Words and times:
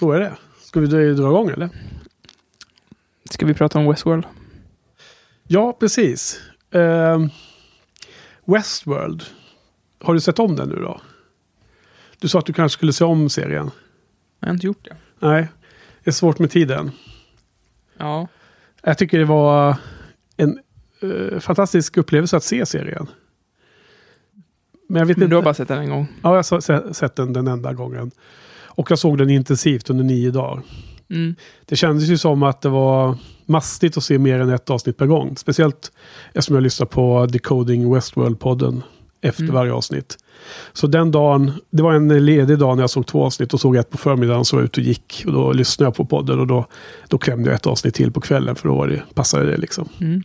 Så 0.00 0.12
är 0.12 0.20
det. 0.20 0.36
Ska 0.62 0.80
vi 0.80 0.86
dra 0.86 1.02
igång 1.28 1.48
eller? 1.50 1.68
Ska 3.30 3.46
vi 3.46 3.54
prata 3.54 3.78
om 3.78 3.88
Westworld? 3.90 4.24
Ja, 5.46 5.72
precis. 5.80 6.40
Ehm, 6.70 7.28
Westworld. 8.44 9.22
Har 10.02 10.14
du 10.14 10.20
sett 10.20 10.38
om 10.38 10.56
den 10.56 10.68
nu 10.68 10.74
då? 10.76 11.00
Du 12.18 12.28
sa 12.28 12.38
att 12.38 12.46
du 12.46 12.52
kanske 12.52 12.76
skulle 12.78 12.92
se 12.92 13.04
om 13.04 13.28
serien. 13.30 13.70
Jag 14.40 14.48
har 14.48 14.54
inte 14.54 14.66
gjort 14.66 14.84
det. 14.84 14.96
Nej, 15.18 15.48
det 16.04 16.10
är 16.10 16.12
svårt 16.14 16.38
med 16.38 16.50
tiden. 16.50 16.90
Ja. 17.98 18.28
Jag 18.82 18.98
tycker 18.98 19.18
det 19.18 19.24
var 19.24 19.76
en 20.36 20.60
eh, 21.00 21.38
fantastisk 21.40 21.96
upplevelse 21.96 22.36
att 22.36 22.44
se 22.44 22.66
serien. 22.66 23.06
Men 24.88 25.00
jag 25.00 25.06
vet 25.06 25.16
Men 25.16 25.24
inte. 25.24 25.32
du 25.32 25.36
har 25.36 25.42
bara 25.42 25.54
sett 25.54 25.68
den 25.68 25.78
en 25.78 25.90
gång? 25.90 26.06
Ja, 26.22 26.30
jag 26.30 26.36
har 26.36 26.60
se- 26.60 26.94
sett 26.94 27.16
den 27.16 27.32
den 27.32 27.46
enda 27.48 27.72
gången. 27.72 28.10
Och 28.80 28.90
jag 28.90 28.98
såg 28.98 29.18
den 29.18 29.30
intensivt 29.30 29.90
under 29.90 30.04
nio 30.04 30.30
dagar. 30.30 30.62
Mm. 31.10 31.34
Det 31.64 31.76
kändes 31.76 32.08
ju 32.08 32.18
som 32.18 32.42
att 32.42 32.60
det 32.60 32.68
var 32.68 33.16
mastigt 33.46 33.96
att 33.96 34.04
se 34.04 34.18
mer 34.18 34.40
än 34.40 34.50
ett 34.50 34.70
avsnitt 34.70 34.96
per 34.96 35.06
gång. 35.06 35.36
Speciellt 35.36 35.92
eftersom 36.28 36.54
jag 36.54 36.62
lyssnar 36.62 36.86
på 36.86 37.26
Decoding 37.26 37.94
Westworld-podden 37.94 38.82
efter 39.20 39.42
Mm. 39.42 39.54
varje 39.54 39.72
avsnitt. 39.72 40.18
Så 40.72 40.86
den 40.86 41.10
dagen, 41.10 41.52
det 41.70 41.82
var 41.82 41.92
en 41.92 42.24
ledig 42.26 42.58
dag 42.58 42.76
när 42.76 42.82
jag 42.82 42.90
såg 42.90 43.06
två 43.06 43.24
avsnitt 43.24 43.54
och 43.54 43.60
såg 43.60 43.76
ett 43.76 43.90
på 43.90 43.98
förmiddagen 43.98 44.44
så 44.44 44.56
var 44.56 44.62
jag 44.62 44.66
ute 44.66 44.80
och 44.80 44.86
gick. 44.86 45.22
Och 45.26 45.32
då 45.32 45.52
lyssnade 45.52 45.86
jag 45.86 45.94
på 45.94 46.04
podden 46.04 46.40
och 46.40 46.46
då, 46.46 46.66
då 47.08 47.18
klämde 47.18 47.48
jag 47.50 47.56
ett 47.56 47.66
avsnitt 47.66 47.94
till 47.94 48.12
på 48.12 48.20
kvällen 48.20 48.56
för 48.56 48.68
då 48.68 48.74
var 48.74 48.88
det, 48.88 49.02
passade 49.14 49.50
det 49.50 49.56
liksom. 49.56 49.88
Mm. 50.00 50.22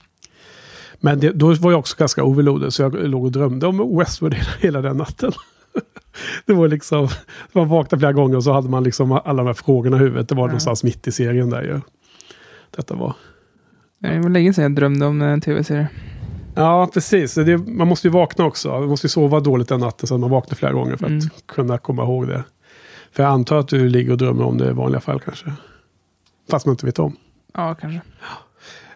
Men 0.99 1.19
det, 1.19 1.31
då 1.31 1.53
var 1.53 1.71
jag 1.71 1.79
också 1.79 1.95
ganska 1.99 2.23
overloaded 2.23 2.73
så 2.73 2.81
jag 2.81 3.07
låg 3.07 3.25
och 3.25 3.31
drömde 3.31 3.67
om 3.67 3.97
Westworld 3.97 4.33
hela, 4.37 4.49
hela 4.59 4.81
den 4.81 4.97
natten. 4.97 5.31
Det 6.45 6.53
var 6.53 6.67
liksom, 6.67 7.07
man 7.51 7.67
vaknade 7.67 7.99
flera 7.99 8.13
gånger 8.13 8.35
och 8.37 8.43
så 8.43 8.51
hade 8.53 8.69
man 8.69 8.83
liksom 8.83 9.11
alla 9.11 9.33
de 9.33 9.47
här 9.47 9.53
frågorna 9.53 9.97
i 9.97 9.99
huvudet. 9.99 10.29
Det 10.29 10.35
var 10.35 10.43
Ja. 10.43 10.47
någonstans 10.47 10.83
mitt 10.83 11.07
i 11.07 11.11
serien 11.11 11.49
där 11.49 11.63
ju. 11.63 11.81
Detta 12.75 12.95
var. 12.95 13.13
Det 13.99 14.19
var 14.19 14.29
länge 14.29 14.53
sedan 14.53 14.61
jag 14.63 14.75
drömde 14.75 15.05
om 15.05 15.21
en 15.21 15.41
tv-serie. 15.41 15.87
Ja, 16.55 16.89
precis. 16.93 17.33
Det, 17.35 17.57
man 17.57 17.87
måste 17.87 18.07
ju 18.07 18.11
vakna 18.11 18.45
också. 18.45 18.69
Man 18.69 18.87
måste 18.89 19.05
ju 19.05 19.09
sova 19.09 19.39
dåligt 19.39 19.67
den 19.69 19.79
natten 19.79 20.07
så 20.07 20.13
att 20.15 20.19
man 20.21 20.29
vaknar 20.29 20.55
flera 20.55 20.73
gånger 20.73 20.95
för 20.97 21.05
att 21.05 21.11
Mm. 21.11 21.29
kunna 21.45 21.77
komma 21.77 22.03
ihåg 22.03 22.27
det. 22.27 22.43
För 23.11 23.23
jag 23.23 23.31
antar 23.31 23.57
att 23.57 23.67
du 23.67 23.89
ligger 23.89 24.11
och 24.11 24.17
drömmer 24.17 24.43
om 24.43 24.57
det 24.57 24.69
i 24.69 24.73
vanliga 24.73 25.01
fall 25.01 25.19
kanske. 25.19 25.53
Fast 26.51 26.65
man 26.65 26.73
inte 26.73 26.85
vet 26.85 26.99
om. 26.99 27.15
Ja, 27.53 27.75
kanske. 27.75 28.01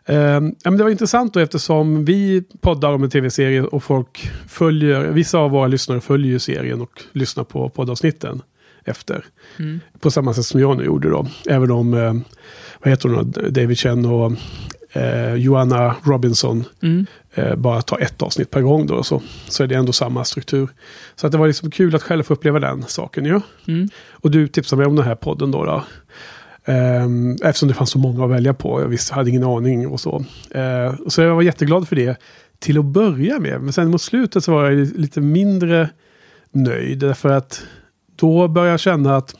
Ehm, 0.10 0.56
ja, 0.64 0.72
men 0.72 0.78
det 0.78 0.84
var 0.84 0.92
intressant 0.92 1.34
då 1.34 1.40
eftersom 1.40 2.06
vi 2.06 2.44
poddar 2.62 2.94
om 2.94 3.04
en 3.04 3.10
tv-serie 3.10 3.62
och 3.64 3.84
folk 3.84 4.32
följer, 4.48 5.02
vissa 5.02 5.38
av 5.38 5.52
våra 5.52 5.68
lyssnare 5.68 6.02
följer 6.02 6.32
ju 6.32 6.40
serien 6.40 6.82
och 6.82 7.02
lyssnar 7.12 7.44
på 7.44 7.70
poddavsnitten 7.70 8.42
efter. 8.86 9.26
Mm. 9.60 9.80
På 10.00 10.12
samma 10.12 10.34
sätt 10.34 10.46
som 10.46 10.60
jag 10.60 10.78
nu 10.78 10.84
gjorde 10.84 11.10
då. 11.10 11.28
Även 11.50 11.72
om, 11.72 11.94
eh, 11.94 12.14
vad 12.84 12.90
heter 12.90 13.10
hon 13.10 13.32
då, 13.32 13.42
David 13.50 13.78
Chen 13.80 14.06
och 14.06 14.32
eh, 14.92 15.34
Joanna 15.36 15.96
Robinson 16.04 16.64
Mm. 16.82 17.06
eh, 17.34 17.56
bara 17.56 17.82
tar 17.82 18.00
ett 18.00 18.22
avsnitt 18.22 18.50
per 18.50 18.62
gång 18.62 18.88
då. 18.88 19.04
Så, 19.04 19.22
så 19.48 19.64
är 19.64 19.68
det 19.68 19.76
ändå 19.76 19.92
samma 19.92 20.23
struktur. 20.23 20.70
Så 21.16 21.26
att 21.26 21.32
det 21.32 21.38
var 21.38 21.48
liksom 21.48 21.72
kul 21.72 21.96
att 21.96 22.04
själv 22.04 22.23
få 22.23 22.34
uppleva 22.34 22.60
den 22.60 22.84
saken 22.88 23.26
ju. 23.26 23.42
Mm. 23.68 23.90
Och 24.12 24.32
du 24.32 24.48
tipsade 24.48 24.78
mig 24.80 24.88
om 24.88 24.96
den 24.96 25.06
här 25.06 25.16
podden 25.16 25.52
då. 25.52 25.66
då. 25.66 25.84
Ehm, 26.66 27.38
eftersom 27.44 27.68
det 27.68 27.74
fanns 27.74 27.90
så 27.90 28.00
många 28.00 28.26
att 28.26 28.32
välja 28.32 28.54
på. 28.54 28.82
Jag 28.82 28.88
visste, 28.88 29.14
hade 29.14 29.30
ingen 29.30 29.44
aning 29.44 29.88
och 29.88 30.00
så. 30.00 30.26
Eh, 30.52 30.96
så 31.08 31.22
jag 31.22 31.36
var 31.36 31.42
jätteglad 31.42 31.88
för 31.88 31.96
det 31.96 32.20
till 32.60 32.80
att 32.80 32.86
börja 32.86 33.40
med. 33.40 33.62
Men 33.62 33.74
sen 33.74 33.92
mot 33.92 34.02
slutet 34.02 34.44
så 34.44 34.52
var 34.52 34.70
jag 34.70 34.98
lite 34.98 35.22
mindre 35.22 35.90
nöjd. 36.52 37.00
Därför 37.00 37.30
att 37.30 37.64
då 38.16 38.48
började 38.48 38.72
jag 38.72 38.80
känna 38.80 39.18
att, 39.18 39.36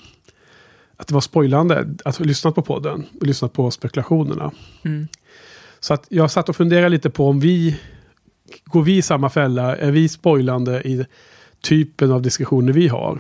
att 0.98 1.08
det 1.08 1.14
var 1.14 1.22
spoilande 1.22 1.86
att 2.06 2.18
ha 2.18 2.26
lyssnat 2.26 2.56
på 2.56 2.62
podden 2.62 3.06
och 3.22 3.28
lyssnat 3.28 3.54
på 3.54 3.72
spekulationerna. 3.72 4.52
Mm. 4.86 5.08
Så 5.80 5.94
att 5.94 6.06
jag 6.10 6.32
satt 6.32 6.50
och 6.50 6.56
funderade 6.56 6.90
lite 6.90 7.10
på 7.10 7.28
om 7.28 7.40
vi 7.40 7.80
går 8.66 8.84
vi 8.84 8.98
i 8.98 9.02
samma 9.02 9.30
fälla? 9.30 9.76
Är 9.76 9.92
vi 9.92 10.10
spoilande 10.10 10.82
i 10.82 11.06
typen 11.62 12.12
av 12.12 12.22
diskussioner 12.22 12.74
vi 12.74 12.88
har? 12.88 13.20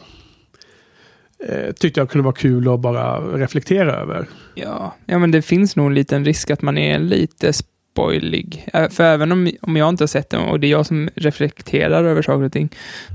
Eh, 1.48 1.72
tyckte 1.72 2.00
jag 2.00 2.10
kunde 2.10 2.24
vara 2.26 2.36
kul 2.36 2.68
att 2.74 2.80
bara 2.80 3.20
reflektera 3.20 3.94
över. 3.96 4.26
Ja. 4.56 4.96
ja, 5.06 5.20
men 5.20 5.32
det 5.32 5.42
finns 5.42 5.76
nog 5.76 5.88
en 5.88 5.94
liten 5.94 6.26
risk 6.26 6.52
att 6.52 6.62
man 6.62 6.78
är 6.78 7.00
lite 7.00 7.54
spoilig. 7.54 8.68
Ä- 8.74 8.90
För 8.90 9.04
även 9.04 9.32
om, 9.32 9.52
om 9.62 9.76
jag 9.78 9.90
inte 9.90 10.02
har 10.04 10.08
sett 10.08 10.30
den 10.30 10.42
och 10.42 10.60
det 10.60 10.68
är 10.68 10.72
jag 10.72 10.86
som 10.86 11.10
reflekterar 11.16 12.04
över 12.04 12.22
saker 12.22 12.44
och 12.44 12.52
ting, 12.54 12.70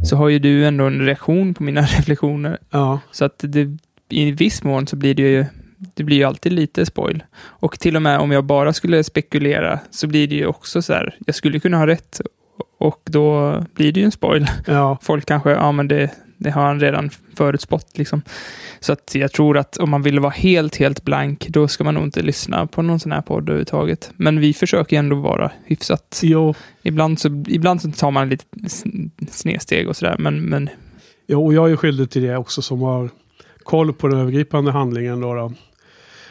så 0.05 0.17
har 0.17 0.29
ju 0.29 0.39
du 0.39 0.67
ändå 0.67 0.85
en 0.85 1.01
reaktion 1.07 1.55
på 1.55 1.63
mina 1.63 1.81
reflektioner. 1.99 2.59
Ja, 2.71 3.01
Så 3.11 3.25
att 3.25 3.39
det, 3.39 3.77
i 4.09 4.31
viss 4.31 4.63
mån 4.63 4.87
så 4.87 4.97
blir 4.97 5.15
det 5.15 5.23
ju 5.23 5.45
det 5.95 6.05
blir 6.05 6.17
ju 6.17 6.25
alltid 6.25 6.53
lite 6.53 6.87
spoil. 6.87 7.23
Och 7.43 7.79
till 7.81 7.97
och 7.97 8.03
med 8.03 8.19
om 8.19 8.31
jag 8.33 8.45
bara 8.45 8.73
skulle 8.73 9.05
spekulera 9.05 9.79
så 9.91 10.07
blir 10.07 10.29
det 10.29 10.35
ju 10.35 10.47
också 10.47 10.83
så 10.83 10.93
här, 10.93 11.17
jag 11.27 11.35
skulle 11.35 11.61
kunna 11.61 11.77
ha 11.77 11.87
rätt 11.87 12.21
och 12.79 13.01
då 13.05 13.55
blir 13.75 13.93
det 13.93 14.01
ju 14.01 14.05
en 14.07 14.13
spoil. 14.13 14.47
ja, 14.67 14.99
Folk 15.03 15.27
kanske, 15.27 15.51
ja 15.51 15.73
men 15.73 15.89
det, 15.89 16.11
det 16.45 16.51
har 16.51 16.63
han 16.63 16.81
redan 16.81 17.11
förutspått 17.37 17.99
liksom. 17.99 18.23
Så 18.81 18.93
att 18.93 19.15
jag 19.15 19.33
tror 19.33 19.59
att 19.59 19.77
om 19.77 19.91
man 19.91 20.03
vill 20.03 20.21
vara 20.21 20.33
helt, 20.33 20.77
helt 20.77 21.05
blank, 21.05 21.47
då 21.49 21.69
ska 21.69 21.85
man 21.85 21.95
nog 21.95 22.05
inte 22.05 22.23
lyssna 22.23 22.67
på 22.67 22.83
någon 22.83 23.01
sån 23.01 23.13
här 23.13 23.21
podd 23.21 23.43
överhuvudtaget. 23.43 24.11
Men 24.17 24.41
vi 24.41 24.55
försöker 24.55 24.99
ändå 24.99 25.17
vara 25.17 25.53
hyfsat. 25.65 26.21
jo, 26.23 26.55
Ibland 26.83 27.19
så, 27.19 27.45
ibland 27.49 27.83
så 27.83 27.91
tar 27.91 28.11
man 28.11 28.29
lite 28.29 28.45
sn- 28.55 29.11
snedsteg 29.31 29.89
och 29.89 29.97
sådär, 29.97 30.17
men, 30.19 30.41
men 30.43 30.69
jo, 31.27 31.47
och 31.47 31.55
jag 31.55 31.71
är 31.73 31.77
skyldig 31.77 32.11
till 32.11 32.23
det 32.23 32.37
också 32.37 32.63
som 32.63 32.83
har 32.83 33.11
koll 33.63 33.93
på 33.93 34.09
den 34.09 34.19
övergripande 34.19 34.73
handlingen. 34.73 35.21
Då, 35.21 35.35
då. 35.35 35.53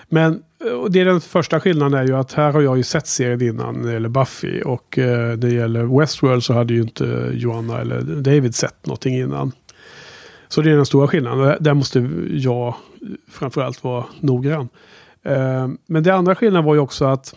Men 0.09 0.41
det 0.89 0.99
är 0.99 1.05
den 1.05 1.21
första 1.21 1.59
skillnaden 1.59 1.99
är 1.99 2.07
ju 2.07 2.15
att 2.17 2.33
här 2.33 2.51
har 2.51 2.61
jag 2.61 2.77
ju 2.77 2.83
sett 2.83 3.07
serien 3.07 3.41
innan 3.41 3.75
när 3.75 3.87
det 3.87 3.93
gäller 3.93 4.09
Buffy. 4.09 4.61
Och 4.61 4.97
eh, 4.99 5.27
när 5.27 5.35
det 5.35 5.51
gäller 5.53 5.99
Westworld 5.99 6.43
så 6.43 6.53
hade 6.53 6.73
ju 6.73 6.81
inte 6.81 7.29
Joanna 7.33 7.81
eller 7.81 8.01
David 8.01 8.55
sett 8.55 8.85
någonting 8.85 9.15
innan. 9.15 9.51
Så 10.53 10.61
det 10.61 10.71
är 10.71 10.75
den 10.75 10.85
stora 10.85 11.07
skillnaden. 11.07 11.57
Där 11.59 11.73
måste 11.73 12.09
jag 12.29 12.75
framförallt 13.31 13.83
vara 13.83 14.05
noggrann. 14.19 14.69
Eh, 15.23 15.67
men 15.85 16.03
det 16.03 16.13
andra 16.13 16.35
skillnaden 16.35 16.65
var 16.65 16.73
ju 16.73 16.79
också 16.79 17.05
att 17.05 17.35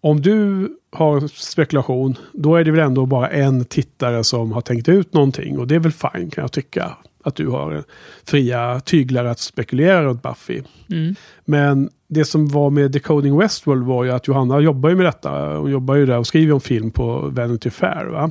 om 0.00 0.20
du 0.20 0.68
har 0.92 1.28
spekulation, 1.28 2.16
då 2.32 2.56
är 2.56 2.64
det 2.64 2.70
väl 2.70 2.80
ändå 2.80 3.06
bara 3.06 3.28
en 3.28 3.64
tittare 3.64 4.24
som 4.24 4.52
har 4.52 4.60
tänkt 4.60 4.88
ut 4.88 5.12
någonting. 5.12 5.58
Och 5.58 5.66
det 5.66 5.74
är 5.74 5.78
väl 5.78 5.92
fine 5.92 6.30
kan 6.30 6.42
jag 6.42 6.52
tycka. 6.52 6.96
Att 7.24 7.34
du 7.34 7.48
har 7.48 7.84
fria 8.24 8.80
tyglar 8.80 9.24
att 9.24 9.38
spekulera 9.38 10.04
runt 10.04 10.22
Buffy. 10.22 10.62
mm, 10.90 11.14
Men 11.44 11.90
det 12.08 12.24
som 12.24 12.48
var 12.48 12.70
med 12.70 12.90
Decoding 12.90 13.38
Westworld 13.38 13.86
var 13.86 14.04
ju 14.04 14.10
att 14.10 14.28
Johanna 14.28 14.60
jobbar 14.60 14.90
ju 14.90 14.96
med 14.96 15.06
detta. 15.06 15.56
Hon 15.56 15.70
jobbar 15.70 15.94
ju 15.94 16.06
där 16.06 16.18
och 16.18 16.26
skriver 16.26 16.52
om 16.52 16.60
film 16.60 16.90
på 16.90 17.28
Vanity 17.32 17.70
Fair. 17.70 18.06
Va? 18.06 18.30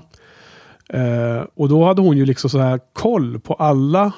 Eh, 0.94 1.44
och 1.56 1.70
då 1.70 1.86
hade 1.86 2.02
hon 2.02 2.18
ju 2.18 2.26
liksom 2.26 2.50
så 2.50 2.60
här 2.60 2.80
koll 2.94 3.40
på 3.40 3.54
alla 3.54 4.12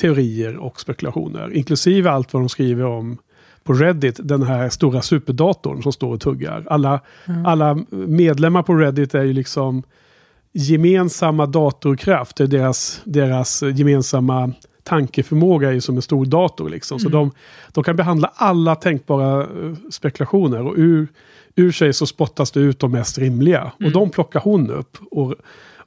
teorier 0.00 0.56
och 0.56 0.80
spekulationer. 0.80 1.52
Inklusive 1.56 2.10
allt 2.10 2.32
vad 2.32 2.42
de 2.42 2.48
skriver 2.48 2.84
om 2.84 3.18
på 3.64 3.72
Reddit, 3.72 4.20
den 4.22 4.42
här 4.42 4.68
stora 4.68 5.02
superdatorn 5.02 5.82
som 5.82 5.92
står 5.92 6.14
och 6.14 6.20
tuggar. 6.20 6.66
Alla, 6.70 7.00
Mm. 7.28 7.46
alla 7.46 7.78
medlemmar 7.90 8.62
på 8.62 8.74
Reddit 8.74 9.14
är 9.14 9.22
ju 9.22 9.32
liksom 9.32 9.82
gemensamma 10.52 11.46
datorkraft. 11.46 12.36
Deras, 12.36 13.00
deras 13.04 13.62
gemensamma 13.62 14.52
tankeförmåga 14.82 15.68
är 15.68 15.72
ju 15.72 15.80
som 15.80 15.96
en 15.96 16.02
stor 16.02 16.26
dator. 16.26 16.68
Liksom. 16.68 16.98
Så 16.98 17.08
Mm. 17.08 17.18
de, 17.18 17.30
de 17.72 17.84
kan 17.84 17.96
behandla 17.96 18.32
alla 18.34 18.74
tänkbara 18.74 19.40
eh, 19.42 19.74
spekulationer. 19.90 20.66
Och 20.66 20.74
ur, 20.76 21.08
ur 21.56 21.72
sig 21.72 21.92
så 21.92 22.06
spottas 22.06 22.50
det 22.50 22.60
ut 22.60 22.78
de 22.78 22.92
mest 22.92 23.18
rimliga. 23.18 23.62
Och 23.74 23.80
Mm. 23.80 23.92
de 23.92 24.10
plockar 24.10 24.40
hon 24.40 24.70
upp 24.70 24.96
och, 25.10 25.34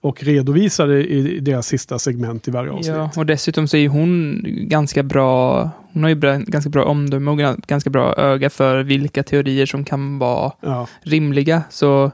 och 0.04 0.24
redovisar 0.24 0.88
det 0.88 1.04
i 1.06 1.40
deras 1.40 1.68
sista 1.68 2.00
segment 2.00 2.48
i 2.48 2.52
varje 2.52 2.72
avsnitt. 2.72 2.96
Ja, 2.96 3.12
och 3.16 3.26
dessutom 3.26 3.68
så 3.68 3.78
är 3.78 3.88
hon 3.88 4.42
ganska 4.48 5.04
bra, 5.04 5.62
hon 5.94 6.04
har 6.04 6.10
ju 6.10 6.16
ganska 6.48 6.70
bra 6.70 6.84
omdöme 6.86 7.32
och 7.32 7.38
gan- 7.40 7.64
ganska 7.68 7.90
bra 7.90 8.16
öga 8.18 8.50
för 8.50 8.84
vilka 8.84 9.24
teorier 9.24 9.66
som 9.66 9.86
kan 9.86 10.20
vara 10.20 10.52
Ja, 10.62 10.88
rimliga. 11.02 11.64
Så, 11.70 12.12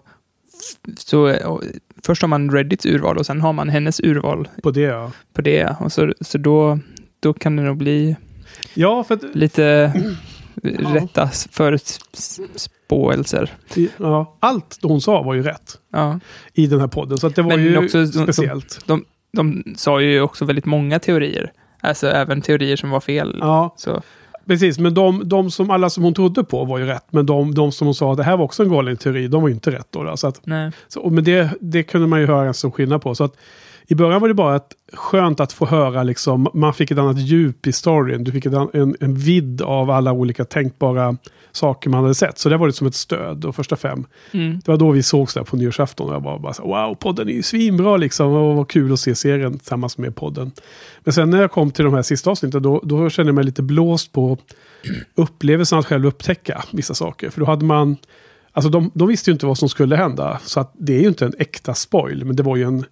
så 0.97 1.35
först 2.05 2.21
har 2.21 2.29
man 2.29 2.51
Reddits 2.51 2.85
urval 2.85 3.17
och 3.17 3.25
sen 3.25 3.41
har 3.41 3.53
man 3.53 3.69
hennes 3.69 3.99
urval 3.99 4.47
på 4.63 4.71
det 4.71 4.81
ja. 4.81 5.11
på 5.33 5.41
det. 5.41 5.75
Och 5.79 5.91
så, 5.91 6.13
så 6.21 6.37
då, 6.37 6.79
då 7.19 7.33
kan 7.33 7.55
det 7.55 7.63
nog 7.63 7.77
bli 7.77 8.15
Ja, 8.73 9.03
för 9.03 9.15
att, 9.15 9.23
lite 9.35 9.93
rätta 10.63 11.29
förutspåelser. 12.89 13.49
ja, 13.97 14.37
allt 14.39 14.79
hon 14.83 15.01
sa 15.01 15.21
var 15.21 15.33
ju 15.33 15.43
rätt 15.43 15.77
Ja. 15.93 16.19
i 16.53 16.67
den 16.67 16.79
här 16.79 16.87
podden. 16.87 17.17
Så 17.17 17.29
det 17.29 17.41
var 17.41 17.49
Men 17.57 17.63
ju 17.65 17.77
också- 17.77 18.05
speciellt. 18.07 18.85
De 19.33 19.63
sa 19.75 20.01
ju 20.01 20.21
också 20.21 20.45
väldigt 20.45 20.65
många 20.65 20.99
teorier. 20.99 21.51
Alltså 21.81 22.07
även 22.07 22.41
teorier 22.41 22.75
som 22.75 22.89
var 22.89 22.99
fel. 22.99 23.37
Ja, 23.41 23.73
Så, 23.77 24.01
precis. 24.45 24.79
Men 24.79 24.93
de, 24.93 25.21
de 25.29 25.51
som 25.51 25.69
alla 25.71 25.89
som 25.89 26.03
hon 26.03 26.13
trodde 26.13 26.43
på 26.43 26.65
var 26.65 26.77
ju 26.77 26.85
rätt. 26.85 27.05
Men 27.11 27.25
de, 27.25 27.53
de 27.55 27.71
som 27.71 27.87
hon 27.87 27.95
sa 27.95 28.11
att 28.11 28.17
det 28.17 28.23
här 28.23 28.37
var 28.37 28.45
också 28.45 28.63
en 28.63 28.69
galen 28.69 28.97
teori, 28.97 29.27
de 29.27 29.41
var 29.41 29.49
ju 29.49 29.53
inte 29.53 29.71
rätt 29.71 29.87
då. 29.89 30.03
då. 30.03 30.17
Så 30.17 30.27
att, 30.27 30.41
nej. 30.45 30.71
så, 30.87 31.09
men 31.09 31.23
det, 31.23 31.49
det 31.61 31.83
kunde 31.83 32.07
man 32.07 32.19
ju 32.19 32.25
höra 32.27 32.47
en 32.47 32.53
stor 32.53 32.71
skillnad 32.71 33.01
på. 33.01 33.15
Så 33.15 33.23
att 33.23 33.33
I 33.91 33.95
början 33.95 34.21
var 34.21 34.27
det 34.27 34.33
bara 34.33 34.55
ett, 34.55 34.75
skönt 34.93 35.39
att 35.39 35.53
få 35.53 35.65
höra, 35.65 36.03
liksom, 36.03 36.47
man 36.53 36.73
fick 36.73 36.91
ett 36.91 36.97
annat 36.97 37.19
djup 37.19 37.67
i 37.67 37.71
storyn. 37.71 38.23
Du 38.23 38.31
fick 38.31 38.45
ett, 38.45 38.53
an- 38.53 38.69
en, 38.73 38.95
en 38.99 39.15
vidd 39.15 39.61
av 39.61 39.89
alla 39.89 40.11
olika 40.11 40.45
tänkbara 40.45 41.17
saker 41.51 41.89
man 41.89 42.01
hade 42.01 42.15
sett. 42.15 42.39
Så 42.39 42.49
det 42.49 42.57
var 42.57 42.67
det 42.67 42.73
som 42.73 42.87
ett 42.87 42.95
stöd, 42.95 43.37
de 43.37 43.53
första 43.53 43.75
fem. 43.75 44.05
Mm. 44.31 44.59
Det 44.65 44.71
var 44.71 44.77
då 44.77 44.91
vi 44.91 45.03
sågs 45.03 45.33
där 45.33 45.43
på 45.43 45.55
nyårsafton 45.57 46.09
och 46.09 46.15
jag 46.15 46.23
bara, 46.23 46.39
bara 46.39 46.53
så, 46.53 46.63
wow, 46.63 46.95
podden 46.95 47.29
är 47.29 47.33
ju 47.33 47.43
svinbra 47.43 47.97
liksom. 47.97 48.33
Och 48.33 48.55
vad 48.55 48.67
kul 48.67 48.93
att 48.93 48.99
se 48.99 49.15
serien 49.15 49.57
tillsammans 49.59 49.97
med 49.97 50.15
podden. 50.15 50.51
Men 51.03 51.13
sen 51.13 51.29
när 51.29 51.41
jag 51.41 51.51
kom 51.51 51.71
till 51.71 51.85
de 51.85 51.93
här 51.93 52.01
sista 52.01 52.29
avsnitten, 52.29 52.61
då, 52.61 52.81
då 52.83 53.09
kände 53.09 53.29
jag 53.29 53.35
mig 53.35 53.43
lite 53.43 53.63
blåst 53.63 54.11
på 54.11 54.37
upplevelsen 55.15 55.79
att 55.79 55.85
själv 55.85 56.05
upptäcka 56.05 56.63
vissa 56.71 56.93
saker. 56.93 57.29
För 57.29 57.39
då 57.39 57.45
hade 57.45 57.65
man, 57.65 57.97
alltså 58.51 58.69
de, 58.69 58.91
de 58.93 59.07
visste 59.07 59.29
ju 59.29 59.33
inte 59.33 59.45
vad 59.45 59.57
som 59.57 59.69
skulle 59.69 59.95
hända. 59.95 60.39
Så 60.43 60.59
att 60.59 60.73
det 60.77 60.95
är 60.95 61.01
ju 61.01 61.07
inte 61.07 61.25
en 61.25 61.33
äkta 61.39 61.73
spoil, 61.73 62.25
men 62.25 62.35
det 62.35 62.43
var 62.43 62.55
ju 62.55 62.63
en, 62.63 62.85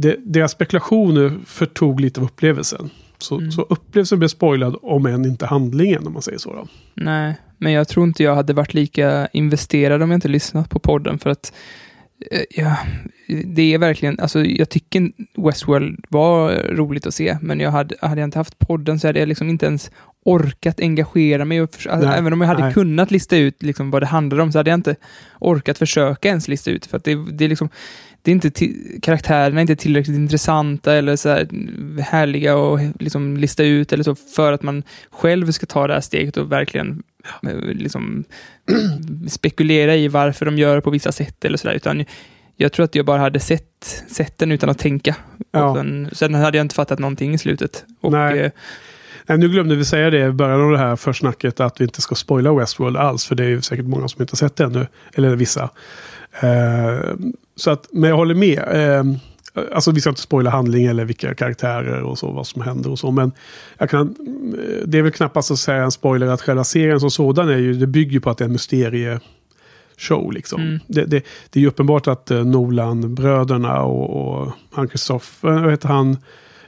det, 0.00 0.16
deras 0.24 0.52
spekulationer 0.52 1.32
förtog 1.46 2.00
lite 2.00 2.20
av 2.20 2.26
upplevelsen. 2.26 2.90
Så, 3.18 3.38
Mm. 3.38 3.52
så 3.52 3.62
upplevelsen 3.62 4.18
blev 4.18 4.28
spoilad, 4.28 4.76
om 4.82 5.06
än 5.06 5.24
inte 5.24 5.46
handlingen, 5.46 6.06
om 6.06 6.12
man 6.12 6.22
säger 6.22 6.38
så. 6.38 6.52
Då. 6.52 6.66
Nej, 6.94 7.34
men 7.58 7.72
jag 7.72 7.88
tror 7.88 8.06
inte 8.06 8.22
jag 8.22 8.34
hade 8.34 8.52
varit 8.52 8.74
lika 8.74 9.28
investerad 9.32 10.02
om 10.02 10.10
jag 10.10 10.16
inte 10.16 10.28
lyssnat 10.28 10.70
på 10.70 10.78
podden 10.78 11.18
för 11.18 11.30
att 11.30 11.52
eh, 12.30 12.40
ja, 12.50 12.76
det 13.44 13.74
är 13.74 13.78
verkligen, 13.78 14.20
alltså 14.20 14.44
jag 14.44 14.68
tycker 14.68 15.12
Westworld 15.36 16.04
var 16.08 16.50
roligt 16.52 17.06
att 17.06 17.14
se, 17.14 17.38
men 17.42 17.60
jag 17.60 17.70
hade, 17.70 17.94
hade 18.00 18.20
jag 18.20 18.26
inte 18.26 18.38
haft 18.38 18.58
podden 18.58 18.98
så 19.00 19.06
hade 19.06 19.18
jag 19.18 19.28
liksom 19.28 19.48
inte 19.48 19.66
ens 19.66 19.90
orkat 20.24 20.80
engagera 20.80 21.44
mig. 21.44 21.62
Och 21.62 21.74
för, 21.74 21.96
Nej, 21.96 22.18
även 22.18 22.32
om 22.32 22.40
jag 22.40 22.48
hade 22.48 22.64
nej. 22.64 22.74
kunnat 22.74 23.10
lista 23.10 23.36
ut 23.36 23.62
liksom 23.62 23.90
vad 23.90 24.02
det 24.02 24.06
handlar 24.06 24.38
om 24.38 24.52
så 24.52 24.58
hade 24.58 24.70
jag 24.70 24.78
inte 24.78 24.96
orkat 25.38 25.78
försöka 25.78 26.28
ens 26.28 26.48
lista 26.48 26.70
ut. 26.70 26.86
För 26.86 26.96
att 26.96 27.04
det, 27.04 27.14
det 27.32 27.44
är 27.44 27.48
liksom, 27.48 27.68
det 28.22 28.30
är 28.30 28.32
inte 28.32 28.50
karaktärerna 29.02 29.60
är 29.60 29.62
inte 29.62 29.76
tillräckligt 29.76 30.16
intressanta 30.16 30.94
eller 30.94 31.16
så 31.16 31.28
här 31.28 31.48
härliga 32.00 32.56
och 32.56 32.80
liksom 33.00 33.36
lista 33.36 33.64
ut 33.64 33.92
eller 33.92 34.04
så 34.04 34.14
för 34.14 34.52
att 34.52 34.62
man 34.62 34.82
själv 35.10 35.50
ska 35.50 35.66
ta 35.66 35.86
det 35.86 35.94
här 35.94 36.00
steget 36.00 36.36
och 36.36 36.52
verkligen 36.52 37.02
eh, 37.42 37.56
liksom 37.56 38.24
spekulera 39.28 39.96
i 39.96 40.08
varför 40.08 40.46
de 40.46 40.58
gör 40.58 40.80
på 40.80 40.90
vissa 40.90 41.12
sätt 41.12 41.44
eller 41.44 41.58
sådär. 41.58 41.74
Utan 41.74 42.04
jag 42.56 42.72
tror 42.72 42.84
att 42.84 42.94
jag 42.94 43.06
bara 43.06 43.20
hade 43.20 43.40
sett, 43.40 44.04
sett 44.08 44.38
den 44.38 44.52
utan 44.52 44.70
att 44.70 44.78
tänka. 44.78 45.16
Ja. 45.50 45.74
Sen, 45.74 46.08
sen 46.12 46.34
hade 46.34 46.58
jag 46.58 46.64
inte 46.64 46.74
fattat 46.74 46.98
någonting 46.98 47.34
i 47.34 47.38
slutet. 47.38 47.84
Och, 48.00 48.16
eh, 48.16 48.50
nu 49.36 49.48
glömde 49.48 49.76
vi 49.76 49.84
säga 49.84 50.10
det 50.10 50.26
i 50.26 50.32
början 50.32 50.60
av 50.60 50.70
det 50.70 50.78
här 50.78 50.96
försnacket 50.96 51.60
att 51.60 51.80
vi 51.80 51.84
inte 51.84 52.00
ska 52.00 52.14
spoila 52.14 52.52
Westworld 52.52 52.96
alls. 52.96 53.24
För 53.24 53.34
det 53.34 53.44
är 53.44 53.48
ju 53.48 53.62
säkert 53.62 53.86
många 53.86 54.08
som 54.08 54.22
inte 54.22 54.32
har 54.32 54.36
sett 54.36 54.56
det 54.56 54.64
ännu. 54.64 54.86
Eller 55.14 55.36
vissa. 55.36 55.70
Eh, 56.40 57.14
så 57.56 57.70
att, 57.70 57.88
men 57.92 58.10
jag 58.10 58.16
håller 58.16 58.34
med. 58.34 58.58
Eh, 58.58 59.04
alltså 59.74 59.90
vi 59.90 60.00
ska 60.00 60.10
inte 60.10 60.20
spoila 60.20 60.50
handling 60.50 60.86
eller 60.86 61.04
vilka 61.04 61.34
karaktärer 61.34 62.02
och 62.02 62.18
så, 62.18 62.30
vad 62.30 62.46
som 62.46 62.62
händer 62.62 62.90
och 62.90 62.98
så. 62.98 63.10
Men 63.10 63.32
jag 63.78 63.90
kan, 63.90 64.14
eh, 64.58 64.86
det 64.86 64.98
är 64.98 65.02
väl 65.02 65.12
knappast 65.12 65.50
att 65.50 65.58
säga 65.58 65.82
en 65.82 65.90
spoiler 65.90 66.26
att 66.26 66.42
själva 66.42 66.64
serien 66.64 67.00
som 67.00 67.10
sådan 67.10 67.48
är 67.48 67.56
ju, 67.56 67.74
det 67.74 67.86
bygger 67.86 68.12
ju 68.12 68.20
på 68.20 68.30
att 68.30 68.38
det 68.38 68.44
är 68.44 68.46
en 68.46 68.52
mysterie 68.52 69.20
show 69.96 70.32
liksom. 70.32 70.60
Mm. 70.60 70.80
Det, 70.86 71.04
det, 71.04 71.24
det 71.50 71.58
är 71.58 71.60
ju 71.60 71.68
uppenbart 71.68 72.06
att 72.06 72.30
eh, 72.30 72.44
Nolan-bröderna 72.44 73.82
och, 73.82 74.40
och 74.40 74.52
han 74.72 74.88
Christopher, 74.88 75.62
vad 75.62 75.70
heter 75.70 75.88
han? 75.88 76.16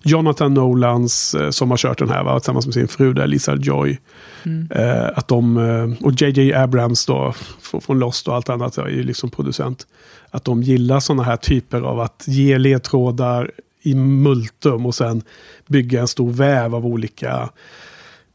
Jonathan 0.02 0.54
Nolans 0.54 1.34
eh, 1.34 1.50
som 1.50 1.70
har 1.70 1.78
kört 1.78 1.98
den 1.98 2.08
här 2.08 2.24
va? 2.24 2.40
tillsammans 2.40 2.66
med 2.66 2.74
sin 2.74 2.88
fru 2.88 3.12
där, 3.12 3.26
Lisa 3.26 3.56
Joy. 3.56 3.98
mm, 4.42 4.68
Eh, 4.70 5.08
att 5.14 5.28
de, 5.28 5.56
eh, 5.56 6.06
och 6.06 6.12
JJ 6.22 6.54
Abrams 6.54 7.06
då, 7.06 7.34
från, 7.80 7.98
Lost 7.98 8.28
och 8.28 8.34
allt 8.34 8.48
annat, 8.48 8.78
är 8.78 8.88
ju 8.88 9.02
liksom 9.02 9.30
producent. 9.30 9.86
Att 10.30 10.44
de 10.44 10.62
gillar 10.62 11.00
sådana 11.00 11.22
här 11.22 11.36
typer 11.36 11.80
av 11.80 12.00
att 12.00 12.24
ge 12.26 12.58
ledtrådar 12.58 13.50
i 13.82 13.94
multum 13.94 14.86
och 14.86 14.94
sen 14.94 15.22
bygga 15.66 16.00
en 16.00 16.08
stor 16.08 16.30
väv 16.30 16.74
av 16.74 16.86
olika 16.86 17.50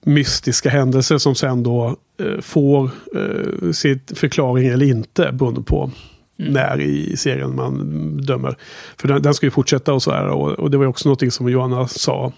mystiska 0.05 0.69
händelser 0.69 1.17
som 1.17 1.35
sen 1.35 1.63
då 1.63 1.95
eh, 2.19 2.41
får 2.41 2.89
eh, 3.15 3.71
sitt 3.71 4.17
förklaring 4.17 4.67
eller 4.67 4.85
inte 4.85 5.31
beroende 5.31 5.61
på 5.61 5.91
Mm. 6.39 6.53
när 6.53 6.81
i 6.81 7.17
serien 7.17 7.55
man 7.55 8.17
dömer. 8.17 8.57
För 8.97 9.07
den, 9.07 9.21
den 9.21 9.33
ska 9.33 9.45
ju 9.45 9.51
fortsätta 9.51 9.93
och 9.93 10.03
så 10.03 10.11
här. 10.11 10.27
Och, 10.27 10.51
och 10.51 10.71
det 10.71 10.77
var 10.77 10.83
ju 10.83 10.89
också 10.89 11.09
någonting 11.09 11.31
som 11.31 11.49
Johanna 11.49 11.87
sa. 11.87 12.31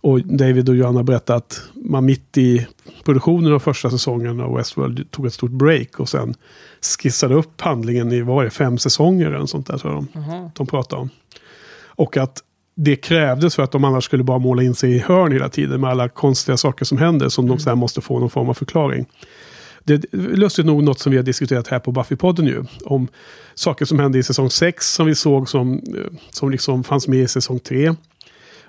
Och 0.00 0.20
David 0.20 0.68
och 0.68 0.76
Johanna 0.76 1.02
berättade 1.02 1.36
att 1.36 1.62
man 1.74 2.04
mitt 2.04 2.38
i 2.38 2.66
produktionen 3.04 3.52
av 3.52 3.58
första 3.58 3.90
säsongen 3.90 4.40
av 4.40 4.56
Westworld 4.56 5.10
tog 5.10 5.26
ett 5.26 5.32
stort 5.32 5.50
break 5.50 6.00
och 6.00 6.08
sen 6.08 6.34
skissade 6.98 7.34
upp 7.34 7.60
handlingen 7.60 8.12
i, 8.12 8.22
vad 8.22 8.36
var 8.36 8.44
det, 8.44 8.50
fem 8.50 8.78
säsonger 8.78 9.30
eller 9.30 9.46
sånt 9.46 9.66
där 9.66 9.78
tror 9.78 9.94
jag 9.94 10.02
de, 10.02 10.20
Jaha. 10.20 10.50
de 10.54 10.66
pratade 10.66 11.02
om. 11.02 11.10
Och 11.86 12.16
att 12.16 12.42
det 12.76 12.96
krävdes 12.96 13.54
för 13.54 13.62
att 13.62 13.72
de 13.72 13.84
annars 13.84 14.04
skulle 14.04 14.22
bara 14.22 14.38
måla 14.38 14.62
in 14.62 14.74
sig 14.74 14.96
i 14.96 14.98
hörn 14.98 15.32
hela 15.32 15.48
tiden 15.48 15.80
med 15.80 15.90
alla 15.90 16.08
konstiga 16.08 16.56
saker 16.56 16.84
som 16.84 16.98
händer 16.98 17.28
som 17.28 17.48
de 17.48 17.58
sen 17.58 17.78
måste 17.78 18.00
få 18.00 18.18
någon 18.18 18.30
form 18.30 18.48
av 18.48 18.54
förklaring. 18.54 19.06
Det 19.84 19.94
är 19.94 20.16
lustigt 20.16 20.66
nog 20.66 20.82
något 20.82 20.98
som 20.98 21.10
vi 21.10 21.16
har 21.18 21.24
diskuterat 21.24 21.68
här 21.68 21.78
på 21.78 21.92
Buffy-podden 21.92 22.46
ju. 22.46 22.64
Om 22.84 23.08
saker 23.54 23.84
som 23.84 23.98
hände 23.98 24.18
i 24.18 24.22
säsong 24.22 24.50
6 24.50 24.92
som 24.92 25.06
vi 25.06 25.14
såg 25.14 25.48
som, 25.48 25.74
eh, 25.74 26.18
som 26.30 26.50
liksom 26.50 26.84
fanns 26.84 27.08
med 27.08 27.20
i 27.20 27.28
säsong 27.28 27.58
3. 27.58 27.94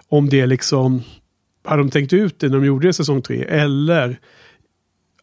Om 0.10 0.30
det 0.30 0.46
liksom, 0.46 1.02
hade 1.64 1.82
de 1.82 1.90
tänkt 1.90 2.14
ut 2.14 2.40
det 2.40 2.50
när 2.50 2.56
de 2.58 2.66
gjorde 2.66 2.88
det 2.88 2.90
i 2.90 2.94
säsong 2.94 3.22
3? 3.22 3.44
Eller 3.44 4.20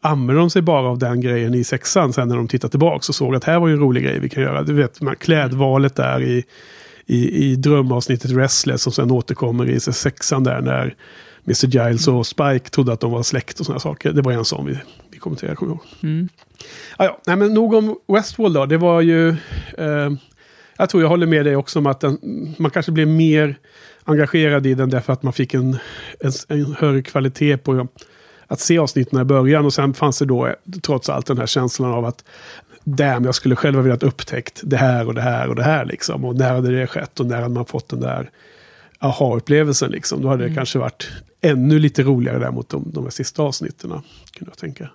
använde 0.01 0.41
de 0.41 0.51
sig 0.51 0.63
bara 0.63 0.89
av 0.89 0.99
den 0.99 1.21
grejen 1.21 1.55
i 1.55 1.65
sexan 1.65 2.13
sen 2.13 2.29
när 2.29 2.37
de 2.37 2.49
tittar 2.49 2.69
tillbaka 2.69 2.97
och 3.09 3.15
såg 3.15 3.35
att 3.35 3.45
här 3.45 3.61
var 3.61 3.69
ju 3.69 3.75
en 3.75 3.81
rolig 3.81 4.05
grej 4.05 4.19
vi 4.19 4.29
kan 4.29 4.43
göra. 4.43 4.63
Du 4.63 4.73
vet, 4.73 5.01
man, 5.01 5.17
klädvalet 5.17 5.97
där 5.97 6.23
i, 6.23 6.45
i, 7.07 7.47
i 7.47 7.57
drömavsnittet 7.57 8.31
Restless 8.31 8.83
som 8.83 8.93
sen 8.93 9.11
återkommer 9.11 9.69
i 9.69 9.81
sexan 9.81 10.45
där 10.45 10.61
när 10.61 10.95
Mr. 11.45 11.67
Giles 11.67 12.09
och 12.09 12.27
Spike 12.27 12.71
trodde 12.71 12.93
att 12.93 13.01
de 13.01 13.13
var 13.13 13.23
släkt 13.23 13.61
och 13.61 13.67
sådana 13.67 13.81
saker. 13.81 14.13
Det 14.13 14.23
var 14.23 14.33
en 14.33 14.45
sån 14.45 14.67
vi, 14.67 14.79
vi 15.23 15.25
kommenterade, 15.25 15.57
kommer 15.57 15.73
jag 15.73 15.79
ihåg. 15.79 16.13
Mm. 16.13 16.29
Ah, 16.97 17.05
ja. 17.05 17.21
Nej, 17.27 17.37
men 17.37 17.55
nog 17.55 17.75
om 17.75 17.97
Westworld 18.09 18.55
då. 18.55 18.67
Det 18.67 18.77
var 18.77 19.01
ju... 19.01 19.29
Eh, 19.79 20.11
jag 20.77 20.91
tror 20.91 21.03
jag 21.03 21.09
håller 21.09 21.27
med 21.27 21.45
dig 21.45 21.57
också 21.57 21.79
om 21.79 21.87
att 21.87 22.01
den, 22.01 22.19
man 22.59 22.71
kanske 22.71 22.93
blev 22.93 23.09
mer 23.09 23.59
engagerad 24.05 24.67
i 24.67 24.75
den 24.75 24.91
därför 24.91 25.13
att 25.13 25.23
man 25.23 25.33
fick 25.33 25.55
en, 25.55 25.79
en, 26.21 26.33
en 26.49 26.75
högre 26.79 27.03
kvalitet 27.03 27.57
på 27.57 27.89
att 28.47 28.61
se 28.61 28.79
avsnitten 28.79 29.21
i 29.21 29.25
början. 29.25 29.65
Och 29.65 29.75
sen 29.75 29.95
fanns 29.95 30.19
det 30.19 30.25
då 30.25 30.47
eh, 30.47 30.55
trots 30.83 31.09
allt 31.09 31.27
den 31.27 31.39
här 31.39 31.47
känslan 31.47 31.93
av 31.93 32.05
att 32.05 32.25
damn, 32.85 33.25
jag 33.25 33.35
skulle 33.35 33.57
själv 33.57 33.77
ha 33.77 33.83
velat 33.83 34.03
upptäckt 34.03 34.61
det 34.65 34.77
här 34.77 35.07
och 35.07 35.15
det 35.15 35.23
här 35.23 35.49
och 35.49 35.57
det 35.57 35.63
här 35.63 35.85
liksom. 35.85 36.25
Och 36.25 36.37
när 36.37 36.55
hade 36.55 36.81
det 36.81 36.87
skett 36.87 37.21
och 37.21 37.27
när 37.27 37.37
hade 37.37 37.55
man 37.55 37.67
fått 37.67 37.89
den 37.89 38.01
där 38.01 38.31
aha-upplevelsen 39.03 39.91
liksom. 39.91 40.23
Då 40.23 40.29
hade 40.29 40.43
det 40.43 40.47
Mm. 40.47 40.57
kanske 40.57 40.79
varit 40.79 41.11
ännu 41.41 41.79
lite 41.79 42.03
roligare 42.03 42.39
där 42.39 42.51
mot 42.51 42.69
de, 42.69 42.91
de 42.93 43.05
här 43.05 43.11
sista 43.11 43.43
avsnitten. 43.43 43.91
Kunde 43.91 44.51
jag 44.51 44.57
tänka. 44.59 44.91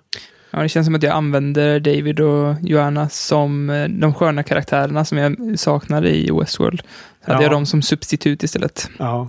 Ja, 0.50 0.62
det 0.62 0.68
känns 0.68 0.86
som 0.86 0.94
att 0.94 1.02
jag 1.02 1.12
använder 1.12 1.80
David 1.80 2.20
och 2.20 2.54
Joanna 2.62 3.08
som 3.08 3.70
eh, 3.70 3.88
de 3.88 4.14
sköna 4.14 4.42
karaktärerna 4.42 5.04
som 5.04 5.18
jag 5.18 5.58
saknade 5.58 6.16
i 6.16 6.30
Westworld. 6.40 6.80
Så 7.24 7.32
hade 7.32 7.38
Ja. 7.38 7.42
jag 7.42 7.52
dem 7.52 7.66
som 7.66 7.82
substitut 7.82 8.42
istället. 8.42 8.90
Ja. 8.98 9.28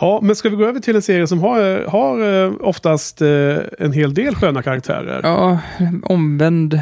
Ja, 0.00 0.20
men 0.22 0.36
ska 0.36 0.48
vi 0.48 0.56
gå 0.56 0.64
över 0.66 0.80
till 0.80 0.96
en 0.96 1.02
serie 1.02 1.26
som 1.26 1.40
har, 1.40 1.84
har 1.86 2.44
eh, 2.44 2.52
oftast 2.60 3.22
eh, 3.22 3.56
en 3.78 3.92
hel 3.92 4.14
del 4.14 4.34
sköna 4.34 4.62
karaktärer? 4.62 5.20
Ja, 5.22 5.58
omvänd 6.02 6.80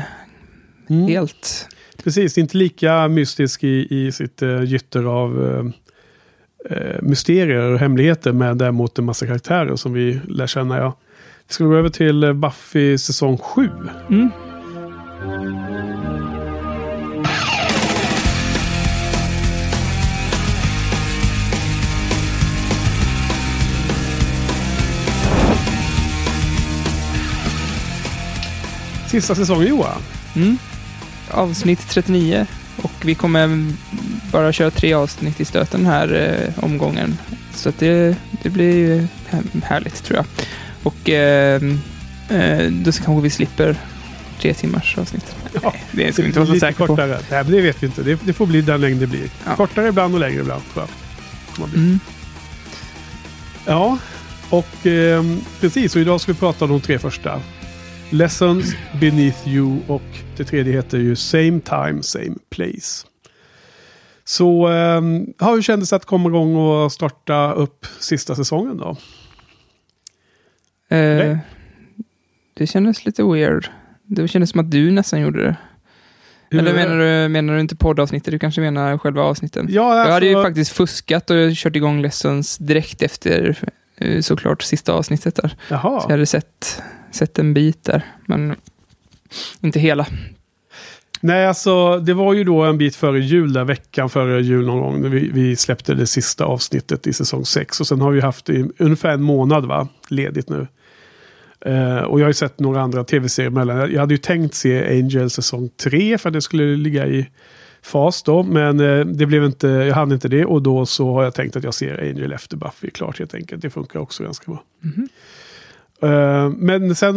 Mm. 0.91 1.07
helt. 1.09 1.69
Precis, 2.05 2.39
inte 2.39 2.57
lika 2.57 3.09
mystisk 3.09 3.65
i, 3.65 3.87
i 3.91 4.13
sitt 4.13 4.43
uh, 4.43 4.65
gytter 4.65 5.05
av 5.05 5.39
mysterier 7.03 7.73
och 7.73 7.79
hemligheter, 7.79 8.33
men 8.33 8.59
däremot 8.59 8.99
en 8.99 9.05
massa 9.05 9.27
karaktärer 9.27 9.77
som 9.77 9.93
vi 9.93 10.21
lär 10.29 10.47
känna. 10.47 10.79
Ja. 10.79 10.97
Vi 11.49 11.55
ska 11.55 11.65
gå 11.65 11.75
över 11.75 11.89
till 11.89 12.25
eh, 12.25 12.33
Buffy 12.33 12.99
säsong 12.99 13.39
7. 13.39 13.69
Mm. 14.11 14.31
Sista 29.11 29.35
säsongen 29.35 29.69
Johan. 29.69 30.03
Mm. 30.37 30.59
Avsnitt 31.31 31.89
39. 31.89 32.47
Och 32.83 32.93
vi 33.05 33.15
kommer 33.15 33.73
bara 34.33 34.53
köra 34.53 34.71
tre 34.71 34.93
avsnitt 34.95 35.41
i 35.41 35.45
stöten 35.45 35.83
den 35.83 35.93
här 35.93 36.15
eh, 36.59 36.65
omgången. 36.65 37.19
Så 37.55 37.69
att 37.69 37.79
det, 37.79 38.17
det 38.43 38.49
blir 38.51 38.77
ju 38.77 39.07
här- 39.29 39.43
härligt 39.65 40.05
tror 40.05 40.17
jag. 40.17 40.27
Och 40.83 41.11
eh, 41.11 41.63
eh, 42.29 42.71
då 42.71 42.93
kanske 42.93 43.21
vi 43.23 43.31
slipper 43.31 43.77
tre 44.41 44.55
timmars 44.55 44.99
avsnitt. 44.99 45.35
Ja, 45.63 45.75
Det 45.93 46.13
ska 46.13 46.23
vi 46.23 46.29
inte 46.29 46.41
vara 46.41 46.53
så 46.55 46.61
säkra 46.61 46.87
på. 46.87 46.93
kortare. 46.93 47.19
Nej, 47.31 47.43
men 47.45 47.53
det 47.53 47.61
vet 47.61 47.83
vi 47.83 47.87
inte. 47.87 48.03
Det, 48.03 48.19
det 48.25 48.33
får 48.33 48.47
bli 48.47 48.61
den 48.63 48.81
längd 48.81 49.01
det 49.01 49.07
blir. 49.07 49.31
Ja. 49.47 49.57
Kortare 49.57 49.89
ibland 49.89 50.15
och 50.15 50.21
längre 50.21 50.41
ibland. 50.41 50.63
Tror 50.75 50.89
jag. 51.57 51.69
Mm. 51.75 52.01
Ja, 53.67 53.99
och 54.51 54.87
ehm, 54.87 55.41
precis. 55.61 55.95
Och 55.97 56.01
idag 56.03 56.21
ska 56.21 56.33
vi 56.33 56.39
prata 56.39 56.65
om 56.65 56.71
de 56.71 56.81
tre 56.81 56.99
första. 56.99 57.41
Lessons 58.11 58.75
Beneath 59.01 59.49
You 59.49 59.79
och 59.89 60.03
det 60.37 60.45
tredje 60.45 60.73
heter 60.73 60.99
ju 60.99 61.17
Same 61.17 61.61
Time, 61.61 62.03
Same 62.03 62.35
Place. 62.51 63.07
Så 64.25 64.69
eh, 64.69 65.03
ja, 65.39 65.51
hur 65.55 65.63
kändes 65.63 65.91
det 65.91 65.97
att 65.97 66.05
komma 66.05 66.29
igång 66.29 66.57
och 66.57 66.93
starta 66.93 67.53
upp 67.53 67.87
sista 68.01 68.35
säsongen 68.35 68.77
då? 68.77 68.97
Eh, 70.97 71.39
det 72.55 72.67
kändes 72.67 73.05
lite 73.07 73.23
weird. 73.23 73.67
Det 74.05 74.29
kändes 74.29 74.51
som 74.51 74.61
att 74.61 74.71
du 74.71 74.91
nästan 74.91 75.21
gjorde 75.21 75.43
det. 75.43 75.57
Hur- 76.51 76.59
Eller 76.61 76.75
menar 76.75 76.97
du, 77.23 77.29
menar 77.29 77.55
du 77.55 77.61
inte 77.61 77.77
poddavsnittet? 77.77 78.31
Du 78.33 78.39
kanske 78.39 78.61
menar 78.61 78.99
själva 78.99 79.23
avsnitten? 79.23 79.67
Ja, 79.71 80.05
Jag 80.07 80.13
hade 80.13 80.27
ju 80.27 80.35
alltså- 80.35 80.49
faktiskt 80.49 80.73
fuskat 80.73 81.31
och 81.31 81.37
kört 81.55 81.77
igång 81.77 82.03
Lessons 82.03 82.59
direkt 82.59 83.03
efter 83.03 83.59
eh, 83.97 84.21
såklart 84.21 84.63
sista 84.63 84.93
avsnittet 84.93 85.35
där. 85.35 85.57
Jaha. 85.69 86.01
Så 86.01 86.05
jag 86.07 86.11
hade 86.11 86.27
sett, 86.27 86.83
sett 87.11 87.39
en 87.39 87.55
bit 87.55 87.85
där, 87.85 88.03
men 88.27 88.57
inte 89.61 89.81
hela. 89.81 90.07
Nej, 91.21 91.47
alltså 91.47 91.99
det 91.99 92.15
var 92.15 92.35
ju 92.35 92.45
då 92.45 92.63
en 92.63 92.79
bit 92.79 92.97
före 92.97 93.21
jul, 93.21 93.53
där 93.53 93.65
veckan 93.65 94.11
före 94.11 94.43
jul 94.43 94.67
någon 94.67 94.81
gång. 94.81 95.03
När 95.03 95.09
vi, 95.09 95.31
vi 95.33 95.57
släppte 95.57 95.95
det 95.95 96.07
sista 96.07 96.45
avsnittet 96.45 97.07
i 97.07 97.13
säsong 97.13 97.45
6. 97.45 97.81
Och 97.81 97.87
sen 97.87 98.01
har 98.01 98.11
vi 98.11 98.21
haft 98.21 98.51
i 98.51 98.71
ungefär 98.79 99.11
en 99.11 99.23
månad 99.23 99.67
va, 99.67 99.89
ledigt 100.09 100.49
nu. 100.49 100.67
Eh, 101.61 101.97
och 101.97 102.21
jag 102.21 102.25
har 102.25 102.31
ju 102.31 102.35
sett 102.35 102.61
några 102.61 102.81
andra 102.81 103.05
tv-serier 103.05 103.51
mellan. 103.51 103.93
Jag 103.93 104.01
hade 104.01 104.15
ju 104.15 104.19
tänkt 104.19 104.55
se 104.55 104.99
Angel 104.99 105.31
säsong 105.31 105.71
3 105.77 106.19
för 106.19 106.29
att 106.29 106.33
det 106.33 106.43
skulle 106.43 106.77
ligga 106.77 107.07
i 107.07 107.29
fas 107.83 108.23
då. 108.23 108.43
Men 108.43 108.81
eh, 108.81 109.07
det 109.07 109.27
blev 109.27 109.45
inte, 109.45 109.69
jag 109.69 109.95
hann 109.95 110.13
inte 110.13 110.29
det. 110.29 110.45
Och 110.45 110.63
då 110.63 110.87
så 110.87 111.15
har 111.15 111.25
jag 111.25 111.35
tänkt 111.35 111.57
att 111.57 111.65
jag 111.65 111.75
ser 111.75 112.11
Angel 112.11 112.33
efter 112.33 112.57
Buffy 112.57 112.91
klart 112.91 113.19
helt 113.19 113.35
enkelt. 113.35 113.63
Det 113.63 113.71
funkar 113.71 114.01
också 114.01 114.25
ganska 114.25 114.51
bra. 114.51 114.63
Eh, 114.85 114.91
Men 116.57 116.95
sen 116.95 117.15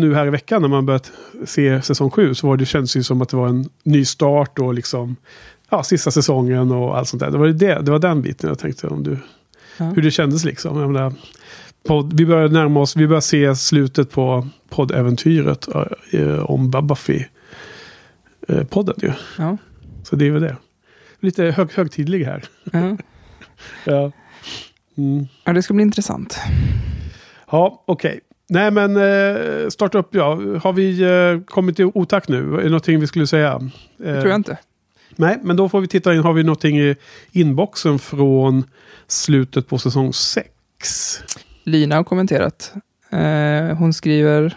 nu 0.00 0.14
här 0.14 0.26
i 0.26 0.30
veckan 0.30 0.62
när 0.62 0.68
man 0.68 0.86
börjat 0.86 1.12
se 1.46 1.82
säsong 1.82 2.10
7 2.10 2.34
så 2.34 2.46
var 2.46 2.56
det, 2.56 2.66
känns 2.66 2.92
det 2.92 3.04
som 3.04 3.22
att 3.22 3.28
det 3.28 3.36
var 3.36 3.48
en 3.48 3.68
ny 3.82 4.04
start 4.04 4.58
och 4.58 4.74
liksom 4.74 5.16
ja, 5.70 5.82
sista 5.82 6.10
säsongen 6.10 6.70
och 6.72 6.98
allt 6.98 7.08
sånt 7.08 7.20
där. 7.20 7.30
Det 7.30 7.38
var, 7.38 7.46
det, 7.48 7.80
det 7.82 7.90
var 7.90 7.98
den 7.98 8.22
biten 8.22 8.48
jag 8.48 8.58
tänkte 8.58 8.86
om 8.86 9.02
du, 9.02 9.18
Ja. 9.78 9.84
hur 9.84 10.02
det 10.02 10.10
kändes 10.10 10.44
liksom. 10.44 10.80
Jag 10.80 10.90
menar, 10.90 11.12
podd, 11.86 12.12
vi 12.12 12.26
börjar 12.26 12.48
närma 12.48 12.80
oss, 12.80 12.96
vi 12.96 13.06
börjar 13.06 13.20
se 13.20 13.56
slutet 13.56 14.10
på 14.10 14.48
poddäventyret 14.68 15.68
eh, 16.10 16.50
om 16.50 16.70
Buffy. 16.70 17.24
Eh, 18.48 18.64
podden 18.64 18.94
ju. 19.02 19.12
Ja. 19.38 19.56
Så 20.02 20.16
det 20.16 20.26
är 20.26 20.30
väl 20.30 20.42
det. 20.42 20.56
Lite 21.20 21.44
hög, 21.44 21.72
högtidlig 21.72 22.24
här. 22.24 22.44
Ja. 22.72 22.96
Ja. 23.84 24.12
Mm. 24.96 25.26
ja, 25.44 25.52
det 25.52 25.62
ska 25.62 25.74
bli 25.74 25.82
intressant. 25.82 26.38
Ja, 27.50 27.82
okej. 27.86 28.20
Nej, 28.48 28.70
men 28.70 28.96
eh, 28.96 29.68
starta 29.68 29.98
upp, 29.98 30.14
ja. 30.14 30.34
Har 30.62 30.72
vi 30.72 31.00
eh, 31.02 31.44
kommit 31.44 31.80
i 31.80 31.84
otakt 31.84 32.28
nu? 32.28 32.54
Är 32.54 32.62
det 32.62 32.64
någonting 32.64 33.00
vi 33.00 33.06
skulle 33.06 33.26
säga? 33.26 33.52
Eh, 33.52 33.60
Det 33.98 34.20
tror 34.20 34.28
jag 34.30 34.38
inte. 34.38 34.58
Nej, 35.16 35.38
men 35.42 35.56
då 35.56 35.68
får 35.68 35.80
vi 35.80 35.88
titta 35.88 36.14
in. 36.14 36.20
Har 36.20 36.32
vi 36.32 36.42
någonting 36.42 36.78
i 36.78 36.96
inboxen 37.32 37.98
från 37.98 38.64
slutet 39.06 39.68
på 39.68 39.78
säsong 39.78 40.12
6? 40.12 41.20
Lina 41.64 41.96
har 41.96 42.04
kommenterat. 42.04 42.72
Eh, 43.10 43.76
hon 43.76 43.92
skriver 43.92 44.56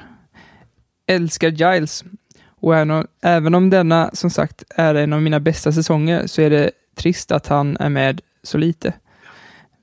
Älskar 1.08 1.50
Giles. 1.50 2.04
Och 2.48 2.76
även 2.76 2.92
om, 2.92 3.08
även 3.22 3.56
om 3.56 3.70
denna 3.70 4.10
som 4.14 4.30
sagt 4.30 4.64
är 4.76 4.96
en 4.96 5.14
av 5.14 5.22
mina 5.22 5.40
bästa 5.40 5.72
säsonger 5.72 6.28
så 6.28 6.42
är 6.42 6.50
det 6.50 6.72
trist 6.96 7.32
att 7.32 7.48
han 7.48 7.78
är 7.78 7.90
med 7.90 8.22
så 8.44 8.58
lite. 8.58 8.94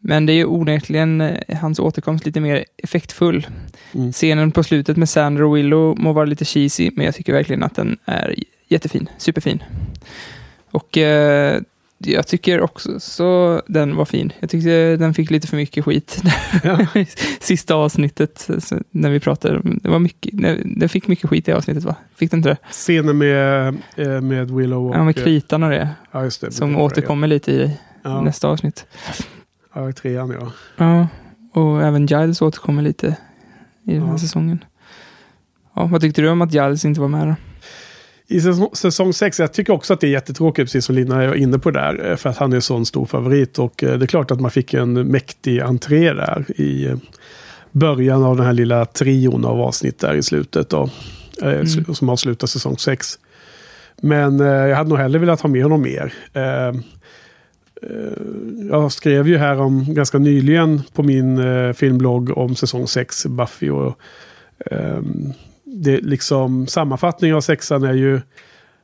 Men 0.01 0.27
det 0.27 0.33
är 0.33 0.35
ju 0.35 0.45
onekligen 0.45 1.21
eh, 1.21 1.59
hans 1.59 1.79
återkomst 1.79 2.27
lite 2.27 2.41
mer 2.41 2.65
effektfull. 2.77 3.47
Mm. 3.95 4.13
Scenen 4.13 4.53
på 4.53 4.63
slutet 4.63 4.97
med 4.97 5.09
Sander 5.09 5.43
och 5.43 5.57
Willow 5.57 5.99
må 5.99 6.13
vara 6.13 6.25
lite 6.25 6.45
cheesy, 6.45 6.91
men 6.95 7.05
jag 7.05 7.15
tycker 7.15 7.33
verkligen 7.33 7.63
att 7.63 7.75
den 7.75 7.99
är 8.05 8.35
jättefin. 8.69 9.09
Superfin. 9.19 9.63
Och 10.71 10.99
eh, 10.99 11.61
jag 11.99 12.27
tycker 12.27 12.61
också 12.61 13.01
så 13.01 13.63
den 13.67 13.97
var 13.97 14.05
fin. 14.05 14.33
Jag 14.41 14.51
tyckte 14.51 14.97
den 14.97 15.15
fick 15.15 15.31
lite 15.31 15.47
för 15.47 15.57
mycket 15.57 15.85
skit. 15.85 16.23
Sista 17.41 17.75
avsnittet, 17.75 18.49
så 18.59 18.79
när 18.91 19.11
vi 19.11 19.21
pratade. 19.21 19.61
Det 19.65 19.89
var 19.89 19.99
mycket, 19.99 20.33
den 20.81 20.89
fick 20.89 21.09
mycket 21.09 21.31
skit 21.31 21.49
i 21.49 21.53
avsnittet 21.53 21.85
va? 21.85 21.95
Fick 22.17 22.31
den 22.31 22.39
inte 22.39 22.49
det? 22.49 22.57
Scenen 22.71 23.19
med, 23.19 23.69
eh, 23.97 24.21
med 24.21 24.51
Willow 24.51 24.89
och... 24.89 24.97
Ja, 24.97 25.05
med 25.05 25.17
kritan 25.17 25.63
och 25.63 25.71
det. 25.71 25.89
Ja, 26.13 26.21
det. 26.21 26.31
Som 26.31 26.51
Det 26.51 26.61
var 26.61 26.81
det, 26.81 26.87
återkommer 26.87 27.27
lite 27.27 27.53
i 27.53 27.71
Ja, 28.03 28.21
nästa 28.23 28.49
avsnitt. 28.49 28.87
Ja, 29.75 29.89
i 29.91 29.93
trean 29.93 30.31
ja. 30.41 30.53
Ja, 30.77 31.09
och 31.61 31.83
även 31.83 32.07
Giles 32.07 32.43
återkommer 32.43 32.83
lite 32.83 33.17
i 33.87 33.93
den 33.95 34.03
här 34.03 34.13
Ja. 34.13 34.19
säsongen. 34.19 34.65
Ja, 35.77 35.85
vad 35.87 36.01
tyckte 36.01 36.23
du 36.23 36.29
om 36.31 36.43
att 36.43 36.53
Giles 36.55 36.85
inte 36.85 37.01
var 37.01 37.09
med 37.09 37.27
då? 37.29 37.35
I 38.35 38.41
säsong, 38.41 38.69
säsong 38.73 39.13
6, 39.13 39.39
jag 39.41 39.53
tycker 39.53 39.73
också 39.73 39.93
att 39.93 40.01
det 40.01 40.07
är 40.07 40.11
jättetråkigt, 40.11 40.67
precis 40.67 40.85
som 40.85 40.95
Lina 40.95 41.23
är 41.23 41.35
inne 41.35 41.59
på 41.59 41.71
där. 41.71 42.11
eh, 42.11 42.17
För 42.17 42.31
att 42.31 42.37
han 42.37 42.53
är 42.53 42.57
en 42.57 42.63
sån 42.63 42.87
stor 42.87 43.07
favorit. 43.07 43.59
Och 43.59 43.85
eh, 43.85 43.99
det 43.99 44.05
är 44.05 44.07
klart 44.07 44.31
att 44.31 44.41
man 44.41 44.51
fick 44.51 44.75
en 44.75 44.93
mäktig 44.93 45.61
entré 45.61 46.13
där 46.13 46.45
i 46.61 46.87
eh, 46.87 46.97
början 47.73 48.25
av 48.25 48.37
den 48.37 48.47
här 48.47 48.53
lilla 48.53 48.85
trion 48.85 49.45
av 49.45 49.61
avsnitt 49.61 49.99
där 49.99 50.15
i 50.15 50.23
slutet. 50.23 50.69
Då, 50.71 50.91
sl- 51.41 51.93
Som 51.95 52.09
avslutar 52.09 52.47
säsong 52.47 52.79
6. 52.79 53.19
Men 54.03 54.39
jag 54.41 54.77
hade 54.77 54.89
nog 54.91 54.99
hellre 54.99 55.19
velat 55.19 55.41
ha 55.41 55.49
med 55.49 55.63
honom 55.63 55.83
mer. 55.83 56.13
Eh, 57.83 58.23
jag 58.71 58.93
skrev 58.93 59.29
ju 59.29 59.37
här 59.37 59.61
om 59.61 59.95
ganska 59.95 60.19
nyligen 60.19 60.83
på 60.95 61.03
min 61.03 61.39
eh, 61.39 61.73
filmblogg 61.73 62.39
om 62.39 62.55
säsong 62.55 62.87
6, 62.87 63.27
Buffy. 63.27 63.71
Och, 63.71 63.99
ehm, 64.71 65.33
det 65.65 66.01
liksom, 66.01 66.67
sammanfattningen 66.67 67.37
av 67.37 67.41
sexan 67.41 67.83
är 67.85 67.93
ju 67.95 68.21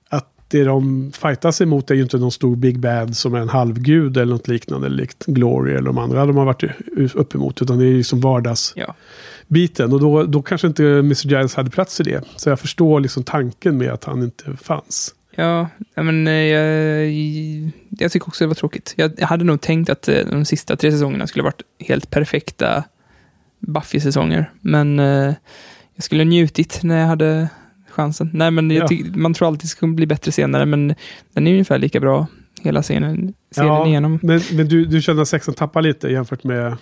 att 0.08 0.32
det 0.48 0.64
de 0.64 1.12
fightas 1.12 1.60
emot 1.60 1.90
är 1.90 1.94
ju 1.94 2.02
inte 2.02 2.18
någon 2.18 2.32
stor 2.32 2.56
Big 2.56 2.78
Bad 2.80 3.16
som 3.16 3.34
är 3.34 3.38
en 3.40 3.48
halvgud 3.48 4.16
eller 4.16 4.32
något 4.32 4.48
liknande, 4.48 4.88
likt 4.88 5.26
Glory 5.26 5.72
eller 5.72 5.86
de 5.86 5.98
andra 5.98 6.26
de 6.26 6.36
har 6.36 6.44
varit 6.44 6.62
u- 6.96 7.08
upp 7.14 7.34
emot. 7.34 7.62
Utan 7.62 7.78
det 7.78 7.84
är 7.84 7.88
ju 7.88 8.02
som 8.04 8.20
vardagsbiten. 8.20 9.90
Ja. 9.90 9.94
Och 9.94 10.00
då, 10.00 10.22
då 10.22 10.42
kanske 10.42 10.66
inte 10.66 10.84
Mr. 10.84 11.26
Giles 11.28 11.54
hade 11.54 11.70
plats 11.70 12.00
i 12.00 12.02
det. 12.02 12.24
Så 12.36 12.48
jag 12.48 12.60
förstår 12.60 13.00
liksom 13.00 13.22
tanken 13.24 13.78
med 13.78 13.90
att 13.90 14.04
han 14.04 14.22
inte 14.22 14.44
fanns. 14.62 15.14
Ja, 15.36 15.68
men 15.94 16.26
eh, 16.26 16.32
jag, 16.32 17.12
jag 17.90 18.12
tycker 18.12 18.28
också 18.28 18.44
det 18.44 18.48
var 18.48 18.54
tråkigt. 18.54 18.94
Jag, 18.96 19.12
jag 19.18 19.26
hade 19.26 19.44
nog 19.44 19.60
tänkt 19.60 19.90
att 19.90 20.08
eh, 20.08 20.26
de 20.30 20.44
sista 20.44 20.76
tre 20.76 20.90
säsongerna 20.92 21.26
skulle 21.26 21.42
varit 21.42 21.62
helt 21.80 22.10
perfekta 22.10 22.84
Buffy-säsonger. 23.60 24.50
Men 24.60 24.98
eh, 24.98 25.34
jag 25.94 26.04
skulle 26.04 26.24
njutit 26.24 26.80
när 26.82 27.00
jag 27.00 27.06
hade 27.06 27.48
chansen. 27.90 28.30
Nej, 28.32 28.50
men 28.50 28.70
Ja. 28.70 28.88
tyck, 28.88 29.16
man 29.16 29.34
tror 29.34 29.48
alltid 29.48 29.62
det 29.62 29.68
ska 29.68 29.86
bli 29.86 30.06
bättre 30.06 30.32
senare, 30.32 30.66
men 30.66 30.94
den 31.32 31.46
är 31.46 31.52
ungefär 31.52 31.78
lika 31.78 32.00
bra 32.00 32.26
hela 32.62 32.82
scenen, 32.82 33.34
serien 33.54 33.72
Ja, 33.74 33.86
igenom. 33.86 34.18
Men, 34.22 34.40
men 34.52 34.68
du, 34.68 34.84
du 34.84 35.02
känner 35.02 35.22
att 35.22 35.28
sexan 35.28 35.54
tappar 35.54 35.82
lite 35.82 36.08
jämfört 36.08 36.44
med... 36.44 36.76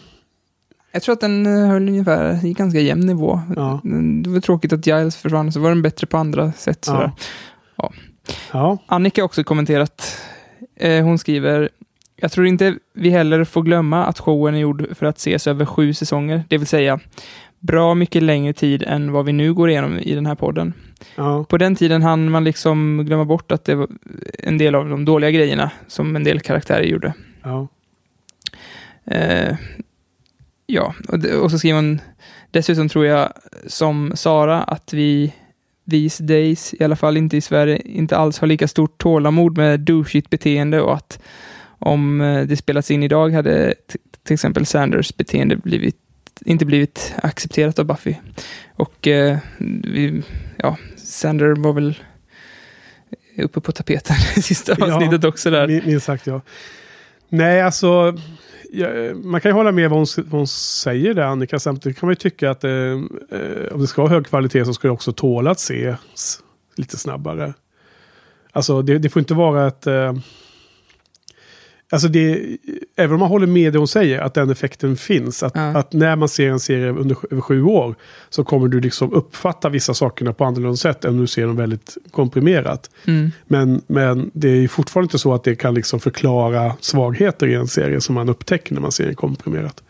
Jag 0.92 1.02
tror 1.02 1.12
att 1.12 1.20
den 1.20 1.46
höll 1.46 1.88
ungefär 1.88 2.46
i 2.46 2.52
ganska 2.52 2.80
jämn 2.80 3.06
nivå. 3.06 3.40
Ja. 3.56 3.80
Det 4.22 4.30
var 4.30 4.40
tråkigt 4.40 4.72
att 4.72 4.86
Giles 4.86 5.16
försvann, 5.16 5.52
så 5.52 5.60
var 5.60 5.68
den 5.68 5.82
bättre 5.82 6.06
på 6.06 6.16
andra 6.16 6.52
sätt. 6.52 6.84
Sådär. 6.84 7.10
Ja. 7.76 7.92
Ja, 8.52 8.78
Annika 8.86 9.20
har 9.22 9.24
också 9.24 9.44
kommenterat. 9.44 10.18
Eh, 10.76 11.04
hon 11.04 11.18
skriver 11.18 11.68
Jag 12.16 12.32
tror 12.32 12.46
inte 12.46 12.74
vi 12.94 13.10
heller 13.10 13.44
får 13.44 13.62
glömma 13.62 14.04
att 14.04 14.18
showen 14.18 14.54
är 14.54 14.58
gjord 14.58 14.86
för 14.96 15.06
att 15.06 15.18
ses 15.18 15.46
över 15.46 15.64
sju 15.64 15.94
säsonger, 15.94 16.44
det 16.48 16.58
vill 16.58 16.66
säga 16.66 17.00
bra 17.58 17.94
mycket 17.94 18.22
längre 18.22 18.52
tid 18.52 18.82
än 18.82 19.12
vad 19.12 19.24
vi 19.24 19.32
nu 19.32 19.54
går 19.54 19.70
igenom 19.70 19.98
i 19.98 20.14
den 20.14 20.26
här 20.26 20.34
podden. 20.34 20.72
ja, 21.16 21.44
På 21.44 21.58
den 21.58 21.76
tiden 21.76 22.02
hann 22.02 22.30
man 22.30 22.44
liksom 22.44 23.04
glömma 23.06 23.24
bort 23.24 23.52
att 23.52 23.64
det 23.64 23.74
var 23.74 23.88
en 24.38 24.58
del 24.58 24.74
av 24.74 24.88
de 24.88 25.04
dåliga 25.04 25.30
grejerna 25.30 25.70
som 25.86 26.16
en 26.16 26.24
del 26.24 26.40
karaktärer 26.40 26.82
gjorde. 26.84 27.12
ja. 27.44 27.68
Eh, 29.06 29.56
ja, 30.66 30.94
och, 31.08 31.24
och 31.42 31.50
så 31.50 31.58
skriver 31.58 31.76
hon 31.76 32.00
dessutom 32.50 32.88
tror 32.88 33.06
jag 33.06 33.32
som 33.66 34.12
Sara 34.14 34.62
att 34.62 34.92
vi 34.92 35.32
these 35.90 36.22
days, 36.22 36.74
i 36.80 36.84
alla 36.84 36.96
fall 36.96 37.16
inte 37.16 37.36
i 37.36 37.40
Sverige, 37.40 37.82
inte 37.84 38.16
alls 38.16 38.38
har 38.38 38.46
lika 38.46 38.68
stort 38.68 38.98
tålamod 38.98 39.56
med 39.58 39.80
douchigt 39.80 40.30
beteende 40.30 40.80
och 40.80 40.94
att 40.94 41.18
om 41.78 42.20
eh, 42.20 42.42
det 42.46 42.56
spelats 42.56 42.90
in 42.90 43.02
idag 43.02 43.30
hade 43.32 43.74
till 44.22 44.34
exempel 44.34 44.66
Sanders 44.66 45.16
beteende 45.16 45.56
blivit, 45.56 45.96
inte 46.44 46.64
blivit 46.66 47.14
accepterat 47.22 47.78
av 47.78 47.84
Buffy. 47.84 48.14
Och 48.76 49.08
eh, 49.08 49.38
vi, 49.84 50.22
ja, 50.56 50.76
Sander 50.96 51.54
var 51.54 51.72
väl 51.72 51.94
uppe 53.38 53.60
på 53.60 53.72
tapeten 53.72 54.16
i 54.36 54.42
sista 54.42 54.74
Ja, 54.78 54.94
avsnittet 54.94 55.24
också 55.24 55.50
där. 55.50 55.66
Min- 55.66 55.82
Minst 55.86 56.06
sagt 56.06 56.26
ja. 56.26 56.40
Nej, 57.28 57.62
alltså. 57.62 58.18
Ja, 58.76 58.88
eh, 58.88 59.14
man 59.14 59.40
kan 59.40 59.48
ju 59.48 59.54
hålla 59.54 59.72
med 59.72 59.90
vad 59.90 59.98
hon, 59.98 60.06
vad 60.16 60.40
hon 60.40 60.46
säger 60.46 61.14
där, 61.14 61.22
Annika. 61.22 61.58
Samtidigt 61.58 61.98
kan 61.98 62.06
man 62.06 62.12
ju 62.12 62.16
tycka 62.16 62.50
att 62.50 62.64
eh, 62.64 62.70
eh 62.70 63.72
om 63.72 63.80
det 63.80 63.86
ska 63.86 64.02
ha 64.02 64.08
hög 64.08 64.26
kvalitet 64.26 64.64
så 64.64 64.74
ska 64.74 64.88
det 64.88 64.92
också 64.92 65.12
tåla 65.12 65.50
att 65.50 65.58
ses 65.58 66.40
lite 66.76 66.96
snabbare. 66.96 67.54
Alltså 68.52 68.82
det, 68.82 68.98
det 68.98 69.08
får 69.08 69.20
inte 69.20 69.34
vara 69.34 69.66
ett... 69.66 69.86
Eh, 69.86 70.12
Alltså 71.94 72.08
det, 72.08 72.56
även 72.96 73.14
om 73.14 73.20
man 73.20 73.28
håller 73.28 73.46
med 73.46 73.72
det 73.72 73.78
hon 73.78 73.88
säger, 73.88 74.20
att 74.20 74.34
den 74.34 74.50
effekten 74.50 74.96
finns. 74.96 75.42
Att, 75.42 75.52
Ja. 75.54 75.62
att 75.62 75.92
när 75.92 76.16
man 76.16 76.28
ser 76.28 76.50
en 76.50 76.60
serie 76.60 76.90
under 76.90 77.16
över 77.30 77.40
sju 77.40 77.62
år 77.62 77.94
så 78.30 78.44
kommer 78.44 78.68
du 78.68 78.80
liksom 78.80 79.12
uppfatta 79.12 79.68
vissa 79.68 79.94
sakerna 79.94 80.32
på 80.32 80.44
annorlunda 80.44 80.76
sätt 80.76 81.04
än 81.04 81.10
om 81.10 81.20
du 81.20 81.26
ser 81.26 81.46
dem 81.46 81.56
väldigt 81.56 81.96
komprimerat. 82.10 82.90
Mm. 83.06 83.30
Men, 83.46 83.82
men 83.86 84.30
det 84.34 84.48
är 84.48 84.56
ju 84.56 84.68
fortfarande 84.68 85.04
inte 85.04 85.18
så 85.18 85.34
att 85.34 85.44
det 85.44 85.54
kan 85.56 85.74
liksom 85.74 86.00
förklara 86.00 86.72
svagheter 86.80 87.46
i 87.46 87.54
en 87.54 87.68
serie 87.68 88.00
som 88.00 88.14
man 88.14 88.28
upptäcker 88.28 88.74
när 88.74 88.80
man 88.80 88.92
ser 88.92 89.06
den 89.06 89.14
komprimerat. 89.14 89.82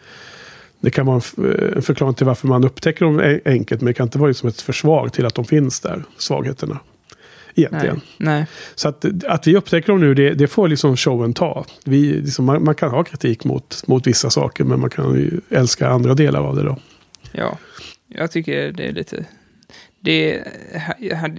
Det 0.80 0.90
kan 0.90 1.06
vara 1.06 1.20
en, 1.36 1.72
en 1.76 1.82
förklaring 1.82 2.14
till 2.14 2.26
varför 2.26 2.48
man 2.48 2.64
upptäcker 2.64 3.04
dem 3.04 3.40
enkelt, 3.44 3.80
men 3.80 3.86
det 3.86 3.94
kan 3.94 4.06
inte 4.06 4.18
vara 4.18 4.34
som 4.34 4.48
ett 4.48 4.60
försvar 4.60 5.08
till 5.08 5.26
att 5.26 5.34
de 5.34 5.44
finns 5.44 5.80
där, 5.80 6.04
svagheterna. 6.18 6.78
Egentligen. 7.54 8.00
Nej. 8.18 8.38
Nej. 8.38 8.46
Så 8.74 8.88
att, 8.88 9.04
att 9.24 9.46
vi 9.46 9.56
upptäcker 9.56 9.88
dem 9.88 10.00
nu, 10.00 10.14
det, 10.14 10.34
det 10.34 10.46
får 10.46 10.68
liksom 10.68 10.96
showen 10.96 11.34
ta. 11.34 11.64
Vi, 11.84 12.12
liksom, 12.12 12.44
man, 12.44 12.64
man 12.64 12.74
kan 12.74 12.90
ha 12.90 13.04
kritik 13.04 13.44
mot, 13.44 13.86
mot 13.86 14.06
vissa 14.06 14.30
saker, 14.30 14.64
men 14.64 14.80
man 14.80 14.90
kan 14.90 15.14
ju 15.14 15.40
älska 15.50 15.88
andra 15.88 16.14
delar 16.14 16.40
av 16.40 16.56
det 16.56 16.62
då. 16.62 16.78
Ja, 17.32 17.58
jag 18.08 18.30
tycker 18.30 18.72
det 18.72 18.88
är 18.88 18.92
lite... 18.92 19.24
Det, 20.00 20.42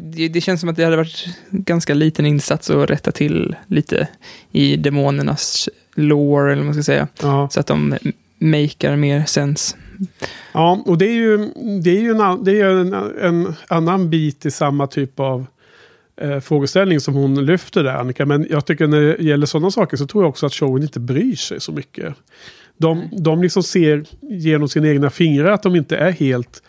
det, 0.02 0.28
det 0.28 0.42
känns 0.42 0.60
som 0.60 0.70
att 0.70 0.76
det 0.76 0.84
hade 0.84 0.98
varit 0.98 1.26
ganska 1.50 1.94
liten 1.94 2.26
insats 2.26 2.70
att 2.70 2.90
rätta 2.90 3.12
till 3.12 3.56
lite 3.68 4.08
i 4.52 4.76
demonernas 4.78 5.70
lore, 5.96 6.52
eller 6.52 6.62
vad 6.62 6.66
man 6.66 6.74
ska 6.74 6.84
säga. 6.84 7.08
Ja, 7.22 7.50
Så 7.52 7.60
att 7.60 7.68
de 7.68 7.98
makear 8.40 8.96
mer 8.96 9.26
sens. 9.26 9.76
ja 10.54 10.84
och 10.86 10.98
det 10.98 11.06
är 11.06 11.14
ju, 11.14 11.38
det 11.84 11.90
är 11.90 12.02
ju, 12.02 12.12
en, 12.12 12.44
det 12.44 12.62
är 12.62 12.66
en, 12.66 12.94
en 13.22 13.54
annan 13.68 14.10
bit 14.10 14.46
i 14.46 14.52
samma 14.52 14.88
typ 14.88 15.20
av 15.20 15.46
eh, 16.22 16.40
frågeställning 16.40 17.00
som 17.00 17.14
hon 17.14 17.46
lyfter 17.46 17.84
där, 17.84 17.96
Annika. 17.96 18.26
Men 18.26 18.48
jag 18.50 18.66
tycker 18.66 18.88
när 18.88 19.02
det 19.02 19.24
gäller 19.24 19.46
sådana 19.46 19.72
saker 19.72 19.98
så 19.98 20.08
tror 20.08 20.24
jag 20.24 20.30
också 20.30 20.46
att 20.46 20.54
showen 20.54 20.84
inte 20.84 21.00
bryr 21.00 21.36
sig 21.36 21.62
så 21.62 21.72
mycket. 21.72 22.16
De, 22.78 23.10
de 23.12 23.42
liksom 23.42 23.64
ser 23.64 24.06
genom 24.22 24.70
sina 24.70 24.88
egna 24.88 25.10
fingrar 25.10 25.52
att 25.52 25.64
de 25.64 25.76
inte 25.76 25.98
är 25.98 26.12
helt 26.12 26.64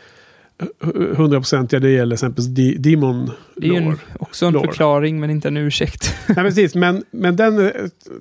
eh, 0.60 0.88
hundraprocentiga 1.16 1.80
när 1.80 1.86
det 1.88 1.94
gäller 1.94 2.14
exempelvis 2.14 2.48
de, 2.48 2.76
Demon 2.76 3.30
Det 3.56 3.66
är 3.66 3.70
ju 3.70 3.76
en, 3.76 3.98
också 4.20 4.46
en 4.46 4.52
Lore. 4.52 4.66
förklaring, 4.66 5.20
men 5.20 5.30
inte 5.30 5.48
en 5.48 5.56
ursäkt. 5.56 6.14
Nej, 6.26 6.36
precis. 6.36 6.74
Men, 6.74 7.04
men 7.10 7.36
den 7.36 7.66
eh, 7.66 7.72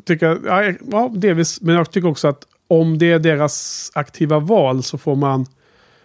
tycker 0.06 0.26
jag, 0.26 0.40
ja, 0.46 0.74
ja, 0.92 1.12
delvis. 1.16 1.62
Men 1.62 1.76
jag 1.76 1.92
tycker 1.92 2.08
också 2.08 2.28
att 2.28 2.44
om 2.68 2.98
det 2.98 3.12
är 3.12 3.20
deras 3.20 3.92
aktiva 3.96 4.40
val 4.40 4.84
så 4.84 4.98
får 4.98 5.16
man, 5.16 5.46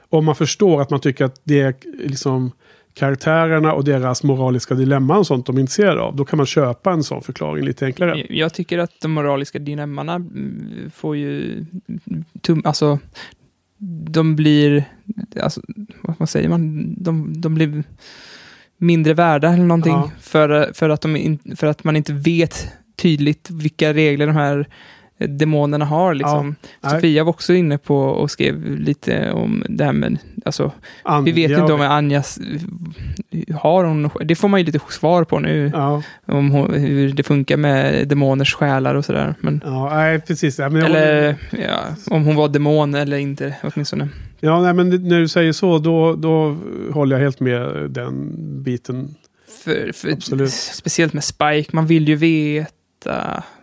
om 0.09 0.25
man 0.25 0.37
förstår 0.37 0.83
att 0.83 0.91
man 0.91 1.01
tycker 1.01 1.25
att 1.25 1.41
det 1.45 1.61
är 1.61 1.75
liksom 2.05 2.53
karaktärerna 2.95 3.73
och 3.73 3.85
deras 3.85 4.23
moraliska 4.23 4.75
dilemman 4.75 5.19
och 5.19 5.27
sånt 5.27 5.47
de 5.47 5.57
är 5.57 5.61
intresserade 5.61 6.01
av. 6.01 6.17
Då 6.17 6.25
kan 6.25 6.37
man 6.37 6.47
köpa 6.47 6.93
en 6.93 7.03
sån 7.03 7.23
förklaring 7.23 7.65
lite 7.65 7.87
enklare. 7.87 8.27
Jag 8.29 8.55
tycker 8.55 8.79
att 8.79 9.01
de 9.01 9.13
moraliska 9.13 9.59
dilemmana 9.59 10.15
mm, 10.15 10.91
får 10.95 11.17
ju... 11.17 11.65
Tum, 12.41 12.63
alltså, 12.65 12.99
de 14.11 14.37
blir... 14.37 14.85
Alltså, 15.43 15.61
vad, 16.03 16.29
säger 16.29 16.49
man? 16.49 16.95
De, 16.99 17.41
de 17.41 17.55
blir 17.55 17.85
mindre 18.77 19.15
värda 19.15 19.53
eller 19.53 19.65
någonting. 19.65 19.93
Ja. 19.93 20.11
För, 20.21 20.73
för, 20.75 20.89
att 20.89 21.01
de 21.01 21.39
för 21.57 21.67
att 21.67 21.85
man 21.85 21.97
inte 21.97 22.13
vet 22.13 22.69
tydligt 22.97 23.51
vilka 23.51 23.95
regler 23.95 24.27
de 24.27 24.37
här 24.37 24.69
demonerna 25.29 25.85
har. 25.85 26.15
Liksom. 26.15 26.55
Nej. 26.81 26.93
Sofia 26.93 27.25
var 27.25 27.31
också 27.31 27.55
inne 27.55 27.79
på 27.79 27.97
och 27.97 28.31
skrev 28.31 28.79
lite 28.79 29.33
om 29.33 29.65
det 29.69 29.85
här 29.85 29.93
med... 29.93 30.19
Alltså, 30.45 30.73
vi 31.25 31.33
vet 31.33 31.51
Anja 31.51 31.61
inte 31.61 31.73
om 31.73 31.81
Anjas... 31.81 32.39
Har 33.55 33.85
hon... 33.85 34.11
Det 34.25 34.35
får 34.35 34.49
man 34.49 34.61
ju 34.61 34.67
lite 34.67 34.81
svar 34.89 35.25
på 35.25 35.39
nu. 35.39 35.71
Ja, 35.75 36.03
Om 36.27 36.51
hon, 36.51 36.75
hur 36.75 37.13
det 37.13 37.23
funkar 37.23 37.57
med 37.57 38.09
demoners 38.09 38.55
själar 38.55 38.95
och 38.95 39.05
sådär. 39.05 39.35
Men, 39.41 39.61
ja, 39.65 39.91
nej, 39.95 40.21
precis. 40.21 40.59
Ja, 40.59 40.69
men 40.69 40.83
eller 40.83 41.37
ja, 41.51 41.79
om 42.07 42.25
hon 42.25 42.37
var 42.37 42.49
demon 42.49 42.95
eller 42.95 43.17
inte 43.17 43.57
åtminstone. 43.63 44.09
ja, 44.41 44.61
nej, 44.61 44.75
men 44.75 44.89
när 44.89 45.19
du 45.19 45.29
säger 45.29 45.53
så, 45.53 45.79
då, 45.79 46.15
då 46.15 46.57
håller 46.93 47.17
jag 47.17 47.23
helt 47.23 47.41
med 47.41 47.91
den 47.91 48.33
biten. 48.63 49.15
För, 49.65 49.93
för, 49.93 50.47
speciellt 50.47 51.13
med 51.13 51.25
Spike, 51.25 51.71
man 51.73 51.87
vill 51.87 52.09
ju 52.09 52.17
veta 52.17 52.80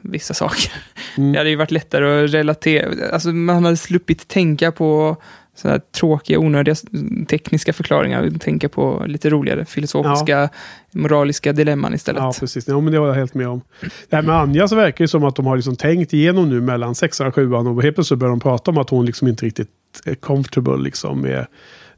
vissa 0.02 0.34
saker. 0.34 0.72
Mm. 1.18 1.32
Det 1.32 1.38
hade 1.38 1.50
ju 1.50 1.56
varit 1.56 1.72
lättare 1.72 2.24
att 2.26 2.34
relatera. 2.34 3.10
Alltså 3.14 3.30
man 3.30 3.64
hade 3.66 3.78
sluppit 3.78 4.28
tänka 4.28 4.72
på 4.72 5.18
så 5.56 5.68
här 5.68 5.82
tråkiga, 6.00 6.40
onödiga 6.40 6.76
tekniska 7.30 7.74
förklaringar 7.74 8.24
och 8.36 8.42
tänka 8.42 8.70
på 8.70 9.04
lite 9.08 9.30
roligare 9.30 9.66
filosofiska, 9.66 10.50
moraliska 10.92 11.54
dilemman 11.54 11.94
istället. 11.94 12.22
Ja, 12.22 12.34
precis. 12.40 12.68
Ja, 12.68 12.80
men 12.82 12.94
det 12.94 13.00
var 13.00 13.08
jag 13.08 13.14
helt 13.16 13.34
med 13.34 13.48
om. 13.48 13.62
Det 14.10 14.16
här 14.16 14.24
med 14.24 14.36
Anja 14.36 14.68
så 14.68 14.76
verkar 14.76 15.04
det 15.04 15.08
som 15.08 15.24
att 15.24 15.36
de 15.36 15.46
har 15.46 15.56
liksom 15.56 15.76
tänkt 15.76 16.14
igenom 16.14 16.50
nu 16.50 16.62
mellan 16.62 16.96
sexan 16.96 17.28
och 17.28 17.36
sjuan 17.36 17.68
och 17.68 17.84
helt 17.84 17.96
plötsligt 17.96 18.20
börjar 18.20 18.30
de 18.32 18.40
prata 18.40 18.72
om 18.72 18.78
att 18.78 18.90
hon 18.90 19.06
liksom 19.06 19.28
inte 19.28 19.46
riktigt 19.46 19.70
är 20.06 20.16
comfortable 20.16 20.78
liksom 20.78 21.22
med 21.22 21.46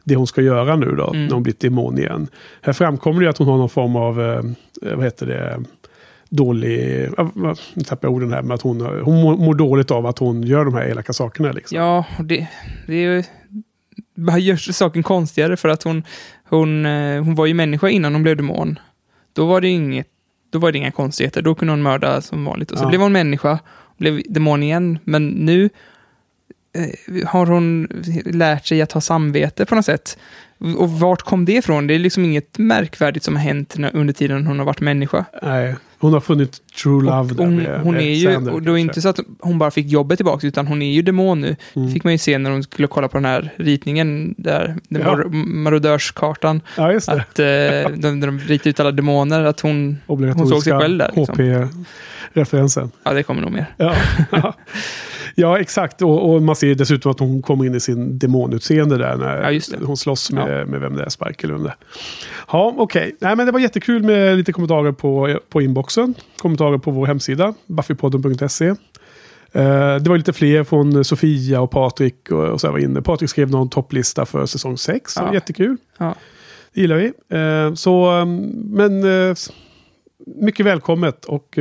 det 0.04 0.15
hon 0.15 0.28
ska 0.28 0.41
göra 0.41 0.75
nu 0.75 0.95
då, 0.95 1.08
Mm. 1.08 1.25
när 1.25 1.34
hon 1.34 1.43
blir 1.43 1.54
demon 1.60 1.97
igen. 1.97 2.28
Här 2.62 2.73
framkommer 2.73 3.21
det 3.21 3.30
att 3.30 3.38
hon 3.38 3.47
har 3.47 3.58
någon 3.58 3.69
form 3.69 3.95
av, 3.95 4.21
eh, 4.21 4.43
vad 4.95 5.04
heter 5.06 5.25
det, 5.25 5.63
dålig, 6.30 7.10
nu 7.74 7.84
tappar 7.84 8.08
jag 8.08 8.13
orden 8.15 8.34
här, 8.34 8.42
men 8.42 8.52
att 8.52 8.62
hon, 8.62 8.82
hon 8.82 9.22
mår, 9.39 9.54
dåligt 9.56 9.92
av 9.92 10.06
att 10.06 10.20
hon 10.20 10.44
gör 10.44 10.65
de 10.65 10.74
här 10.74 10.86
elaka 10.86 11.13
sakerna 11.13 11.52
liksom. 11.52 11.78
Ja, 11.78 12.06
det, 12.20 12.48
det 12.88 12.94
är 12.94 13.02
ju... 13.15 13.24
Bara 14.15 14.38
gör 14.38 14.56
saken 14.56 15.04
konstigare 15.04 15.58
för 15.58 15.70
att 15.70 15.84
hon, 15.84 16.04
hon, 16.50 16.86
eh, 16.86 17.24
hon 17.24 17.36
var 17.36 17.46
ju 17.46 17.54
människa 17.54 17.89
innan 17.89 18.13
hon 18.13 18.24
blev 18.24 18.38
demon. 18.38 18.80
Då 19.34 19.46
var 19.46 19.62
det 19.62 19.68
inget, 19.68 20.08
då 20.50 20.60
var 20.60 20.72
det 20.72 20.78
inga 20.78 20.92
konstigheter. 20.92 21.42
Då 21.42 21.56
kunde 21.56 21.72
hon 21.72 21.82
mörda 21.82 22.22
som 22.22 22.46
vanligt. 22.46 22.72
Och 22.72 22.78
så 22.78 22.84
Ja. 22.84 22.89
blev 22.89 23.02
hon 23.02 23.12
människa, 23.12 23.60
blev 23.98 24.22
demon 24.30 24.63
igen. 24.63 25.00
Men 25.04 25.28
nu 25.28 25.70
eh, 26.76 27.28
har 27.28 27.46
hon 27.46 27.88
lärt 28.26 28.65
sig 28.65 28.82
att 28.82 28.92
ha 28.92 29.02
samvete 29.02 29.65
på 29.65 29.76
något 29.76 29.86
sätt. 29.86 30.18
Och 30.78 30.92
vart 30.92 31.22
kom 31.22 31.46
det 31.46 31.54
ifrån? 31.54 31.88
Det 31.88 31.94
är 31.94 32.00
liksom 32.00 32.26
inget 32.26 32.58
märkvärdigt 32.58 33.24
som 33.26 33.36
har 33.36 33.44
hänt 33.44 33.76
under 33.94 34.13
tiden 34.13 34.48
hon 34.48 34.60
har 34.60 34.65
varit 34.65 34.82
människa. 34.82 35.26
Nej, 35.44 35.76
hon 35.99 36.13
har 36.13 36.19
funnit 36.19 36.62
true 36.83 37.03
love 37.03 37.19
Och 37.19 37.35
där 37.35 37.43
hon, 37.45 37.55
med, 37.55 37.81
hon 37.81 37.93
med 37.93 38.03
är 38.03 38.09
ju, 38.13 38.33
Sander, 38.33 38.53
och 38.53 38.62
det 38.62 38.71
var 38.71 38.77
inte 38.77 39.01
så 39.01 39.09
att 39.09 39.19
hon 39.39 39.59
bara 39.59 39.71
fick 39.71 39.88
jobbet 39.88 40.17
tillbaka, 40.17 40.47
utan 40.47 40.67
hon 40.67 40.81
är 40.81 40.91
ju 40.91 41.01
demon 41.01 41.41
nu. 41.41 41.55
Mm. 41.73 41.91
fick 41.93 42.03
man 42.03 42.13
ju 42.13 42.17
se 42.17 42.38
när 42.38 42.49
de 42.49 42.63
skulle 42.63 42.88
kolla 42.88 43.07
på 43.07 43.17
den 43.17 43.25
här 43.25 43.53
ritningen 43.55 44.35
där, 44.38 44.75
den 44.89 45.01
Ja. 45.01 45.15
mar- 45.15 45.29
marodörskartan, 45.45 46.62
Ja, 46.77 46.91
just 46.91 47.07
det. 47.07 47.13
att 47.13 47.39
eh, 47.39 47.97
de, 48.01 48.19
när 48.19 48.27
de 48.27 48.39
ritade 48.39 48.69
ut 48.69 48.79
alla 48.79 48.91
demoner, 48.91 49.43
att 49.43 49.59
hon, 49.59 49.97
hon 50.07 50.47
såg 50.47 50.63
sig 50.63 50.79
själv 50.79 50.97
där, 50.97 51.12
liksom. 51.15 51.35
HP-referensen. 52.33 52.91
ja 53.03 53.13
det 53.13 53.23
kommer 53.23 53.41
nog 53.41 53.51
mer. 53.51 53.65
Ja. 53.77 53.95
ja, 55.39 55.60
exakt. 55.60 56.02
Och, 56.02 56.30
och 56.34 56.41
man 56.41 56.56
ser 56.56 56.75
dessutom 56.75 57.12
att 57.12 57.19
hon 57.19 57.41
kommer 57.41 57.65
in 57.65 57.75
i 57.75 57.80
sin 57.80 58.19
demonutseende 58.19 58.97
där 58.97 59.17
när 59.17 59.52
Ja, 59.52 59.62
hon 59.86 59.97
slåss 59.97 60.32
med, 60.32 60.67
med 60.67 60.82
vem 60.82 60.95
det 60.95 61.04
är, 61.04 61.10
Spike 61.10 61.47
eller 61.47 61.54
vem 61.54 61.63
det 61.63 61.69
är. 61.69 61.75
Ja, 62.52 62.75
okej. 62.78 63.15
Nej, 63.19 63.36
men 63.36 63.45
det 63.45 63.52
var 63.52 63.60
jättekul 63.60 64.04
med 64.04 64.38
lite 64.38 64.52
kommentarer 64.52 64.91
på, 64.91 65.39
på 65.49 65.62
inboxen. 65.62 66.13
Kommentarer 66.38 66.78
på 66.78 66.91
vår 66.91 67.06
hemsida, 67.06 67.54
buffypodden.se. 67.67 68.67
Eh, 68.67 68.75
det 69.95 70.10
var 70.10 70.17
lite 70.17 70.34
fler 70.34 70.63
från 70.63 71.04
Sofia 71.04 71.62
och 71.62 71.71
Patrik 71.71 72.32
och, 72.32 72.43
och 72.43 72.62
så 72.62 72.71
var 72.71 72.80
inne. 72.80 73.02
Patrik 73.02 73.30
skrev 73.30 73.52
någon 73.52 73.69
topplista 73.69 74.25
för 74.25 74.45
säsong 74.45 74.78
6. 74.78 75.13
Ja. 75.15 75.34
Jättekul. 75.34 75.78
Ja. 75.97 76.15
Det 76.73 76.82
gillar 76.82 76.95
vi. 76.95 77.12
Eh, 77.38 77.73
så, 77.73 78.12
um, 78.12 78.38
men 78.65 79.04
eh, 79.30 79.36
mycket 80.36 80.65
välkommet. 80.65 81.25
Och 81.25 81.58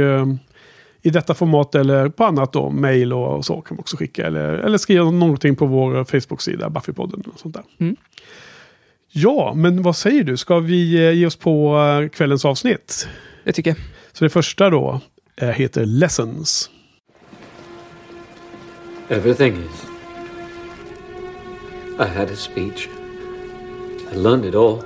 i 1.02 1.10
detta 1.10 1.34
format 1.34 1.74
eller 1.74 2.08
på 2.08 2.24
annat 2.24 2.52
då, 2.52 2.70
mail 2.70 3.12
och 3.12 3.44
så 3.44 3.60
kan 3.60 3.76
man 3.76 3.80
också 3.80 3.96
skicka. 3.96 4.26
Eller, 4.26 4.52
eller 4.52 4.78
skriva 4.78 5.10
någonting 5.10 5.56
på 5.56 5.66
vår 5.66 6.04
Facebook-sida, 6.04 6.70
Buffypodden. 6.70 7.22
Och 7.32 7.40
sånt 7.40 7.54
där. 7.54 7.64
Mm. 7.78 7.96
Ja, 9.12 9.52
men 9.56 9.82
vad 9.82 9.96
säger 9.96 10.24
du? 10.24 10.36
Ska 10.36 10.58
vi 10.58 11.06
eh, 11.06 11.12
ge 11.12 11.26
oss 11.26 11.36
på 11.36 11.78
eh, 11.78 12.08
kvällens 12.08 12.44
avsnitt? 12.44 13.08
Jag 13.44 13.54
tycker, 13.54 13.74
Så 14.12 14.24
det 14.24 14.30
första 14.30 14.70
då 14.70 15.00
eh, 15.36 15.48
heter 15.48 15.84
Lessons. 15.84 16.70
Everything 19.08 19.52
is. 19.52 19.86
I 21.98 22.18
had 22.18 22.30
a 22.30 22.36
speech. 22.36 22.88
I 24.12 24.16
learned 24.16 24.44
it 24.44 24.54
all. 24.54 24.82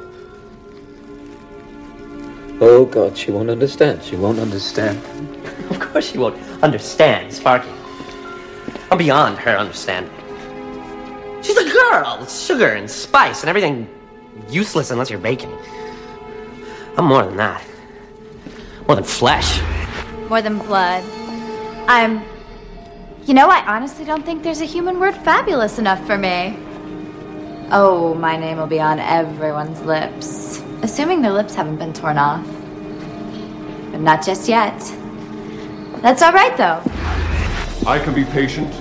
Oh 2.60 2.84
God, 2.84 3.16
she 3.16 3.32
won't 3.32 3.50
understand. 3.50 3.98
She 4.02 4.16
won't 4.16 4.38
understand. 4.38 4.98
Of 5.72 5.80
course 5.80 6.10
she 6.10 6.18
won't 6.18 6.36
understand, 6.62 7.32
Sparky. 7.32 7.70
I'm 8.90 8.98
beyond 8.98 9.38
her 9.38 9.56
understanding. 9.56 10.12
She's 11.42 11.56
a 11.56 11.64
girl 11.64 12.18
with 12.20 12.30
sugar 12.30 12.68
and 12.68 12.90
spice 12.90 13.40
and 13.40 13.48
everything 13.48 13.88
useless 14.50 14.90
unless 14.90 15.08
you're 15.08 15.18
baking. 15.18 15.50
I'm 16.98 17.06
more 17.06 17.24
than 17.24 17.38
that. 17.38 17.64
More 18.86 18.96
than 18.96 19.04
flesh. 19.04 19.60
more 20.28 20.42
than 20.42 20.58
blood. 20.58 21.02
I'm. 21.88 22.22
You 23.24 23.32
know, 23.34 23.48
I 23.48 23.64
honestly 23.66 24.04
don't 24.04 24.26
think 24.26 24.42
there's 24.42 24.60
a 24.60 24.66
human 24.66 25.00
word 25.00 25.14
fabulous 25.16 25.78
enough 25.78 26.04
for 26.06 26.18
me. 26.18 26.58
Oh, 27.70 28.14
my 28.14 28.36
name 28.36 28.58
will 28.58 28.66
be 28.66 28.80
on 28.80 28.98
everyone's 28.98 29.80
lips. 29.82 30.62
Assuming 30.82 31.22
their 31.22 31.32
lips 31.32 31.54
haven't 31.54 31.78
been 31.78 31.94
torn 31.94 32.18
off. 32.18 32.44
But 33.90 34.00
not 34.00 34.26
just 34.26 34.48
yet. 34.48 34.76
That's 36.02 36.20
alright, 36.20 36.56
though. 36.56 36.82
I 37.86 38.00
can 38.02 38.12
be 38.12 38.24
patient. 38.24 38.74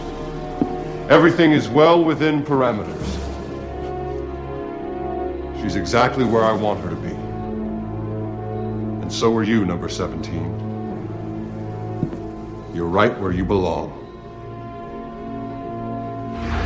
Everything 1.07 1.51
is 1.51 1.69
well 1.69 2.03
within 2.03 2.43
parameters. 2.43 2.97
She's 5.61 5.75
exactly 5.75 6.25
where 6.25 6.43
I 6.43 6.51
want 6.51 6.81
her 6.81 6.89
to 6.89 6.95
be. 6.95 7.11
And 9.03 9.13
so 9.13 9.37
are 9.37 9.43
you, 9.43 9.65
number 9.65 9.87
17. 9.87 10.33
You're 12.73 12.87
right 12.87 13.15
where 13.19 13.31
you 13.31 13.45
belong. 13.45 13.99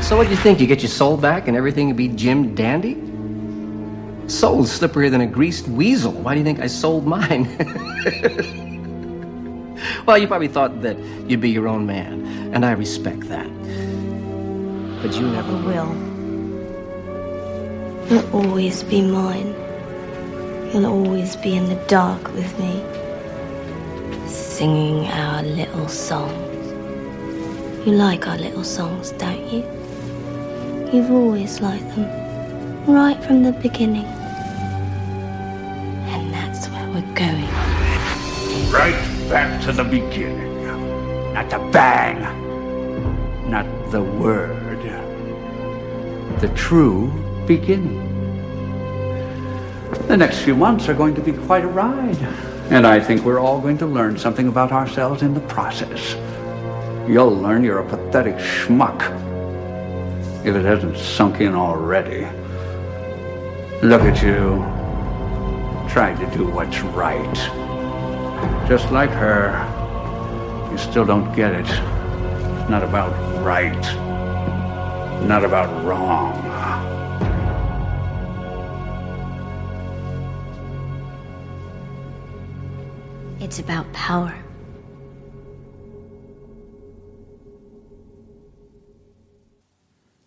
So 0.01 0.15
what 0.15 0.23
do 0.23 0.29
you 0.29 0.37
think? 0.37 0.61
You 0.61 0.67
get 0.67 0.81
your 0.81 0.89
soul 0.89 1.17
back 1.17 1.49
and 1.49 1.57
everything 1.57 1.87
will 1.87 1.95
be 1.95 2.07
Jim 2.07 2.55
Dandy? 2.55 2.93
Soul's 4.29 4.79
slipperier 4.79 5.11
than 5.11 5.19
a 5.19 5.27
greased 5.27 5.67
weasel. 5.67 6.13
Why 6.13 6.33
do 6.33 6.39
you 6.39 6.45
think 6.45 6.61
I 6.61 6.67
sold 6.67 7.05
mine? 7.05 7.45
well, 10.05 10.17
you 10.17 10.27
probably 10.27 10.47
thought 10.47 10.81
that 10.81 10.97
you'd 11.27 11.41
be 11.41 11.49
your 11.49 11.67
own 11.67 11.85
man, 11.85 12.25
and 12.53 12.65
I 12.65 12.71
respect 12.71 13.21
that. 13.21 13.47
But 15.01 15.15
you 15.15 15.27
never 15.27 15.55
will. 15.57 15.93
You'll 18.09 18.35
always 18.35 18.83
be 18.83 19.01
mine. 19.01 19.53
You'll 20.71 20.85
always 20.85 21.35
be 21.35 21.55
in 21.55 21.65
the 21.65 21.75
dark 21.87 22.33
with 22.33 22.59
me, 22.59 22.83
singing 24.27 25.07
our 25.07 25.43
little 25.43 25.87
songs. 25.87 26.41
You 27.85 27.93
like 27.93 28.27
our 28.27 28.37
little 28.37 28.63
songs, 28.63 29.11
don't 29.11 29.47
you? 29.51 29.63
You've 30.91 31.11
always 31.11 31.61
liked 31.61 31.95
them, 31.95 32.85
right 32.85 33.21
from 33.23 33.43
the 33.43 33.51
beginning. 33.51 34.05
And 36.13 36.33
that's 36.33 36.67
where 36.69 36.87
we're 36.89 37.15
going. 37.15 37.51
Right 38.71 39.14
back 39.29 39.61
to 39.63 39.71
the 39.71 39.83
beginning. 39.83 40.63
Not 41.33 41.49
the 41.49 41.59
bang. 41.71 42.21
Not 43.49 43.65
the 43.91 44.01
word. 44.01 44.81
The 46.39 46.49
true 46.49 47.11
beginning. 47.47 48.03
The 50.07 50.17
next 50.17 50.39
few 50.39 50.55
months 50.55 50.87
are 50.89 50.93
going 50.93 51.15
to 51.15 51.21
be 51.21 51.33
quite 51.33 51.63
a 51.63 51.67
ride. 51.67 52.17
And 52.69 52.85
I 52.85 52.99
think 52.99 53.23
we're 53.23 53.39
all 53.39 53.59
going 53.59 53.77
to 53.79 53.85
learn 53.85 54.17
something 54.17 54.47
about 54.47 54.71
ourselves 54.71 55.21
in 55.21 55.33
the 55.33 55.39
process. 55.41 56.15
You'll 57.07 57.35
learn 57.35 57.63
you're 57.63 57.79
a 57.79 57.89
pathetic 57.89 58.35
schmuck. 58.35 59.01
If 60.45 60.55
it 60.55 60.65
hasn't 60.65 60.97
sunk 60.97 61.41
in 61.41 61.55
already. 61.55 62.27
Look 63.81 64.01
at 64.01 64.21
you. 64.21 64.63
Trying 65.89 66.17
to 66.19 66.37
do 66.37 66.47
what's 66.47 66.81
right. 66.81 67.64
Just 68.67 68.91
like 68.91 69.11
her, 69.11 69.51
you 70.71 70.77
still 70.77 71.05
don't 71.05 71.31
get 71.35 71.53
it. 71.53 71.67
It's 71.67 72.69
not 72.69 72.83
about 72.83 73.11
right. 73.43 73.73
Not 75.27 75.45
about 75.45 75.85
wrong. 75.85 76.33
It's 83.39 83.59
about 83.59 83.91
power. 83.93 84.44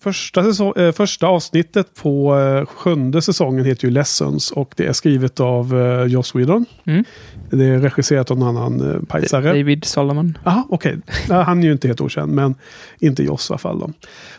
Första, 0.00 0.44
säsong, 0.44 0.72
eh, 0.76 0.92
första 0.92 1.26
avsnittet 1.26 1.94
på 1.94 2.38
eh, 2.38 2.66
sjunde 2.66 3.22
säsongen 3.22 3.64
heter 3.64 3.84
ju 3.84 3.90
Lessons 3.90 4.50
och 4.50 4.72
det 4.76 4.87
är 4.87 4.92
skrivet 4.92 5.40
av 5.40 5.80
eh, 5.80 6.04
Joss 6.04 6.34
Whedon. 6.34 6.64
Mm. 6.84 7.04
Det 7.50 7.64
är 7.64 7.78
regisserat 7.78 8.30
av 8.30 8.37
en 8.37 8.42
annan 8.42 8.94
eh, 8.94 9.00
pajsare. 9.02 9.46
David 9.58 9.84
Solomon. 9.84 10.38
Jaha, 10.44 10.64
okej. 10.70 10.98
Ja, 11.28 11.42
Han 11.42 11.58
är 11.61 11.64
ju 11.64 11.72
inte 11.72 11.88
helt 11.88 12.00
okänd, 12.00 12.32
men 12.32 12.54
inte 12.98 13.22
Joss 13.22 13.50
i 13.50 13.52
alla 13.52 13.58
fall. 13.58 13.78
Då. 13.78 13.90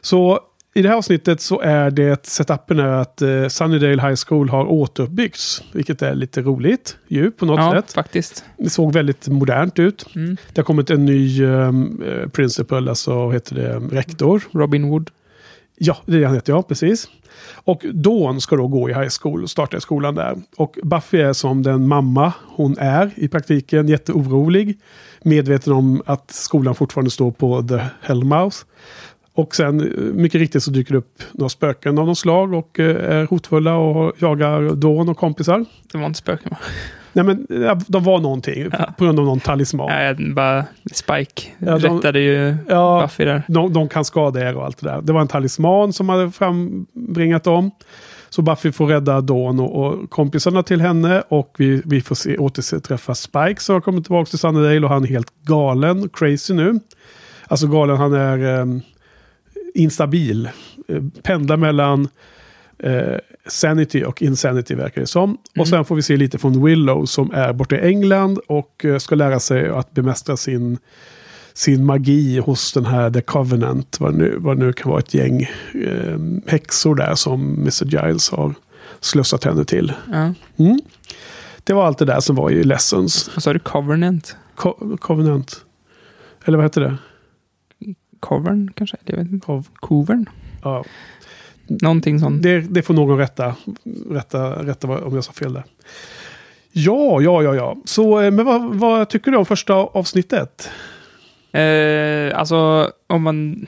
Så 0.02 0.40
i 0.74 0.82
det 0.82 0.90
här 0.90 0.96
avsnittet 0.96 1.42
så 1.42 1.62
är 1.62 1.92
det 1.92 2.26
setupen 2.26 2.80
är 2.80 2.86
att 2.88 3.22
eh, 3.22 3.48
Sunnydale 3.48 4.02
High 4.02 4.16
School 4.28 4.50
har 4.50 4.66
återuppbyggts. 4.66 5.64
Vilket 5.74 6.02
är 6.02 6.16
lite 6.16 6.42
roligt 6.42 6.98
ju 7.08 7.32
på 7.32 7.46
något 7.46 7.60
Ja, 7.60 7.72
sätt. 7.82 7.94
faktiskt. 7.94 8.44
Det 8.58 8.70
såg 8.70 8.94
väldigt 8.94 9.28
modernt 9.28 9.80
ut. 9.80 10.06
Mm. 10.16 10.38
Det 10.54 10.62
har 10.62 10.66
kommit 10.66 10.90
en 10.90 11.06
ny 11.06 11.44
um, 11.44 12.04
principal, 12.34 12.90
alltså 12.90 13.30
heter 13.30 13.56
det, 13.56 13.96
rektor. 13.96 14.44
Robin 14.52 14.90
Wood. 14.90 15.10
Ja, 15.82 15.98
det 16.06 16.16
är 16.16 16.20
det 16.20 16.26
han 16.26 16.36
heter, 16.36 16.54
ja 16.54 16.64
precis. 16.64 17.08
Och 17.64 17.86
Dawn 17.94 18.42
ska 18.42 18.56
då 18.56 18.68
gå 18.68 18.90
i 18.90 18.94
high 18.94 19.10
school 19.22 19.44
och 19.44 19.50
starta 19.50 19.78
i 19.78 19.82
skolan 19.82 20.16
där. 20.16 20.36
Och 20.58 20.78
Buffy 20.84 21.18
är 21.18 21.34
som 21.34 21.64
den 21.64 21.88
mamma 21.88 22.34
hon 22.48 22.78
är 22.78 23.12
i 23.16 23.28
praktiken, 23.28 23.88
jätteorolig. 23.88 24.78
Medveten 25.24 25.74
om 25.74 26.02
att 26.06 26.32
skolan 26.32 26.76
fortfarande 26.76 27.12
står 27.12 27.32
på 27.32 27.64
The 27.64 27.80
Hellmouth. 28.02 28.58
Och 29.34 29.56
sen 29.56 29.82
eh, 29.82 30.04
mycket 30.14 30.40
riktigt 30.42 30.64
så 30.64 30.72
dyker 30.72 30.92
det 30.92 30.98
upp 30.98 31.24
några 31.32 31.50
spöken 31.50 31.98
av 31.98 32.08
något 32.08 32.18
slag 32.18 32.54
och 32.54 32.80
eh, 32.80 33.18
är 33.20 33.26
hotfulla 33.26 33.76
och 33.76 34.16
jagar 34.20 34.76
Dawn 34.76 35.10
och 35.10 35.18
kompisar. 35.18 35.66
Det 35.92 35.98
var 35.98 36.06
inte 36.06 36.20
spöken 36.20 36.50
va? 36.52 36.58
Nej 37.14 37.26
men 37.26 37.48
ja, 37.50 37.80
de 37.88 38.04
var 38.04 38.20
någonting 38.20 38.70
på 38.98 39.04
grund 39.06 39.20
av 39.20 39.26
någon 39.26 39.40
talisman. 39.40 39.88
Nej, 39.90 40.16
bara 40.34 40.66
Spike 40.94 41.42
Ja, 41.60 41.78
de- 41.78 41.96
rättade 41.98 42.20
ju 42.20 42.56
Ja, 42.68 43.02
Buffy 43.02 43.26
där. 43.26 43.44
de, 43.48 43.74
de 43.74 43.90
kan 43.90 44.06
skada 44.06 44.50
er 44.50 44.56
och 44.56 44.66
allt 44.66 44.78
det 44.82 44.90
där. 44.90 45.02
Det 45.02 45.14
var 45.14 45.22
en 45.22 45.28
talisman 45.28 45.94
som 45.94 46.10
hade 46.10 46.32
frambringat 46.32 47.44
dem. 47.44 47.72
Så 48.30 48.42
Buffy 48.42 48.72
får 48.72 48.88
rädda 48.88 49.22
Dawn 49.22 49.60
och, 49.60 49.86
och 49.86 50.10
kompisarna 50.10 50.64
till 50.64 50.82
henne. 50.82 51.24
Och 51.30 51.56
vi, 51.58 51.82
vi 51.86 52.02
får 52.02 52.16
se, 52.16 52.38
återse 52.38 52.80
träffa 52.80 53.16
Spike 53.16 53.56
som 53.62 53.74
har 53.76 53.82
kommit 53.82 54.04
tillbaka 54.06 54.30
till 54.30 54.40
Sunnydale. 54.40 54.86
Och 54.86 54.90
han 54.90 55.04
är 55.04 55.08
helt 55.08 55.44
galen, 55.44 56.10
crazy 56.14 56.54
nu. 56.54 56.80
Alltså 57.48 57.68
galen, 57.68 57.98
han 57.98 58.14
är 58.14 58.60
eh, 58.60 58.66
instabil. 59.76 60.50
Eh, 60.88 61.04
pendlar 61.24 61.58
mellan 61.58 62.08
eh, 62.84 63.18
sanity 63.50 64.04
och 64.04 64.22
insanity 64.22 64.76
verkar 64.76 65.02
det 65.02 65.08
som. 65.08 65.38
Och 65.60 65.68
sen 65.68 65.86
får 65.86 65.96
vi 65.96 66.02
se 66.02 66.18
lite 66.18 66.38
från 66.38 66.66
Willow 66.66 67.06
som 67.06 67.32
är 67.34 67.54
borta 67.54 67.76
i 67.76 67.88
England 67.88 68.38
och 68.48 68.86
eh, 68.86 68.98
ska 68.98 69.16
lära 69.16 69.40
sig 69.40 69.70
att 69.70 69.92
bemästra 69.94 70.38
sin 70.38 70.78
sin 71.54 71.86
magi 71.86 72.40
hos 72.40 72.74
den 72.74 72.86
här 72.86 73.12
The 73.12 73.22
Covenant. 73.22 74.00
Vad 74.00 74.16
nu, 74.16 74.36
vad 74.40 74.58
nu 74.58 74.74
kan 74.74 74.90
vara 74.92 75.00
ett 75.00 75.14
gäng 75.14 75.42
eh, 75.42 76.20
häxor 76.48 76.96
där 76.96 77.16
som 77.16 77.54
Mr. 77.54 77.86
Giles 77.86 78.30
har 78.30 78.54
slussat 79.00 79.44
henne 79.44 79.66
till. 79.66 79.94
Ja. 80.12 80.34
Mm. 80.58 80.80
Det 81.64 81.74
var 81.74 81.86
allt 81.86 81.98
det 81.98 82.06
där 82.06 82.20
som 82.20 82.36
var 82.36 82.52
i 82.52 82.64
Lessons. 82.64 83.30
Vad 83.36 83.44
sa 83.44 83.54
du? 83.54 83.60
Covenant? 83.60 84.36
Co- 84.56 84.98
Covenant. 85.00 85.66
Eller 86.46 86.58
vad 86.58 86.66
heter 86.66 86.82
det? 86.82 86.98
Covern 88.20 88.72
kanske? 88.76 88.98
Jag 89.06 89.18
vet 89.18 89.32
inte. 89.32 89.46
Cov- 89.48 89.70
Covern? 89.76 90.26
Ja. 90.64 90.84
Någonting 91.70 92.20
sånt. 92.20 92.44
Det, 92.44 92.60
det 92.62 92.82
får 92.82 92.94
någon 92.94 93.18
rätta, 93.18 93.56
rätta, 94.10 94.66
rätta 94.66 94.88
om 94.88 95.16
jag 95.16 95.24
sa 95.24 95.32
fel 95.32 95.54
där. 95.54 95.64
Ja, 96.72 97.22
ja, 97.22 97.44
ja, 97.44 97.56
ja. 97.56 97.78
Så, 97.86 98.22
eh, 98.22 98.32
men 98.32 98.46
vad, 98.46 98.76
vad 98.76 99.10
tycker 99.10 99.32
du 99.32 99.38
om 99.38 99.46
första 99.46 99.74
avsnittet? 99.74 100.70
Eh, 101.52 102.40
alltså, 102.40 102.92
om 103.08 103.24
man... 103.24 103.68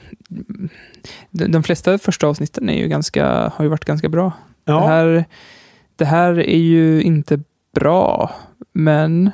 De, 1.30 1.48
de 1.48 1.64
flesta 1.64 1.98
första 1.98 2.28
avsnitten 2.28 2.70
är 2.70 2.78
ju 2.78 2.88
ganska, 2.88 3.52
har 3.56 3.66
ju 3.66 3.70
varit 3.70 3.86
ganska 3.86 4.10
bra. 4.10 4.32
Ja. 4.66 4.74
Det, 4.74 4.88
här, 4.88 5.26
det 5.96 6.06
här 6.06 6.40
är 6.40 6.58
ju 6.58 7.02
inte 7.02 7.40
bra, 7.74 8.32
men 8.74 9.32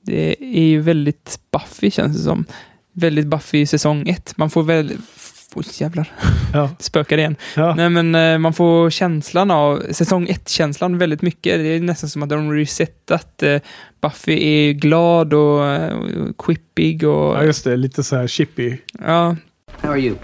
det 0.00 0.44
är 0.58 0.68
ju 0.68 0.80
väldigt 0.80 1.40
Buffy 1.50 1.90
känns 1.90 2.16
det 2.16 2.22
som. 2.22 2.44
Väldigt 2.92 3.26
Buffy 3.26 3.66
säsong 3.66 4.08
ett. 4.08 4.34
Man 4.36 4.50
får 4.50 4.62
väl... 4.62 4.92
Oj, 5.54 5.64
jävlar. 5.72 6.12
Ja. 6.52 6.70
Spökar 6.78 7.18
igen. 7.18 7.36
Ja. 7.56 7.74
Nej, 7.74 7.90
men 7.90 8.14
eh, 8.14 8.38
man 8.38 8.52
får 8.54 8.90
känslan 8.90 9.50
av, 9.50 9.82
säsong 9.90 10.28
ett-känslan 10.28 10.98
väldigt 10.98 11.22
mycket. 11.22 11.58
Det 11.58 11.68
är 11.68 11.80
nästan 11.80 12.10
som 12.10 12.22
att 12.22 12.28
de 12.28 12.52
resetat. 12.52 13.42
Eh, 13.42 13.60
Buffy 14.00 14.32
är 14.32 14.72
glad 14.72 15.34
och, 15.34 15.66
eh, 15.66 15.96
och 15.96 16.38
quippig 16.38 17.04
och... 17.04 17.36
ja, 17.36 17.44
just 17.44 17.64
det. 17.64 17.76
Lite 17.76 18.04
så 18.04 18.16
här 18.16 18.26
chippy. 18.26 18.76
Ja, 19.06 19.36
How 19.82 19.90
are 19.90 20.00
you? 20.00 20.16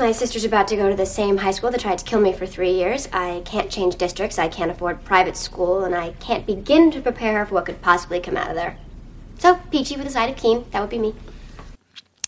My 0.00 0.12
sister's 0.12 0.44
about 0.44 0.66
to 0.68 0.76
go 0.76 0.90
to 0.90 0.96
the 0.96 1.06
same 1.06 1.36
high 1.38 1.52
school 1.52 1.70
that 1.70 1.80
tried 1.80 1.98
to 1.98 2.04
kill 2.04 2.20
me 2.20 2.32
for 2.32 2.46
three 2.46 2.72
years. 2.72 3.08
I 3.12 3.42
can't 3.44 3.70
change 3.70 3.96
districts, 3.96 4.38
I 4.38 4.48
can't 4.48 4.70
afford 4.70 5.04
private 5.04 5.36
school, 5.36 5.84
and 5.84 5.94
I 5.94 6.14
can't 6.18 6.44
begin 6.46 6.90
to 6.92 7.00
prepare 7.00 7.38
her 7.38 7.46
for 7.46 7.54
what 7.54 7.66
could 7.66 7.80
possibly 7.80 8.20
come 8.20 8.36
out 8.36 8.48
of 8.48 8.56
there. 8.56 8.76
So, 9.38 9.54
Peachy 9.70 9.96
with 9.96 10.06
a 10.06 10.10
side 10.10 10.30
of 10.30 10.36
Keen, 10.36 10.64
that 10.72 10.80
would 10.80 10.90
be 10.90 10.98
me. 10.98 11.14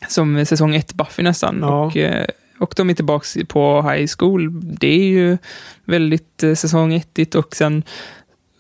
Som 0.09 0.47
säsong 0.47 0.75
ett 0.75 0.95
Buffy 0.95 1.23
nästan. 1.23 1.59
Ja. 1.61 1.87
Och, 1.87 1.97
eh, 1.97 2.27
och 2.59 2.75
de 2.77 2.91
är 2.91 2.95
tillbaka 2.95 3.27
på 3.49 3.83
high 3.83 4.09
school. 4.19 4.61
Det 4.79 4.89
är 4.89 5.09
ju 5.09 5.39
väldigt 5.85 6.43
eh, 6.43 6.55
säsong 6.55 6.95
ettigt 6.95 7.35
och 7.35 7.57
sen 7.57 7.83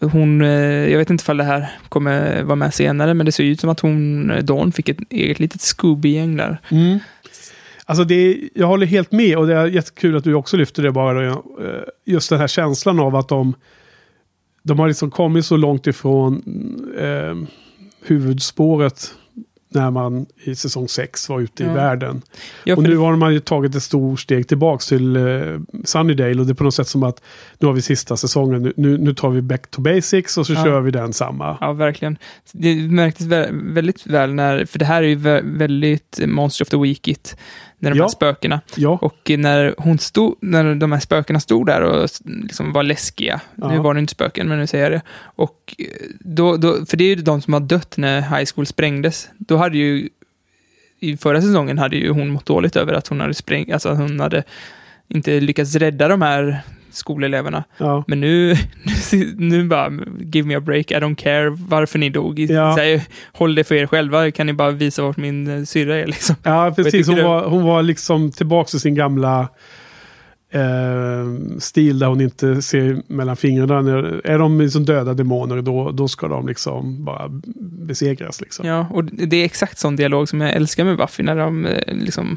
hon, 0.00 0.42
eh, 0.42 0.90
jag 0.90 0.98
vet 0.98 1.10
inte 1.10 1.22
ifall 1.22 1.36
det 1.36 1.44
här 1.44 1.70
kommer 1.88 2.42
vara 2.42 2.56
med 2.56 2.74
senare, 2.74 3.14
men 3.14 3.26
det 3.26 3.32
ser 3.32 3.44
ut 3.44 3.60
som 3.60 3.70
att 3.70 3.80
hon, 3.80 4.32
Dawn, 4.42 4.72
fick 4.72 4.88
ett 4.88 4.98
eget 5.10 5.40
litet 5.40 5.60
Scooby-gäng 5.60 6.36
där. 6.36 6.60
Mm. 6.70 6.98
Alltså 7.84 8.04
det, 8.04 8.38
jag 8.54 8.66
håller 8.66 8.86
helt 8.86 9.12
med 9.12 9.38
och 9.38 9.46
det 9.46 9.54
är 9.54 9.66
jättekul 9.66 10.16
att 10.16 10.24
du 10.24 10.34
också 10.34 10.56
lyfter 10.56 10.82
det 10.82 10.92
bara. 10.92 11.38
Just 12.04 12.30
den 12.30 12.38
här 12.38 12.48
känslan 12.48 13.00
av 13.00 13.16
att 13.16 13.28
de, 13.28 13.54
de 14.62 14.78
har 14.78 14.88
liksom 14.88 15.10
kommit 15.10 15.46
så 15.46 15.56
långt 15.56 15.86
ifrån 15.86 16.42
eh, 16.98 17.34
huvudspåret 18.06 19.14
när 19.68 19.90
man 19.90 20.26
i 20.44 20.54
säsong 20.54 20.88
6 20.88 21.28
var 21.28 21.40
ute 21.40 21.62
i 21.62 21.66
Ja. 21.66 21.72
världen. 21.72 22.22
Ja, 22.64 22.76
och 22.76 22.82
nu 22.82 22.96
har 22.96 23.16
man 23.16 23.32
ju 23.34 23.40
tagit 23.40 23.74
ett 23.74 23.82
stort 23.82 24.20
steg 24.20 24.48
tillbaks 24.48 24.86
till 24.86 25.16
uh, 25.16 25.60
Sunnydale 25.84 26.40
och 26.40 26.46
det 26.46 26.52
är 26.52 26.54
på 26.54 26.64
något 26.64 26.74
sätt 26.74 26.88
som 26.88 27.02
att 27.02 27.22
nu 27.58 27.66
har 27.66 27.74
vi 27.74 27.82
sista 27.82 28.16
säsongen, 28.16 28.62
nu, 28.62 28.72
nu, 28.76 28.98
nu 28.98 29.14
tar 29.14 29.30
vi 29.30 29.42
back 29.42 29.70
to 29.70 29.80
basics 29.80 30.38
och 30.38 30.46
så 30.46 30.52
Ja. 30.52 30.64
kör 30.64 30.80
vi 30.80 30.90
den 30.90 31.12
samma. 31.12 31.58
Ja, 31.60 31.72
verkligen. 31.72 32.18
Det 32.52 32.74
märktes 32.74 33.26
vä- 33.26 33.74
väldigt 33.74 34.06
väl 34.06 34.34
när, 34.34 34.64
för 34.64 34.78
det 34.78 34.84
här 34.84 35.02
är 35.02 35.06
ju 35.08 35.16
vä- 35.16 35.58
väldigt 35.58 36.20
Monster 36.26 36.64
of 36.64 36.68
the 36.68 36.76
Weekigt, 36.76 37.36
när 37.90 37.92
de 37.92 37.98
Ja. 37.98 38.04
här 38.04 38.08
spökena. 38.08 38.60
Ja, 38.76 38.98
Och 39.02 39.30
när 39.38 39.74
hon 39.78 39.98
stod, 39.98 40.34
när 40.40 40.74
de 40.74 40.92
här 40.92 41.00
spökena 41.00 41.40
stod 41.40 41.66
där 41.66 41.80
och 41.82 42.08
liksom 42.24 42.72
var 42.72 42.82
läskiga, 42.82 43.40
Ja. 43.54 43.68
nu 43.72 43.78
var 43.78 43.94
det 43.94 44.00
inte 44.00 44.10
spöken, 44.10 44.48
men 44.48 44.58
nu 44.58 44.66
säger 44.66 44.84
jag 44.84 44.92
det. 44.92 45.02
Och 45.18 45.74
eh, 45.78 45.86
då, 46.20 46.56
då, 46.56 46.86
för 46.86 46.96
det 46.96 47.04
är 47.04 47.08
ju 47.08 47.14
de 47.14 47.40
som 47.40 47.52
har 47.52 47.60
dött 47.60 47.96
när 47.96 48.20
High 48.20 48.50
School 48.54 48.66
sprängdes. 48.66 49.28
Då 49.38 49.56
hade 49.56 49.78
ju, 49.78 50.08
i 51.00 51.16
förra 51.16 51.42
säsongen 51.42 51.78
hade 51.78 51.96
ju 51.96 52.10
hon 52.10 52.28
mått 52.28 52.46
dåligt 52.46 52.76
över 52.76 52.92
att 52.92 53.08
hon 53.08 53.20
hade 53.20 53.34
sprängt, 53.34 53.72
alltså 53.72 53.88
att 53.88 53.98
hon 53.98 54.20
hade 54.20 54.42
inte 55.08 55.40
lyckats 55.40 55.74
rädda 55.74 56.08
de 56.08 56.22
här 56.22 56.60
skoleleverna. 56.96 57.64
ja. 57.78 58.04
Men 58.06 58.20
nu, 58.20 58.56
nu, 59.12 59.34
nu 59.38 59.64
bara, 59.64 59.92
give 60.32 60.48
me 60.48 60.56
a 60.56 60.60
break, 60.60 60.90
I 60.90 60.94
don't 60.94 61.14
care 61.14 61.50
varför 61.50 61.98
ni 61.98 62.10
dog. 62.10 62.38
Ja. 62.38 62.74
Så 62.76 62.80
här, 62.80 63.02
håll 63.32 63.54
det 63.54 63.64
för 63.64 63.74
er 63.74 63.86
själva, 63.86 64.30
kan 64.30 64.46
ni 64.46 64.52
bara 64.52 64.70
visa 64.70 65.02
vart 65.02 65.16
min 65.16 65.58
eh, 65.58 65.64
syrra 65.64 65.96
är 65.96 66.06
liksom. 66.06 66.36
Ja, 66.42 66.72
precis. 66.76 67.08
Hon 67.08 67.24
var, 67.24 67.48
hon 67.48 67.64
var 67.64 67.82
liksom 67.82 68.32
tillbaka 68.32 68.76
i 68.76 68.80
sin 68.80 68.94
gamla 68.94 69.48
eh, 70.60 71.58
stil 71.58 71.98
där 71.98 72.06
hon 72.06 72.20
inte 72.20 72.62
ser 72.62 73.02
mellan 73.06 73.36
fingrarna. 73.36 73.98
Är 74.24 74.38
de 74.38 74.60
liksom 74.60 74.84
döda 74.84 75.14
demoner 75.14 75.62
då, 75.62 75.90
då 75.90 76.08
ska 76.08 76.28
de 76.28 76.46
liksom 76.48 77.04
bara 77.04 77.28
besegras. 77.86 78.40
Liksom. 78.40 78.66
Ja, 78.66 78.86
och 78.92 79.04
det 79.04 79.36
är 79.36 79.44
exakt 79.44 79.78
sån 79.78 79.96
dialog 79.96 80.28
som 80.28 80.40
jag 80.40 80.50
älskar 80.50 80.84
med 80.84 80.96
Buffy, 80.96 81.22
när 81.22 81.36
de 81.36 81.66
eh, 81.66 81.94
liksom 81.94 82.36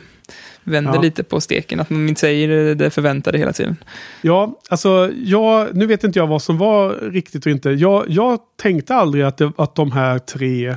vänder 0.63 0.93
Ja. 0.95 1.01
lite 1.01 1.23
på 1.23 1.41
steken, 1.41 1.79
att 1.79 1.89
de 1.89 2.07
inte 2.07 2.21
säger 2.21 2.47
det- 2.47 2.75
det 2.75 2.89
förväntade 2.89 3.37
hela 3.37 3.53
tiden. 3.53 3.75
Ja, 4.21 4.59
alltså 4.69 5.11
jag, 5.23 5.75
nu 5.75 5.85
vet 5.85 6.03
inte 6.03 6.19
jag 6.19 6.27
vad 6.27 6.41
som 6.41 6.57
var 6.57 6.89
riktigt 7.11 7.45
och 7.45 7.51
inte. 7.51 7.69
Jag, 7.69 8.05
jag 8.07 8.39
tänkte 8.61 8.95
aldrig 8.95 9.23
att, 9.23 9.37
det, 9.37 9.51
att 9.57 9.75
de 9.75 9.91
här 9.91 10.19
tre 10.19 10.75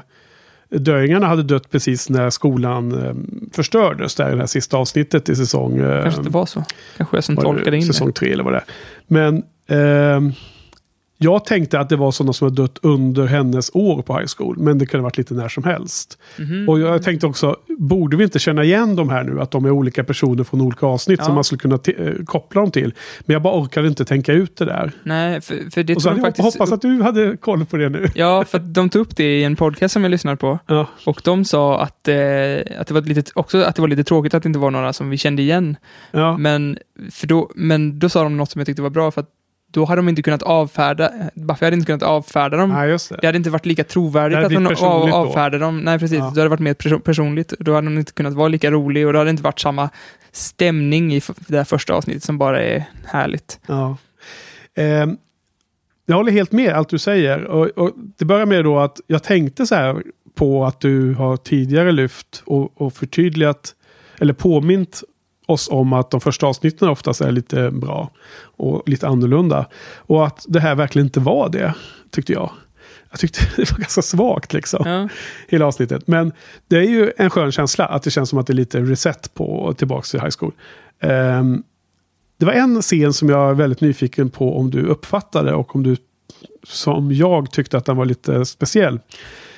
döingarna 0.79 1.27
hade 1.27 1.43
dött 1.43 1.71
precis 1.71 2.09
när 2.11 2.31
skolan 2.31 3.05
eh, 3.07 3.15
förstördes. 3.53 4.15
Där 4.15 4.29
i 4.29 4.33
det 4.33 4.39
här 4.41 4.47
sista 4.47 4.77
avsnittet 4.77 5.29
i 5.29 5.37
säsong... 5.37 5.79
Eh, 5.79 6.03
Kanske 6.03 6.21
inte 6.21 6.33
var 6.33 6.47
så. 6.47 6.65
Kanske 6.97 7.17
jag 7.17 7.25
som 7.25 7.35
det 7.35 7.43
tolkade 7.43 7.77
in 7.77 7.83
Säsong 7.83 8.07
det. 8.07 8.13
tre 8.13 8.33
eller 8.33 8.45
vad 8.45 8.53
det 8.53 8.57
är. 8.59 8.65
Men 9.07 9.43
ehm, 9.69 10.33
jag 11.23 11.45
tänkte 11.45 11.81
att 11.81 11.89
det 11.89 11.97
var 11.97 12.11
sådana 12.11 12.33
som 12.33 12.45
hade 12.47 12.63
dött 12.63 12.79
under 12.83 13.27
hennes 13.27 13.71
år 13.75 14.03
på 14.03 14.19
high 14.19 14.27
school. 14.39 14.59
Men 14.59 14.79
det 14.79 14.87
kunde 14.87 15.03
ha 15.03 15.07
varit 15.07 15.19
lite 15.19 15.35
när 15.35 15.49
som 15.49 15.65
helst. 15.65 16.19
Mhm. 16.39 16.69
Och 16.69 16.81
jag 16.81 17.03
tänkte 17.03 17.27
också, 17.27 17.57
borde 17.79 18.17
vi 18.17 18.25
inte 18.25 18.39
känna 18.39 18.65
igen 18.65 18.97
de 18.97 19.09
här 19.09 19.25
nu? 19.25 19.41
Att 19.41 19.51
de 19.51 19.65
är 19.65 19.71
olika 19.71 20.05
personer 20.05 20.45
från 20.45 20.61
olika 20.61 20.87
avsnitt 20.87 21.19
Ja. 21.19 21.25
som 21.25 21.35
man 21.35 21.45
skulle 21.45 21.59
kunna 21.59 21.79
t- 21.79 21.95
eh, 21.99 22.25
koppla 22.25 22.61
dem 22.61 22.71
till. 22.71 22.95
Men 23.21 23.33
jag 23.35 23.43
bara 23.43 23.55
orkade 23.61 23.89
inte 23.89 24.05
tänka 24.05 24.33
ut 24.33 24.57
det 24.57 24.65
där. 24.65 24.93
Nej, 25.03 25.41
för, 25.41 25.71
för 25.71 25.83
det 25.83 25.97
och 25.97 26.03
så 26.03 26.09
tror 26.09 26.11
hade 26.11 26.21
jag 26.21 26.27
jag 26.29 26.37
faktiskt... 26.37 26.59
hoppas 26.59 26.73
att 26.73 26.83
du 26.83 27.03
hade 27.03 27.37
koll 27.37 27.65
på 27.65 27.77
det 27.77 27.89
nu. 27.89 28.07
Ja, 28.15 28.45
för 28.45 28.59
att 28.59 28.75
de 28.75 28.89
tog 28.91 29.03
upp 29.03 29.17
det 29.17 29.39
i 29.41 29.45
en 29.45 29.57
podcast 29.57 29.93
som 29.93 30.03
jag 30.03 30.11
lyssnade 30.11 30.37
på. 30.37 30.59
Ja, 30.67 30.87
Och 31.07 31.21
de 31.25 31.45
sa 31.45 31.81
att, 31.83 32.09
eh, 32.09 32.15
att, 32.81 32.87
det 32.87 32.91
var 32.91 33.01
lite, 33.01 33.31
också 33.35 33.59
att 33.63 33.77
det 33.77 33.83
var 33.83 33.89
lite 33.89 34.05
tråkigt 34.05 34.35
att 34.35 34.43
det 34.43 34.47
inte 34.47 34.59
var 34.59 34.71
några 34.71 34.93
som 34.93 35.11
vi 35.11 35.17
kände 35.17 35.43
igen. 35.43 35.77
ja. 36.11 36.37
Men, 36.39 36.79
för 37.11 37.27
då, 37.27 37.51
men 37.55 37.99
då 37.99 38.09
sa 38.09 38.23
de 38.23 38.37
något 38.37 38.51
som 38.51 38.59
jag 38.59 38.67
tyckte 38.67 38.83
var 38.83 38.91
bra, 38.91 39.11
för 39.11 39.21
att 39.21 39.29
då 39.73 39.85
hade 39.85 39.99
de 39.99 40.09
inte 40.09 40.23
kunnat 40.23 40.43
avfärda, 40.43 41.13
Buffy 41.35 41.67
hade 41.67 41.75
inte 41.77 41.87
kunnat 41.87 42.03
avfärda 42.03 42.57
dem. 42.57 42.71
Nej, 42.71 42.89
det. 42.89 43.17
Det 43.21 43.27
hade 43.27 43.39
inte 43.39 43.51
varit 43.51 43.67
lika 43.67 43.85
trovärdigt 43.85 44.39
Det 44.39 44.47
att 44.47 44.81
hon 44.81 44.89
av, 44.89 45.15
avfärdade 45.15 45.59
dem. 45.59 45.79
Nej, 45.79 45.99
precis. 45.99 46.19
Ja. 46.19 46.25
Då 46.25 46.29
hade 46.29 46.43
det 46.43 46.49
varit 46.49 46.61
mer 46.61 46.75
perso- 46.75 47.01
personligt. 47.01 47.55
Då 47.59 47.75
hade 47.75 47.87
hon 47.87 47.99
inte 47.99 48.13
kunnat 48.13 48.33
vara 48.33 48.49
lika 48.49 48.71
rolig 48.71 49.07
och 49.07 49.13
då 49.13 49.19
hade 49.19 49.29
det 49.29 49.31
inte 49.31 49.43
varit 49.43 49.61
samma 49.61 49.91
stämning 50.33 51.15
i 51.15 51.23
det 51.47 51.57
här 51.57 51.65
första 51.65 51.95
avsnittet 51.95 52.23
som 52.23 52.39
bara 52.39 52.63
är 52.63 52.85
härligt. 53.05 53.61
Ja. 53.67 53.97
Ehm, 54.77 55.17
jag 56.07 56.17
håller 56.17 56.33
helt 56.33 56.53
med 56.53 56.73
allt 56.73 56.89
du 56.89 56.99
säger. 56.99 57.45
Och, 57.45 57.67
och 57.67 57.93
det 58.19 58.25
börjar 58.25 58.47
med 58.47 58.65
då 58.65 58.79
att 58.79 59.01
jag 59.07 59.23
tänkte 59.23 59.67
så 59.67 59.75
här 59.75 60.03
på 60.35 60.65
att 60.65 60.81
du 60.81 61.15
har 61.15 61.37
tidigare 61.37 61.93
lyft 61.93 62.43
och, 62.47 62.81
och 62.83 62.95
förtydligat 62.95 63.75
eller 64.21 64.33
påmint 64.33 65.03
oss 65.53 65.69
om 65.69 65.93
att 65.93 66.11
de 66.11 66.21
första 66.21 66.47
avsnitten 66.47 66.89
oftast 66.89 67.21
är 67.21 67.33
lite 67.33 67.71
bra 67.71 68.11
och 68.57 68.89
lite 68.89 69.09
annorlunda. 69.09 69.67
Och 69.97 70.27
att 70.27 70.45
det 70.49 70.61
här 70.61 70.75
verkligen 70.75 71.07
inte 71.07 71.21
var 71.21 71.49
det, 71.49 71.75
tyckte 72.11 72.33
jag. 72.33 72.51
Jag 73.11 73.21
tyckte 73.21 73.41
det 73.57 73.71
var 73.73 73.79
ganska 73.79 74.03
svagt 74.03 74.53
liksom, 74.53 74.83
Ja. 74.87 75.09
hela 75.49 75.67
avsnittet. 75.67 76.07
Men 76.09 76.33
det 76.69 76.77
är 76.77 76.83
ju 76.83 77.13
en 77.17 77.31
skön 77.31 77.53
känsla 77.53 77.87
att 77.87 78.03
det 78.03 78.11
känns 78.11 78.29
som 78.29 78.39
att 78.39 78.47
det 78.47 78.53
är 78.53 78.55
lite 78.55 78.81
reset 78.81 79.35
på 79.35 79.75
tillbaka 79.79 80.03
till 80.03 80.21
high 80.21 80.35
school. 80.39 80.53
Ehm, 81.01 81.63
det 82.39 82.47
var 82.47 82.53
en 82.53 82.83
scen 82.83 83.13
som 83.13 83.29
jag 83.29 83.51
är 83.51 83.55
väldigt 83.55 83.81
nyfiken 83.81 84.31
på 84.31 84.59
om 84.59 84.71
du 84.71 84.83
uppfattade 84.87 85.55
och 85.55 85.77
om 85.77 85.83
du 85.83 85.97
som 86.67 87.13
jag 87.13 87.51
tyckte 87.51 87.77
att 87.77 87.85
den 87.85 87.97
var 87.97 88.05
lite 88.05 88.45
speciell. 88.45 89.01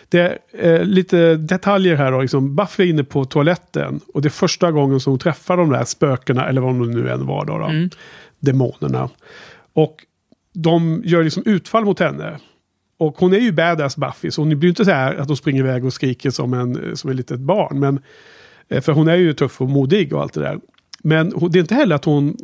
Det 0.09 0.21
är 0.21 0.39
eh, 0.53 0.85
lite 0.85 1.37
detaljer 1.37 1.97
här 1.97 2.13
då. 2.13 2.21
Liksom 2.21 2.57
Buffy 2.57 2.83
är 2.83 2.87
inne 2.87 3.05
på 3.05 3.25
toaletten 3.25 4.01
och 4.15 4.23
det 4.23 4.29
är 4.29 4.31
första 4.31 4.73
gången 4.73 5.01
som 5.01 5.11
hon 5.11 5.19
träffar 5.19 5.57
de 5.57 5.71
där 5.71 5.85
spökena 5.85 6.49
eller 6.49 6.61
vad 6.61 6.71
de 6.71 6.91
nu 6.91 7.11
än 7.11 7.27
var 7.27 7.45
då. 7.45 7.59
då 7.59 7.65
Mm. 7.65 7.91
Demonerna. 8.41 9.11
Och 9.73 9.97
de 10.55 11.03
gör 11.05 11.25
liksom 11.25 11.43
utfall 11.47 11.85
mot 11.85 12.01
henne. 12.01 12.39
Och 12.99 13.19
hon 13.19 13.33
är 13.33 13.39
ju 13.39 13.53
badass 13.53 13.97
Buffy 13.97 14.31
så 14.31 14.41
hon 14.41 14.49
blir 14.49 14.63
ju 14.63 14.69
inte 14.69 14.85
så 14.85 14.91
här 14.91 15.15
att 15.15 15.29
hon 15.29 15.37
springer 15.37 15.61
iväg 15.61 15.85
och 15.85 15.93
skriker 15.93 16.31
som 16.31 16.55
en, 16.55 16.97
som 16.97 17.11
ett 17.11 17.17
litet 17.17 17.41
barn. 17.41 17.81
Men, 17.81 18.01
eh, 18.69 18.81
för 18.81 18.93
hon 18.93 19.09
är 19.09 19.17
ju 19.17 19.33
tuff 19.33 19.61
och 19.61 19.69
modig 19.69 20.15
och 20.15 20.23
allt 20.23 20.33
det 20.33 20.41
där. 20.41 20.59
Men 21.03 21.33
det 21.51 21.59
är 21.59 21.61
inte 21.61 21.75
heller 21.75 21.97
att 21.97 22.05
hon 22.05 22.37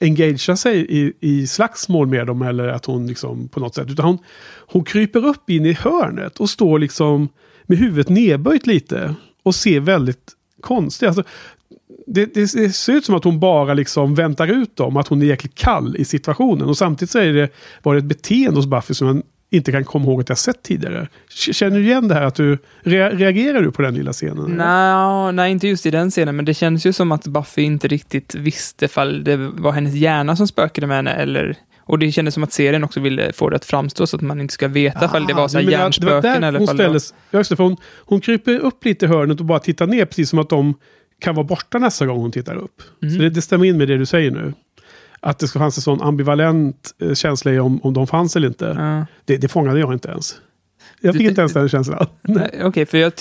engagerar 0.00 0.56
sig 0.56 0.86
i, 0.88 1.12
i 1.20 1.46
slagsmål 1.46 2.06
med 2.06 2.26
dem 2.26 2.42
eller 2.42 2.68
att 2.68 2.84
hon 2.84 3.06
liksom 3.06 3.48
på 3.48 3.60
något 3.60 3.74
sätt. 3.74 3.90
Utan 3.90 4.04
hon, 4.04 4.18
hon 4.66 4.84
kryper 4.84 5.26
upp 5.26 5.50
in 5.50 5.66
i 5.66 5.72
hörnet 5.72 6.38
och 6.38 6.50
står 6.50 6.78
liksom 6.78 7.28
med 7.62 7.78
huvudet 7.78 8.08
nedböjt 8.08 8.66
lite. 8.66 9.14
Och 9.42 9.54
ser 9.54 9.80
väldigt 9.80 10.32
konstig. 10.60 11.06
Alltså, 11.06 11.22
det, 12.06 12.34
det, 12.34 12.52
det 12.52 12.72
ser 12.72 12.92
ut 12.92 13.04
som 13.04 13.14
att 13.14 13.24
hon 13.24 13.40
bara 13.40 13.74
liksom 13.74 14.14
väntar 14.14 14.46
ut 14.46 14.76
dem. 14.76 14.96
Att 14.96 15.08
hon 15.08 15.22
är 15.22 15.26
jäkligt 15.26 15.54
kall 15.54 15.96
i 15.96 16.04
situationen. 16.04 16.68
Och 16.68 16.78
samtidigt 16.78 17.10
så 17.10 17.18
är 17.18 17.32
det, 17.32 17.48
var 17.82 17.94
det 17.94 17.98
ett 17.98 18.04
beteende 18.04 18.58
hos 18.58 18.66
Buffy 18.66 18.94
som 18.94 19.06
man 19.06 19.22
inte 19.50 19.72
kan 19.72 19.84
komma 19.84 20.04
ihåg 20.04 20.20
att 20.20 20.28
jag 20.28 20.38
sett 20.38 20.62
tidigare. 20.62 21.08
Känner 21.28 21.76
du 21.78 21.84
igen 21.84 22.08
det 22.08 22.14
här? 22.14 22.22
att 22.22 22.34
du 22.34 22.58
rea- 22.82 23.10
Reagerar 23.16 23.62
du 23.62 23.72
på 23.72 23.82
den 23.82 23.94
lilla 23.94 24.12
scenen? 24.12 24.44
Nej, 24.56 25.32
nej, 25.32 25.50
inte 25.52 25.68
just 25.68 25.86
i 25.86 25.90
den 25.90 26.10
scenen, 26.10 26.36
men 26.36 26.44
det 26.44 26.54
känns 26.54 26.86
ju 26.86 26.92
som 26.92 27.12
att 27.12 27.26
Buffy 27.26 27.62
inte 27.62 27.88
riktigt 27.88 28.34
visste 28.34 28.84
ifall 28.84 29.24
det 29.24 29.36
var 29.36 29.72
hennes 29.72 29.94
hjärna 29.94 30.36
som 30.36 30.48
spökade 30.48 30.86
med 30.86 30.96
henne 30.96 31.10
eller 31.12 31.56
och 31.80 31.98
det 31.98 32.12
kändes 32.12 32.34
som 32.34 32.42
att 32.44 32.52
serien 32.52 32.84
också 32.84 33.00
ville 33.00 33.32
få 33.32 33.50
det 33.50 33.56
att 33.56 33.64
framstå 33.64 34.06
så 34.06 34.16
att 34.16 34.22
man 34.22 34.40
inte 34.40 34.54
ska 34.54 34.68
veta 34.68 35.04
ifall 35.04 35.26
det 35.26 35.34
var 35.34 35.48
så 35.48 35.58
här 35.58 35.66
Ah, 35.66 35.70
hjärnspöken 35.70 36.44
eller 36.44 36.58
hon 36.58 36.68
ställdes, 36.68 37.14
ja, 37.30 37.38
just 37.38 37.50
det, 37.50 37.56
för 37.56 37.64
hon, 37.64 37.76
hon 37.98 38.20
kryper 38.20 38.58
upp 38.58 38.84
lite 38.84 39.04
i 39.04 39.08
hörnet 39.08 39.40
och 39.40 39.46
bara 39.46 39.58
tittar 39.58 39.86
ner, 39.86 40.04
precis 40.04 40.30
som 40.30 40.38
att 40.38 40.48
de 40.50 40.74
kan 41.20 41.34
vara 41.34 41.46
borta 41.46 41.78
nästa 41.78 42.06
gång 42.06 42.18
hon 42.18 42.32
tittar 42.32 42.54
upp. 42.56 42.82
Mhm. 43.02 43.10
Så 43.10 43.18
det, 43.18 43.30
det 43.30 43.42
stämmer 43.42 43.64
in 43.64 43.78
med 43.78 43.88
det 43.88 43.96
du 43.98 44.06
säger 44.06 44.30
nu. 44.30 44.52
Att 45.20 45.38
det 45.38 45.48
ska 45.48 45.58
fanns 45.58 45.76
en 45.78 45.82
sån 45.82 46.02
ambivalent 46.02 46.90
eh, 47.02 47.14
känsla 47.14 47.52
i 47.52 47.58
om, 47.58 47.80
om 47.82 47.94
de 47.94 48.06
fanns 48.06 48.36
eller 48.36 48.48
inte. 48.48 48.74
Ja. 48.78 49.06
Det, 49.24 49.36
det 49.36 49.48
fångade 49.48 49.80
jag 49.80 49.92
inte 49.92 50.08
ens. 50.08 50.36
Jag 51.00 51.14
Du- 51.14 51.18
fick 51.18 51.28
inte 51.28 51.40
ens 51.40 51.52
den 51.52 51.68
känslan. 51.68 52.06
Nej, 52.22 52.60
Okej, 52.64 52.86
för 52.86 52.98
jag, 52.98 53.12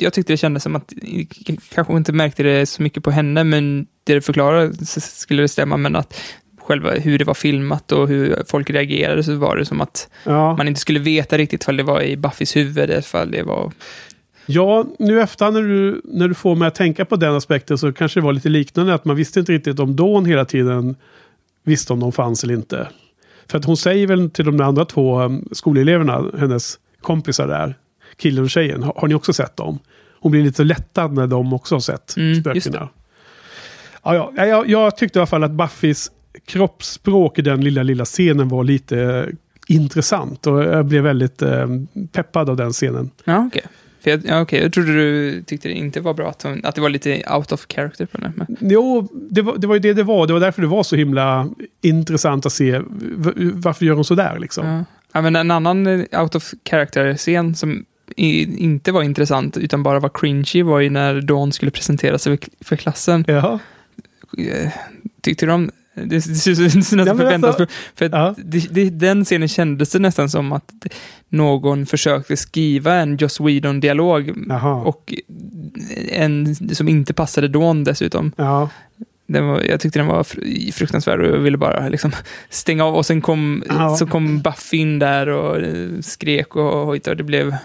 jag 0.00 0.12
tyckte 0.12 0.32
det 0.32 0.36
kändes 0.36 0.62
som 0.62 0.76
att, 0.76 0.92
kanske 1.74 1.92
inte 1.96 2.12
märkte 2.12 2.42
det 2.42 2.66
så 2.66 2.82
mycket 2.82 3.04
på 3.04 3.10
henne, 3.10 3.44
men 3.44 3.86
det 4.04 4.14
du 4.14 4.20
förklarade 4.20 4.86
skulle 5.00 5.42
det 5.42 5.48
stämma, 5.48 5.76
men 5.76 5.96
att 5.96 6.20
själva 6.60 6.90
hur 6.94 7.18
det 7.18 7.24
var 7.24 7.34
filmat 7.34 7.92
och 7.92 8.08
hur 8.08 8.42
folk 8.48 8.70
reagerade 8.70 9.22
så 9.24 9.34
var 9.36 9.56
det 9.56 9.64
som 9.64 9.80
att 9.80 10.08
Ja. 10.24 10.56
man 10.56 10.68
inte 10.68 10.80
skulle 10.80 10.98
veta 11.00 11.38
riktigt 11.38 11.62
ifall 11.62 11.76
det 11.76 11.82
var 11.82 12.02
i 12.02 12.16
Buffys 12.16 12.56
huvud, 12.56 12.90
ifall 12.90 13.30
det 13.30 13.42
var... 13.42 13.72
Ja, 14.46 14.84
nu 14.98 15.20
efter 15.20 15.50
när 15.50 15.62
du, 15.62 16.00
när 16.04 16.28
du 16.28 16.34
får 16.34 16.56
mig 16.56 16.68
att 16.68 16.74
tänka 16.74 17.04
på 17.04 17.16
den 17.16 17.34
aspekten 17.34 17.78
så 17.78 17.92
kanske 17.92 18.20
det 18.20 18.24
var 18.24 18.32
lite 18.32 18.48
liknande. 18.48 18.94
Att 18.94 19.04
man 19.04 19.16
visste 19.16 19.40
inte 19.40 19.52
riktigt 19.52 19.78
om 19.80 19.96
Dawn 19.96 20.24
hela 20.24 20.44
tiden 20.44 20.96
visste 21.68 21.92
om 21.92 22.00
de 22.00 22.12
fanns 22.12 22.44
eller 22.44 22.54
inte. 22.54 22.88
För 23.50 23.58
att 23.58 23.64
hon 23.64 23.76
säger 23.76 24.06
väl 24.06 24.30
till 24.30 24.44
de 24.44 24.60
andra 24.60 24.84
två 24.84 25.20
um, 25.20 25.48
skoleleverna, 25.52 26.24
hennes 26.38 26.78
kompisar 27.02 27.48
där, 27.48 27.74
killen 28.16 28.44
och 28.44 28.50
tjejen, 28.50 28.82
har, 28.82 29.08
ni 29.08 29.14
också 29.14 29.32
sett 29.32 29.56
dem? 29.56 29.78
Hon 30.20 30.32
blir 30.32 30.42
lite 30.42 30.64
lättad 30.64 31.12
när 31.12 31.26
de 31.26 31.52
också 31.52 31.74
har 31.74 31.80
sett 31.80 32.16
Mm, 32.16 32.40
spökena. 32.40 32.88
Ja, 34.02 34.14
ja, 34.14 34.32
ja, 34.36 34.46
jag, 34.46 34.68
jag 34.68 34.96
tyckte 34.96 35.18
i 35.18 35.20
alla 35.20 35.26
fall 35.26 35.44
att 35.44 35.50
Buffys 35.50 36.10
kroppsspråk 36.46 37.38
i 37.38 37.42
den 37.42 37.64
lilla, 37.64 37.82
lilla 37.82 38.04
scenen 38.04 38.48
var 38.48 38.64
lite 38.64 39.28
intressant. 39.66 40.46
Och 40.46 40.62
jag 40.62 40.86
blev 40.86 41.02
väldigt 41.02 41.42
eh, 41.42 41.66
peppad 42.12 42.50
av 42.50 42.56
den 42.56 42.72
scenen. 42.72 43.10
Ja, 43.24 43.46
okej. 43.46 43.62
För 44.00 44.10
jag, 44.10 44.20
ja, 44.24 44.40
okej, 44.40 44.62
jag 44.62 44.72
trodde 44.72 44.92
du 44.92 45.42
tyckte 45.42 45.68
det 45.68 45.74
inte 45.74 46.00
var 46.00 46.14
bra, 46.14 46.30
att, 46.30 46.42
hon, 46.42 46.60
att 46.64 46.74
det 46.74 46.80
var 46.80 46.88
lite 46.88 47.22
out 47.36 47.52
of 47.52 47.66
character 47.68 48.06
på 48.06 48.18
den. 48.18 48.32
Men, 48.36 48.56
Jo, 48.60 49.08
det 49.12 49.42
var, 49.42 49.58
det 49.58 49.66
var 49.66 49.74
ju 49.74 49.80
det 49.80 49.92
det 49.92 50.02
var. 50.02 50.26
Det 50.26 50.32
var 50.32 50.40
därför 50.40 50.62
det 50.62 50.68
var 50.68 50.82
så 50.82 50.96
himla 50.96 51.48
intressant 51.82 52.46
att 52.46 52.52
se 52.52 52.80
varför 53.54 53.84
gör 53.84 53.94
hon 53.94 54.04
sådär 54.04 54.38
liksom. 54.38 54.66
ja. 54.66 54.84
ja, 55.12 55.20
men 55.20 55.36
en 55.36 55.50
annan 55.50 55.86
eh, 55.86 56.22
out 56.22 56.34
of 56.34 56.52
character-scen 56.70 57.54
som 57.54 57.84
i, 58.16 58.62
inte 58.64 58.92
var 58.92 59.02
intressant 59.02 59.56
utan 59.56 59.82
bara 59.82 60.00
var 60.00 60.10
cringy 60.14 60.62
var 60.62 60.80
ju 60.80 60.90
när 60.90 61.20
Dawn 61.20 61.52
skulle 61.52 61.70
presentera 61.70 62.18
sig 62.18 62.38
för, 62.38 62.64
för 62.64 62.76
klassen. 62.76 63.24
Jaha. 63.26 63.58
Eh, 64.38 64.72
Tyckte 65.20 65.46
du 65.46 65.52
om 65.52 65.70
det, 66.06 66.18
det 66.18 66.46
Ja, 66.46 66.64
nästan 66.64 67.16
förväntas. 67.18 67.60
alltså- 67.60 67.74
för 67.94 68.08
Ja. 68.12 68.34
det, 68.38 68.58
det, 68.70 68.90
den 68.90 69.24
scenen 69.24 69.48
kändes 69.48 69.90
det 69.90 69.98
nästan 69.98 70.30
som 70.30 70.52
att 70.52 70.72
någon 71.28 71.86
försökte 71.86 72.36
skriva 72.36 72.94
en 72.94 73.16
Joss 73.16 73.40
Whedon-dialog 73.40 74.34
och 74.84 75.14
en 76.12 76.54
som 76.74 76.88
inte 76.88 77.14
passade 77.14 77.48
Dawn 77.48 77.84
dessutom. 77.84 78.32
Ja. 78.36 78.68
Var, 79.30 79.60
jag 79.62 79.80
tyckte 79.80 79.98
den 79.98 80.06
var 80.06 80.22
fr- 80.22 80.72
fruktansvärd 80.72 81.20
och 81.20 81.26
jag 81.26 81.38
ville 81.38 81.56
bara 81.58 81.88
liksom 81.88 82.12
stänga 82.50 82.84
av. 82.84 82.94
Och 82.96 83.06
sen 83.06 83.20
kom, 83.20 83.64
Ja. 83.68 83.96
så 83.96 84.06
kom 84.06 84.40
Buffy 84.40 84.76
in 84.76 84.98
där 84.98 85.28
och 85.28 85.58
eh, 85.60 85.88
skrek 86.00 86.56
och 86.56 86.86
hojtade. 86.86 87.16
Det 87.16 87.22
blev... 87.24 87.56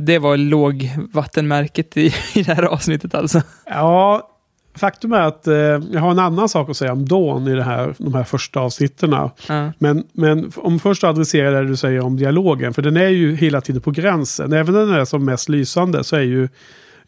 Det 0.00 0.18
var 0.18 0.36
lågvattenmärket 0.36 1.96
i, 1.96 2.14
i 2.34 2.42
det 2.42 2.54
här 2.54 2.62
avsnittet 2.62 3.14
alltså. 3.14 3.42
Ja, 3.66 4.28
faktum 4.78 5.12
är 5.12 5.20
att 5.20 5.46
eh, 5.46 5.54
jag 5.54 6.00
har 6.00 6.10
en 6.10 6.18
annan 6.18 6.48
sak 6.48 6.70
att 6.70 6.76
säga 6.76 6.92
om 6.92 7.08
Dawn 7.08 7.48
i 7.48 7.54
det 7.54 7.62
här, 7.62 7.94
de 7.98 8.14
här 8.14 8.24
första 8.24 8.60
avsnitten. 8.60 9.10
Ja. 9.10 9.72
Men, 9.78 10.04
men 10.12 10.52
om 10.56 10.78
först 10.78 11.04
adresserar 11.04 11.62
det 11.62 11.68
du 11.68 11.76
säger 11.76 12.00
om 12.00 12.16
dialogen, 12.16 12.74
för 12.74 12.82
den 12.82 12.96
är 12.96 13.08
ju 13.08 13.36
hela 13.36 13.60
tiden 13.60 13.82
på 13.82 13.90
gränsen. 13.90 14.52
Även 14.52 14.74
när 14.74 14.80
den 14.86 14.94
är 14.94 15.04
som 15.04 15.24
mest 15.24 15.48
lysande 15.48 16.04
så 16.04 16.16
är 16.16 16.20
ju 16.20 16.48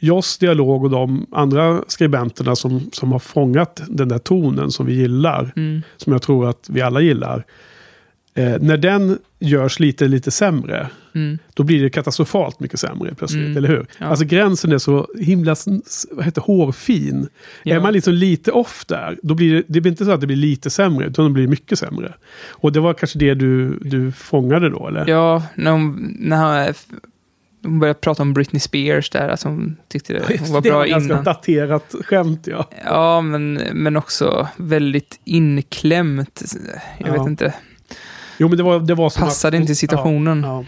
Joss 0.01 0.39
dialog 0.39 0.85
och 0.85 0.91
de 0.91 1.27
andra 1.33 1.83
skribenterna 1.89 2.57
som, 2.57 2.91
som 2.93 3.13
har 3.13 3.19
fångat 3.19 3.83
den 3.89 4.09
där 4.09 4.19
tonen 4.19 4.71
som 4.71 4.87
vi 4.87 4.95
gillar, 4.95 5.53
Mm. 5.57 5.83
som 5.97 6.13
jag 6.13 6.23
tror 6.23 6.49
att 6.49 6.67
vi 6.71 6.81
alla 6.83 7.01
gillar. 7.01 7.45
Eh, 8.35 8.57
när 8.61 8.77
den 8.77 9.19
görs 9.39 9.81
lite, 9.81 10.09
lite 10.09 10.31
sämre, 10.31 10.89
Mm. 11.15 11.39
då 11.55 11.63
blir 11.63 11.83
det 11.83 11.91
katastrofalt 11.91 12.61
mycket 12.61 12.81
sämre 12.81 13.15
plötsligt, 13.15 13.45
Mm. 13.45 13.57
eller 13.57 13.69
hur? 13.69 13.87
Ja. 13.99 14.07
Alltså 14.07 14.25
gränsen 14.25 14.73
är 14.73 14.79
så 14.79 15.09
himla 15.21 15.57
vad 16.11 16.25
heter, 16.25 16.41
hårfin. 16.43 17.29
Ja. 17.63 17.77
Är 17.77 17.81
man 17.81 17.93
liksom 17.93 18.15
lite 18.15 18.53
off 18.53 18.85
där, 18.89 19.19
då 19.23 19.35
blir 19.35 19.55
det, 19.55 19.63
det 19.69 19.81
blir 19.81 19.91
inte 19.93 20.05
så 20.05 20.11
att 20.11 20.21
det 20.21 20.27
blir 20.27 20.37
lite 20.37 20.71
sämre, 20.71 21.07
utan 21.07 21.25
det 21.25 21.31
blir 21.31 21.49
mycket 21.49 21.79
sämre. 21.79 22.15
Och 22.49 22.73
det 22.73 22.81
var 22.81 22.95
kanske 22.95 23.19
det 23.19 23.35
du, 23.35 23.79
du 23.79 24.13
fångade 24.13 24.71
då, 24.71 24.89
eller? 24.89 25.07
Ja, 25.09 25.43
när 25.55 25.71
hon, 25.71 26.17
när 26.21 26.75
hon 27.63 27.79
började 27.81 27.99
prata 28.01 28.23
om 28.23 28.35
Britney 28.35 28.61
Spears 28.61 29.11
där, 29.11 29.29
alltså 29.29 29.49
hon 29.49 29.77
tyckte 29.89 30.13
det, 30.13 30.39
hon 30.41 30.53
var 30.53 30.61
det 30.61 30.69
bra 30.71 30.79
var 30.79 30.87
ganska 30.87 31.13
innan. 31.13 31.25
daterat 31.25 31.95
skämt, 32.05 32.47
ja. 32.47 32.69
Ja, 32.85 33.21
men, 33.21 33.55
men 33.73 33.97
också 33.97 34.49
väldigt 34.57 35.21
inklämt. 35.25 36.43
Jag 36.99 37.09
Ja. 37.09 37.13
vet 37.13 37.29
inte. 37.31 37.55
Jo, 38.41 38.49
men 38.49 38.57
det 38.57 38.63
var, 38.65 38.81
det 38.81 38.95
var 38.95 39.11
som 39.11 39.23
Passade 39.23 39.57
att, 39.57 39.61
inte 39.61 39.75
situationen. 39.75 40.43
Ja, 40.43 40.49
ja. 40.49 40.65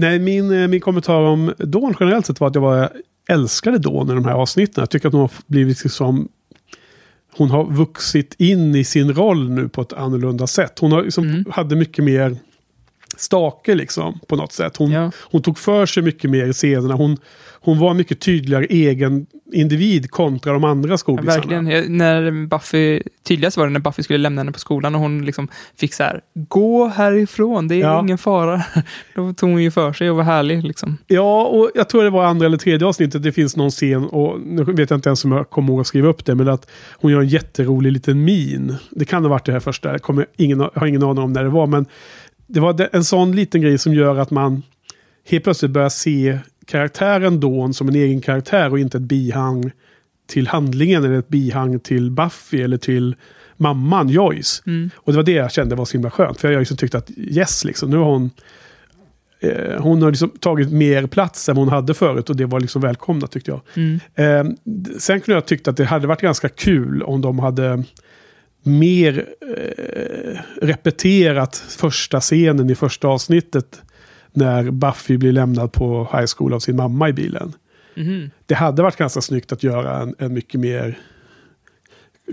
Nej, 0.00 0.18
min, 0.18 0.50
eh, 0.62 0.68
min 0.68 0.80
kommentar 0.80 1.20
om 1.20 1.52
Dawn 1.58 1.94
generellt 2.00 2.26
sett 2.26 2.40
var 2.40 2.48
att 2.48 2.54
jag 2.54 2.62
var, 2.62 2.92
älskade 3.28 3.78
Dawn 3.78 4.10
i 4.10 4.14
de 4.14 4.24
här 4.24 4.32
avsnitten. 4.32 4.82
Jag 4.82 4.90
tycker 4.90 5.08
att 5.08 5.12
hon 5.12 5.20
har 5.20 5.30
blivit 5.46 5.84
liksom... 5.84 6.28
Hon 7.36 7.50
har 7.50 7.64
vuxit 7.64 8.34
in 8.38 8.74
i 8.74 8.84
sin 8.84 9.12
roll 9.14 9.50
nu 9.50 9.68
på 9.68 9.82
ett 9.82 9.92
annorlunda 9.92 10.46
sätt. 10.46 10.78
Hon 10.78 10.92
har 10.92 11.02
liksom, 11.02 11.24
Mm. 11.24 11.44
hade 11.50 11.76
mycket 11.76 12.04
mer 12.04 12.36
stake 13.16 13.74
liksom 13.74 14.20
på 14.26 14.36
något 14.36 14.52
sätt. 14.52 14.76
Hon, 14.76 14.90
Ja. 14.90 15.10
hon 15.16 15.42
tog 15.42 15.58
för 15.58 15.86
sig 15.86 16.02
mycket 16.02 16.30
mer 16.30 16.46
i 16.46 16.52
scenerna. 16.52 16.94
Hon, 16.94 17.16
hon 17.60 17.78
var 17.78 17.94
mycket 17.94 18.20
tydligare 18.20 18.64
egen 18.64 19.26
individ 19.52 20.10
kontra 20.10 20.52
de 20.52 20.64
andra 20.64 20.90
Ja, 20.90 20.96
skådisarna. 20.96 21.34
verkligen. 21.34 21.66
Jag, 21.66 21.90
när 21.90 22.46
Buffy, 22.46 23.02
tydligast 23.22 23.56
var 23.56 23.64
det 23.66 23.70
när 23.72 23.80
Buffy 23.80 24.02
skulle 24.02 24.18
lämna 24.18 24.40
henne 24.40 24.52
på 24.52 24.58
skolan 24.58 24.94
och 24.94 25.00
hon 25.00 25.24
liksom 25.24 25.48
fick 25.76 25.94
så 25.94 26.02
här, 26.02 26.20
gå 26.48 26.86
härifrån, 26.88 27.68
det 27.68 27.74
är 27.74 27.78
Ja. 27.78 28.00
ingen 28.00 28.18
fara. 28.18 28.62
Då 29.14 29.32
tog 29.32 29.50
hon 29.50 29.62
ju 29.62 29.70
för 29.70 29.92
sig 29.92 30.10
och 30.10 30.16
var 30.16 30.22
härlig 30.24 30.64
liksom. 30.64 30.96
Ja, 31.06 31.44
och 31.46 31.70
jag 31.74 31.88
tror 31.88 32.04
det 32.04 32.10
var 32.10 32.24
andra 32.24 32.46
eller 32.46 32.56
tredje 32.56 32.86
avsnittet. 32.86 33.22
Det 33.22 33.32
finns 33.32 33.56
någon 33.56 33.70
scen, 33.70 34.04
och 34.04 34.40
nu 34.40 34.64
vet 34.64 34.90
jag 34.90 34.96
inte 34.96 35.08
ens 35.08 35.24
om 35.24 35.32
jag 35.32 35.50
kommer 35.50 35.68
ihåg 35.72 35.80
att 35.80 35.86
skriva 35.86 36.08
upp 36.08 36.24
det, 36.24 36.34
men 36.34 36.48
att 36.48 36.70
hon 37.00 37.12
gör 37.12 37.20
en 37.20 37.28
jätterolig 37.28 37.92
liten 37.92 38.24
min. 38.24 38.76
Det 38.90 39.04
kan 39.04 39.22
ha 39.24 39.30
varit 39.30 39.46
det 39.46 39.52
här 39.52 39.60
första, 39.60 39.90
jag, 39.92 40.02
kommer 40.02 40.26
ingen, 40.36 40.60
har 40.60 40.86
ingen 40.86 41.02
aning 41.02 41.24
om 41.24 41.32
när 41.32 41.42
det 41.44 41.50
var, 41.50 41.66
men 41.66 41.86
det 42.46 42.60
var 42.60 42.88
en 42.92 43.04
sån 43.04 43.32
liten 43.36 43.60
grej 43.60 43.78
som 43.78 43.94
gör 43.94 44.16
att 44.18 44.30
man 44.30 44.62
helt 45.28 45.44
plötsligt 45.44 45.70
börjar 45.70 45.88
se 45.88 46.38
karaktären 46.68 47.40
Dawn 47.40 47.74
som 47.74 47.88
en 47.88 47.94
egen 47.94 48.20
karaktär 48.20 48.70
och 48.70 48.78
inte 48.78 48.96
ett 48.98 49.02
bihang 49.02 49.70
till 50.26 50.48
handlingen 50.48 51.04
eller 51.04 51.18
ett 51.18 51.28
bihang 51.28 51.80
till 51.80 52.10
Buffy 52.10 52.62
eller 52.62 52.76
till 52.76 53.16
mamman 53.56 54.08
Joyce. 54.08 54.62
Mm. 54.66 54.90
Och 54.96 55.12
det 55.12 55.16
var 55.16 55.22
det 55.22 55.32
jag 55.32 55.52
kände 55.52 55.74
var 55.74 55.84
så 55.84 55.92
himla 55.92 56.10
skönt. 56.10 56.40
För 56.40 56.52
jag 56.52 56.58
liksom 56.58 56.76
tyckte 56.76 56.98
att 56.98 57.10
yes, 57.16 57.64
liksom, 57.64 57.90
nu 57.90 57.96
har 57.96 58.04
hon 58.04 58.30
eh, 59.40 59.80
hon 59.82 60.02
har 60.02 60.10
liksom 60.10 60.30
tagit 60.30 60.72
mer 60.72 61.06
plats 61.06 61.48
än 61.48 61.56
hon 61.56 61.68
hade 61.68 61.94
förut 61.94 62.30
och 62.30 62.36
det 62.36 62.46
var 62.46 62.60
liksom 62.60 62.82
välkomnat 62.82 63.30
tyckte 63.30 63.50
jag. 63.50 63.60
Mm. 63.74 64.00
Eh, 64.14 64.56
sen 64.98 65.20
kunde 65.20 65.36
jag 65.36 65.46
tyckt 65.46 65.68
att 65.68 65.76
det 65.76 65.84
hade 65.84 66.06
varit 66.06 66.20
ganska 66.20 66.48
kul 66.48 67.02
om 67.02 67.20
de 67.20 67.38
hade 67.38 67.84
mer 68.62 69.26
eh, 69.56 70.38
repeterat 70.62 71.56
första 71.56 72.20
scenen 72.20 72.70
i 72.70 72.74
första 72.74 73.08
avsnittet 73.08 73.82
när 74.38 74.70
Buffy 74.70 75.16
blir 75.16 75.32
lämnad 75.32 75.72
på 75.72 76.08
high 76.12 76.26
school 76.36 76.54
av 76.54 76.58
sin 76.60 76.76
mamma 76.76 77.08
i 77.08 77.12
bilen. 77.12 77.52
Mhm. 77.94 78.30
Det 78.46 78.54
hade 78.54 78.82
varit 78.82 78.96
ganska 78.96 79.20
snyggt 79.20 79.52
att 79.52 79.62
göra 79.62 79.98
en, 79.98 80.14
en 80.18 80.34
mycket 80.34 80.60
mer 80.60 80.98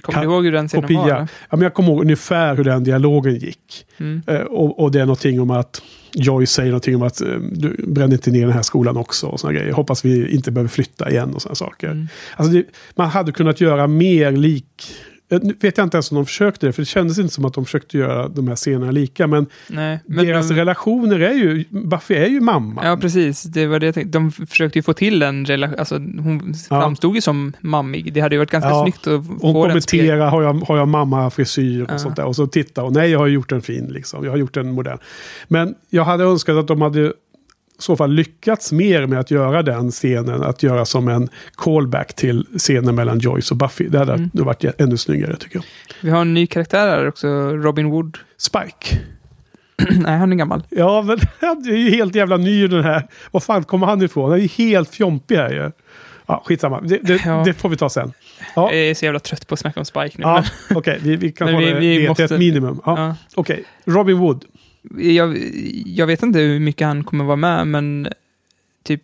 Kommer 0.02 0.20
du 0.20 0.26
ihåg 0.26 0.46
hur 0.46 0.52
den 0.52 0.68
scenen 0.68 0.94
var? 0.94 1.04
eller? 1.04 1.16
Ja, 1.20 1.28
men 1.50 1.62
jag 1.62 1.74
kommer 1.74 1.90
ihåg 1.90 2.02
ungefär 2.02 2.56
hur 2.56 2.64
den 2.64 2.84
dialogen 2.84 3.36
gick. 3.36 3.86
Mm. 3.98 4.22
Eh, 4.28 4.42
och, 4.42 4.80
och 4.80 4.92
det 4.92 5.02
är 5.02 5.06
någonting 5.06 5.42
om 5.42 5.52
att 5.52 5.82
Joy 6.14 6.46
säger 6.46 6.72
någonting 6.72 6.96
om 6.96 7.04
att 7.04 7.22
eh, 7.22 7.28
du 7.52 7.86
bränner 7.88 8.14
inte 8.14 8.32
ner 8.32 8.42
den 8.42 8.52
här 8.52 8.62
skolan 8.62 8.98
också 8.98 9.28
och 9.28 9.40
såna 9.40 9.54
grejer. 9.54 9.72
Hoppas 9.72 10.06
vi 10.06 10.36
inte 10.36 10.52
behöver 10.52 10.70
flytta 10.70 11.10
igen 11.10 11.34
och 11.34 11.42
sådana 11.42 11.56
saker. 11.56 11.88
Mm. 11.92 12.08
Alltså 12.36 12.54
det, 12.54 12.66
man 12.96 13.10
hade 13.10 13.32
kunnat 13.32 13.62
göra 13.62 13.88
mer 13.88 14.32
lik... 14.32 14.96
eh, 15.32 15.40
Nu 15.44 15.54
vet 15.62 15.78
jag 15.78 15.86
inte 15.86 15.98
ens 15.98 16.12
om 16.12 16.16
de 16.16 16.26
försökte 16.26 16.66
det, 16.66 16.74
för 16.74 16.82
det 16.82 16.86
kändes 16.86 17.20
inte 17.20 17.34
som 17.34 17.46
att 17.46 17.54
de 17.54 17.66
försökte 17.66 17.98
göra 17.98 18.28
de 18.28 18.48
här 18.48 18.56
scenerna 18.56 18.92
lika. 18.92 19.28
Men, 19.28 19.46
Nej, 19.70 20.00
men 20.06 20.26
deras 20.26 20.50
de, 20.50 20.56
relationer 20.56 21.20
är 21.20 21.34
ju... 21.34 21.64
Buffy 21.70 22.14
är 22.16 22.28
ju 22.28 22.40
mamma. 22.42 22.82
Ja, 22.86 22.98
precis. 22.98 23.44
Det 23.44 23.68
var 23.68 23.80
det 23.80 23.86
jag 23.86 23.96
tänkte. 23.96 24.12
De 24.20 24.32
försökte 24.32 24.80
ju 24.80 24.84
få 24.84 24.94
till 24.94 25.22
en 25.22 25.46
relation. 25.46 25.80
Alltså, 25.80 25.96
hon 25.96 26.54
Ja. 26.70 26.82
framstod 26.82 27.16
ju 27.16 27.22
som 27.22 27.54
mammig. 27.62 28.14
Det 28.14 28.20
hade 28.22 28.36
ju 28.36 28.40
varit 28.40 28.52
ganska 28.52 28.70
Ja. 28.70 28.84
snyggt 28.84 29.08
att 29.08 29.14
Hon 29.14 29.40
få 29.40 29.42
spel. 29.42 29.52
kommenterar, 29.54 30.30
har 30.30 30.42
jag, 30.44 30.54
har 30.54 30.78
jag 30.78 30.88
mamma-frisyr 30.88 31.82
och 31.84 31.90
Ja. 31.92 31.98
sånt 31.98 32.16
där. 32.16 32.26
Och 32.26 32.36
så 32.36 32.48
titta 32.48 32.84
och 32.84 32.94
nej, 32.94 33.10
jag 33.12 33.20
har 33.20 33.28
gjort 33.28 33.52
en 33.52 33.62
fin 33.62 33.86
liksom. 33.86 34.24
Jag 34.26 34.32
har 34.32 34.38
gjort 34.38 34.58
en 34.58 34.72
modern. 34.72 34.98
Men 35.48 35.76
jag 35.90 36.04
hade 36.04 36.24
önskat 36.24 36.56
att 36.58 36.68
de 36.68 36.82
hade 36.82 37.14
i 37.80 37.82
så 37.82 37.96
fall 37.98 38.12
lyckats 38.12 38.72
mer 38.72 39.06
med 39.06 39.20
att 39.20 39.32
göra 39.32 39.64
den 39.64 39.92
scenen. 39.92 40.44
Att 40.44 40.64
göra 40.64 40.86
som 40.86 41.08
en 41.08 41.30
callback 41.56 42.14
till 42.16 42.46
scenen 42.58 42.96
mellan 42.96 43.20
Joyce 43.20 43.52
och 43.54 43.58
Buffy. 43.58 43.88
Det 43.90 43.98
hade 44.00 44.14
Mm. 44.14 44.30
varit 44.34 44.64
ännu 44.82 44.98
snyggare 44.98 45.36
tycker 45.36 45.56
jag. 45.56 45.66
Vi 46.02 46.10
har 46.10 46.22
en 46.22 46.34
ny 46.34 46.48
karaktär 46.48 46.88
här 46.88 47.08
också, 47.08 47.28
Robin 47.52 47.90
Wood. 47.90 48.18
Spike. 48.38 49.00
Nej, 50.00 50.18
han 50.18 50.32
är 50.32 50.36
gammal. 50.36 50.64
Ja, 50.70 51.02
men 51.02 51.20
han 51.42 51.66
är 51.68 51.76
ju 51.78 51.90
helt 51.90 52.16
jävla 52.16 52.38
ny 52.38 52.68
den 52.68 52.84
här. 52.84 53.08
Var 53.32 53.40
fan 53.40 53.64
kommer 53.64 53.88
han 53.88 54.02
ifrån? 54.02 54.30
Han 54.30 54.40
är 54.40 54.44
ju 54.44 54.48
helt 54.66 54.90
fjompig 54.90 55.36
här 55.36 55.50
ju. 55.50 55.72
Ja, 56.28 56.44
skitsamma. 56.46 56.82
Det, 56.82 56.98
det, 57.04 57.22
Ja. 57.26 57.42
det 57.46 57.54
får 57.54 57.70
vi 57.70 57.78
ta 57.78 57.90
sen. 57.90 58.14
Ja, 58.56 58.72
Jag 58.74 58.82
är 58.82 58.94
så 58.94 59.06
jävla 59.06 59.20
trött 59.20 59.48
på 59.48 59.54
att 59.54 59.60
snacka 59.60 59.80
om 59.80 59.86
Spike 59.86 60.16
nu. 60.18 60.22
ja 60.22 60.44
okej. 60.76 61.00
vi, 61.02 61.16
vi 61.16 61.32
kan 61.32 61.48
hålla 61.54 61.60
vi- 61.60 61.74
det 61.74 61.80
vi 61.80 61.98
till 61.98 62.08
måste- 62.08 62.24
ett 62.24 62.32
minimum. 62.40 62.82
Ja. 62.86 62.98
Ja. 63.08 63.16
Okej, 63.36 63.64
Robin 63.86 64.18
Wood. 64.18 64.46
Jag, 64.98 65.38
jag 65.86 66.08
vet 66.08 66.24
inte 66.24 66.40
hur 66.40 66.60
mycket 66.60 66.88
han 66.88 67.04
kommer 67.04 67.24
vara 67.26 67.36
med, 67.36 67.68
men 67.68 68.08
typ, 68.84 69.02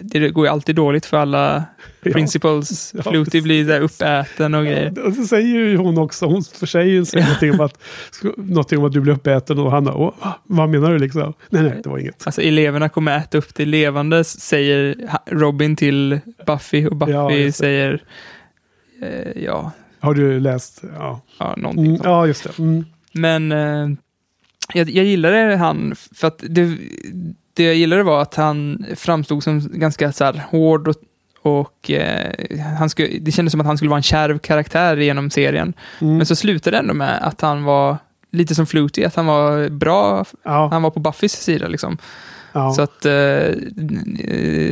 det 0.00 0.28
går 0.30 0.46
ju 0.46 0.52
alltid 0.52 0.76
dåligt 0.76 1.06
för 1.06 1.16
alla 1.16 1.64
Ja. 2.02 2.12
principals. 2.12 2.94
Ja, 3.04 3.10
precis. 3.10 3.42
blir 3.44 3.64
där 3.64 3.80
uppäten 3.80 4.54
och 4.54 4.64
grejer. 4.64 4.92
Ja, 4.96 5.02
och 5.02 5.14
så 5.14 5.24
säger 5.24 5.46
ju 5.58 5.76
hon 5.76 5.98
också, 5.98 6.26
hon 6.26 6.42
säger 6.44 7.04
säger 7.04 7.24
någonting, 7.26 7.52
om 7.52 7.60
att, 7.60 7.78
någonting 8.36 8.78
om 8.78 8.84
att 8.84 8.92
du 8.92 9.00
blir 9.00 9.12
uppäten 9.12 9.58
och 9.58 9.70
han 9.70 9.84
bara, 9.84 9.94
"Åh, 9.94 10.14
va? 10.22 10.38
vad 10.46 10.68
menar 10.68 10.92
du 10.92 10.98
liksom? 10.98 11.34
Nej, 11.50 11.62
nej, 11.62 11.80
det 11.82 11.88
var 11.88 11.98
inget. 11.98 12.26
Alltså 12.26 12.42
eleverna 12.42 12.88
kommer 12.88 13.18
äta 13.18 13.38
upp 13.38 13.54
det 13.54 13.64
levande, 13.64 14.24
säger 14.24 14.96
Robin 15.26 15.76
till 15.76 16.20
Buffy 16.46 16.86
och 16.86 16.96
Buffy 16.96 17.12
Ja, 17.12 17.52
säger 17.52 18.02
eh, 19.02 19.42
ja, 19.44 19.70
Har 20.00 20.14
du 20.14 20.40
läst? 20.40 20.82
Ja, 20.98 21.20
ja, 21.38 21.54
någonting 21.56 21.86
mm, 21.86 22.00
ja 22.04 22.26
just 22.26 22.44
det. 22.44 22.58
Mm. 22.62 22.84
Men 23.12 23.52
eh, 23.52 23.88
jag, 24.74 24.90
jag 24.90 25.04
gillade 25.04 25.56
han 25.56 25.94
för 26.14 26.28
att 26.28 26.44
det, 26.48 26.76
det 27.54 27.64
jag 27.64 27.74
gillade 27.74 28.02
var 28.02 28.22
att 28.22 28.34
han 28.34 28.86
framstod 28.96 29.42
som 29.42 29.70
ganska 29.72 30.12
så 30.12 30.24
här 30.24 30.42
hård 30.50 30.88
och, 30.88 30.96
och 31.42 31.90
eh, 31.90 32.58
han 32.78 32.90
skulle, 32.90 33.18
det 33.18 33.32
kändes 33.32 33.52
som 33.52 33.60
att 33.60 33.66
han 33.66 33.76
skulle 33.76 33.90
vara 33.90 33.98
en 33.98 34.02
kärv 34.02 34.38
karaktär 34.38 34.96
genom 34.96 35.30
serien. 35.30 35.72
Mm. 36.00 36.16
Men 36.16 36.26
så 36.26 36.36
slutade 36.36 36.76
det 36.76 36.80
ändå 36.80 36.94
med 36.94 37.26
att 37.26 37.40
han 37.40 37.64
var 37.64 37.96
lite 38.30 38.54
som 38.54 38.66
Fluty, 38.66 39.04
att 39.04 39.14
han 39.14 39.26
var 39.26 39.68
bra, 39.68 40.24
Ja, 40.42 40.68
han 40.72 40.82
var 40.82 40.90
på 40.90 41.00
Buffys 41.00 41.32
sida 41.32 41.68
liksom. 41.68 41.98
Ja. 42.58 42.72
Så 42.72 42.82
att 42.82 43.04
eh, 43.06 43.12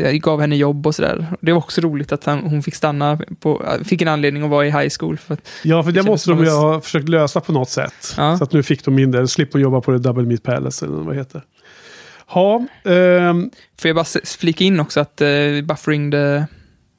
jag 0.03 0.21
gav 0.21 0.41
henne 0.41 0.57
jobb 0.57 0.87
och 0.87 0.95
sådär. 0.95 1.27
Det 1.41 1.53
var 1.53 1.59
också 1.59 1.81
roligt 1.81 2.13
att 2.13 2.25
han, 2.25 2.39
hon 2.39 2.63
fick 2.63 2.75
stanna 2.75 3.19
på, 3.41 3.65
fick 3.85 4.03
en 4.03 4.09
anledning 4.09 4.43
att 4.43 4.51
vara 4.51 4.67
i 4.67 4.71
high 4.71 4.89
school. 5.01 5.17
För 5.19 5.35
att, 5.35 5.49
ja, 5.65 5.83
för 5.83 5.93
det, 5.93 6.03
måste 6.03 6.31
de 6.31 6.45
ju 6.45 6.51
ha 6.51 6.81
försökt 6.81 7.09
lösa 7.09 7.41
på 7.41 7.53
något 7.53 7.71
sätt. 7.71 8.15
Ja. 8.17 8.39
Så 8.39 8.45
att 8.45 8.53
nu 8.53 8.63
fick 8.63 8.85
de 8.85 8.99
in 8.99 9.11
det, 9.11 9.29
slipper 9.29 9.59
jobba 9.59 9.81
på 9.81 9.91
det 9.91 9.99
Double 9.99 10.25
Meat 10.25 10.43
Palace 10.43 10.87
eller 10.87 10.97
vad 10.97 11.15
det 11.15 11.19
heter. 11.19 11.43
Ja, 12.35 12.65
ehm, 12.85 13.51
Får 13.81 13.89
jag 13.89 13.97
bara 13.97 14.05
flika 14.25 14.65
in 14.65 14.81
också 14.81 15.01
att 15.01 15.23
uh, 15.23 15.63
Buffering 15.65 16.11
the 16.11 16.45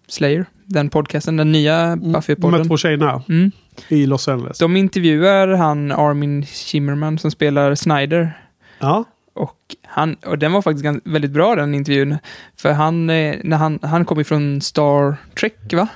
Slayer, 0.07 0.45
den 0.65 0.89
podcasten, 0.89 1.37
den 1.37 1.51
nya 1.51 1.75
Mm, 1.79 1.99
de 1.99 2.13
här 2.13 2.21
Buffy-podden. 2.21 2.67
två 2.67 2.77
tjejerna 2.77 3.23
Mm. 3.29 3.51
i 3.87 4.05
Los 4.05 4.27
Angeles. 4.27 4.57
De 4.57 4.77
intervjuar 4.77 5.47
han 5.47 5.91
Armin 5.91 6.45
Shimmerman 6.45 7.19
som 7.19 7.31
spelar 7.31 7.75
Snyder. 7.75 8.41
Ja, 8.79 9.03
Och, 9.37 9.75
han, 9.83 10.15
och 10.25 10.37
den 10.37 10.51
var 10.51 10.61
faktiskt 10.61 10.85
gans- 10.85 11.01
väldigt 11.03 11.31
bra 11.31 11.55
den 11.55 11.73
intervjun. 11.75 12.17
För 12.55 12.71
han, 12.71 13.09
eh, 13.09 13.35
när 13.43 13.57
han, 13.57 13.79
han 13.81 14.05
kom 14.05 14.19
ifrån 14.19 14.61
Star 14.61 15.15
Trek 15.39 15.73
va? 15.73 15.87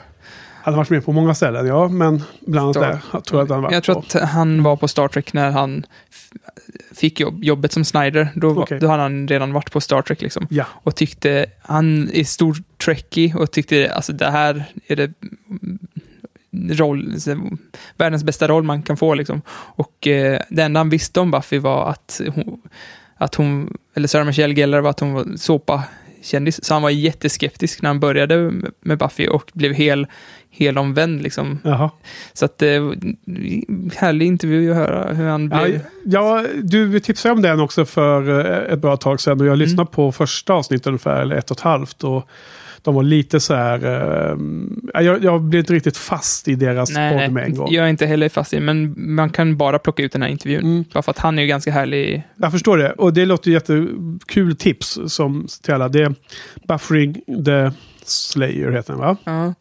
han 0.63 0.73
har 0.73 0.77
varit 0.77 0.89
med 0.89 1.05
på 1.05 1.11
många 1.11 1.35
ställen, 1.35 1.67
ja, 1.67 1.87
men 1.87 2.23
bland 2.47 2.63
annat 2.77 2.89
där 2.91 2.99
jag 3.13 3.23
tror 3.25 3.39
jag 3.41 3.45
att 3.45 3.49
han 3.51 3.61
var 3.61 3.71
Jag 3.71 3.83
tror 3.83 3.95
på. 3.95 3.99
att 4.01 4.29
han 4.29 4.63
var 4.63 4.75
på 4.75 4.87
Star 4.87 5.07
Trek 5.07 5.33
när 5.33 5.51
han 5.51 5.85
fick 6.95 7.19
jobb, 7.19 7.43
jobbet 7.43 7.71
som 7.71 7.85
Snyder. 7.85 8.29
Då, 8.35 8.49
Okej. 8.61 8.79
då 8.79 8.87
hade 8.87 9.01
han 9.01 9.27
redan 9.27 9.53
varit 9.53 9.71
på 9.71 9.81
Star 9.81 10.01
Trek 10.01 10.21
liksom. 10.21 10.47
Ja, 10.49 10.65
Och 10.83 10.95
tyckte, 10.95 11.45
han 11.61 12.09
är 12.13 12.23
stor 12.23 12.57
trekkie 12.85 13.35
och 13.35 13.51
tyckte, 13.51 13.93
alltså 13.93 14.13
det 14.13 14.31
här 14.31 14.63
är 14.87 14.95
det 14.95 15.11
roll, 16.69 17.15
världens 17.97 18.23
bästa 18.23 18.47
roll 18.47 18.63
man 18.63 18.81
kan 18.83 18.97
få 18.97 19.13
liksom. 19.13 19.41
Och 19.51 20.07
eh, 20.07 20.41
det 20.49 20.63
enda 20.63 20.79
han 20.79 20.89
visste 20.89 21.19
om 21.19 21.31
Buffy 21.31 21.59
var 21.59 21.89
att 21.89 22.21
hon, 22.35 22.61
att 23.21 23.35
hon 23.35 23.77
eller 23.95 24.07
Sarah 24.07 24.25
Michelle 24.25 24.53
Gellar 24.53 24.81
var 24.81 24.89
att 24.89 24.99
hon 24.99 25.13
var 25.13 25.25
såpa-kändis. 25.37 26.63
Så 26.65 26.73
han 26.73 26.81
var 26.81 26.89
jätteskeptisk 26.89 27.81
när 27.81 27.89
han 27.89 27.99
började 27.99 28.51
med 28.81 28.97
Buffy 28.97 29.27
och 29.27 29.51
blev 29.53 29.73
hel, 29.73 30.07
helomvänd 30.49 31.21
liksom. 31.21 31.59
jaha. 31.63 31.89
Så 32.33 32.45
att 32.45 32.57
var 32.61 32.95
härlig 33.95 34.25
intervju 34.27 34.71
att 34.71 34.77
höra 34.77 35.13
hur 35.13 35.27
han 35.27 35.51
Ja, 35.53 35.63
blev. 35.63 35.79
ja, 36.05 36.45
du 36.63 36.99
tipsade 36.99 37.33
om 37.33 37.41
den 37.41 37.59
också 37.59 37.85
för 37.85 38.39
eh, 38.67 38.73
ett 38.73 38.79
bra 38.79 38.97
tag 38.97 39.21
sedan 39.21 39.41
och 39.41 39.47
jag 39.47 39.57
lyssnade 39.57 39.81
Mm. 39.81 39.91
på 39.91 40.11
första 40.11 40.53
avsnittet 40.53 40.87
ungefär, 40.87 41.21
eller 41.21 41.35
ett 41.35 41.51
och 41.51 41.57
ett 41.57 41.61
halvt. 41.63 42.03
Och 42.03 42.27
de 42.81 42.95
var 42.95 43.03
lite 43.03 43.39
så 43.39 43.53
här, 43.53 43.85
eh, 43.85 45.03
jag, 45.03 45.23
jag 45.23 45.41
blev 45.41 45.59
inte 45.59 45.73
riktigt 45.73 45.97
fast 45.97 46.47
i 46.47 46.55
deras 46.55 46.91
Nej, 46.91 47.25
podd 47.25 47.33
med 47.33 47.43
en 47.45 47.55
gång. 47.55 47.71
jag 47.71 47.85
är 47.85 47.89
inte 47.89 48.05
heller 48.05 48.29
fast 48.29 48.53
i 48.53 48.59
men 48.59 48.93
man 48.97 49.29
kan 49.29 49.57
bara 49.57 49.79
plocka 49.79 50.03
ut 50.03 50.11
den 50.11 50.21
här 50.21 50.29
intervjun. 50.29 50.61
Mm. 50.61 50.83
Bara 50.93 51.01
för 51.03 51.11
att 51.11 51.17
han 51.19 51.37
är 51.37 51.41
ju 51.41 51.47
ganska 51.47 51.71
härlig. 51.71 52.23
Jag 52.35 52.51
förstår 52.51 52.77
det. 52.77 52.91
Och 52.91 53.13
det 53.13 53.25
låter 53.25 53.51
jättekul 53.51 54.55
tips 54.55 54.99
som 55.07 55.47
till 55.61 55.73
alla. 55.73 55.89
Det 55.89 56.01
är 56.03 56.15
Buffering 56.67 57.13
the 57.45 57.71
Slayer 58.05 58.71
heter 58.71 58.93
den 58.93 59.01
va? 59.01 59.17
Ja. 59.23 59.53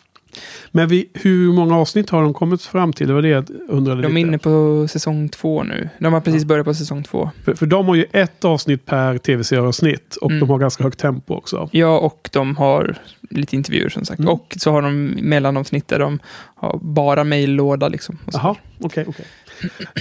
Men 0.71 0.89
vi, 0.89 1.09
hur 1.15 1.53
många 1.53 1.77
avsnitt 1.77 2.11
har 2.11 2.23
de 2.23 2.35
kommit 2.35 2.63
fram 2.63 2.93
till? 2.93 3.09
Det 3.09 3.15
var 3.15 3.23
det 3.23 3.29
jag 3.29 3.45
undrade 3.69 4.03
De 4.03 4.07
är 4.07 4.09
lite. 4.11 4.21
inne 4.21 4.39
på 4.39 4.87
säsong 4.91 5.29
två 5.29 5.63
nu. 5.63 5.89
De 5.99 6.13
har 6.13 6.21
precis 6.21 6.45
börjat 6.45 6.65
på 6.67 6.75
säsong 6.75 7.03
två. 7.03 7.31
För, 7.45 7.55
för 7.55 7.67
de 7.67 7.87
har 7.87 7.95
ju 7.95 8.05
ett 8.13 8.45
avsnitt 8.45 8.87
per 8.87 9.19
tv-serieavsnitt. 9.19 10.17
Och 10.17 10.31
Mm. 10.31 10.41
de 10.41 10.51
har 10.51 10.59
ganska 10.59 10.85
högt 10.85 10.99
tempo 11.01 11.35
också. 11.35 11.69
Ja, 11.73 11.99
och 11.99 12.31
de 12.33 12.57
har 12.57 12.97
lite 13.31 13.57
intervjuer 13.57 13.89
som 13.89 14.05
sagt. 14.05 14.19
Mm. 14.21 14.33
Och 14.33 14.55
så 14.59 14.71
har 14.71 14.83
de 14.83 15.05
mellanavsnitt 15.07 15.89
där 15.89 15.99
de 15.99 16.19
har 16.55 16.79
bara 16.83 17.25
mejllåda 17.25 17.89
liksom. 17.89 18.19
Jaha, 18.33 18.57
okej, 18.81 19.05
okej. 19.09 19.27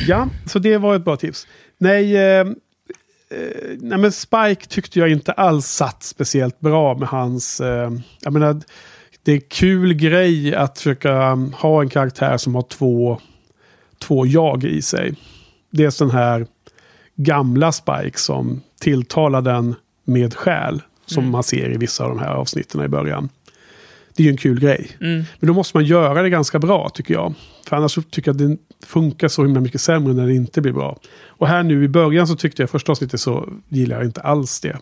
Ja, 0.08 0.28
så 0.46 0.60
det 0.60 0.78
var 0.78 0.96
ett 0.96 1.06
bra 1.06 1.16
tips. 1.18 1.48
Nej, 1.78 2.18
eh, 2.18 2.40
eh, 2.40 2.48
nej, 3.80 3.98
men 3.98 4.12
Spike 4.12 4.66
tyckte 4.68 5.00
jag 5.00 5.10
inte 5.10 5.32
alls 5.32 5.66
satt 5.68 6.04
speciellt 6.04 6.60
bra 6.60 6.98
med 6.98 7.08
hans... 7.08 7.62
Eh, 7.62 7.92
jag 8.22 8.34
menar, 8.34 8.62
det 9.30 9.34
är 9.34 9.36
en 9.36 9.42
kul 9.50 9.94
grej 9.94 10.56
att 10.56 10.78
försöka 10.78 11.32
um, 11.32 11.54
ha 11.54 11.82
en 11.82 11.90
karaktär 11.90 12.38
som 12.38 12.56
har 12.56 12.62
två, 12.62 13.20
två 14.00 14.26
jag 14.26 14.64
i 14.64 14.82
sig. 14.82 15.16
Dels 15.72 15.98
den 15.98 16.12
här 16.12 16.48
gamla 17.16 17.72
Spike 17.72 18.20
som 18.20 18.62
tilltalar 18.80 19.42
den 19.42 19.76
med 20.04 20.34
själ. 20.34 20.82
Som 21.06 21.24
Mm. 21.24 21.32
man 21.32 21.44
ser 21.44 21.74
i 21.74 21.78
vissa 21.78 22.04
av 22.04 22.10
de 22.10 22.20
här 22.20 22.34
avsnitten 22.34 22.82
i 22.82 22.88
början. 22.88 23.30
Det 24.16 24.24
är 24.24 24.26
ju 24.26 24.32
en 24.32 24.38
kul 24.38 24.60
grej. 24.60 24.92
Mm. 25.02 25.24
Men 25.40 25.48
då 25.48 25.54
måste 25.54 25.78
man 25.78 25.86
göra 25.86 26.22
det 26.22 26.30
ganska 26.30 26.60
bra 26.60 26.90
tycker 26.94 27.14
jag. 27.14 27.34
För 27.70 27.76
annars 27.76 27.96
tycker 27.96 28.30
jag 28.30 28.34
att 28.42 28.50
det 28.50 28.58
funkar 28.86 29.28
så 29.28 29.44
himla 29.44 29.62
mycket 29.62 29.82
sämre 29.82 30.14
när 30.14 30.28
det 30.28 30.34
inte 30.36 30.62
blir 30.62 30.74
bra. 30.74 31.00
Och 31.28 31.48
här 31.48 31.64
nu 31.64 31.84
i 31.84 31.88
början 31.88 32.28
så 32.28 32.36
tyckte 32.36 32.62
jag 32.62 32.70
första 32.70 32.92
avsnittet 32.92 33.20
så 33.20 33.50
gillar 33.68 33.96
jag 33.98 34.06
inte 34.06 34.22
alls 34.22 34.60
det. 34.60 34.78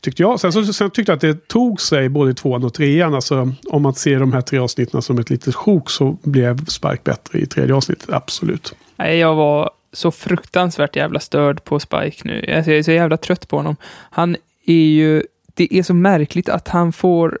Tyckte 0.00 0.22
jag. 0.22 0.40
Sen, 0.40 0.52
så, 0.52 0.64
sen 0.64 0.90
tyckte 0.90 1.12
jag 1.12 1.16
att 1.16 1.20
det 1.20 1.48
tog 1.48 1.80
sig 1.80 2.08
både 2.08 2.30
i 2.30 2.34
tvåan 2.34 2.64
och 2.64 2.74
trean. 2.74 3.14
Alltså 3.14 3.52
om 3.66 3.82
man 3.82 3.94
ser 3.94 4.20
de 4.20 4.32
här 4.32 4.40
tre 4.40 4.58
avsnitten 4.58 5.02
som 5.02 5.18
ett 5.18 5.30
litet 5.30 5.54
sjok 5.54 5.90
så 5.90 6.18
blev 6.22 6.64
Spike 6.64 7.00
bättre 7.04 7.38
i 7.38 7.46
tredje 7.46 7.74
avsnittet. 7.74 8.10
Absolut. 8.10 8.74
Nej, 8.96 9.18
jag 9.18 9.34
var 9.34 9.70
så 9.92 10.10
fruktansvärt 10.10 10.96
jävla 10.96 11.20
störd 11.20 11.64
på 11.64 11.80
Spike 11.80 12.28
nu. 12.28 12.54
Alltså, 12.56 12.70
jag 12.70 12.78
är 12.78 12.82
så 12.82 12.92
jävla 12.92 13.16
trött 13.16 13.48
på 13.48 13.56
honom. 13.56 13.76
Han 14.10 14.36
är 14.66 14.74
ju... 14.74 15.22
Det 15.54 15.74
är 15.78 15.82
så 15.82 15.94
märkligt 15.94 16.48
att 16.48 16.68
han 16.68 16.92
får 16.92 17.38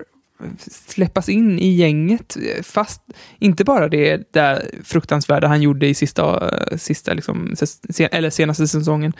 släppas 0.86 1.28
in 1.28 1.58
i 1.58 1.74
gänget. 1.74 2.36
Fast 2.62 3.02
inte 3.38 3.64
bara 3.64 3.88
det 3.88 4.32
där 4.32 4.70
fruktansvärda 4.84 5.48
han 5.48 5.62
gjorde 5.62 5.86
i 5.86 5.94
sista, 5.94 6.50
sista 6.76 7.14
liksom, 7.14 7.54
se- 7.90 8.08
eller 8.12 8.30
senaste 8.30 8.68
säsongen 8.68 9.12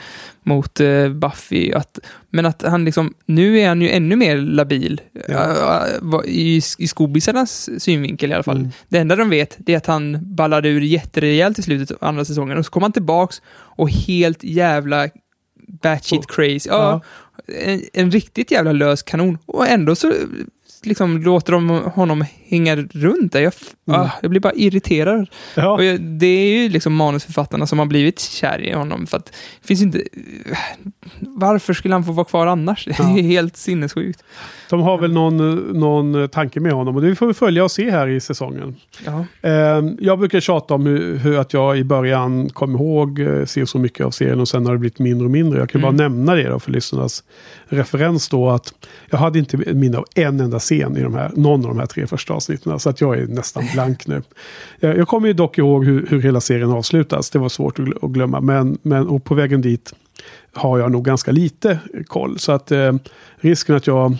mot 0.43 0.81
eh, 0.81 1.09
Buffy. 1.09 1.73
Att, 1.73 1.99
men 2.31 2.47
att 2.47 2.63
han 2.63 2.85
liksom, 2.85 3.15
nu 3.27 3.61
är 3.61 3.69
han 3.69 3.83
ju 3.83 3.91
ännu 3.91 4.17
mer 4.17 4.37
labil. 4.37 5.01
Ja. 5.29 5.87
Ja. 6.03 6.25
I, 6.25 6.61
I 6.79 6.89
skobisarnas 6.89 7.71
synvinkel 7.79 8.31
i 8.31 8.35
alla 8.35 8.43
fall. 8.43 8.57
Mm. 8.57 8.71
Det 8.89 8.99
enda 8.99 9.17
de 9.17 9.31
vet 9.31 9.57
det 9.59 9.73
är 9.73 9.77
att 9.77 9.87
han 9.87 10.19
ballade 10.23 10.69
ur 10.69 10.81
jätterejält 10.81 11.59
i 11.59 11.63
slutet 11.63 11.91
av 11.91 12.09
andra 12.09 12.25
säsongen 12.25 12.59
och 12.59 12.65
så 12.65 12.71
kom 12.71 12.83
han 12.83 12.93
tillbaks 12.93 13.43
och 13.51 13.91
helt 13.91 14.45
jävla 14.45 15.09
batshit 15.83 16.27
crazy. 16.29 16.69
Ja, 16.69 17.01
en, 17.47 17.83
en 17.93 18.11
riktigt 18.11 18.51
jävla 18.51 18.73
lös 18.73 19.03
kanon. 19.03 19.39
Och 19.47 19.69
ändå 19.69 19.95
så 19.95 20.13
liksom 20.83 21.23
låter 21.23 21.53
de 21.53 21.69
honom 21.95 22.25
hänga 22.49 22.77
runt 22.77 23.33
där. 23.33 23.41
Jag, 23.41 23.53
Mm. 23.89 24.01
ah, 24.01 24.11
jag 24.23 24.31
blir 24.31 24.41
bara 24.41 24.53
irriterad. 24.53 25.27
Ja. 25.55 25.69
Och 25.73 25.85
jag, 25.85 26.01
det 26.01 26.27
är 26.27 26.63
ju 26.63 26.69
liksom 26.69 26.95
manusförfattarna 26.95 27.67
som 27.67 27.79
har 27.79 27.87
blivit 27.87 28.21
kär 28.21 28.59
i 28.61 28.73
honom. 28.73 29.07
För 29.07 29.17
att 29.17 29.27
det 29.61 29.67
finns 29.67 29.83
inte... 29.83 30.03
Varför 31.21 31.73
skulle 31.75 31.95
han 31.95 32.05
få 32.05 32.13
vara 32.13 32.25
kvar 32.25 32.47
annars? 32.47 32.85
Det 32.85 32.93
är 33.03 33.23
helt 33.23 33.57
sinnessjukt. 33.57 34.25
De 34.71 34.81
har 34.81 34.99
väl 34.99 35.13
någon, 35.13 35.57
någon 35.81 36.29
tanke 36.29 36.61
med 36.61 36.73
honom 36.73 36.97
och 36.97 37.03
det 37.03 37.15
får 37.15 37.27
vi 37.27 37.35
följa 37.35 37.65
och 37.65 37.71
se 37.71 37.91
här 37.91 38.09
i 38.09 38.21
säsongen. 38.21 38.77
Ja. 39.05 39.25
Eh, 39.43 39.85
jag 40.01 40.19
brukar 40.19 40.41
tjata 40.41 40.75
om 40.75 40.87
hur, 40.87 41.17
hur 41.17 41.39
att 41.39 41.53
jag 41.53 41.79
i 41.79 41.85
början 41.85 42.49
kom 42.49 42.75
ihåg, 42.75 43.21
eh, 43.21 43.45
ser 43.45 43.65
så 43.65 43.79
mycket 43.79 44.07
av 44.07 44.11
serien 44.11 44.41
och 44.41 44.49
sen 44.49 44.67
har 44.67 44.73
det 44.73 44.79
blivit 44.79 44.99
mindre 44.99 45.25
och 45.25 45.31
mindre. 45.31 45.59
Jag 45.59 45.71
kan 45.71 45.81
Mm. 45.85 45.97
bara 45.97 46.09
nämna 46.09 46.35
det 46.35 46.49
då 46.49 46.61
för 46.61 46.71
lyssnarnas 46.73 47.25
referens 47.69 48.29
då 48.29 48.51
att 48.51 48.75
jag 49.11 49.19
hade 49.19 49.39
inte 49.39 49.57
minne 49.57 49.99
av 49.99 50.05
en 50.15 50.41
enda 50.41 50.61
scen 50.69 50.97
i 50.97 51.03
de 51.03 51.15
här, 51.15 51.31
någon 51.35 51.65
av 51.65 51.69
de 51.69 51.79
här 51.79 51.87
tre 51.87 52.07
första 52.07 52.35
avsnitten. 52.35 52.81
Så 52.81 52.91
att 52.91 53.01
jag 53.01 53.19
är 53.19 53.27
nästan 53.27 53.65
blank 53.73 54.07
nu. 54.07 54.23
Jag, 54.81 54.99
jag 54.99 55.09
kommer 55.09 55.29
ju 55.29 55.35
dock 55.35 55.59
ihåg 55.59 55.85
hur, 55.85 56.07
hur 56.11 56.23
hela 56.23 56.41
serien 56.41 56.71
avslutas. 56.71 57.31
Det 57.31 57.39
var 57.39 57.49
svårt 57.49 57.79
att 57.79 58.05
att 58.05 58.11
glömma. 58.11 58.41
Men, 58.41 58.79
men 58.83 59.09
och 59.09 59.25
på 59.25 59.35
vägen 59.35 59.61
dit 59.61 59.93
har 60.59 60.79
jag 60.79 60.93
nog 60.93 61.05
ganska 61.05 61.33
lite 61.33 61.79
koll. 62.07 62.39
Så 62.39 62.53
att 62.53 62.73
eh, 62.73 62.93
risken 63.37 63.77
att 63.77 63.87
jag... 63.87 64.17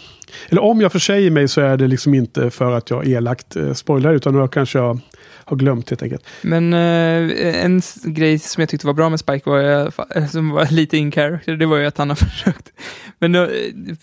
Eller 0.49 0.63
om 0.63 0.81
jag 0.81 0.93
försäger 0.93 1.31
mig 1.31 1.49
så 1.49 1.61
är 1.61 1.77
det 1.77 1.87
liksom 1.87 2.15
inte 2.15 2.51
för 2.51 2.73
att 2.73 2.91
jag 2.91 3.07
elakt 3.07 3.57
eh, 3.57 3.73
spoilar 3.73 4.15
utan 4.15 4.35
då 4.35 4.49
kanske 4.49 4.79
jag 4.79 5.01
har 5.49 5.57
glömt 5.57 5.91
helt 5.91 6.03
enkelt. 6.03 6.27
Men 6.43 6.73
eh, 6.73 7.65
en 7.65 7.83
grej 8.05 8.39
som 8.39 8.61
jag 8.61 8.69
tyckte 8.69 8.87
var 8.87 8.95
bra 8.95 9.09
med 9.09 9.21
Spike 9.21 9.51
var, 9.51 9.59
jag, 9.59 9.93
eh, 10.15 10.27
som 10.31 10.51
var 10.51 10.73
lite 10.73 10.97
in 10.97 11.13
character, 11.13 11.57
det 11.57 11.67
var 11.67 11.77
ju 11.77 11.87
att 11.87 11.99
han 11.99 12.09
har 12.09 12.17
försökt. 12.31 12.73
Men 13.19 13.33
då, 13.33 13.43
eh, 13.43 13.49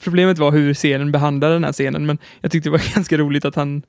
problemet 0.04 0.38
var 0.38 0.52
hur 0.52 0.74
scenen 0.74 1.12
behandlade 1.12 1.54
den 1.54 1.64
här 1.64 1.74
scenen, 1.74 2.06
men 2.06 2.18
jag 2.42 2.52
tyckte 2.52 2.70
det 2.70 2.72
var 2.72 2.94
ganska 2.96 3.18
roligt 3.18 3.46
att 3.46 3.56
han 3.56 3.82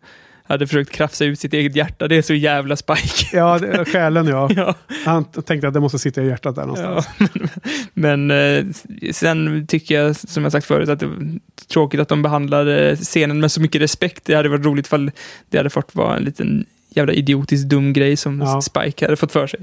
hade 0.48 0.66
försökt 0.66 0.90
krafsa 0.90 1.24
ut 1.24 1.40
sitt 1.40 1.52
eget 1.52 1.76
hjärta. 1.76 2.08
Det 2.08 2.16
är 2.16 2.22
så 2.22 2.34
jävla 2.34 2.76
Spike. 2.76 3.36
Ja, 3.36 3.58
det, 3.58 3.84
själen 3.84 4.26
ja. 4.26 4.50
Ja. 4.56 4.74
Han 5.04 5.24
tänkte 5.24 5.68
att 5.68 5.74
det 5.74 5.80
måste 5.80 5.98
sitta 5.98 6.22
i 6.22 6.26
hjärtat 6.26 6.54
där 6.54 6.66
någonstans. 6.66 7.08
Ja, 7.18 7.26
men 7.94 8.30
eh, 8.30 8.64
sen 9.12 9.66
tycker 9.66 10.02
jag, 10.02 10.16
som 10.16 10.42
jag 10.42 10.52
sagt 10.52 10.66
förut, 10.66 10.88
att 10.88 11.00
det 11.00 11.06
var 11.06 11.38
tråkigt 11.68 12.00
att 12.00 12.08
de 12.08 12.22
behandlade 12.22 12.96
scenen 12.96 13.40
med 13.40 13.52
så 13.52 13.60
mycket 13.60 13.80
respekt. 13.80 14.24
Det 14.24 14.34
hade 14.34 14.48
varit 14.48 14.64
roligt 14.64 14.86
ifall 14.86 15.10
det 15.50 15.56
hade 15.58 15.70
fått 15.70 15.94
vara 15.94 16.16
en 16.16 16.24
liten 16.24 16.66
jävla 16.88 17.12
idiotisk 17.12 17.66
dum 17.66 17.92
grej 17.92 18.16
som 18.16 18.40
Ja. 18.40 18.62
Spike 18.62 19.04
hade 19.04 19.16
fått 19.16 19.32
för 19.32 19.46
sig. 19.46 19.60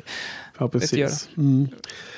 Ja, 0.58 0.68
precis. 0.68 1.30
Mm. 1.38 1.68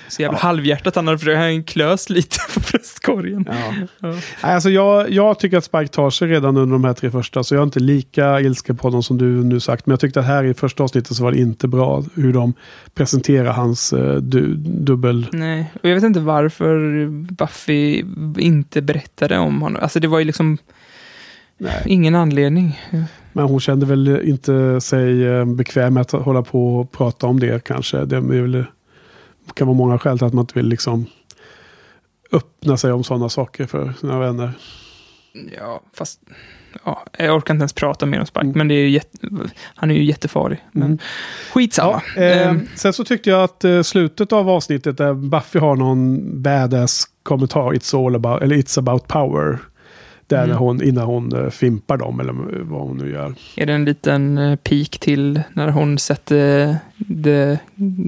Så 0.08 0.22
jävla 0.22 0.38
halvhjärtat 0.38 0.96
han 0.96 1.08
hade 1.08 1.20
försökt, 1.20 1.38
han 1.38 1.64
klös 1.64 2.10
lite 2.10 2.38
på 2.54 2.60
bröstkorgen. 2.60 3.46
Ja. 3.50 3.74
Ja. 4.00 4.16
Alltså 4.42 4.70
jag, 4.70 5.12
jag 5.12 5.40
tycker 5.40 5.58
att 5.58 5.64
Spike 5.64 5.88
tar 5.88 6.10
sig 6.10 6.28
redan 6.28 6.58
under 6.58 6.74
de 6.74 6.84
här 6.84 6.94
tre 6.94 7.12
första, 7.12 7.44
så 7.44 7.56
jag 7.56 7.60
är 7.60 7.66
inte 7.66 7.80
lika 7.80 8.42
ilsken 8.42 8.78
på 8.78 8.88
honom 8.88 9.04
som 9.04 9.18
du 9.18 9.26
nu 9.26 9.60
sagt. 9.60 9.86
Men 9.86 9.92
jag 9.92 10.00
tyckte 10.00 10.20
att 10.20 10.26
här 10.26 10.44
i 10.44 10.54
första 10.54 10.84
avsnittet 10.84 11.18
så 11.18 11.24
var 11.24 11.32
det 11.32 11.38
inte 11.38 11.68
bra 11.68 12.04
hur 12.16 12.34
de 12.34 12.54
presenterar 12.94 13.52
hans 13.52 13.94
eh, 13.94 14.16
du, 14.16 14.56
dubbel... 14.56 15.28
Nej, 15.32 15.72
och 15.84 15.90
jag 15.90 15.96
vet 15.96 16.04
inte 16.04 16.20
varför 16.20 17.08
Buffy 17.34 18.04
inte 18.38 18.82
berättade 18.82 19.38
om 19.38 19.62
honom. 19.62 19.82
Alltså 19.82 20.00
det 20.00 20.08
var 20.08 20.20
ju 20.20 20.26
liksom 20.26 20.58
Nej. 21.58 21.84
ingen 21.86 22.16
anledning. 22.16 22.80
Men 23.34 23.46
hon 23.46 23.60
kände 23.60 23.86
väl 23.86 24.22
inte 24.24 24.82
sig 24.82 25.26
eh, 25.26 25.46
bekväm 25.46 25.94
med 25.94 26.02
att 26.02 26.12
hålla 26.12 26.42
på 26.42 26.78
och 26.78 26.92
prata 26.92 27.28
om 27.28 27.40
det 27.40 27.64
kanske. 27.64 28.06
Det 28.06 28.16
är 28.16 28.42
väl, 28.42 28.66
kan 29.54 29.68
vara 29.68 29.78
många 29.78 30.00
skäl 30.00 30.18
till 30.18 30.28
att 30.28 30.34
man 30.34 30.44
inte 30.44 30.60
vill 30.60 30.68
liksom 30.68 31.06
öppna 32.32 32.78
sig 32.78 32.92
om 32.92 33.04
sådana 33.04 33.30
saker 33.30 33.66
för 33.66 33.94
sina 34.00 34.20
vänner. 34.20 34.52
Ja, 35.58 35.82
fast... 35.94 36.20
Ja, 36.86 37.06
jag 37.18 37.36
orkar 37.36 37.54
inte 37.54 37.62
ens 37.62 37.74
prata 37.74 38.06
mer 38.06 38.20
om 38.20 38.26
Spike, 38.26 38.46
Mm. 38.46 38.58
men 38.58 38.68
det 38.68 38.74
är 38.76 38.88
jätte, 38.88 39.18
han 39.76 39.92
är 39.92 39.96
ju 39.96 40.04
jättefarlig. 40.04 40.64
Men 40.72 40.84
Mm. 40.84 40.98
skitsamma. 41.54 42.02
Ja, 42.16 42.22
eh, 42.22 42.48
Ehm, 42.48 42.68
sen 42.76 42.94
så 42.94 43.04
tyckte 43.06 43.30
jag 43.30 43.44
att 43.44 43.64
eh, 43.64 43.82
slutet 43.82 44.34
av 44.34 44.50
avsnittet 44.50 44.98
där 44.98 45.14
Buffy 45.14 45.60
har 45.60 45.76
någon 45.76 46.22
badass 46.42 47.04
kommentar, 47.24 47.72
it's 47.74 48.06
all 48.08 48.16
about, 48.16 48.42
eller 48.42 48.56
it's 48.56 48.80
about 48.80 49.08
power. 49.08 49.60
Där 50.28 50.44
Mm. 50.44 50.58
hon, 50.58 50.84
innan 50.84 51.06
hon 51.06 51.34
eh, 51.44 51.50
fimpar 51.50 51.98
dem 51.98 52.20
eller 52.20 52.34
vad 52.64 52.82
hon 52.82 52.98
nu 52.98 53.12
gör. 53.12 53.34
är 53.58 53.66
det 53.66 53.74
en 53.74 53.86
liten 53.86 54.38
eh, 54.38 54.56
peak 54.56 54.90
till 55.00 55.42
när 55.54 55.70
hon 55.70 55.98
sätter 55.98 56.76
The 57.24 57.58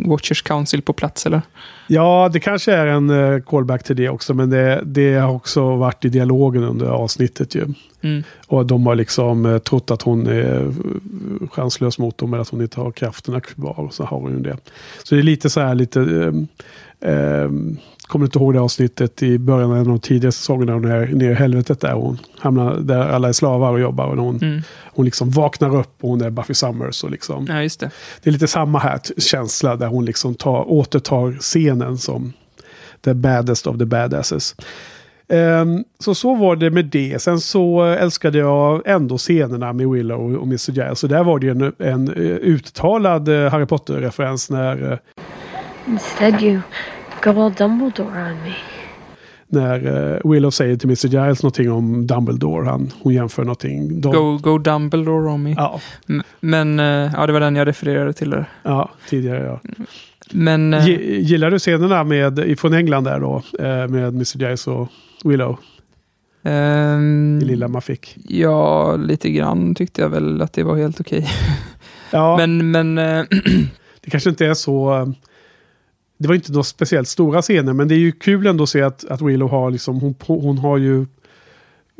Watchers 0.07 0.41
Council 0.41 0.81
på 0.81 0.93
plats, 0.93 1.25
eller? 1.25 1.41
Ja, 1.87 2.29
det 2.33 2.39
kanske 2.39 2.73
är 2.73 2.87
en 2.87 3.09
eh, 3.09 3.39
callback 3.41 3.83
till 3.83 3.95
det 3.95 4.09
också, 4.09 4.33
men 4.33 4.49
det, 4.49 4.81
det 4.85 5.13
har 5.13 5.33
också 5.33 5.75
varit 5.75 6.05
i 6.05 6.09
dialogen 6.09 6.63
under 6.63 6.85
avsnittet 6.85 7.55
ju. 7.55 7.65
Mm. 8.01 8.23
Och 8.47 8.65
de 8.65 8.85
har 8.87 8.95
liksom 8.95 9.45
eh, 9.45 9.57
trott 9.57 9.91
att 9.91 10.01
hon 10.01 10.27
är 10.27 10.55
eh, 10.61 11.47
chanslös 11.51 11.99
mot 11.99 12.17
dem, 12.17 12.33
eller 12.33 12.41
att 12.41 12.49
hon 12.49 12.61
inte 12.61 12.79
har 12.79 12.91
krafterna 12.91 13.39
kvar. 13.41 13.79
Och 13.79 13.93
så 13.93 14.03
har 14.03 14.19
hon 14.19 14.31
ju 14.31 14.39
det. 14.39 14.57
Så 15.03 15.15
det 15.15 15.21
är 15.21 15.23
lite 15.23 15.49
så 15.49 15.59
här, 15.59 15.75
lite... 15.75 16.01
Eh, 17.01 17.11
eh, 17.13 17.49
kommer 18.07 18.23
du 18.23 18.27
inte 18.27 18.39
ihåg 18.39 18.53
det 18.53 18.59
avsnittet 18.61 19.23
i 19.23 19.37
början 19.39 19.69
av 19.71 19.75
en 19.77 19.81
av 19.81 19.87
de 19.87 19.99
tidiga 19.99 20.31
säsongerna 20.31 20.77
när 20.77 20.79
hon 20.79 20.91
är 20.91 21.15
nere 21.15 21.31
i 21.31 21.33
helvetet 21.33 21.79
där 21.81 21.93
hon 21.93 22.17
hamnar 22.39 22.75
där 22.75 22.99
alla 22.99 23.27
är 23.27 23.33
slavar 23.33 23.71
och 23.71 23.79
jobbar. 23.79 24.05
Och 24.07 24.23
hon, 24.23 24.37
Mm. 24.41 24.61
hon 24.93 25.05
liksom 25.05 25.29
vaknar 25.29 25.75
upp 25.75 25.93
och 26.01 26.09
hon 26.09 26.21
är 26.21 26.29
Buffy 26.29 26.53
Summers. 26.53 27.03
Och 27.03 27.11
liksom, 27.11 27.45
Ja, 27.49 27.61
just 27.63 27.79
det. 27.79 27.89
det 28.23 28.29
är 28.29 28.31
lite 28.31 28.47
samma 28.47 28.79
här 28.79 28.99
känsla 29.17 29.75
där 29.75 29.87
hon 29.87 30.05
liksom 30.05 30.35
tar, 30.35 30.71
återtar 30.71 31.31
scenen 31.39 31.97
som 31.97 32.33
the 33.01 33.13
baddest 33.13 33.67
of 33.67 33.77
the 33.77 33.85
badasses. 33.85 34.55
Ehm, 35.29 35.83
så 35.99 36.15
så 36.15 36.35
var 36.35 36.55
det 36.55 36.69
med 36.69 36.85
det. 36.85 37.21
Sen 37.21 37.39
så 37.39 37.83
älskade 37.83 38.37
jag 38.37 38.81
ändå 38.85 39.17
scenerna 39.17 39.73
med 39.73 39.89
Willow 39.89 40.35
och 40.35 40.43
Mr. 40.47 40.71
Giles. 40.71 40.99
Så 40.99 41.07
där 41.07 41.23
var 41.23 41.39
det 41.39 41.45
ju 41.45 41.51
en, 41.51 41.73
en 41.79 42.07
eh, 42.07 42.15
uttalad 42.35 43.27
eh, 43.29 43.51
Harry 43.51 43.65
Potter-referens 43.65 44.49
när, 44.49 44.91
eh, 44.91 44.97
Instead, 45.87 46.41
you 46.41 46.59
go 47.23 47.41
all 47.41 47.53
Dumbledore 47.53 48.31
on 48.31 48.43
me. 48.43 48.53
när 49.47 50.13
eh, 50.15 50.31
Willow 50.31 50.49
säger 50.51 50.75
till 50.77 50.87
Mr. 50.89 51.07
Giles 51.07 51.43
någonting 51.43 51.71
om 51.71 52.07
Dumbledore. 52.07 52.65
Han, 52.69 52.91
hon 53.01 53.13
jämför 53.13 53.43
någonting. 53.43 54.01
De, 54.01 54.11
Go, 54.15 54.37
go 54.37 54.57
Dumbledore 54.57 55.31
on 55.31 55.43
me. 55.43 55.53
Ja, 55.57 55.79
Men, 56.39 56.79
eh, 56.79 57.11
ja, 57.15 57.27
det 57.27 57.33
var 57.33 57.39
den 57.39 57.55
jag 57.55 57.67
refererade 57.67 58.13
till 58.13 58.29
där. 58.29 58.45
ja, 58.63 58.89
tidigare 59.09 59.43
ja. 59.45 59.59
Men, 60.31 60.73
Gi- 60.73 61.19
Gillar 61.19 61.51
du 61.51 61.59
scenerna 61.59 62.03
med, 62.03 62.55
från 62.59 62.73
England 62.73 63.03
där 63.03 63.19
då? 63.19 63.43
Med 63.89 63.93
Mr. 64.13 64.37
Giles 64.39 64.67
och 64.67 64.87
Willow? 65.23 65.57
ehm, 66.43 67.39
Det 67.39 67.45
lilla 67.45 67.67
man 67.67 67.81
fick. 67.81 68.17
ja, 68.29 68.95
lite 68.95 69.29
grann 69.29 69.75
tyckte 69.75 70.01
jag 70.01 70.09
väl 70.09 70.41
att 70.41 70.53
det 70.53 70.63
var 70.63 70.75
helt 70.77 70.99
okej. 70.99 71.29
Ja, 72.11 72.37
Men, 72.47 72.71
men, 72.71 72.95
det 74.01 74.09
kanske 74.11 74.29
inte 74.29 74.45
är 74.45 74.53
så... 74.53 75.13
Det 76.17 76.27
var 76.27 76.35
inte 76.35 76.51
några 76.51 76.63
speciellt 76.63 77.07
stora 77.07 77.41
scener, 77.41 77.73
men 77.73 77.87
det 77.87 77.95
är 77.95 77.99
ju 77.99 78.11
kul 78.11 78.47
ändå 78.47 78.63
att 78.63 78.69
se 78.69 78.81
att, 78.81 79.05
att 79.05 79.21
Willow 79.21 79.49
har 79.49 79.71
liksom... 79.71 79.99
Hon, 79.99 80.15
hon 80.27 80.57
har 80.57 80.77
ju 80.77 81.05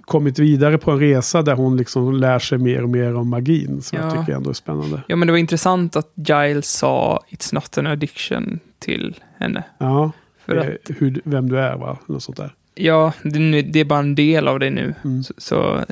kommit 0.01 0.39
vidare 0.39 0.77
på 0.77 0.91
en 0.91 0.99
resa 0.99 1.41
där 1.41 1.55
hon 1.55 1.77
liksom 1.77 2.13
lär 2.13 2.39
sig 2.39 2.57
mer 2.57 2.83
och 2.83 2.89
mer 2.89 3.15
om 3.15 3.29
magin. 3.29 3.81
Som 3.81 3.97
jag 3.99 4.07
Ja. 4.07 4.11
tycker 4.21 4.33
ändå 4.33 4.49
är 4.49 4.53
spännande. 4.53 5.01
ja, 5.07 5.15
men 5.15 5.27
det 5.27 5.31
var 5.31 5.37
intressant 5.37 5.95
att 5.95 6.11
Giles 6.15 6.69
sa 6.71 7.23
It's 7.29 7.53
not 7.55 7.77
an 7.77 7.87
addiction 7.87 8.59
till 8.79 9.15
henne. 9.39 9.63
Ja, 9.77 10.11
För 10.45 10.55
eh, 10.57 10.61
att, 10.61 10.91
hur, 11.01 11.21
vem 11.23 11.49
du 11.49 11.59
är 11.59 11.75
va? 11.77 11.97
Något 12.05 12.23
sånt 12.23 12.37
där. 12.37 12.53
ja, 12.75 13.13
det, 13.23 13.61
det 13.61 13.79
är 13.79 13.85
bara 13.85 13.99
en 13.99 14.15
del 14.15 14.47
av 14.47 14.59
det 14.59 14.69
nu. 14.69 14.93
Mm. 15.03 15.23
Så, 15.23 15.33
så, 15.37 15.83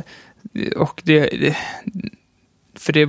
och 0.78 1.01
det, 1.05 1.19
det 1.19 1.57
för, 2.76 2.93
det, 2.93 3.07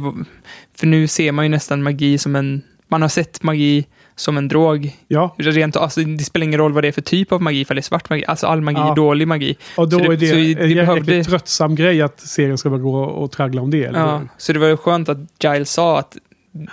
för 0.75 0.87
nu 0.87 1.07
ser 1.09 1.33
man 1.33 1.45
ju 1.45 1.49
nästan 1.49 1.83
magi 1.83 2.19
som 2.19 2.37
en, 2.37 2.63
man 2.89 3.03
har 3.03 3.09
sett 3.09 3.43
magi 3.43 3.87
som 4.17 4.37
en 4.37 4.49
drog. 4.49 4.97
Ja, 5.09 5.35
Rent, 5.39 5.77
alltså, 5.77 6.01
det 6.01 6.25
spelar 6.25 6.45
ingen 6.45 6.61
roll 6.61 6.73
vad 6.73 6.85
det 6.85 6.89
är 6.89 6.93
för 6.93 7.03
typ 7.03 7.33
av 7.33 7.43
magi, 7.43 7.61
ifall 7.61 7.75
det 7.75 7.81
är 7.81 7.83
svart 7.83 8.11
magi. 8.11 8.25
Alltså 8.27 8.47
all 8.47 8.61
magi 8.61 8.77
Ja. 8.79 8.91
är 8.93 8.97
dålig 8.97 9.29
magi. 9.29 9.57
och 9.77 9.89
då 9.89 9.99
Så 9.99 10.05
det- 10.05 10.13
är 10.13 10.17
det, 10.17 10.29
så 10.29 10.35
det 10.35 10.63
en 10.63 10.77
behövde- 10.87 11.25
tröttsam 11.25 11.75
grej 11.75 12.03
att 12.03 12.21
serien 12.21 12.59
ska 12.59 12.71
bara 12.71 12.81
gå 12.81 13.01
och 13.05 13.31
traggla 13.33 13.63
om 13.63 13.71
det. 13.71 13.85
Eller? 13.85 13.99
Ja, 13.99 14.23
så 14.39 14.53
det 14.53 14.59
var 14.59 14.69
ju 14.69 14.77
skönt 14.77 15.09
att 15.09 15.19
Giles 15.43 15.71
sa 15.73 15.99
att 15.99 16.17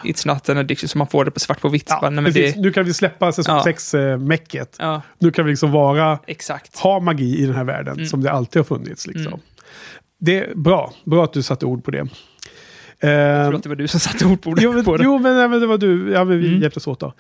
it's 0.04 0.28
not 0.28 0.50
an 0.50 0.58
addiction, 0.58 0.90
så 0.90 0.98
man 0.98 1.08
får 1.08 1.26
det 1.26 1.32
på 1.32 1.40
svart 1.40 1.62
på 1.62 1.70
vitt. 1.70 1.86
Ja, 2.02 2.10
nej, 2.10 2.32
det, 2.32 2.56
Nu 2.58 2.72
kan 2.72 2.86
vi 2.86 2.94
släppa 2.94 3.32
säsong 3.32 3.56
Ja. 3.56 3.64
6-mäcket. 3.64 4.76
ja, 4.80 5.02
Nu 5.20 5.32
kan 5.32 5.46
vi 5.46 5.52
liksom 5.52 5.72
vara 5.72 6.20
exakt. 6.28 6.80
ha 6.80 7.00
magi 7.00 7.38
i 7.40 7.46
den 7.46 7.56
här 7.56 7.64
världen 7.64 7.94
Mm. 7.94 8.06
som 8.06 8.24
det 8.24 8.32
alltid 8.32 8.60
har 8.60 8.64
funnits. 8.64 9.08
Liksom. 9.08 9.28
Mm. 9.28 9.40
Det 10.20 10.38
är 10.40 10.56
bra. 10.56 10.94
Bra 11.06 11.24
att 11.24 11.34
du 11.34 11.42
satte 11.44 11.66
ord 11.66 11.84
på 11.84 11.92
det. 11.92 12.08
Jag 13.10 13.46
tror 13.48 13.56
att 13.56 13.64
det 13.64 13.70
var 13.70 13.76
du 13.76 13.88
som 13.88 14.00
satte 14.00 14.26
ord 14.26 14.42
på 14.42 14.54
det. 14.54 14.62
jo, 14.64 14.74
men, 14.74 14.84
på 14.86 14.98
det. 14.98 15.04
jo, 15.04 15.20
men, 15.20 15.38
nej, 15.38 15.50
men 15.50 15.60
det 15.62 15.68
var 15.68 15.78
du. 15.78 16.12
Ja, 16.12 16.24
men 16.24 16.40
vi 16.40 16.48
Mm. 16.48 16.62
hjälptes 16.62 16.88
åt 16.88 17.00
då. 17.00 17.14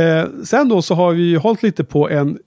Eh, 0.00 0.24
sen 0.44 0.68
då 0.68 0.82
så 0.82 0.94
har 0.94 1.12
vi 1.12 1.22
ju 1.22 1.36
hållit 1.38 1.62
lite 1.62 1.84
på 1.84 2.10
en 2.10 2.38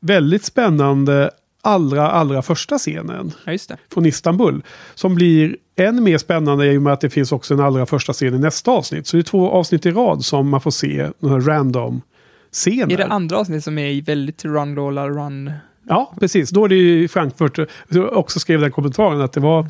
väldigt 0.00 0.44
spännande 0.44 1.30
allra, 1.62 2.10
allra 2.10 2.42
första 2.42 2.78
scenen 2.78 3.32
Ja, 3.44 3.76
från 3.92 4.06
Istanbul. 4.06 4.62
Som 4.94 5.14
blir 5.14 5.56
än 5.76 6.02
mer 6.02 6.18
spännande 6.18 6.72
i 6.72 6.78
och 6.78 6.82
med 6.82 6.92
att 6.92 7.00
det 7.00 7.10
finns 7.10 7.32
också 7.32 7.54
en 7.54 7.60
allra 7.60 7.86
första 7.86 8.12
scen 8.12 8.34
i 8.34 8.38
nästa 8.38 8.70
avsnitt. 8.70 9.06
Så 9.06 9.16
det 9.16 9.20
är 9.20 9.22
två 9.22 9.50
avsnitt 9.50 9.86
i 9.86 9.90
rad 9.90 10.24
som 10.24 10.48
man 10.48 10.60
får 10.60 10.70
se 10.70 11.02
här 11.22 11.40
random 11.40 12.02
scener. 12.52 12.92
Är 12.92 12.96
det 12.96 13.06
andra 13.06 13.38
avsnitt 13.38 13.64
som 13.64 13.78
är 13.78 14.02
väldigt 14.02 14.44
run, 14.44 14.74
Lola, 14.74 15.08
run? 15.08 15.50
Ja, 15.88 16.12
precis. 16.20 16.50
Då 16.50 16.64
är 16.64 16.68
det 16.68 16.74
ju 16.74 17.02
i 17.04 17.08
Frankfurt. 17.08 17.58
Jag 17.88 18.12
också 18.12 18.40
skrev 18.40 18.60
den 18.60 18.70
kommentaren 18.70 19.20
att 19.20 19.32
det 19.32 19.40
var 19.40 19.66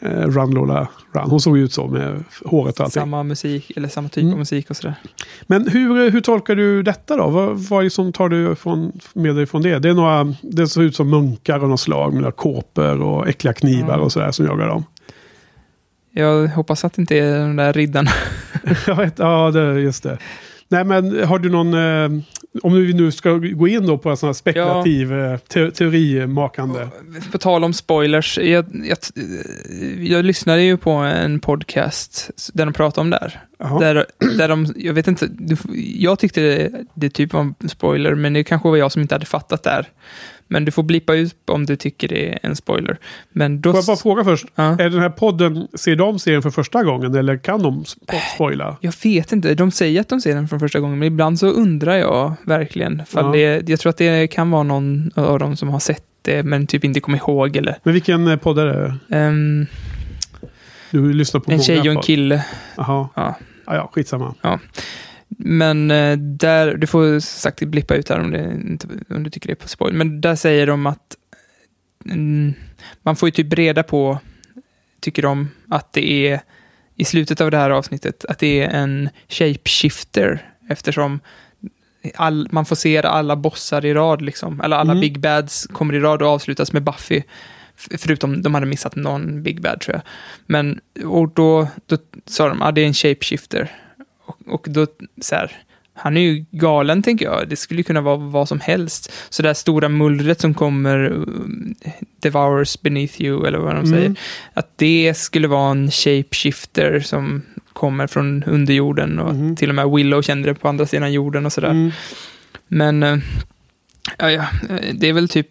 eh, 0.00 0.08
Run 0.10 0.50
Lola 0.50 0.88
Run. 1.12 1.30
Hon 1.30 1.40
såg 1.40 1.58
ut 1.58 1.72
så 1.72 1.86
med 1.86 2.24
håret 2.44 2.74
och 2.78 2.84
allting. 2.84 3.00
Samma 3.00 3.22
musik, 3.22 3.72
eller 3.76 3.88
samma 3.88 4.08
typ 4.08 4.22
Mm. 4.22 4.32
av 4.32 4.38
musik 4.38 4.70
och 4.70 4.76
sådär. 4.76 4.94
Men 5.46 5.68
hur, 5.68 6.10
hur 6.10 6.20
tolkar 6.20 6.54
du 6.56 6.82
detta 6.82 7.16
då? 7.16 7.28
Vad, 7.28 7.58
vad 7.58 7.80
är 7.80 7.84
det 7.84 7.90
som 7.90 8.12
tar 8.12 8.28
du 8.28 8.54
från, 8.54 8.92
med 9.12 9.36
dig 9.36 9.46
från 9.46 9.62
det? 9.62 9.78
Det, 9.78 9.88
är 9.88 9.94
några, 9.94 10.34
det 10.42 10.68
ser 10.68 10.82
ut 10.82 10.96
som 10.96 11.10
munkar 11.10 11.60
av 11.60 11.68
något 11.68 11.80
slag 11.80 12.12
med 12.12 12.22
några 12.22 12.32
kåpor 12.32 13.02
och 13.02 13.28
äckliga 13.28 13.52
knivar 13.54 13.88
Mm. 13.94 14.00
och 14.00 14.12
sådär 14.12 14.30
som 14.30 14.46
jagar 14.46 14.66
dem. 14.66 14.84
Jag 16.12 16.48
hoppas 16.48 16.84
att 16.84 16.92
det 16.94 17.00
inte 17.02 17.16
är 17.18 17.38
de 17.40 17.56
där 17.56 17.72
vet, 18.96 19.18
ja, 19.18 19.50
det, 19.50 19.80
just 19.80 20.02
det. 20.02 20.18
Nej, 20.68 20.84
men 20.84 21.24
har 21.24 21.38
du 21.38 21.50
någon... 21.50 21.74
Eh, 21.74 22.22
om 22.62 22.72
vi 22.72 22.92
nu 22.92 23.12
ska 23.12 23.32
gå 23.32 23.68
in 23.68 23.86
då 23.86 23.98
på 23.98 24.10
en 24.10 24.16
sån 24.16 24.26
här 24.26 24.34
spekulativ 24.34 25.12
eh, 25.12 25.36
te, 25.36 25.70
teorimakande. 25.70 26.88
På 27.32 27.38
tal 27.38 27.64
om 27.64 27.72
spoilers, 27.72 28.38
jag, 28.38 28.64
jag, 28.72 28.98
jag 29.98 30.24
lyssnade 30.24 30.62
ju 30.62 30.76
på 30.76 30.90
en 30.90 31.40
podcast 31.40 32.30
där 32.52 32.64
de 32.64 32.74
pratade 32.74 33.00
om 33.00 33.10
det 33.10 33.18
här. 33.20 33.42
Där, 33.80 34.06
där 34.38 34.48
de, 34.48 34.74
jag 34.76 34.94
vet 34.94 35.08
inte, 35.08 35.28
jag 35.96 36.18
tyckte 36.18 36.40
det, 36.40 36.70
det 36.94 37.10
typ 37.10 37.32
var 37.32 37.40
en 37.40 37.68
spoiler, 37.68 38.14
men 38.14 38.32
det 38.32 38.44
kanske 38.44 38.68
var 38.68 38.76
jag 38.76 38.92
som 38.92 39.02
inte 39.02 39.14
hade 39.14 39.26
fattat 39.26 39.62
det 39.62 39.70
här. 39.70 39.88
Men 40.48 40.64
du 40.64 40.70
får 40.72 40.82
blippa 40.82 41.14
ut 41.14 41.36
om 41.50 41.66
du 41.66 41.76
tycker 41.76 42.08
det 42.08 42.32
är 42.32 42.38
en 42.42 42.56
spoiler. 42.56 42.98
Men 43.32 43.60
då... 43.60 43.70
Får 43.72 43.78
jag 43.78 43.86
bara 43.86 43.96
fråga 43.96 44.24
först? 44.24 44.46
Ja. 44.54 44.62
Är 44.64 44.90
den 44.90 45.00
här 45.00 45.10
podden, 45.10 45.68
ser 45.74 45.96
de 45.96 46.18
serien 46.18 46.42
för 46.42 46.50
första 46.50 46.84
gången 46.84 47.14
eller 47.14 47.36
kan 47.36 47.62
de 47.62 47.82
spo- 47.84 48.34
spoila? 48.34 48.76
Jag 48.80 48.92
vet 49.04 49.32
inte, 49.32 49.54
de 49.54 49.70
säger 49.70 50.00
att 50.00 50.08
de 50.08 50.20
ser 50.20 50.34
den 50.34 50.48
från 50.48 50.60
första 50.60 50.80
gången, 50.80 50.98
men 50.98 51.08
ibland 51.08 51.38
så 51.38 51.46
undrar 51.46 51.96
jag 51.96 52.34
verkligen. 52.44 53.02
Ja. 53.14 53.22
det, 53.32 53.68
jag 53.68 53.80
tror 53.80 53.90
att 53.90 53.96
det 53.96 54.26
kan 54.26 54.50
vara 54.50 54.62
någon 54.62 55.10
av 55.14 55.38
dem 55.38 55.56
som 55.56 55.68
har 55.68 55.78
sett 55.80 56.02
det, 56.22 56.42
men 56.42 56.66
typ 56.66 56.84
inte 56.84 57.00
kommer 57.00 57.18
ihåg. 57.18 57.56
Eller, 57.56 57.76
Men 57.82 57.94
vilken 57.94 58.28
eh, 58.28 58.36
podd 58.36 58.58
är 58.58 58.66
det? 58.66 59.16
Ehm, 59.16 59.66
Du 60.90 61.12
lyssnar 61.12 61.40
på 61.40 61.50
en 61.50 61.56
många 61.56 61.62
tjej 61.64 61.80
och 61.80 61.86
en 61.86 62.00
kille. 62.02 62.44
Jaha. 62.76 63.08
Ja. 63.14 63.34
Ja, 63.66 63.74
ja, 63.74 63.90
skitsamma. 63.94 64.34
Men 65.28 65.90
eh, 65.90 66.16
där, 66.18 66.74
du 66.74 66.86
får 66.86 67.20
sagt 67.20 67.60
blippa 67.60 67.94
ut 67.94 68.08
här 68.08 68.20
om, 68.20 68.30
det 68.30 69.14
om 69.14 69.22
du 69.22 69.30
tycker 69.30 69.46
det 69.46 69.52
är 69.52 69.54
på 69.54 69.68
spoil. 69.68 69.94
Men 69.94 70.20
där 70.20 70.36
säger 70.36 70.66
de 70.66 70.86
att 70.86 71.16
mm, 72.04 72.54
man 73.02 73.16
får 73.16 73.28
ju 73.28 73.30
typ 73.30 73.52
reda 73.52 73.82
på, 73.82 74.18
tycker 75.00 75.22
de, 75.22 75.48
att 75.68 75.92
det 75.92 76.10
är 76.10 76.40
i 76.96 77.04
slutet 77.04 77.40
av 77.40 77.50
det 77.50 77.56
här 77.56 77.70
avsnittet, 77.70 78.24
att 78.24 78.38
det 78.38 78.60
är 78.62 78.70
en 78.70 79.08
shapeshifter 79.28 80.50
eftersom 80.68 81.20
all, 82.14 82.48
man 82.50 82.64
får 82.64 82.76
se 82.76 82.98
alla 82.98 83.36
bossar 83.36 83.84
i 83.84 83.94
rad, 83.94 84.22
liksom. 84.22 84.60
eller 84.60 84.76
alla 84.76 84.92
Mm. 84.92 85.00
big 85.00 85.20
bads 85.20 85.66
kommer 85.66 85.94
i 85.94 86.00
rad 86.00 86.22
och 86.22 86.28
avslutas 86.28 86.72
med 86.72 86.82
Buffy. 86.82 87.22
Förutom 87.76 88.42
de 88.42 88.54
hade 88.54 88.66
missat 88.66 88.96
någon 88.96 89.42
big 89.42 89.60
bad 89.60 89.80
tror 89.80 89.94
jag. 89.94 90.02
Men, 90.46 90.80
och 91.04 91.28
då, 91.28 91.68
då 91.86 91.96
sa 92.26 92.48
de, 92.48 92.58
ja 92.60 92.72
det 92.72 92.80
är 92.80 92.86
en 92.86 92.94
shapeshifter. 92.94 93.70
Och, 94.26 94.38
och 94.46 94.66
då, 94.70 94.86
så 95.20 95.34
här, 95.34 95.52
han 95.94 96.16
är 96.16 96.20
ju 96.20 96.44
galen 96.50 97.02
tänker 97.02 97.24
jag. 97.24 97.48
Det 97.48 97.56
skulle 97.56 97.82
kunna 97.82 98.00
vara 98.00 98.16
vad 98.16 98.48
som 98.48 98.60
helst. 98.60 99.12
Så 99.28 99.42
det 99.42 99.48
här 99.48 99.54
stora 99.54 99.88
mullret 99.88 100.40
som 100.40 100.54
kommer, 100.54 101.10
um, 101.12 101.74
devours 102.20 102.80
beneath 102.80 103.20
you, 103.22 103.46
eller 103.46 103.58
vad 103.58 103.74
de 103.74 103.78
Mm. 103.78 103.90
säger. 103.92 104.14
Att 104.54 104.78
det 104.78 105.14
skulle 105.16 105.48
vara 105.48 105.70
en 105.70 105.90
shapeshifter 105.90 107.00
som 107.00 107.42
kommer 107.72 108.06
från 108.06 108.44
underjorden. 108.44 109.18
Och 109.18 109.34
Mhm. 109.34 109.56
till 109.56 109.68
och 109.68 109.74
med 109.74 109.90
Willow 109.90 110.22
kände 110.22 110.48
det 110.48 110.54
på 110.54 110.68
andra 110.68 110.86
sidan 110.86 111.12
jorden 111.12 111.46
och 111.46 111.52
sådär. 111.52 111.70
Mm. 111.70 111.90
Men, 112.68 113.02
eh, 113.02 113.18
Ja, 114.18 114.30
ja, 114.30 114.44
det 114.94 115.08
är 115.08 115.12
väl 115.12 115.28
typ... 115.28 115.48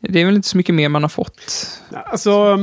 Det 0.00 0.20
är 0.20 0.24
väl 0.26 0.36
inte 0.36 0.48
så 0.48 0.56
mycket 0.56 0.74
mer 0.74 0.88
man 0.88 1.02
har 1.02 1.08
fått. 1.08 1.66
Alltså, 2.06 2.58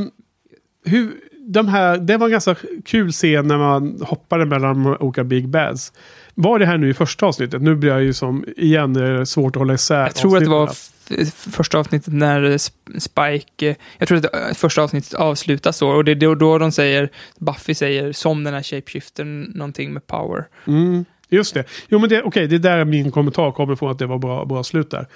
hur, 0.85 1.11
de 1.49 1.67
här, 1.67 1.97
det 1.97 2.17
var 2.17 2.25
en 2.27 2.31
ganska 2.31 2.55
kul 2.85 3.11
scen 3.11 3.47
när 3.47 3.57
man 3.57 4.01
hoppade 4.01 4.45
mellan 4.45 4.83
de 4.83 4.97
olika 4.99 5.23
Big 5.23 5.47
Bads. 5.49 5.93
Var 6.35 6.59
det 6.59 6.65
här 6.65 6.77
nu 6.77 6.89
i 6.89 6.93
första 6.93 7.25
avsnittet? 7.25 7.61
Nu 7.61 7.75
blir 7.75 7.89
jag 7.91 8.03
ju 8.03 8.13
som, 8.13 8.45
igen, 8.57 8.93
det 8.93 9.07
är 9.07 9.25
svårt 9.25 9.55
att 9.55 9.59
hålla 9.59 9.73
isär 9.73 9.99
Jag 10.01 10.15
tror 10.15 10.37
att 10.37 10.43
det 10.43 10.49
var 10.49 10.71
första 11.51 11.77
avsnittet 11.79 12.13
när 12.13 12.41
Sp- 12.41 12.99
Spike... 12.99 13.69
eh, 13.69 13.75
Jag 13.97 14.07
tror 14.07 14.17
att 14.17 14.23
det, 14.23 14.47
eh, 14.49 14.53
första 14.53 14.81
avsnittet 14.81 15.13
avslutas 15.13 15.77
så. 15.77 15.89
Och 15.89 16.05
det 16.05 16.11
är 16.11 16.15
då, 16.15 16.35
då 16.35 16.57
de 16.57 16.71
säger... 16.71 17.09
Buffy 17.39 17.73
säger 17.75 18.11
som 18.11 18.43
den 18.43 18.53
här 18.53 18.63
shapeshiftern 18.63 19.41
någonting 19.55 19.93
med 19.93 20.07
power. 20.07 20.45
Mm, 20.67 21.05
just 21.29 21.53
det. 21.53 21.63
Jo, 21.89 21.99
men 21.99 22.09
det, 22.09 22.23
okej, 22.23 22.47
det 22.47 22.55
är 22.55 22.59
där 22.59 22.85
min 22.85 23.11
kommentar 23.11 23.51
kommer 23.51 23.75
från 23.75 23.91
att 23.91 23.99
det 23.99 24.05
var 24.05 24.17
bra, 24.17 24.45
bra 24.45 24.63
slut 24.63 24.91
där. 24.91 25.07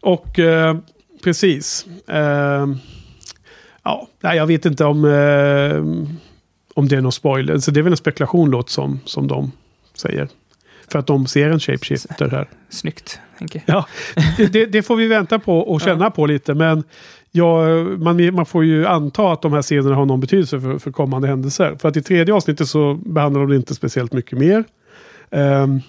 Och 0.00 0.38
eh, 0.38 0.76
precis. 1.24 1.86
Eh, 2.08 2.66
ja, 3.86 4.08
nej, 4.20 4.36
jag 4.36 4.46
vet 4.46 4.66
inte 4.66 4.84
om, 4.84 5.04
eh, 5.04 5.76
om 6.74 6.88
det 6.88 6.96
är 6.96 7.00
någon 7.00 7.12
spoiler. 7.12 7.58
Så 7.58 7.70
det 7.70 7.80
är 7.80 7.82
väl 7.82 7.92
en 7.92 7.96
spekulation 7.96 8.50
låt 8.50 8.70
som, 8.70 9.00
som 9.04 9.28
de 9.28 9.52
säger. 9.94 10.28
För 10.88 10.98
att 10.98 11.06
de 11.06 11.26
ser 11.26 11.50
en 11.50 11.60
shapeshifter 11.60 12.28
här. 12.28 12.48
Snyggt, 12.68 13.20
Henke. 13.38 13.62
Ja, 13.66 13.86
det, 14.52 14.66
det, 14.66 14.82
får 14.82 14.96
vi 14.96 15.06
vänta 15.06 15.38
på 15.38 15.58
och 15.58 15.80
känna 15.86 16.10
på 16.10 16.26
lite. 16.26 16.54
Men 16.54 16.84
ja, 17.30 17.66
man, 17.98 18.34
man 18.34 18.46
får 18.46 18.64
ju 18.64 18.86
anta 18.86 19.32
att 19.32 19.42
de 19.42 19.52
här 19.52 19.62
scenerna 19.62 19.94
har 19.94 20.06
någon 20.06 20.20
betydelse 20.20 20.60
för, 20.60 20.78
för 20.78 20.92
kommande 20.92 21.28
händelser. 21.28 21.76
För 21.80 21.88
att 21.88 21.96
i 21.96 22.02
tredje 22.02 22.34
avsnittet 22.34 22.68
så 22.68 22.94
behandlar 22.94 23.40
de 23.40 23.50
det 23.50 23.56
inte 23.56 23.74
speciellt 23.74 24.12
mycket 24.12 24.38
mer. 24.38 24.64
Ehm, 25.30 25.80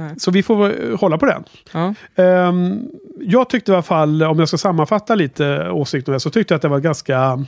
Nej. 0.00 0.14
så 0.18 0.30
vi 0.30 0.42
får 0.42 0.96
hålla 0.96 1.18
på 1.18 1.26
den. 1.26 1.44
Ja. 1.72 1.94
Ehm, 2.22 2.82
jag 3.20 3.48
tyckte 3.48 3.72
i 3.72 3.74
alla 3.74 3.82
fall, 3.82 4.22
om 4.22 4.38
jag 4.38 4.48
ska 4.48 4.58
sammanfatta 4.58 5.14
lite 5.14 5.70
åsikterna, 5.70 6.20
så 6.20 6.30
tyckte 6.30 6.54
jag 6.54 6.56
att 6.56 6.62
det 6.62 6.68
var 6.68 6.80
ganska... 6.80 7.44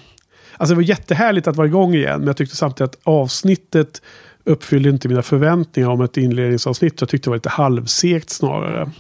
Alltså 0.56 0.74
det 0.74 0.74
var 0.74 0.82
jättehärligt 0.82 1.46
att 1.48 1.56
vara 1.56 1.66
igång 1.66 1.94
igen, 1.94 2.18
men 2.18 2.26
jag 2.26 2.36
tyckte 2.36 2.56
samtidigt 2.56 2.94
att 2.94 3.00
avsnittet 3.04 4.02
uppfyllde 4.44 4.88
inte 4.88 5.08
mina 5.08 5.22
förväntningar 5.22 5.88
om 5.88 6.00
ett 6.00 6.16
inledningsavsnitt. 6.16 7.00
Jag 7.00 7.08
tyckte 7.08 7.26
det 7.26 7.30
var 7.30 7.36
lite 7.36 7.48
halvsegt 7.48 8.30
snarare. 8.30 8.90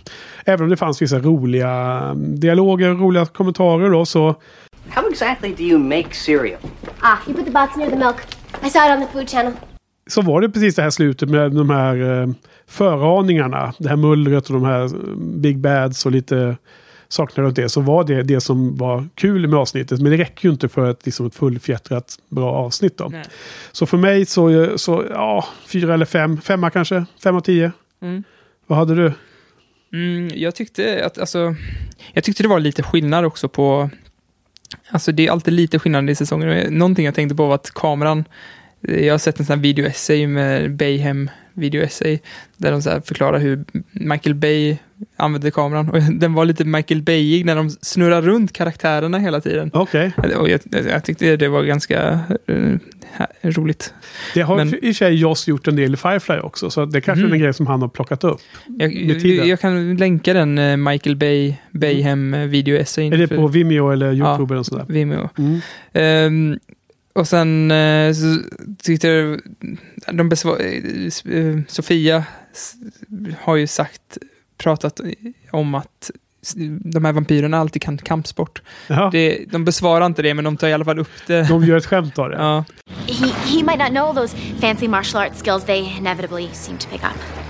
Även 0.44 0.64
om 0.64 0.70
det 0.70 0.76
fanns 0.76 1.02
vissa 1.02 1.18
roliga 1.18 2.14
dialoger, 2.14 2.90
roliga 2.90 3.26
kommentarer 3.26 3.90
då, 3.90 4.06
så... 4.06 4.34
How 4.88 5.08
exactly 5.10 5.54
do 5.54 5.62
you 5.62 5.78
make 5.78 6.14
cereal? 6.14 6.60
Ah, 7.00 7.16
you 7.26 7.36
put 7.36 7.46
the 7.46 7.52
box 7.52 7.76
near 7.76 7.90
the 7.90 7.96
milk. 7.96 8.16
I 8.66 8.70
saw 8.70 8.86
it 8.86 9.00
on 9.00 9.06
the 9.06 9.12
food 9.12 9.28
channel. 9.28 9.52
så 10.06 10.22
var 10.22 10.40
det 10.40 10.50
precis 10.50 10.74
det 10.74 10.82
här 10.82 10.90
slutet 10.90 11.28
med 11.28 11.52
de 11.52 11.70
här 11.70 12.20
eh, 12.22 12.28
föraningarna. 12.72 13.74
Det 13.78 13.88
här 13.88 13.96
mullret 13.96 14.46
och 14.46 14.54
de 14.54 14.64
här 14.64 14.84
eh, 14.84 15.16
Big 15.16 15.58
Bads 15.58 16.06
och 16.06 16.12
lite 16.12 16.56
saker 17.08 17.42
runt 17.42 17.56
det. 17.56 17.68
Så 17.68 17.80
var 17.80 18.04
det 18.04 18.22
det 18.22 18.40
som 18.40 18.76
var 18.76 19.08
kul 19.14 19.48
med 19.48 19.58
avsnittet. 19.58 20.00
Men 20.00 20.12
det 20.12 20.18
räcker 20.18 20.48
ju 20.48 20.52
inte 20.52 20.68
för 20.68 20.90
ett, 20.90 21.06
liksom 21.06 21.26
ett 21.26 21.34
fullfjättrat 21.34 22.18
bra 22.28 22.52
avsnitt. 22.52 22.98
Då. 22.98 23.08
Nej. 23.08 23.24
Så 23.72 23.86
för 23.86 23.96
mig 23.96 24.26
så, 24.26 24.78
så 24.78 25.04
ja, 25.10 25.44
fyra 25.66 25.94
eller 25.94 26.06
fem. 26.06 26.40
Femma 26.40 26.70
kanske. 26.70 27.04
Fem 27.22 27.36
av 27.36 27.40
tio. 27.40 27.72
Mm. 28.02 28.24
Vad 28.66 28.78
hade 28.78 28.94
du? 28.94 29.12
Mm, 29.92 30.30
jag 30.34 30.54
tyckte 30.54 31.06
att, 31.06 31.18
alltså, 31.18 31.54
jag 32.12 32.24
tyckte 32.24 32.42
det 32.42 32.48
var 32.48 32.60
lite 32.60 32.82
skillnad 32.82 33.24
också 33.24 33.48
på, 33.48 33.90
alltså 34.88 35.12
det 35.12 35.26
är 35.26 35.30
alltid 35.30 35.54
lite 35.54 35.78
skillnad 35.78 36.10
i 36.10 36.14
säsongen. 36.14 36.74
Någonting 36.78 37.04
jag 37.04 37.14
tänkte 37.14 37.36
på 37.36 37.46
var 37.46 37.54
att 37.54 37.70
kameran, 37.74 38.24
eh, 38.88 39.06
jag 39.06 39.14
har 39.14 39.18
sett 39.18 39.40
en 39.40 39.46
sån 39.46 39.56
här 39.56 39.62
video-essay 39.62 40.26
med 40.26 40.76
Bayhem 40.76 41.30
video-essay, 41.54 42.18
där 42.56 42.72
de 42.72 42.82
så 42.82 43.00
förklarar 43.04 43.38
hur 43.38 43.64
Michael 43.92 44.34
Bay 44.34 44.76
använde 45.16 45.50
kameran. 45.50 45.88
Och 45.90 46.02
den 46.12 46.34
var 46.34 46.44
lite 46.44 46.64
Michael 46.64 47.02
Bayig 47.02 47.44
när 47.46 47.56
de 47.56 47.70
snurrar 47.70 48.22
runt 48.22 48.52
karaktärerna 48.52 49.18
hela 49.18 49.40
tiden. 49.40 49.70
Okej. 49.74 50.12
Och 50.38 50.48
jag, 50.50 50.60
jag 50.90 51.04
tyckte 51.04 51.36
det 51.36 51.48
var 51.48 51.62
ganska 51.62 52.20
eh, 52.46 52.76
roligt. 53.42 53.94
Det 54.34 54.42
har 54.42 54.56
Men- 54.56 54.68
i 54.68 54.76
och 54.76 54.80
för 54.80 54.92
sig 54.92 55.14
Joss 55.14 55.48
gjort 55.48 55.68
en 55.68 55.76
del 55.76 55.94
i 55.94 55.96
Firefly 55.96 56.38
också. 56.38 56.70
Så 56.70 56.84
det 56.84 57.00
kanske 57.00 57.22
är 57.22 57.26
Mhm. 57.26 57.32
en 57.32 57.40
grej 57.40 57.54
som 57.54 57.66
han 57.66 57.80
har 57.82 57.88
plockat 57.88 58.24
upp. 58.24 58.40
Jag, 58.78 58.92
jag, 59.46 59.60
kan 59.60 59.96
länka 59.96 60.32
den 60.32 60.58
eh, 60.58 60.76
Michael 60.76 61.16
Bay, 61.16 61.54
Bayhem 61.70 62.34
eh, 62.34 62.40
video-essayen. 62.40 63.12
Är 63.12 63.16
det 63.18 63.28
på 63.28 63.46
Vimeo 63.48 63.90
eller 63.90 64.06
YouTube 64.12 64.26
Ja, 64.48 64.52
eller 64.54 64.62
sådär? 64.62 64.84
Vimeo. 64.88 65.28
Mm. 65.38 65.60
Ehm, 65.92 66.58
och 67.12 67.28
sen 67.28 67.70
eh, 67.70 68.12
så 68.12 68.38
tyckte 68.82 69.08
jag, 69.08 69.40
de 70.12 70.28
besvar, 70.28 70.60
eh, 70.60 71.58
Sofia 71.68 72.24
har 73.40 73.56
ju 73.56 73.66
sagt, 73.66 74.18
pratat 74.58 75.00
om 75.50 75.74
att 75.74 76.10
de 76.84 77.04
här 77.04 77.12
vampyrerna 77.12 77.58
alltid 77.58 77.82
kan 77.82 77.98
kampsport. 77.98 78.62
Det, 79.12 79.44
de 79.50 79.64
besvarar 79.64 80.06
inte 80.06 80.22
det, 80.22 80.34
men 80.34 80.44
de 80.44 80.56
tar 80.56 80.68
i 80.68 80.72
alla 80.72 80.84
fall 80.84 80.98
upp 80.98 81.26
det. 81.26 81.48
De 81.48 81.64
gör 81.64 81.76
ett 81.76 81.86
skämt 81.86 82.18
av 82.18 82.30
det. 82.30 82.36
Ja. 82.36 82.64
He, 83.06 83.26
he 83.26 83.62
might 83.62 83.78
not 83.78 83.88
know 83.88 84.14
those 84.14 84.36
fancy 84.60 84.88
martial 84.88 85.22
arts 85.22 85.42
skills 85.42 85.64
they 85.64 85.96
inevitably 85.98 86.48
seem 86.52 86.78
to 86.78 86.88
pick 86.88 87.02
up. 87.02 87.41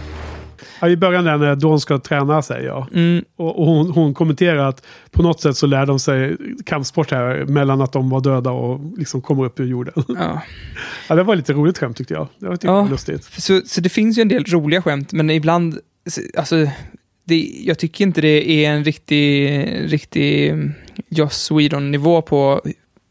Ja, 0.83 0.89
I 0.89 0.97
början 0.97 1.25
där 1.25 1.37
när 1.39 1.57
Dawn 1.57 1.81
ska 1.81 1.99
träna 1.99 2.43
sig, 2.43 2.65
ja. 2.65 2.87
Mm, 2.95 3.25
Och, 3.37 3.59
och 3.59 3.67
hon, 3.67 3.91
hon 3.91 4.15
kommenterar 4.15 4.69
att 4.69 4.87
på 5.11 5.23
något 5.23 5.41
sätt 5.41 5.57
så 5.57 5.67
lär 5.67 5.87
de 5.87 5.99
sig 5.99 6.37
kampsport 6.67 7.11
här 7.11 7.45
mellan 7.45 7.81
att 7.83 7.93
de 7.93 8.11
var 8.11 8.21
döda 8.21 8.51
och 8.51 8.99
liksom 8.99 9.23
kommer 9.23 9.45
upp 9.45 9.61
ur 9.61 9.67
jorden. 9.67 9.95
ja. 10.09 10.43
Ja, 11.09 11.15
det 11.15 11.23
var 11.23 11.37
lite 11.37 11.53
roligt 11.53 11.79
skämt 11.79 11.97
tyckte 11.97 12.15
jag. 12.15 12.29
Det 12.39 12.47
var 12.49 12.55
tyckte 12.57 12.67
Ja. 12.67 12.77
jag 12.77 12.83
var 12.83 12.91
lustigt. 12.91 13.25
Så, 13.25 13.61
så 13.67 13.81
det 13.81 13.89
finns 13.89 14.19
ju 14.19 14.23
en 14.23 14.29
del 14.29 14.45
roliga 14.45 14.83
skämt, 14.83 15.13
men 15.13 15.31
ibland, 15.31 15.79
alltså, 16.39 16.67
det, 17.25 17.51
jag 17.65 17.79
tycker 17.79 18.05
inte 18.05 18.21
det 18.21 18.51
är 18.51 18.71
en 18.71 18.85
riktig, 18.85 19.49
riktig 19.93 20.49
mm, 20.49 20.73
Joss 21.09 21.51
Whedon-nivå 21.51 22.23
på, 22.23 22.61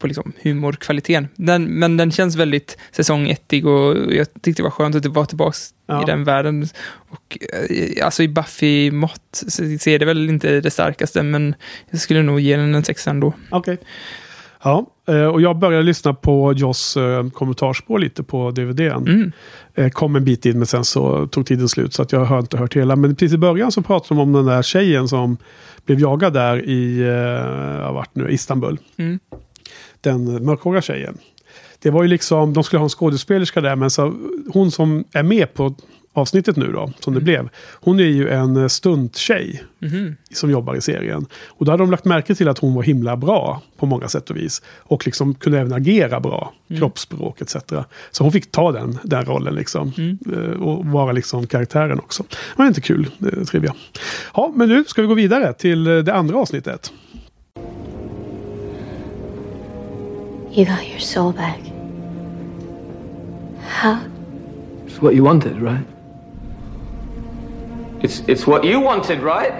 på 0.02 0.06
liksom 0.06 0.32
humorkvaliteten. 0.42 1.28
Den, 1.36 1.64
men 1.64 1.96
den 1.96 2.10
känns 2.10 2.36
väldigt 2.36 2.78
säsong 2.90 3.28
ettig 3.30 3.66
och 3.66 4.14
jag 4.14 4.26
tyckte 4.42 4.62
det 4.62 4.64
var 4.64 4.70
skönt 4.70 4.94
att 4.96 5.06
vara 5.06 5.26
tillbaka 5.26 5.56
Ja. 5.86 6.02
i 6.02 6.06
den 6.06 6.24
världen. 6.24 6.66
Och, 7.10 7.38
eh, 7.70 8.04
alltså 8.04 8.22
i 8.22 8.28
Buffy-mått 8.28 9.44
så 9.48 9.78
ser 9.78 9.98
det 9.98 10.04
väl 10.04 10.28
inte 10.28 10.60
det 10.60 10.70
starkaste, 10.70 11.22
men 11.22 11.54
jag 11.90 12.00
skulle 12.00 12.22
nog 12.22 12.40
ge 12.40 12.56
den 12.56 12.74
en 12.74 12.84
sexa 12.84 13.10
ändå. 13.10 13.32
Okej. 13.50 13.78
Ja, 14.64 14.86
eh, 15.08 15.24
och 15.26 15.40
jag 15.40 15.58
började 15.58 15.82
lyssna 15.84 16.14
på 16.14 16.52
Joss 16.52 16.96
eh, 16.96 17.28
kommentarspår 17.30 17.98
lite 17.98 18.22
på 18.22 18.50
DVDn. 18.50 19.32
Mm. 19.76 19.90
Kom 19.90 20.16
en 20.16 20.24
bit 20.24 20.46
in 20.46 20.58
men 20.58 20.66
sen 20.66 20.84
så 20.84 21.26
tog 21.26 21.46
tiden 21.46 21.68
slut 21.68 21.94
så 21.94 22.02
att 22.02 22.12
jag 22.12 22.24
har 22.24 22.38
inte 22.38 22.56
hört 22.56 22.76
hela. 22.76 22.96
Men 22.96 23.16
precis 23.16 23.34
i 23.34 23.38
början 23.38 23.72
så 23.72 23.82
pratade 23.82 24.20
de 24.20 24.22
om 24.22 24.32
den 24.32 24.46
där 24.46 24.62
tjejen 24.62 25.08
som 25.08 25.36
blev 25.86 26.00
jagad 26.00 26.32
där 26.32 26.68
i 26.68 27.02
vart 27.92 28.14
nu, 28.14 28.30
Istanbul. 28.30 28.78
Mm. 28.96 29.18
Den 30.02 30.44
mörkhåriga 30.44 30.82
tjejen. 30.82 31.18
Det 31.78 31.90
var 31.90 32.02
ju 32.02 32.08
liksom, 32.08 32.52
de 32.52 32.64
skulle 32.64 32.78
ha 32.80 32.84
en 32.86 32.88
skådespelerska 32.90 33.60
där 33.60 33.76
men 33.76 33.90
så, 33.90 34.14
hon 34.52 34.70
som 34.70 35.04
är 35.12 35.22
med 35.22 35.54
på 35.54 35.74
avsnittet 36.14 36.56
nu 36.56 36.72
då, 36.72 36.92
som 37.00 37.14
det 37.14 37.20
blev. 37.20 37.48
Hon 37.72 38.00
är 38.00 38.04
ju 38.04 38.28
en 38.28 38.56
eh, 38.56 38.68
stunttjej 38.68 39.62
Mhm. 39.78 40.16
som 40.34 40.50
jobbar 40.50 40.74
i 40.74 40.80
serien. 40.80 41.26
Och 41.48 41.64
då 41.64 41.70
hade 41.70 41.82
de 41.82 41.90
lagt 41.90 42.04
märke 42.04 42.34
till 42.34 42.48
att 42.48 42.58
hon 42.58 42.74
var 42.74 42.82
himla 42.82 43.16
bra 43.16 43.62
på 43.76 43.86
många 43.86 44.08
sätt 44.08 44.30
och 44.30 44.36
vis. 44.36 44.62
Och 44.78 45.06
liksom 45.06 45.34
kunde 45.34 45.58
även 45.60 45.72
agera 45.72 46.20
bra, 46.20 46.52
kroppsspråk 46.78 47.40
etc. 47.40 47.56
Så 48.10 48.24
hon 48.24 48.32
fick 48.32 48.50
ta 48.50 48.72
den, 48.72 48.98
den 49.02 49.24
rollen 49.24 49.54
liksom. 49.54 49.92
Eh, 50.32 50.62
Och 50.62 50.86
vara 50.86 51.12
liksom 51.12 51.46
karaktären 51.46 51.98
också. 51.98 52.22
Det 52.30 52.36
var 52.56 52.66
inte 52.66 52.80
kul, 52.80 53.06
eh, 53.32 53.44
trivia. 53.44 53.74
Ja, 54.34 54.52
men 54.56 54.68
nu 54.68 54.84
ska 54.84 55.02
vi 55.02 55.08
gå 55.08 55.14
vidare 55.14 55.52
till 55.52 55.84
det 55.84 56.14
andra 56.14 56.38
avsnittet. 56.38 56.92
You 60.52 60.66
got 60.66 60.86
your 60.86 61.00
soul 61.00 61.32
back. 61.32 61.58
How? 63.62 64.06
It's 64.84 65.00
what 65.00 65.14
you 65.14 65.24
wanted, 65.24 65.58
right? 65.62 65.86
It's 68.02 68.20
it's 68.28 68.46
what 68.46 68.62
you 68.62 68.78
wanted, 68.78 69.20
right? 69.20 69.52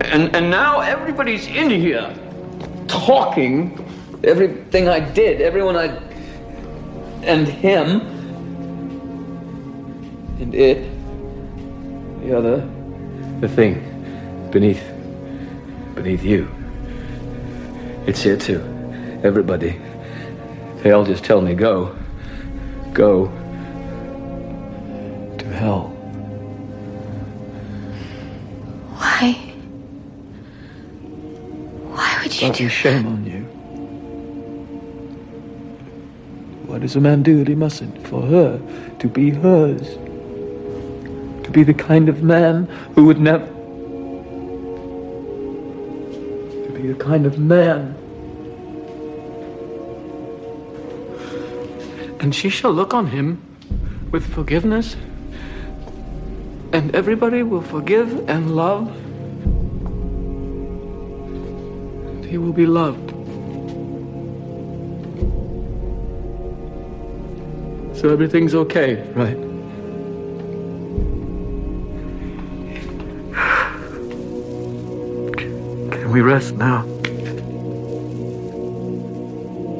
And 0.00 0.34
and 0.34 0.50
now 0.50 0.80
everybody's 0.80 1.46
in 1.46 1.70
here 1.70 2.12
talking 2.88 3.78
everything 4.24 4.88
I 4.88 4.98
did, 4.98 5.40
everyone 5.40 5.76
I 5.76 5.86
and 7.22 7.46
him 7.46 8.00
and 10.40 10.52
it 10.52 10.82
the 12.24 12.36
other 12.36 12.68
the 13.40 13.48
thing 13.48 14.48
beneath 14.50 14.82
beneath 15.94 16.24
you. 16.24 16.59
It's 18.10 18.22
here 18.22 18.36
too. 18.36 18.60
Everybody. 19.22 19.80
They 20.82 20.90
all 20.90 21.04
just 21.04 21.22
tell 21.22 21.40
me 21.40 21.54
go. 21.54 21.96
Go 22.92 23.26
to 25.38 25.46
hell. 25.46 25.82
Why? 28.96 29.32
Why 31.94 32.18
would 32.20 32.34
you 32.34 32.48
Fucking 32.48 32.66
do 32.66 32.68
shame 32.68 33.06
on 33.06 33.24
you. 33.24 33.42
What 36.66 36.80
does 36.80 36.96
a 36.96 37.00
man 37.00 37.22
do 37.22 37.38
that 37.38 37.46
he 37.46 37.54
mustn't? 37.54 38.08
For 38.08 38.22
her 38.22 38.60
to 38.98 39.06
be 39.06 39.30
hers. 39.30 39.96
To 41.44 41.50
To 41.50 41.54
be 41.54 41.64
the 41.64 41.74
kind 41.74 42.08
of 42.08 42.22
man 42.22 42.66
who 42.94 43.06
would 43.06 43.20
never. 43.20 43.44
To 46.64 46.72
be 46.72 46.86
the 46.86 46.94
kind 46.94 47.26
of 47.26 47.40
man. 47.40 47.99
And 52.20 52.34
she 52.34 52.50
shall 52.50 52.72
look 52.72 52.92
on 52.92 53.06
him 53.06 53.40
with 54.12 54.30
forgiveness, 54.34 54.94
and 56.72 56.94
everybody 56.94 57.42
will 57.42 57.62
forgive 57.62 58.28
and 58.28 58.54
love. 58.54 58.88
And 62.06 62.24
he 62.26 62.36
will 62.36 62.52
be 62.52 62.66
loved. 62.66 63.10
So 67.96 68.10
everything's 68.10 68.54
okay, 68.54 69.02
right? 69.12 69.36
Can 75.92 76.10
we 76.12 76.20
rest 76.20 76.54
now? 76.56 76.84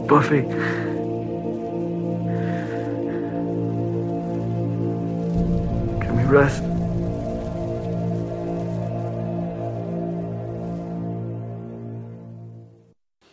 Buffy. 0.07 0.80
Rest? 6.33 6.63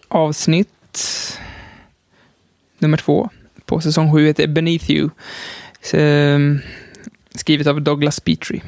Avsnitt 0.07 1.39
nummer 2.79 2.97
två 2.97 3.29
på 3.65 3.81
säsong 3.81 4.13
sju 4.13 4.25
heter 4.25 4.47
Beneath 4.47 4.91
You. 4.91 5.09
Ehm, 5.93 6.59
Skrivet 7.35 7.67
av 7.67 7.81
Douglas 7.81 8.19
Petrie. 8.19 8.61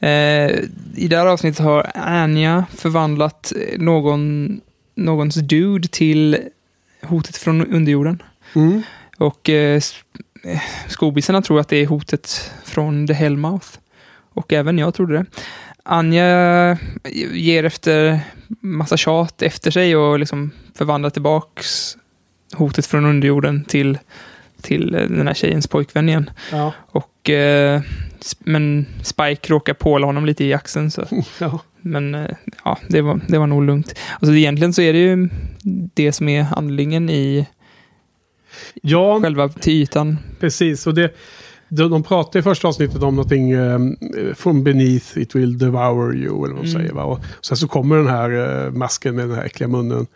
Eh, 0.00 0.58
I 0.96 1.08
det 1.08 1.16
här 1.16 1.26
avsnittet 1.26 1.64
har 1.64 1.90
Anya 1.94 2.66
förvandlat 2.76 3.52
någon, 3.76 4.60
någons 4.94 5.34
dude 5.34 5.88
till 5.88 6.38
hotet 7.02 7.36
från 7.36 7.66
underjorden. 7.66 8.22
Mm. 8.54 8.82
Och 9.18 9.48
eh, 9.48 9.80
skobisarna 10.88 11.42
tror 11.42 11.60
att 11.60 11.68
det 11.68 11.76
är 11.76 11.86
hotet 11.86 12.52
från 12.64 13.06
The 13.06 13.12
Hellmouth. 13.12 13.68
Och 14.32 14.52
även 14.52 14.78
jag 14.78 14.94
trodde 14.94 15.14
det. 15.18 15.24
Anja 15.82 16.78
ger 17.32 17.64
efter 17.64 18.20
massa 18.60 18.96
tjat 18.96 19.42
efter 19.42 19.70
sig 19.70 19.96
och 19.96 20.18
liksom 20.18 20.50
förvandlar 20.74 21.10
tillbaks 21.10 21.96
hotet 22.54 22.86
från 22.86 23.04
underjorden 23.04 23.64
till, 23.64 23.98
till 24.62 24.94
eh, 24.94 25.00
den 25.00 25.26
här 25.26 25.34
tjejens 25.34 25.66
pojkvän 25.66 26.08
igen. 26.08 26.30
Ja. 26.52 26.72
Och, 26.86 27.30
eh, 27.30 27.80
men 28.38 28.86
Spike 29.02 29.52
råkar 29.52 29.74
påla 29.74 30.06
honom 30.06 30.26
lite 30.26 30.44
i 30.44 30.54
axeln. 30.54 30.90
Så. 30.90 31.06
Ja. 31.40 31.60
Men 31.80 32.14
eh, 32.14 32.30
ja, 32.64 32.78
det 32.88 33.00
var, 33.00 33.20
det 33.28 33.38
var 33.38 33.46
nog 33.46 33.62
lugnt. 33.62 33.94
Alltså, 34.20 34.34
egentligen 34.34 34.72
så 34.72 34.82
är 34.82 34.92
det 34.92 34.98
ju 34.98 35.28
det 35.94 36.12
som 36.12 36.28
är 36.28 36.42
handlingen 36.42 37.10
i 37.10 37.46
Ja, 38.82 39.20
själva 39.20 39.48
till 39.48 39.72
ytan. 39.82 40.18
precis. 40.40 40.86
Och 40.86 40.94
det, 40.94 41.14
de, 41.68 41.90
de 41.90 42.02
pratar 42.02 42.40
i 42.40 42.42
första 42.42 42.68
avsnittet 42.68 43.02
om 43.02 43.16
någonting 43.16 43.54
um, 43.54 43.96
from 44.36 44.64
beneath 44.64 45.18
it 45.18 45.34
will 45.34 45.58
devour 45.58 46.16
you. 46.16 46.44
Eller 46.44 46.54
vad 46.54 46.64
de 46.64 46.68
Mm. 46.70 46.72
säger. 46.72 46.92
Va? 46.92 47.04
Och 47.04 47.20
sen 47.40 47.56
så 47.56 47.68
kommer 47.68 47.96
den 47.96 48.06
här 48.08 48.64
eh, 48.66 48.72
masken 48.72 49.16
med 49.16 49.28
den 49.28 49.36
här 49.36 49.44
äckliga 49.44 49.68
munnen. 49.68 50.06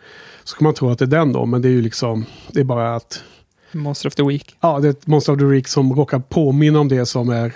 Så 0.43 0.55
kan 0.57 0.63
man 0.63 0.73
tro 0.73 0.89
att 0.89 0.99
det 0.99 1.05
är 1.05 1.07
den 1.07 1.31
då. 1.33 1.45
Men 1.45 1.61
det 1.61 1.67
är 1.67 1.71
ju 1.71 1.81
liksom, 1.81 2.25
det 2.51 2.59
är 2.59 2.63
bara 2.63 2.95
att 2.95 3.23
Monster 3.71 4.07
of 4.09 4.15
the 4.15 4.23
Week. 4.23 4.55
Ja, 4.61 4.79
det 4.79 4.87
är 4.87 4.91
ett 4.91 5.07
Monster 5.07 5.33
of 5.33 5.39
the 5.39 5.45
Week 5.45 5.67
som 5.67 5.93
råkar 5.95 6.19
påminna 6.19 6.79
om 6.79 6.87
det 6.87 7.05
som 7.05 7.29
är 7.29 7.53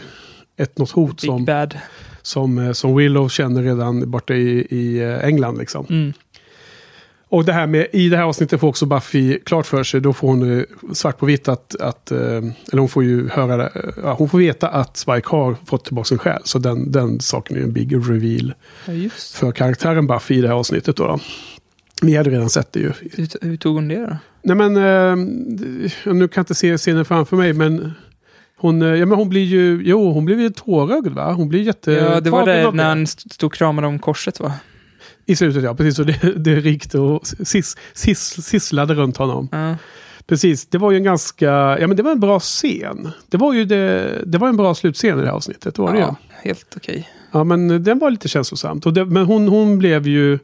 ett 0.58 0.78
något 0.78 0.92
hot 0.92 1.22
Big 1.22 1.30
som, 1.30 1.46
Bad. 1.46 1.78
som, 2.22 2.58
eh, 2.58 2.72
som 2.72 2.96
Willow 2.96 3.30
känner 3.30 3.64
redan 3.64 4.12
borta 4.12 4.34
i, 4.34 4.68
i 4.70 5.18
England. 5.24 5.58
Liksom. 5.58 5.86
Mm. 5.90 6.14
Och 7.32 7.46
det 7.46 7.54
här 7.54 7.68
med, 7.68 7.88
i 7.94 8.10
det 8.10 8.18
här 8.18 8.24
avsnittet 8.24 8.60
får 8.60 8.68
också 8.68 8.86
Buffy 8.86 9.40
klart 9.40 9.66
för 9.66 9.84
sig, 9.84 10.02
då 10.02 10.14
får 10.14 10.28
hon 10.28 10.66
svart 10.94 11.18
på 11.18 11.26
vitt 11.26 11.48
att, 11.48 11.76
att 11.82 12.12
eh, 12.12 12.18
eller 12.18 12.78
hon 12.78 12.90
får 12.90 13.04
ju 13.04 13.30
höra 13.30 13.64
eh, 13.68 13.70
ja, 14.04 14.14
hon 14.14 14.30
får 14.30 14.38
veta 14.38 14.68
att 14.70 14.98
Spike 14.98 15.28
har 15.30 15.56
fått 15.66 15.86
tillbaka 15.86 16.06
sin 16.06 16.18
själ. 16.18 16.42
Så 16.44 16.60
den, 16.60 16.92
den 16.92 17.20
saken 17.20 17.58
är 17.58 17.62
en 17.62 17.74
big 17.74 17.96
reveal 17.96 18.54
Ja, 18.86 18.94
just. 18.94 19.36
för 19.36 19.52
karaktären 19.52 20.08
Buffy 20.08 20.36
i 20.36 20.42
det 20.42 20.48
här 20.48 20.56
avsnittet. 20.56 20.96
Då, 20.96 21.08
då. 21.08 21.20
Vi 22.02 22.16
hade 22.16 22.30
redan 22.30 22.50
sett 22.50 22.74
det 22.74 22.80
ju. 22.80 22.92
Hur, 23.42 23.58
tog 23.58 23.76
hon 23.76 23.88
det 23.88 24.00
då? 24.06 24.18
Nej 24.42 24.56
men, 24.56 24.78
eh, 24.78 25.16
nu 26.14 26.28
kan 26.28 26.30
jag 26.36 26.42
inte 26.42 26.56
se 26.56 26.78
scenen 26.78 27.06
framför 27.06 27.38
mig 27.38 27.54
men 27.54 27.92
hon, 28.58 28.82
ja, 28.82 29.06
men 29.06 29.18
hon 29.18 29.30
blir 29.30 29.44
ju, 29.44 29.82
jo 29.84 30.12
hon 30.12 30.26
blir 30.26 30.40
ju 30.40 30.50
tårögd 30.50 31.08
va? 31.08 31.34
Hon 31.34 31.50
blir 31.50 31.62
jätte... 31.62 31.92
Ja, 31.92 32.20
det 32.22 32.30
var 32.30 32.46
det 32.46 32.72
när 32.72 32.84
han 32.90 33.04
st- 33.04 33.30
stod 33.34 33.48
och 33.48 33.54
kramade 33.54 33.88
om 33.88 34.00
korset 34.00 34.40
va? 34.40 34.54
I 35.30 35.36
slutet 35.36 35.64
ja, 35.64 35.76
precis. 35.76 36.00
Och 36.00 36.06
det, 36.06 36.34
det 36.36 36.56
rikte 36.56 37.00
och 37.00 37.28
sis, 37.28 37.78
sis, 37.94 38.20
sisslade 38.20 38.94
runt 38.94 39.18
honom. 39.18 39.50
Ja. 39.52 39.76
Precis, 40.26 40.66
det 40.66 40.78
var 40.78 40.92
ju 40.92 40.98
en 40.98 41.04
ganska, 41.04 41.46
ja 41.80 41.88
men 41.88 41.98
det 41.98 42.04
var 42.04 42.12
en 42.12 42.20
bra 42.20 42.40
scen. 42.40 43.10
Det 43.28 43.38
var 43.38 43.54
ju 43.54 43.66
det, 43.66 44.18
det 44.26 44.38
var 44.38 44.48
en 44.50 44.58
bra 44.58 44.76
slutscen 44.76 45.20
i 45.20 45.22
det 45.22 45.28
här 45.28 45.36
avsnittet, 45.36 45.76
det 45.76 45.82
var 45.82 45.92
det 45.92 45.98
ju. 45.98 46.04
ja, 46.04 46.16
helt 46.44 46.74
okej. 46.76 47.10
Ja 47.32 47.44
men 47.44 47.84
den 47.84 48.00
var 48.00 48.12
lite 48.12 48.28
känslosamt. 48.28 48.86
Och 48.86 48.94
det, 48.94 49.06
men 49.06 49.26
hon, 49.26 49.48
hon 49.48 49.80
blev 49.80 50.08
ju, 50.08 50.40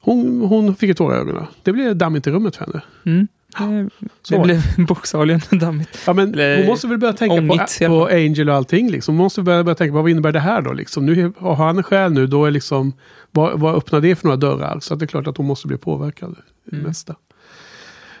hon, 0.00 0.40
hon 0.40 0.76
fick 0.76 0.88
ju 0.88 0.94
tårar 0.94 1.16
i 1.16 1.20
ögonen. 1.20 1.46
Det 1.62 1.72
blev 1.72 1.96
dammigt 1.96 2.26
i 2.26 2.30
rummet 2.30 2.56
för 2.56 2.64
henne. 2.64 2.82
Mm. 3.06 3.28
Det, 3.58 3.88
det 4.28 4.38
blev 4.42 4.62
bokstavligen 4.86 5.40
dammigt. 5.50 5.98
Ja, 6.06 6.12
men 6.12 6.34
Eller 6.34 6.56
hon 6.56 6.66
måste 6.66 6.86
väl 6.86 6.98
börja 6.98 7.12
tänka 7.12 7.36
på, 7.36 7.40
ångigt 7.42 7.78
på 7.86 8.06
fall. 8.06 8.16
Angel 8.16 8.48
och 8.48 8.54
allting. 8.54 8.90
Liksom. 8.90 9.14
Hon 9.16 9.22
måste 9.24 9.42
börja, 9.42 9.64
börja 9.64 9.74
tänka 9.74 9.92
på 9.92 10.02
vad 10.02 10.10
innebär 10.10 10.32
det 10.32 10.40
här 10.40 10.62
då? 10.62 10.72
Liksom. 10.72 11.06
Nu 11.06 11.32
har 11.38 11.54
han 11.54 11.76
en 11.76 11.82
själ 11.82 12.12
nu, 12.12 12.26
då 12.26 12.44
är 12.44 12.50
liksom, 12.50 12.92
vad, 13.30 13.60
vad 13.60 13.74
öppnar 13.74 14.00
det 14.00 14.16
för 14.16 14.24
några 14.26 14.36
dörrar? 14.36 14.80
Så 14.80 14.94
att 14.94 15.00
det 15.00 15.04
är 15.04 15.06
klart 15.06 15.26
att 15.26 15.36
hon 15.36 15.46
måste 15.46 15.68
bli 15.68 15.76
påverkad. 15.76 16.36
Mm. 16.72 16.84
mesta. 16.84 17.14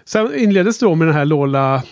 Sen 0.04 0.34
inleddes 0.34 0.78
det 0.78 0.86
då 0.86 0.94
med 0.94 1.08
den 1.08 1.14
här 1.14 1.24
Lola, 1.24 1.82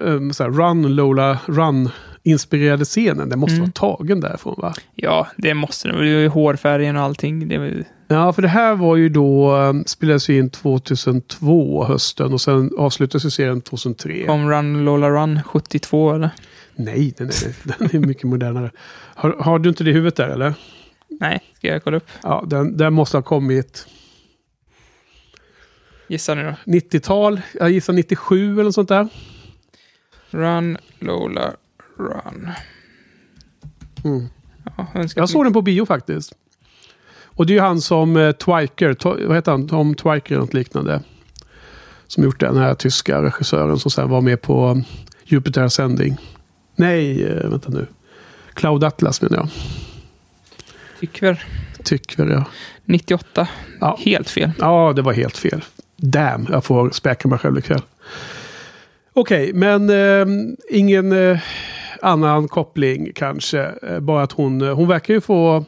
um, 0.00 0.32
så 0.32 0.42
här, 0.42 0.50
Run 0.50 0.94
Lola 0.96 1.38
Run 1.46 1.88
inspirerade 2.22 2.84
scenen. 2.84 3.28
Den 3.28 3.38
måste 3.38 3.54
Mm. 3.56 3.62
vara 3.62 3.96
tagen 3.96 4.20
därifrån 4.20 4.54
va? 4.58 4.74
Ja, 4.94 5.26
det 5.36 5.54
måste 5.54 5.88
det. 5.88 6.22
Det 6.22 6.28
hårfärgen 6.28 6.96
och 6.96 7.02
allting. 7.02 7.48
Det 7.48 7.54
ju- 7.54 7.84
Ja, 8.08 8.32
för 8.32 8.42
det 8.42 8.48
här 8.48 8.74
var 8.74 8.96
ju 8.96 9.08
då, 9.08 9.56
um, 9.56 9.84
spelades 9.86 10.28
ju 10.28 10.38
in 10.38 10.50
2002 10.50 11.84
hösten 11.84 12.32
och 12.32 12.40
sen 12.40 12.70
avslutades 12.78 13.34
serien 13.34 13.60
2003. 13.60 14.26
kom 14.26 14.50
Run 14.50 14.84
Lola 14.84 15.10
Run 15.10 15.42
72 15.42 16.14
eller? 16.14 16.30
Nej, 16.74 17.14
den 17.18 17.28
är, 17.28 17.54
den 17.78 18.02
är 18.02 18.06
mycket 18.06 18.24
modernare. 18.24 18.70
Har, 19.14 19.36
har 19.40 19.58
du 19.58 19.68
inte 19.68 19.84
det 19.84 19.90
i 19.90 19.92
huvudet 19.92 20.16
där 20.16 20.28
eller? 20.28 20.54
Nej, 21.08 21.40
ska 21.54 21.66
jag 21.66 21.84
kolla 21.84 21.96
upp. 21.96 22.08
Ja, 22.22 22.44
den, 22.46 22.76
den 22.76 22.92
måste 22.92 23.16
ha 23.16 23.22
kommit 23.22 23.86
Gissa 26.08 26.34
nu 26.34 26.42
då. 26.44 26.72
90-tal. 26.72 27.40
Jag 27.54 27.70
gissar 27.70 27.92
97 27.92 28.52
eller 28.52 28.64
något 28.64 28.74
sånt 28.74 28.88
där. 28.88 29.08
Run 30.30 30.78
Lola 30.98 31.54
Run. 31.98 32.50
Mm. 34.04 34.26
Ja, 34.76 34.86
Jag 35.16 35.28
såg 35.28 35.44
den 35.44 35.52
på 35.52 35.62
bio 35.62 35.86
faktiskt. 35.86 36.32
Och 37.36 37.46
det 37.46 37.52
är 37.52 37.54
ju 37.54 37.60
han 37.60 37.80
som 37.80 38.16
eh, 38.16 38.32
Twiker, 38.32 38.94
to, 38.94 39.16
vad 39.26 39.36
heter 39.36 39.52
han? 39.52 39.68
Tom 39.68 39.94
Twiker 39.94 40.34
eller 40.34 40.40
något 40.40 40.54
liknande. 40.54 41.02
Som 42.06 42.24
gjort 42.24 42.40
den 42.40 42.56
här 42.56 42.74
tyska 42.74 43.22
regissören 43.22 43.78
som 43.78 43.90
sen 43.90 44.10
var 44.10 44.20
med 44.20 44.42
på 44.42 44.66
um, 44.66 44.84
Jupiter 45.24 45.62
Ascending. 45.62 46.16
Nej, 46.76 47.24
eh, 47.24 47.50
vänta 47.50 47.70
nu. 47.70 47.86
Cloud 48.54 48.84
Atlas 48.84 49.22
menar 49.22 49.36
jag. 49.36 49.48
Tycker 51.00 51.44
Tycker 51.84 52.26
jag. 52.26 52.44
98. 52.84 53.48
Ja. 53.80 53.98
Helt 54.00 54.30
fel. 54.30 54.50
Ja, 54.58 54.92
det 54.96 55.02
var 55.02 55.12
helt 55.12 55.36
fel. 55.36 55.64
Damn, 55.96 56.46
jag 56.50 56.64
får 56.64 56.90
späka 56.90 57.28
mig 57.28 57.38
själv 57.38 57.58
ikväll. 57.58 57.82
Okej, 59.12 59.52
men 59.52 59.90
eh, 59.90 60.26
ingen 60.70 61.12
eh, 61.12 61.38
annan 62.02 62.48
koppling 62.48 63.12
kanske. 63.14 63.70
Eh, 63.82 64.00
bara 64.00 64.22
att 64.22 64.32
hon, 64.32 64.60
eh, 64.60 64.74
hon 64.74 64.88
verkar 64.88 65.14
ju 65.14 65.20
få... 65.20 65.64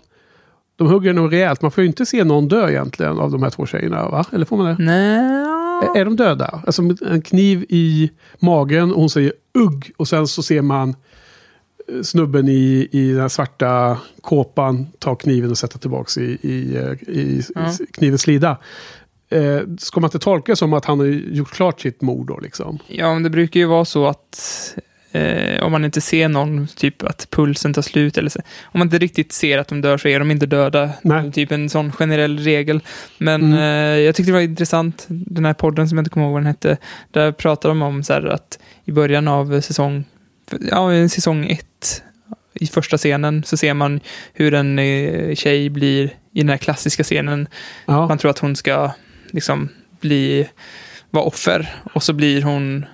De 0.78 0.86
hugger 0.86 1.12
nog 1.12 1.32
rejält. 1.32 1.62
Man 1.62 1.70
får 1.70 1.82
ju 1.82 1.88
inte 1.88 2.06
se 2.06 2.24
någon 2.24 2.48
dö 2.48 2.68
egentligen 2.70 3.18
av 3.18 3.30
de 3.30 3.42
här 3.42 3.50
två 3.50 3.66
tjejerna, 3.66 4.08
va? 4.08 4.24
Eller 4.32 4.44
får 4.44 4.56
man 4.56 4.66
det? 4.66 4.76
Nej. 4.78 6.00
Är- 6.00 6.04
de 6.04 6.16
döda? 6.16 6.62
Alltså 6.66 6.82
en 7.06 7.22
kniv 7.22 7.66
i 7.68 8.10
magen 8.38 8.92
och 8.92 9.00
hon 9.00 9.10
säger 9.10 9.32
ugg. 9.58 9.90
Och 9.96 10.08
sen 10.08 10.26
så 10.28 10.42
ser 10.42 10.62
man 10.62 10.88
eh, 10.88 12.02
snubben 12.02 12.48
i, 12.48 12.88
i 12.92 13.12
den 13.12 13.30
svarta 13.30 13.98
kåpan 14.20 14.86
ta 14.98 15.14
kniven 15.14 15.50
och 15.50 15.58
sätta 15.58 15.78
tillbaka 15.78 16.20
i, 16.20 16.38
i, 16.42 16.76
eh, 16.76 16.92
i, 17.16 17.42
Ja. 17.54 17.60
i 17.80 17.86
knivens 17.92 18.22
slida. 18.22 18.56
Eh, 19.30 19.60
ska 19.78 20.00
man 20.00 20.08
inte 20.08 20.18
tolka 20.18 20.52
det 20.52 20.56
som 20.56 20.72
att 20.72 20.84
han 20.84 20.98
har 20.98 21.06
gjort 21.06 21.50
klart 21.50 21.80
sitt 21.80 22.02
mord 22.02 22.26
då 22.26 22.38
liksom? 22.38 22.78
Ja, 22.86 23.14
men 23.14 23.22
det 23.22 23.30
brukar 23.30 23.60
ju 23.60 23.66
vara 23.66 23.84
så 23.84 24.06
att 24.06 24.38
eh, 25.12 25.62
om 25.62 25.72
man 25.72 25.84
inte 25.84 26.00
ser 26.00 26.28
någon, 26.28 26.66
typ 26.76 27.02
att 27.02 27.28
pulsen 27.30 27.74
tar 27.74 27.82
slut 27.82 28.18
eller 28.18 28.30
så. 28.30 28.38
Om 28.62 28.78
man 28.78 28.86
inte 28.86 28.98
riktigt 28.98 29.32
ser 29.32 29.58
att 29.58 29.68
de 29.68 29.80
dör 29.80 29.98
så 29.98 30.08
är 30.08 30.18
de 30.18 30.30
inte 30.30 30.46
döda. 30.46 30.90
Nej. 31.02 31.32
Typ 31.32 31.52
en 31.52 31.68
sån 31.70 31.92
generell 31.92 32.38
regel. 32.38 32.80
Men 33.18 33.42
Mm. 33.42 33.58
eh, 33.58 33.98
jag 34.04 34.14
tyckte 34.14 34.28
det 34.30 34.34
var 34.34 34.40
intressant, 34.40 35.04
den 35.08 35.44
här 35.44 35.54
podden 35.54 35.88
som 35.88 35.98
jag 35.98 36.02
inte 36.02 36.10
kommer 36.10 36.26
ihåg 36.26 36.32
vad 36.32 36.42
den 36.42 36.46
hette. 36.46 36.76
Där 37.10 37.32
pratade 37.32 37.70
de 37.74 37.82
om 37.82 38.02
så 38.02 38.12
här 38.12 38.26
att 38.26 38.58
i 38.84 38.92
början 38.92 39.28
av 39.28 39.60
säsong, 39.60 40.04
ja, 40.70 41.08
säsong 41.08 41.50
ett 41.50 42.02
i 42.60 42.66
första 42.66 42.96
scenen 42.96 43.42
så 43.44 43.56
ser 43.56 43.74
man 43.74 44.00
hur 44.32 44.54
en 44.54 44.78
eh, 44.78 45.34
tjej 45.34 45.70
blir 45.70 46.04
i 46.32 46.40
den 46.40 46.48
här 46.48 46.56
klassiska 46.56 47.02
scenen. 47.04 47.48
Ja. 47.86 48.08
Man 48.08 48.18
tror 48.18 48.30
att 48.30 48.38
hon 48.38 48.56
ska 48.56 48.90
liksom 49.30 49.68
bli, 50.00 50.48
vara 51.10 51.24
offer 51.24 51.74
och 51.92 52.02
så 52.02 52.12
blir 52.12 52.42
hon, 52.42 52.84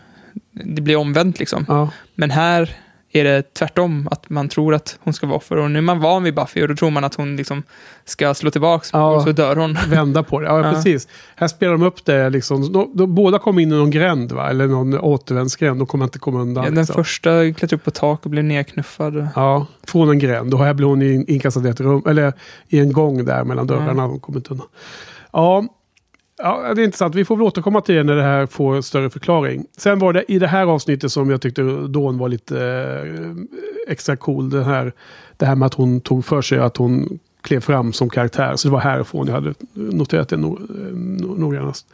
det 0.53 0.83
blir 0.83 0.97
omvänt 0.97 1.39
liksom. 1.39 1.65
Ja. 1.69 1.91
Men 2.15 2.31
här 2.31 2.77
är 3.13 3.25
det 3.25 3.55
tvärtom, 3.55 4.09
att 4.11 4.31
man 4.31 4.49
tror 4.49 4.75
att 4.75 4.99
hon 5.01 5.15
ska 5.15 5.27
vara 5.27 5.37
offer. 5.37 5.57
Och 5.57 5.71
nu 5.71 5.79
är 5.79 5.83
man 5.83 6.01
van 6.01 6.23
vid 6.23 6.35
Buffy 6.35 6.63
och 6.63 6.69
då 6.69 6.77
tror 6.77 6.91
man 6.91 7.05
att 7.05 7.15
hon 7.15 7.37
liksom 7.37 7.63
ska 8.05 8.35
slå 8.35 8.51
tillbaka 8.51 8.87
Ja. 8.93 9.15
och 9.17 9.23
så 9.23 9.33
dör 9.33 9.57
hon. 9.57 9.79
Vända 9.89 10.23
på 10.23 10.41
det. 10.41 10.47
Ja, 10.47 10.67
Ja. 10.67 10.73
precis. 10.73 11.09
Här 11.37 11.49
spelar 11.49 11.73
de 11.73 11.83
upp 11.83 12.05
det 12.05 12.31
liksom. 12.31 12.73
De, 12.73 12.91
de, 12.95 13.15
båda 13.15 13.39
kom 13.39 13.59
in 13.59 13.73
i 13.73 13.75
någon 13.77 13.91
gränd, 13.91 14.33
va? 14.33 14.51
Eller 14.51 14.67
någon 14.67 14.99
återvändsgränd. 14.99 15.81
De 15.81 15.87
kommer 15.87 16.05
inte 16.05 16.19
komma 16.19 16.41
undan. 16.41 16.65
Ja, 16.65 16.71
den 16.71 16.79
liksom. 16.79 16.95
första 16.95 17.31
klättrade 17.53 17.75
upp 17.77 17.85
på 17.85 17.91
tak 17.91 18.25
och 18.25 18.31
blev 18.31 18.45
nedknuffad. 18.45 19.29
Ja, 19.35 19.67
från 19.87 20.11
en 20.11 20.19
gränd. 20.19 20.55
Och 20.55 20.65
här 20.65 20.75
blir 20.75 20.87
hon 20.87 21.03
in- 21.03 21.25
inkastad 21.29 21.67
i 21.67 21.71
ett 21.71 21.81
rum, 21.81 22.03
eller 22.09 22.33
i 22.69 22.79
en 22.79 22.93
gång 22.93 23.25
där 23.25 23.45
mellan 23.45 23.67
dörrarna. 23.67 24.07
Hon 24.07 24.21
kommer 24.21 24.39
inte 24.39 24.51
undan. 24.51 24.67
Ja, 25.33 25.65
ja, 26.45 26.75
det 26.75 26.83
är 26.83 26.85
intressant. 26.85 27.15
Vi 27.15 27.25
får 27.25 27.37
väl 27.37 27.43
återkomma 27.47 27.81
till 27.81 27.95
det 27.95 28.03
när 28.05 28.17
det 28.17 28.23
här 28.23 28.47
får 28.47 28.81
större 28.81 29.11
förklaring. 29.11 29.65
Sen 29.77 29.99
var 29.99 30.13
det 30.13 30.25
i 30.29 30.39
det 30.39 30.47
här 30.47 30.67
avsnittet 30.67 31.13
som 31.13 31.31
jag 31.31 31.41
tyckte 31.41 31.63
Dawn 31.63 32.19
var 32.19 32.29
lite 32.29 32.67
eh, 32.67 33.93
extra 33.93 34.17
cool. 34.17 34.51
Det 34.51 34.65
här, 34.65 34.93
det 35.37 35.47
här 35.47 35.55
med 35.57 35.67
att 35.67 35.75
hon 35.75 36.01
tog 36.01 36.25
för 36.25 36.43
sig 36.43 36.59
att 36.59 36.77
hon 36.77 37.19
klev 37.43 37.61
fram 37.61 37.93
som 37.93 38.11
karaktär. 38.11 38.57
Så 38.57 38.69
det 38.69 38.73
var 38.73 38.81
härifrån 38.81 39.27
jag 39.27 39.35
hade 39.35 39.55
noterat 39.73 40.29
det 40.29 40.37
no, 40.37 40.47
no, 40.47 41.33
eh, 41.33 41.39
noggrannast. 41.39 41.87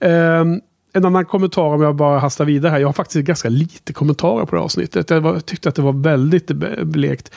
Eh, 0.00 0.44
en 0.96 1.04
annan 1.04 1.24
kommentar 1.24 1.62
om 1.62 1.82
jag 1.82 1.94
bara 1.96 2.18
hastar 2.18 2.44
vidare 2.44 2.70
här. 2.70 2.78
Jag 2.78 2.88
har 2.88 2.92
faktiskt 2.92 3.26
ganska 3.26 3.48
lite 3.48 3.92
kommentarer 3.92 4.44
på 4.44 4.50
det 4.50 4.60
här 4.60 4.64
avsnittet. 4.64 5.10
Jag 5.10 5.20
var, 5.20 5.40
tyckte 5.40 5.68
att 5.68 5.74
det 5.74 5.82
var 5.82 5.92
väldigt 5.92 6.46
be- 6.46 6.84
blekt. 6.84 7.32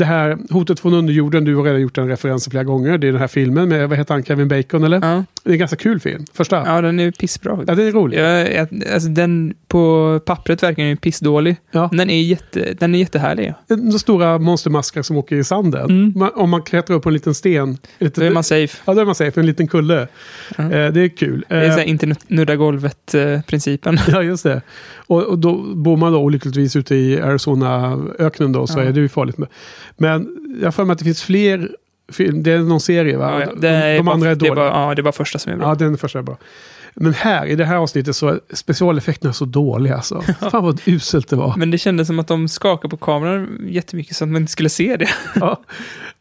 Det 0.00 0.04
här 0.06 0.38
hotet 0.50 0.80
från 0.80 0.94
underjorden, 0.94 1.44
du 1.44 1.56
har 1.56 1.64
redan 1.64 1.80
gjort 1.80 1.98
en 1.98 2.08
referens 2.08 2.48
flera 2.50 2.64
gånger. 2.64 2.98
Det 2.98 3.08
är 3.08 3.12
den 3.12 3.20
här 3.20 3.28
filmen 3.28 3.68
med, 3.68 3.88
vad 3.88 3.98
heter 3.98 4.14
han, 4.14 4.24
Kevin 4.24 4.48
Bacon 4.48 4.84
eller? 4.84 5.00
Ja. 5.02 5.24
Det 5.44 5.50
är 5.50 5.52
en 5.52 5.58
ganska 5.58 5.76
kul 5.76 6.00
film. 6.00 6.24
Första. 6.34 6.62
Ja, 6.66 6.80
den 6.80 7.00
är 7.00 7.10
pissbra. 7.10 7.58
Ja, 7.66 7.74
den 7.74 7.86
är 7.86 7.92
rolig. 7.92 8.18
Ja, 8.18 8.66
alltså, 8.94 9.08
den 9.08 9.54
på 9.68 10.20
pappret 10.26 10.62
verkar 10.62 10.82
den 10.82 10.90
ju 10.90 10.96
pissdålig. 10.96 11.56
Ja. 11.70 11.88
Men 11.92 11.98
den 11.98 12.10
är, 12.10 12.22
jätte, 12.22 12.74
den 12.78 12.94
är 12.94 12.98
jättehärlig. 12.98 13.54
De 13.68 13.92
stora 13.98 14.38
monstermaskar 14.38 15.02
som 15.02 15.16
åker 15.16 15.36
i 15.36 15.44
sanden. 15.44 15.84
Mm. 15.90 16.12
Man, 16.16 16.30
om 16.34 16.50
man 16.50 16.62
klättrar 16.62 16.96
upp 16.96 17.02
på 17.02 17.08
en 17.08 17.12
liten 17.12 17.34
sten. 17.34 17.78
Lite, 17.98 18.20
Då 18.20 18.26
är 18.26 18.30
man 18.30 18.44
safe. 18.44 18.78
Ja, 18.84 18.94
då 18.94 19.00
är 19.00 19.04
man 19.04 19.14
safe. 19.14 19.40
En 19.40 19.46
liten 19.46 19.68
kulle. 19.68 20.08
Ja. 20.58 20.64
Eh, 20.64 20.92
det 20.92 21.00
är 21.00 21.08
kul. 21.16 21.44
Det 21.48 21.54
är 21.54 21.62
Eh, 21.64 21.72
så 21.72 21.78
här, 21.78 21.84
inte 21.86 22.14
nudda 22.28 22.56
golvet-principen. 22.56 23.98
Ja, 24.08 24.22
just 24.22 24.42
det. 24.44 24.62
Och, 25.06 25.22
och 25.22 25.38
då 25.38 25.54
bor 25.74 25.96
man 25.96 26.12
då 26.12 26.18
olyckligtvis 26.18 26.76
ute 26.76 26.94
i 26.94 27.20
Arizona-öknen 27.20 28.52
då, 28.52 28.66
så 28.66 28.78
Ja. 28.78 28.84
är 28.84 28.92
det 28.92 29.00
ju 29.00 29.08
farligt. 29.08 29.38
Med. 29.38 29.48
Men 29.96 30.36
jag 30.62 30.74
för 30.74 30.84
mig 30.84 30.92
att 30.92 30.98
det 30.98 31.04
finns 31.04 31.22
fler 31.22 31.70
film. 32.12 32.42
Det 32.42 32.52
är 32.52 32.58
någon 32.58 32.80
serie 32.80 33.16
va? 33.16 33.40
Ja. 33.40 33.46
De- 33.54 33.60
Det 33.60 33.96
de 33.96 34.02
bara, 34.02 34.14
andra 34.14 34.30
är 34.30 34.34
det 34.34 34.38
dåliga. 34.48 34.54
bara, 34.54 34.88
ja, 34.88 34.94
det 34.94 35.02
bara 35.02 35.12
första 35.12 35.38
som 35.38 35.52
är 35.52 35.56
bra. 35.56 35.68
Ja, 35.68 35.74
den 35.74 35.98
första 35.98 36.18
är 36.18 36.22
bra. 36.22 36.36
Men 36.94 37.14
här, 37.14 37.46
i 37.46 37.56
det 37.56 37.64
här 37.64 37.76
avsnittet, 37.76 38.16
så 38.16 38.28
är 38.28 38.40
specialeffekterna 38.52 39.32
så 39.32 39.44
dåliga 39.44 39.96
alltså. 39.96 40.22
Fan 40.50 40.64
vad 40.64 40.80
uselt 40.86 41.28
det 41.28 41.36
var. 41.36 41.54
Men 41.56 41.70
det 41.70 41.78
kändes 41.78 42.06
som 42.06 42.18
att 42.18 42.26
de 42.28 42.48
skakade 42.48 42.90
på 42.90 42.96
kameran 42.96 43.58
jättemycket 43.68 44.16
så 44.16 44.24
att 44.24 44.30
man 44.30 44.40
inte 44.42 44.52
skulle 44.52 44.68
se 44.68 44.96
det. 44.96 45.08
Ja, 45.40 45.60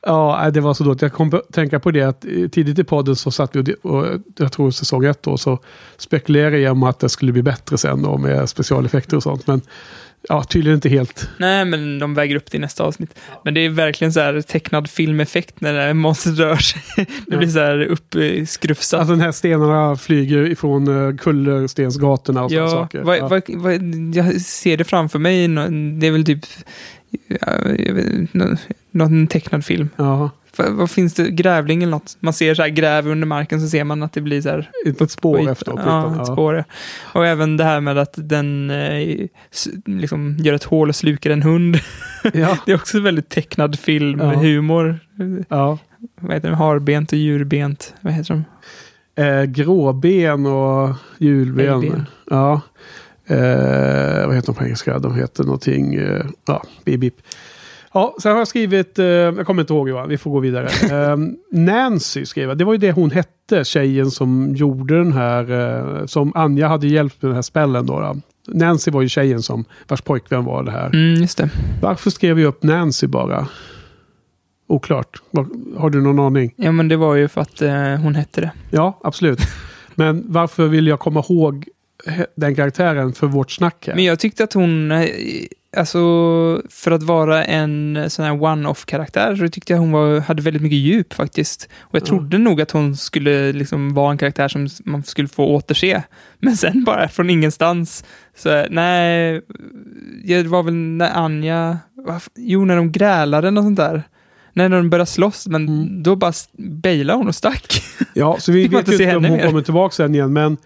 ja 0.06 0.52
det 0.54 0.62
var 0.62 0.74
så 0.74 0.84
dåligt. 0.84 1.02
Jag 1.02 1.14
kom 1.14 1.34
att 1.34 1.54
tänka 1.54 1.80
på 1.80 1.92
det 1.92 2.02
att 2.04 2.26
eh, 2.26 2.48
tidigt 2.48 2.80
i 2.80 2.84
podden 2.84 3.16
så 3.16 3.32
satt 3.32 3.56
vi 3.56 3.76
och, 3.82 3.92
och 3.96 4.06
jag 4.38 4.52
tror 4.52 4.72
säsong 4.72 5.06
ett 5.06 5.24
då, 5.24 5.38
så 5.38 5.60
spekulerade 5.98 6.60
jag 6.60 6.72
om 6.72 6.84
att 6.84 7.00
det 7.00 7.10
skulle 7.10 7.32
bli 7.32 7.44
bättre 7.44 7.78
sen 7.78 8.02
då 8.02 8.18
med 8.18 8.50
specialeffekter 8.50 9.18
och 9.18 9.24
sånt. 9.24 9.48
Men 9.48 9.62
ja, 10.30 10.44
tydligen 10.44 10.76
inte 10.76 10.90
helt. 10.90 11.30
Nej, 11.38 11.66
men 11.66 12.00
de 12.00 12.14
väger 12.14 12.36
upp 12.36 12.52
det 12.52 12.58
i 12.58 12.60
nästa 12.60 12.84
avsnitt. 12.84 13.16
Men 13.44 13.54
det 13.54 13.66
är 13.66 13.70
verkligen 13.70 14.14
så 14.14 14.20
här 14.20 14.42
tecknad 14.42 14.90
filmeffekt 14.90 15.62
när 15.62 15.74
det 15.74 15.82
här 15.82 15.94
monstret 15.94 16.38
rör 16.40 16.56
sig. 16.56 16.82
Det 16.96 17.06
Ja. 17.28 17.38
blir 17.38 17.48
så 17.48 17.60
här 17.60 17.82
uppskrufsat. 17.86 19.00
Alltså 19.00 19.14
den 19.14 19.22
här 19.22 19.32
stenarna 19.32 19.96
flyger 19.96 20.50
ifrån 20.52 20.88
uh, 20.88 21.16
kullerstensgatorna 21.18 22.44
och 22.44 22.52
sådana 22.52 22.68
ja, 22.68 22.72
saker. 22.72 23.02
vad, 23.02 23.18
ja. 23.18 23.28
vad, 23.28 23.42
vad, 23.48 23.74
jag 24.16 24.42
ser 24.42 24.78
det 24.78 24.84
framför 24.84 25.20
mig. 25.20 25.48
Det 26.00 26.08
är 26.08 26.12
väl 26.12 26.26
typ 26.26 26.46
någon 28.92 29.28
tecknad 29.28 29.66
film. 29.66 29.90
Ja, 29.96 30.30
Vad, 30.70 30.92
finns 30.92 31.14
det? 31.14 31.30
Grävling 31.32 31.84
eller 31.84 31.92
något? 31.92 32.18
Man 32.20 32.34
ser 32.34 32.56
så 32.56 32.62
här 32.62 32.70
gräv 32.70 33.08
under 33.08 33.28
marken 33.28 33.62
så 33.62 33.68
ser 33.68 33.84
man 33.84 34.04
att 34.04 34.14
det 34.14 34.22
blir 34.22 34.42
så 34.42 34.50
här 34.50 34.70
ett, 35.02 35.12
spår 35.12 35.38
Skit. 35.38 35.50
efter. 35.50 35.72
på 35.72 35.80
Ja, 35.80 35.84
ytan. 36.12 36.20
ett 36.22 36.28
spår. 36.28 36.56
Ja. 36.56 36.64
Och 37.14 37.26
även 37.26 37.58
det 37.58 37.64
här 37.64 37.82
med 37.82 37.98
att 37.98 38.14
den 38.16 38.70
eh, 38.70 39.28
liksom 39.86 40.38
gör 40.40 40.54
ett 40.54 40.64
hål 40.64 40.90
och 40.90 40.96
slukar 40.96 41.30
en 41.30 41.42
hund. 41.44 41.80
Ja. 42.34 42.58
det 42.66 42.72
är 42.72 42.76
också 42.76 43.00
väldigt 43.00 43.30
tecknad 43.30 43.80
film, 43.80 44.20
Ja. 44.20 44.26
humor. 44.34 45.00
Ja. 45.50 45.78
Vad 46.22 46.34
heter 46.34 46.50
det? 46.50 46.56
Harbent 46.56 47.12
och 47.12 47.18
djurbent. 47.18 47.94
Vad 48.02 48.14
heter 48.14 48.34
de? 48.34 48.44
Eh, 49.24 49.44
gråben 49.44 50.46
och 50.46 50.96
hjulben. 51.18 52.06
Ja. 52.30 52.62
Eh, 53.28 54.26
vad 54.28 54.36
heter 54.36 54.46
de 54.46 54.56
på 54.56 54.64
engelska? 54.64 55.00
De 55.00 55.16
heter 55.16 55.44
någonting... 55.44 55.96
Eh, 55.96 56.26
ja, 56.48 56.64
bip, 56.86 57.00
bip. 57.00 57.16
Ja, 57.94 58.16
sen 58.22 58.32
har 58.32 58.38
jag 58.40 58.48
skrivit... 58.48 59.00
Eh, 59.00 59.06
jag 59.06 59.46
kommer 59.46 59.62
inte 59.64 59.74
ihåg 59.74 59.90
Johan, 59.90 60.10
vi 60.10 60.18
får 60.18 60.32
gå 60.32 60.40
vidare. 60.40 60.68
Eh, 61.12 61.18
Nancy 61.52 62.26
skrev 62.26 62.50
jag. 62.50 62.58
Det 62.58 62.64
var 62.66 62.74
ju 62.74 62.78
det 62.80 62.92
hon 62.92 63.12
hette, 63.12 63.64
tjejen 63.66 64.12
som 64.12 64.56
gjorde 64.56 64.98
den 64.98 65.14
här... 65.14 65.52
Eh, 66.00 66.06
som 66.06 66.32
Anja 66.36 66.68
hade 66.68 66.88
hjälpt 66.88 67.22
med 67.22 67.30
den 67.30 67.36
här 67.36 67.42
spällen 67.42 67.86
då. 67.86 68.00
då. 68.00 68.16
Nancy 68.54 68.92
var 68.92 69.02
ju 69.02 69.10
tjejen 69.10 69.42
som 69.42 69.66
vars 69.88 70.02
pojkvän 70.02 70.46
var 70.46 70.64
det 70.64 70.72
här. 70.72 70.86
Mm, 70.86 71.22
just 71.22 71.38
det. 71.38 71.50
Varför 71.82 72.10
skrev 72.10 72.36
vi 72.36 72.46
upp 72.46 72.64
Nancy 72.64 73.08
bara? 73.08 73.48
Oklart. 74.68 75.22
Var- 75.32 75.78
Har 75.80 75.90
du 75.90 76.02
någon 76.02 76.20
aning? 76.20 76.54
Ja, 76.56 76.72
men 76.72 76.88
det 76.88 76.96
var 76.98 77.16
ju 77.16 77.28
för 77.28 77.42
att 77.42 77.62
eh, 77.62 77.74
hon 77.96 78.16
hette 78.16 78.42
det. 78.42 78.52
Ja, 78.72 79.00
absolut. 79.04 79.40
Men 79.96 80.24
varför 80.28 80.68
vill 80.68 80.88
jag 80.88 81.00
komma 81.00 81.24
ihåg 81.30 81.68
he- 82.08 82.26
den 82.36 82.56
karaktären 82.56 83.14
för 83.14 83.28
vårt 83.28 83.52
snack 83.52 83.88
här? 83.88 83.96
Men 83.96 84.04
jag 84.04 84.20
tyckte 84.20 84.44
att 84.44 84.54
hon, 84.54 84.92
eh, 84.92 85.06
alltså 85.78 86.00
för 86.70 86.92
att 86.92 87.04
vara 87.04 87.46
en 87.46 88.06
sån 88.10 88.26
här 88.26 88.44
one-off-karaktär, 88.44 89.36
så 89.36 89.48
tyckte 89.48 89.74
jag 89.74 89.80
hon 89.80 89.92
var, 89.92 90.20
hade 90.20 90.42
väldigt 90.42 90.62
mycket 90.62 90.78
djup 90.78 91.14
faktiskt. 91.14 91.70
Och 91.82 91.96
jag 91.96 92.02
Ja. 92.02 92.06
trodde 92.06 92.38
nog 92.38 92.62
att 92.62 92.72
hon 92.72 92.96
skulle 92.98 93.52
liksom 93.52 93.94
vara 93.94 94.12
en 94.12 94.18
karaktär 94.18 94.48
som 94.48 94.68
man 94.86 95.04
skulle 95.04 95.28
få 95.28 95.46
återse. 95.46 96.04
Men 96.40 96.58
sen 96.58 96.84
bara 96.84 97.08
från 97.08 97.30
ingenstans, 97.30 98.04
så 98.38 98.66
nej, 98.70 99.42
det 100.26 100.44
var 100.48 100.64
väl 100.64 100.74
när 100.74 101.12
Anja, 101.18 101.78
jo 102.36 102.66
när 102.66 102.76
de 102.76 102.92
grälade 102.92 103.48
eller 103.48 103.52
något 103.56 103.66
sånt 103.66 103.78
där. 103.78 104.04
När 104.54 104.70
de 104.70 104.90
började 104.90 105.10
slåss, 105.10 105.48
men 105.48 105.68
Mm. 105.68 106.04
då 106.04 106.16
bara 106.16 106.34
bailade 106.58 107.18
hon 107.20 107.28
och 107.28 107.36
stack. 107.36 107.84
Ja, 108.14 108.38
så 108.40 108.52
vi 108.52 108.68
vet 108.68 108.88
inte 108.88 109.16
om 109.16 109.26
hon 109.26 109.34
mer? 109.38 109.48
kommer 109.48 109.62
tillbaka 109.62 109.94
sen 109.96 110.16
igen, 110.16 110.34
men... 110.34 110.58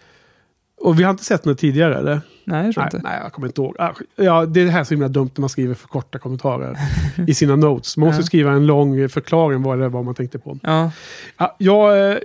Och 0.84 1.00
vi 1.00 1.04
har 1.04 1.12
inte 1.12 1.24
sett 1.24 1.46
henne 1.46 1.56
tidigare, 1.56 1.98
eller? 1.98 2.22
Nej, 2.46 2.66
jag 2.66 2.74
tror 2.74 2.84
Nej, 2.84 2.90
inte. 2.94 3.08
nej, 3.08 3.20
jag 3.24 3.34
kommer 3.34 3.48
inte 3.48 3.62
ihåg. 3.62 3.76
Ah, 3.80 3.92
Ja, 4.16 4.46
det 4.46 4.62
är 4.62 4.66
det 4.66 4.72
här 4.72 4.84
så 4.84 4.94
himla 4.94 5.08
dumt 5.08 5.30
när 5.36 5.42
man 5.42 5.50
skriver 5.50 5.76
för 5.76 5.88
korta 5.88 6.20
kommentarer 6.20 6.78
i 7.28 7.34
sina 7.34 7.56
notes. 7.56 7.98
Man 7.98 8.08
måste 8.08 8.22
Ja. 8.22 8.26
skriva 8.26 8.52
en 8.52 8.66
lång 8.66 9.10
förklaring 9.10 9.62
vad 9.64 9.80
det 9.80 9.90
var 9.90 10.04
man 10.04 10.16
tänkte 10.16 10.40
på. 10.40 10.58
Ja. 10.64 10.92
Ja, 11.38 11.56
jag, 11.58 11.98
eh, 12.12 12.18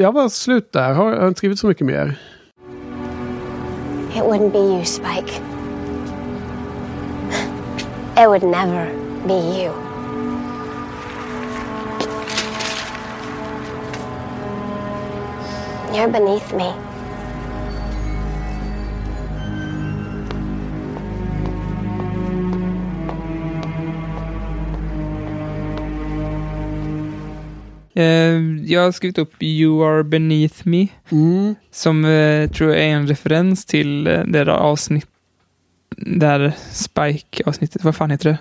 jag 0.00 0.12
var 0.12 0.28
slut 0.28 0.72
där. 0.72 0.92
Har 0.92 1.12
jag 1.12 1.20
har 1.20 1.28
inte 1.28 1.38
skrivit 1.38 1.58
så 1.58 1.66
mycket 1.66 1.86
mer. 1.86 2.18
It 4.14 4.22
wouldn't 4.22 4.52
be 4.52 4.58
you, 4.58 4.84
Spike. 4.84 5.32
It 8.18 8.26
would 8.28 8.42
never 8.42 8.88
be 9.26 9.34
you. 9.34 9.72
You're 15.92 16.08
beneath 16.12 16.52
me. 16.54 16.85
Jag 28.66 28.84
har 28.84 28.92
skrivit 28.92 29.18
upp 29.18 29.42
You 29.42 29.84
are 29.84 30.04
beneath 30.04 30.54
me. 30.64 30.88
Mm. 31.08 31.54
Som 31.70 32.04
eh, 32.04 32.50
tror 32.50 32.70
jag 32.70 32.82
är 32.82 32.88
en 32.88 33.08
referens 33.08 33.64
till 33.64 34.06
eh, 34.06 34.12
det 34.12 34.44
där 34.44 34.48
avsnitt, 34.48 35.06
där 35.96 36.52
Spike-avsnittet, 36.72 37.84
vad 37.84 37.96
fan 37.96 38.10
heter 38.10 38.30
det? 38.30 38.38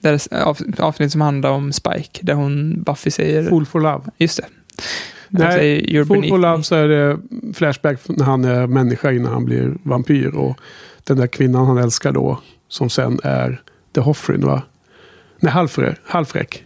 Där 0.00 0.42
av, 0.42 0.58
avsnitt 0.78 1.12
som 1.12 1.20
handlar 1.20 1.50
om 1.50 1.72
Spike, 1.72 2.20
där 2.22 2.34
hon, 2.34 2.82
Buffy 2.82 3.10
säger... 3.10 3.48
Fool 3.48 3.66
for 3.66 3.80
Love. 3.80 4.04
Just 4.18 4.36
det. 4.36 4.46
Nej, 5.28 6.04
Fool 6.04 6.28
for 6.28 6.38
Love 6.38 6.62
så 6.62 6.74
är 6.74 6.88
det 6.88 7.18
flashback 7.54 8.00
när 8.08 8.24
han 8.24 8.44
är 8.44 8.66
människa 8.66 9.12
innan 9.12 9.32
han 9.32 9.44
blir 9.44 9.74
vampyr. 9.82 10.34
Och 10.34 10.58
den 11.04 11.16
där 11.16 11.26
kvinnan 11.26 11.66
han 11.66 11.78
älskar 11.78 12.12
då, 12.12 12.40
som 12.68 12.90
sen 12.90 13.20
är 13.24 13.62
The 13.94 14.00
Hoffrin 14.00 14.46
va? 14.46 14.62
Nej, 15.40 15.52
Halfre, 15.52 15.96
Halfrek. 16.04 16.64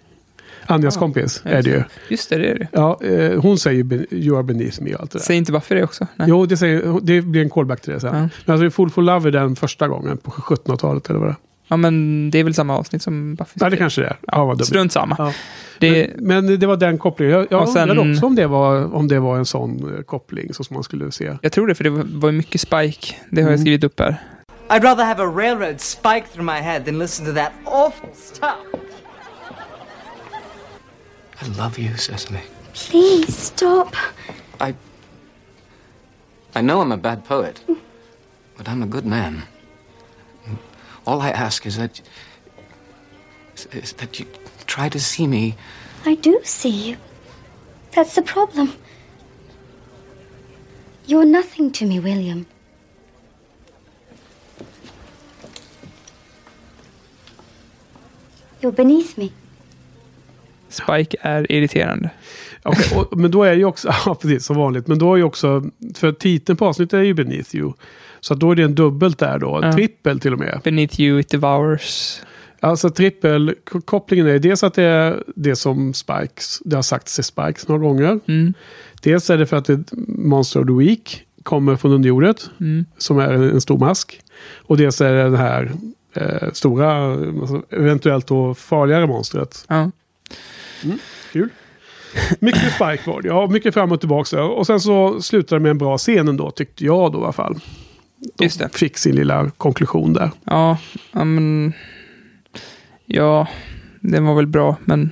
Anjas 0.72 0.94
Ja, 0.94 1.00
kompis 1.00 1.42
är 1.44 1.56
just 1.56 1.64
det 1.64 1.70
ju. 1.70 1.82
Just 2.08 2.30
det, 2.30 2.38
det 2.38 2.50
är 2.50 2.58
det. 2.58 2.68
Ja, 2.72 2.98
eh, 3.04 3.40
hon 3.40 3.58
säger 3.58 4.14
You 4.14 4.36
are 4.36 4.42
beneath 4.42 4.80
me 4.82 4.94
och 4.94 5.00
allt 5.00 5.10
det 5.10 5.18
där. 5.18 5.24
Säger 5.24 5.38
inte 5.38 5.52
Buffy 5.52 5.74
det 5.74 5.84
också? 5.84 6.06
Nej. 6.16 6.28
Jo, 6.30 6.46
det, 6.46 6.56
säger, 6.56 6.98
det 7.02 7.20
blir 7.22 7.42
en 7.42 7.50
callback 7.50 7.80
till 7.80 7.92
det 7.92 8.00
sen. 8.00 8.14
Ja. 8.16 8.28
Men 8.44 8.54
alltså 8.54 8.70
Fool 8.70 8.90
for 8.90 9.02
Love 9.02 9.28
är 9.28 9.32
den 9.32 9.56
första 9.56 9.88
gången 9.88 10.16
på 10.16 10.30
1700-talet 10.30 11.10
eller 11.10 11.18
vad 11.20 11.28
det 11.28 11.32
är. 11.32 11.36
Ja, 11.68 11.76
men 11.76 12.30
det 12.30 12.38
är 12.38 12.44
väl 12.44 12.54
samma 12.54 12.76
avsnitt 12.76 13.02
som 13.02 13.34
Buffy. 13.34 13.58
Ja, 13.60 13.70
det 13.70 13.76
kanske 13.76 14.00
det 14.00 14.06
är. 14.06 14.16
Ja, 14.26 14.44
vad 14.44 14.58
dumt. 14.58 14.64
Strunt 14.66 14.92
samma. 14.92 15.14
Ja. 15.18 15.32
Det, 15.78 16.10
Men, 16.18 16.44
men 16.46 16.60
det 16.60 16.66
var 16.66 16.76
den 16.76 16.98
kopplingen. 16.98 17.32
Jag, 17.34 17.46
jag 17.50 17.68
sen- 17.68 17.90
undrade 17.90 18.10
också 18.12 18.26
om 18.26 18.34
det, 18.34 18.46
var, 18.46 18.94
om 18.94 19.08
det 19.08 19.18
var 19.20 19.36
en 19.36 19.44
sån 19.46 19.94
eh, 19.96 20.02
koppling 20.02 20.54
så 20.54 20.64
som 20.64 20.74
man 20.74 20.82
skulle 20.84 21.12
se. 21.12 21.36
jag 21.42 21.52
tror 21.52 21.66
det, 21.66 21.74
för 21.74 21.84
det 21.84 21.90
var, 21.90 22.04
var 22.20 22.32
mycket 22.32 22.60
Spike. 22.60 23.14
Det 23.30 23.42
har 23.42 23.48
jag 23.50 23.54
Mm. 23.54 23.60
skrivit 23.60 23.84
upp 23.84 24.00
här. 24.00 24.16
I'd 24.68 24.82
rather 24.82 25.04
have 25.04 25.22
a 25.22 25.26
railroad 25.36 25.80
spike 25.80 26.24
through 26.32 26.46
my 26.54 26.60
head 26.60 26.80
than 26.84 26.98
listen 26.98 27.26
to 27.26 27.32
that 27.32 27.52
awful 27.64 28.08
stuff. 28.14 28.80
I 31.42 31.46
love 31.58 31.76
you, 31.76 31.96
Cecily. 31.96 32.40
Please 32.72 33.36
stop. 33.36 33.96
I. 34.60 34.74
I 36.54 36.60
know 36.60 36.80
I'm 36.80 36.92
a 36.92 36.96
bad 36.96 37.24
poet, 37.24 37.64
but 38.56 38.68
I'm 38.68 38.80
a 38.82 38.86
good 38.86 39.04
man. 39.04 39.42
All 41.04 41.20
I 41.20 41.30
ask 41.30 41.66
is 41.66 41.76
that. 41.78 42.00
is- 43.56 43.66
is 43.72 43.92
that 43.94 44.20
you 44.20 44.26
try 44.66 44.88
to 44.88 45.00
see 45.00 45.26
me. 45.26 45.56
I 46.06 46.14
do 46.14 46.40
see 46.44 46.68
you. 46.90 46.96
That's 47.90 48.14
the 48.14 48.22
problem. 48.22 48.74
You're 51.06 51.24
nothing 51.24 51.72
to 51.72 51.86
me, 51.86 51.98
William. 51.98 52.46
You're 58.60 58.72
beneath 58.72 59.18
me. 59.18 59.32
Spike 60.72 61.16
är 61.20 61.52
irriterande. 61.52 62.10
Okej, 62.62 62.98
och, 62.98 63.18
men 63.18 63.30
då 63.30 63.42
är 63.42 63.52
ju 63.54 63.64
också, 63.64 63.88
ja 64.06 64.14
precis 64.22 64.44
som 64.46 64.56
vanligt, 64.56 64.86
men 64.86 64.98
då 64.98 65.12
är 65.12 65.16
ju 65.16 65.24
också, 65.24 65.64
för 65.94 66.12
titeln 66.12 66.56
på 66.56 66.66
avsnittet 66.66 66.92
är 66.94 67.02
ju 67.02 67.14
Beneath 67.14 67.56
You. 67.56 67.72
Så 68.20 68.34
då 68.34 68.50
är 68.50 68.54
det 68.56 68.62
en 68.62 68.74
dubbelt 68.74 69.18
där 69.18 69.38
då, 69.38 69.60
Ja. 69.62 69.72
trippel 69.72 70.20
till 70.20 70.32
och 70.32 70.38
med. 70.38 70.60
Beneath 70.64 71.00
you 71.00 71.20
it 71.20 71.28
devours. 71.28 72.20
Alltså 72.60 72.90
trippel, 72.90 73.54
k- 73.72 73.80
kopplingen 73.84 74.26
är 74.26 74.38
dels 74.38 74.62
att 74.62 74.74
det 74.74 74.82
är 74.82 75.22
det 75.36 75.56
som 75.56 75.94
Spikes, 75.94 76.58
det 76.64 76.76
har 76.76 76.82
sagts 76.82 77.14
till 77.14 77.24
Spikes 77.24 77.68
några 77.68 77.80
gånger. 77.82 78.20
Mm. 78.28 78.54
Dels 79.02 79.30
är 79.30 79.38
det 79.38 79.46
för 79.46 79.56
att 79.56 79.64
det 79.64 79.84
Monster 80.08 80.60
of 80.60 80.66
the 80.66 80.72
Week 80.72 81.22
kommer 81.42 81.76
från 81.76 81.92
underjordet, 81.92 82.50
Mm. 82.60 82.84
som 82.98 83.18
är 83.18 83.32
en, 83.32 83.42
en 83.50 83.60
stor 83.60 83.78
mask. 83.78 84.20
Och 84.56 84.76
dels 84.76 85.00
är 85.00 85.12
det 85.12 85.22
den 85.22 85.36
här 85.36 85.72
eh, 86.14 86.48
stora, 86.52 87.12
alltså, 87.12 87.62
eventuellt 87.70 88.26
då 88.26 88.54
farligare 88.54 89.06
monstret. 89.06 89.64
Ja. 89.68 89.90
Kul. 91.32 91.48
Mycket 92.38 92.78
det, 92.78 93.28
ja. 93.28 93.46
Mycket 93.46 93.74
fram 93.74 93.92
och 93.92 94.00
tillbaka. 94.00 94.42
Och 94.44 94.66
sen 94.66 94.80
så 94.80 95.20
slutade 95.22 95.58
det 95.58 95.62
med 95.62 95.70
en 95.70 95.78
bra 95.78 95.98
scen 95.98 96.28
ändå, 96.28 96.50
tyckte 96.50 96.84
jag 96.84 97.12
då 97.12 97.18
i 97.18 97.22
alla 97.22 97.32
fall. 97.32 97.60
De 98.38 98.44
Just 98.44 98.58
det. 98.58 98.68
fick 98.78 98.98
sin 98.98 99.16
lilla 99.16 99.50
konklusion 99.50 100.12
där. 100.12 100.30
Ja, 100.44 100.76
men... 101.12 101.72
Ja, 103.06 103.48
den 104.00 104.24
var 104.24 104.34
väl 104.34 104.46
bra, 104.46 104.76
men... 104.84 105.10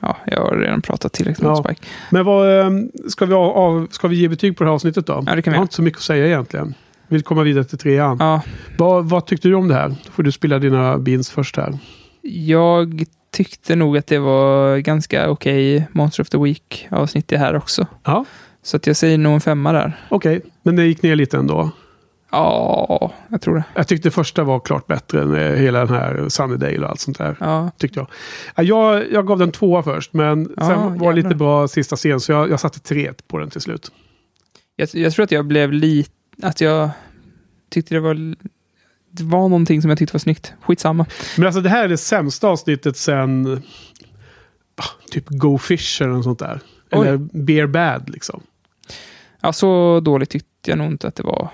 Ja, 0.00 0.16
jag 0.26 0.40
har 0.40 0.56
redan 0.56 0.82
pratat 0.82 1.12
tillräckligt 1.12 1.46
om 1.46 1.54
Ja. 1.54 1.64
Spike. 1.64 1.80
Men 2.10 2.24
vad, 2.24 2.60
eh, 2.60 2.70
ska, 3.08 3.26
vi 3.26 3.34
av, 3.34 3.86
ska 3.90 4.08
vi 4.08 4.16
ge 4.16 4.28
betyg 4.28 4.56
på 4.56 4.64
det 4.64 4.70
här 4.70 4.74
avsnittet 4.74 5.06
då? 5.06 5.24
Ja, 5.26 5.34
det 5.34 5.42
kan 5.42 5.52
vi 5.52 5.54
jag 5.54 5.58
har 5.60 5.62
inte 5.62 5.74
så 5.74 5.82
mycket 5.82 5.98
att 5.98 6.04
säga 6.04 6.26
egentligen. 6.26 6.74
Vill 7.08 7.22
komma 7.22 7.42
vidare 7.42 7.64
till 7.64 7.78
trean. 7.78 8.16
Ja, 8.20 8.42
Vad, 8.78 9.08
vad 9.08 9.26
tyckte 9.26 9.48
du 9.48 9.54
om 9.54 9.68
det 9.68 9.74
här? 9.74 9.88
Då 9.88 10.10
får 10.12 10.22
du 10.22 10.32
spela 10.32 10.58
dina 10.58 10.98
beans 10.98 11.30
först 11.30 11.56
här. 11.56 11.78
jag 12.22 13.04
tyckte 13.32 13.76
nog 13.76 13.98
att 13.98 14.06
det 14.06 14.18
var 14.18 14.78
ganska 14.78 15.30
okej 15.30 15.88
Monster 15.92 16.22
of 16.22 16.28
the 16.28 16.38
Week 16.38 16.88
avsnitt 16.90 17.28
det 17.28 17.38
här 17.38 17.56
också. 17.56 17.86
Ja, 18.04 18.24
Så 18.62 18.76
att 18.76 18.86
jag 18.86 18.96
säger 18.96 19.18
nog 19.18 19.32
en 19.34 19.40
femma 19.40 19.72
där. 19.72 19.92
okej. 20.08 20.40
Men 20.62 20.76
det 20.76 20.84
gick 20.86 21.02
ner 21.02 21.16
lite 21.16 21.36
ändå. 21.38 21.70
Ja, 22.30 23.12
jag 23.28 23.40
tror 23.40 23.54
det. 23.54 23.64
Jag 23.74 23.88
tyckte 23.88 24.10
första 24.10 24.44
var 24.44 24.60
klart 24.60 24.86
bättre 24.86 25.22
än 25.22 25.34
eh, 25.34 25.52
hela 25.52 25.78
den 25.78 25.88
här 25.96 26.28
Sunnydale 26.28 26.78
och 26.78 26.90
allt 26.90 27.00
sånt 27.00 27.18
där. 27.18 27.36
Ja, 27.40 27.70
Tyckte 27.78 28.00
jag. 28.00 28.06
Ja, 28.54 28.62
Jag, 28.62 29.12
jag 29.12 29.26
gav 29.26 29.38
den 29.38 29.52
tvåa 29.52 29.82
först, 29.82 30.12
men 30.12 30.48
Ja, 30.56 30.66
sen 30.66 30.98
var 30.98 31.12
det 31.12 31.22
lite 31.22 31.34
bra 31.34 31.68
sista 31.68 31.96
scen, 31.96 32.20
så 32.20 32.32
jag, 32.32 32.50
jag 32.50 32.60
satte 32.60 32.80
tre 32.80 33.12
på 33.28 33.38
den 33.38 33.50
till 33.50 33.60
slut. 33.60 33.92
jag, 34.76 34.88
jag 34.92 35.12
tror 35.12 35.24
att 35.24 35.30
jag 35.32 35.46
blev 35.46 35.72
lite... 35.72 36.10
Att 36.42 36.60
jag 36.60 36.90
tyckte 37.70 37.94
det 37.94 38.00
var... 38.00 38.34
Det 39.14 39.24
var 39.24 39.38
någonting 39.48 39.82
som 39.82 39.88
jag 39.90 39.98
tyckte 39.98 40.14
var 40.14 40.18
snyggt. 40.18 40.52
Skitsamma. 40.60 41.06
Men 41.36 41.46
alltså 41.46 41.60
det 41.60 41.68
här 41.68 41.84
är 41.84 41.88
det 41.88 41.96
sämsta 41.98 42.48
avsnittet 42.48 42.96
sen 42.96 43.62
ah, 44.76 44.84
typ 45.10 45.24
Go 45.28 45.58
Fish 45.58 46.02
eller 46.02 46.12
något 46.12 46.24
sånt 46.24 46.38
där. 46.38 46.60
Oj. 46.90 47.08
Eller 47.08 47.16
Beer 47.32 47.66
Bad 47.66 48.10
liksom. 48.10 48.40
Ja, 49.40 49.52
så 49.52 50.00
dåligt 50.00 50.30
tyckte 50.30 50.70
jag 50.70 50.78
nog 50.78 50.86
inte 50.86 51.08
att 51.08 51.14
det 51.16 51.22
var. 51.22 51.48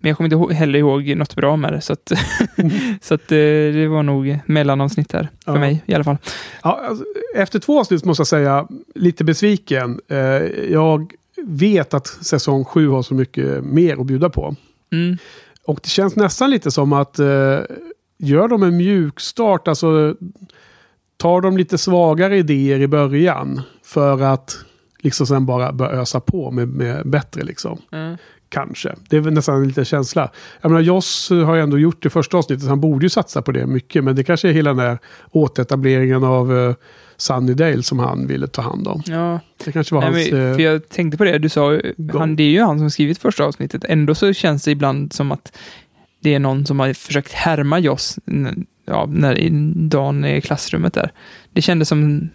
Men 0.00 0.08
jag 0.08 0.16
kommer 0.16 0.34
inte 0.34 0.54
heller 0.54 0.78
ihåg 0.78 1.16
något 1.16 1.34
bra 1.36 1.56
med 1.56 1.72
det. 1.72 1.80
Så 1.80 1.92
att, 1.92 2.12
så 3.00 3.14
att 3.14 3.32
eh, 3.32 3.36
det 3.36 3.88
var 3.88 4.02
nog 4.02 4.38
mellanavsnitt 4.46 5.08
där. 5.08 5.28
För 5.44 5.52
Ja. 5.52 5.58
mig 5.60 5.82
i 5.86 5.94
alla 5.94 6.04
fall. 6.04 6.16
Ja, 6.62 6.84
alltså, 6.88 7.04
efter 7.34 7.58
två 7.58 7.80
avsnitt 7.80 8.04
måste 8.04 8.20
jag 8.20 8.26
säga, 8.26 8.68
lite 8.94 9.24
besviken. 9.24 10.00
Eh, 10.08 10.18
jag 10.70 11.12
vet 11.46 11.94
att 11.94 12.06
säsong 12.06 12.64
sju 12.64 12.88
har 12.88 13.02
så 13.02 13.14
mycket 13.14 13.64
mer 13.64 14.00
att 14.00 14.06
bjuda 14.06 14.30
på. 14.30 14.56
Mm. 14.92 15.18
Och 15.66 15.80
det 15.82 15.88
känns 15.88 16.16
nästan 16.16 16.50
lite 16.50 16.70
som 16.70 16.92
att 16.92 17.18
eh, 17.18 17.60
gör 18.18 18.48
de 18.48 18.62
en 18.62 18.76
mjukstart, 18.76 19.68
alltså 19.68 20.16
tar 21.16 21.40
de 21.40 21.56
lite 21.56 21.78
svagare 21.78 22.38
idéer 22.38 22.80
i 22.80 22.88
början 22.88 23.60
för 23.82 24.22
att 24.22 24.56
liksom 24.98 25.26
sen 25.26 25.46
bara 25.46 25.72
börja 25.72 25.92
ösa 25.92 26.20
på 26.20 26.50
med, 26.50 26.68
med 26.68 27.08
bättre 27.08 27.42
liksom. 27.42 27.78
Mm. 27.92 28.16
Kanske. 28.48 28.94
Det 29.08 29.16
är 29.16 29.20
väl 29.20 29.32
nästan 29.32 29.56
en 29.56 29.68
liten 29.68 29.84
känsla. 29.84 30.30
Jag 30.60 30.70
menar, 30.70 30.82
Joss 30.82 31.30
har 31.30 31.54
ju 31.54 31.60
ändå 31.60 31.78
gjort 31.78 32.02
det 32.02 32.10
första 32.10 32.36
avsnittet. 32.36 32.68
Han 32.68 32.80
borde 32.80 33.04
ju 33.04 33.10
satsa 33.10 33.42
på 33.42 33.52
det 33.52 33.66
mycket. 33.66 34.04
Men 34.04 34.16
det 34.16 34.24
kanske 34.24 34.48
är 34.48 34.52
hela 34.52 34.70
den 34.70 34.78
här 34.78 34.98
återetableringen 35.30 36.24
av 36.24 36.52
uh, 36.52 36.74
Sunnydale 37.22 37.82
som 37.82 37.98
han 37.98 38.26
ville 38.26 38.46
ta 38.46 38.62
hand 38.62 38.88
om. 38.88 39.02
Ja, 39.06 39.40
Det 39.64 39.72
kanske 39.72 39.94
var 39.94 40.02
Nej, 40.02 40.12
hans... 40.12 40.32
men, 40.32 40.48
eh, 40.48 40.54
för 40.54 40.62
jag 40.62 40.88
tänkte 40.88 41.18
på 41.18 41.24
det. 41.24 41.38
Du 41.38 41.48
sa 41.48 41.80
han, 42.12 42.36
det 42.36 42.42
är 42.42 42.50
ju 42.50 42.62
han 42.62 42.78
som 42.78 42.90
skrivit 42.90 43.18
första 43.18 43.44
avsnittet. 43.44 43.84
Ändå 43.84 44.14
så 44.14 44.32
känns 44.32 44.64
det 44.64 44.70
ibland 44.70 45.12
som 45.12 45.32
att 45.32 45.58
det 46.20 46.34
är 46.34 46.38
någon 46.38 46.66
som 46.66 46.80
har 46.80 46.92
försökt 46.92 47.32
härma 47.32 47.78
Joss 47.78 48.18
ja, 48.86 49.06
när 49.06 49.38
i 49.38 49.50
dagen 49.74 50.24
i 50.24 50.40
klassrummet 50.40 50.94
där. 50.94 51.12
Det 51.52 51.62
kändes 51.62 51.88
som 51.88 52.28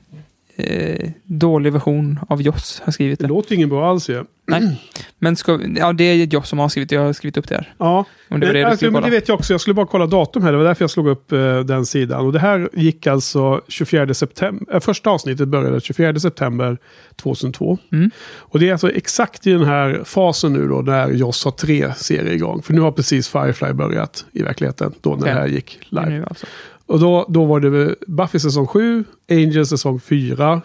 eh, 0.58 1.10
dålig 1.24 1.74
version 1.74 2.20
av 2.30 2.42
Joss 2.42 2.82
har 2.86 2.92
skrivit 2.92 3.20
det 3.20 3.26
det. 3.26 3.30
låter 3.30 3.52
ju 3.52 3.56
ingen 3.56 3.70
bra 3.70 3.90
alls 3.90 4.10
ju. 4.10 4.24
Nej, 4.50 4.82
men 5.20 5.36
ska, 5.36 5.60
ja, 5.76 5.94
det 5.94 6.04
är 6.04 6.16
Joss 6.16 6.50
som 6.50 6.60
har 6.60 6.70
skrivit 6.70 6.90
det. 6.90 6.96
Jag 6.96 7.02
har 7.02 7.14
skrivit 7.14 7.38
upp 7.38 7.48
det 7.48 7.56
här. 7.56 7.74
Ja, 7.78 8.06
Om 8.30 8.40
det 8.40 8.46
var 8.46 8.54
det 8.54 8.60
du 8.60 8.66
alltså, 8.66 8.92
men 8.92 9.04
det 9.04 9.10
vet 9.10 9.28
jag 9.28 9.36
också. 9.36 9.54
Jag 9.54 9.62
skulle 9.62 9.74
bara 9.74 9.86
kolla 9.86 10.08
datum 10.08 10.44
här. 10.44 10.52
Det 10.52 10.58
var 10.58 10.66
därför 10.66 10.84
jag 10.84 10.90
slog 10.90 11.08
upp 11.08 11.32
eh, 11.32 11.60
den 11.60 11.86
sidan. 11.86 12.26
Och 12.26 12.34
det 12.34 12.40
här 12.40 12.70
gick 12.74 13.08
alltså 13.08 13.62
24 13.68 14.14
september. 14.14 14.76
Äh, 14.76 14.80
första 14.80 15.10
avsnittet 15.10 15.48
började 15.48 15.82
24 15.82 16.20
september 16.20 16.78
2002. 17.16 17.78
Mm. 17.92 18.12
Och 18.38 18.60
det 18.60 18.68
är 18.68 18.72
alltså 18.72 18.92
exakt 18.92 19.48
i 19.48 19.52
den 19.52 19.66
här 19.66 20.02
fasen 20.06 20.54
nu 20.54 20.68
då 20.68 20.82
när 20.82 21.10
Joss 21.12 21.46
har 21.46 21.52
tre 21.52 21.94
serier 21.94 22.34
igång. 22.34 22.62
För 22.62 22.74
nu 22.74 22.82
har 22.82 22.92
precis 22.92 23.30
Firefly 23.30 23.74
börjat 23.74 24.26
i 24.32 24.44
verkligheten. 24.44 24.94
Då 25.02 25.10
när 25.10 25.18
Okej. 25.18 25.34
det 25.34 25.40
här 25.40 25.48
gick 25.48 25.80
live. 25.90 26.10
Nu, 26.10 26.26
alltså. 26.28 26.46
Och 26.88 27.00
då, 27.00 27.26
då 27.30 27.46
var 27.46 27.60
det 27.60 27.96
Buffy 28.08 28.40
säsong 28.40 28.68
7, 28.68 29.04
Angel 29.30 29.66
säsong 29.68 30.00
4 30.00 30.62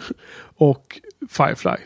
och 0.56 1.00
Firefly. 1.30 1.76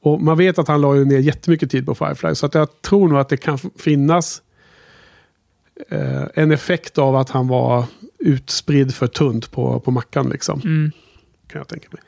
Och 0.00 0.20
man 0.22 0.38
vet 0.38 0.58
att 0.58 0.68
han 0.68 0.80
la 0.80 0.92
ner 0.92 1.18
jättemycket 1.18 1.70
tid 1.70 1.86
på 1.86 1.94
Firefly. 1.94 2.34
Så 2.34 2.46
att 2.46 2.54
jag 2.54 2.82
tror 2.82 3.08
nog 3.08 3.18
att 3.18 3.28
det 3.28 3.36
kan 3.36 3.58
finnas 3.58 4.42
eh, 5.90 6.22
en 6.34 6.52
effekt 6.52 6.98
av 6.98 7.16
att 7.16 7.30
han 7.30 7.48
var 7.48 7.84
utspridd 8.18 8.94
för 8.94 9.06
tunt 9.06 9.50
på, 9.50 9.80
på 9.80 9.90
mackan. 9.90 10.28
Liksom, 10.28 10.60
Mm. 10.64 10.90
kan 11.46 11.58
jag 11.58 11.68
tänka 11.68 11.88
mig. 11.92 12.00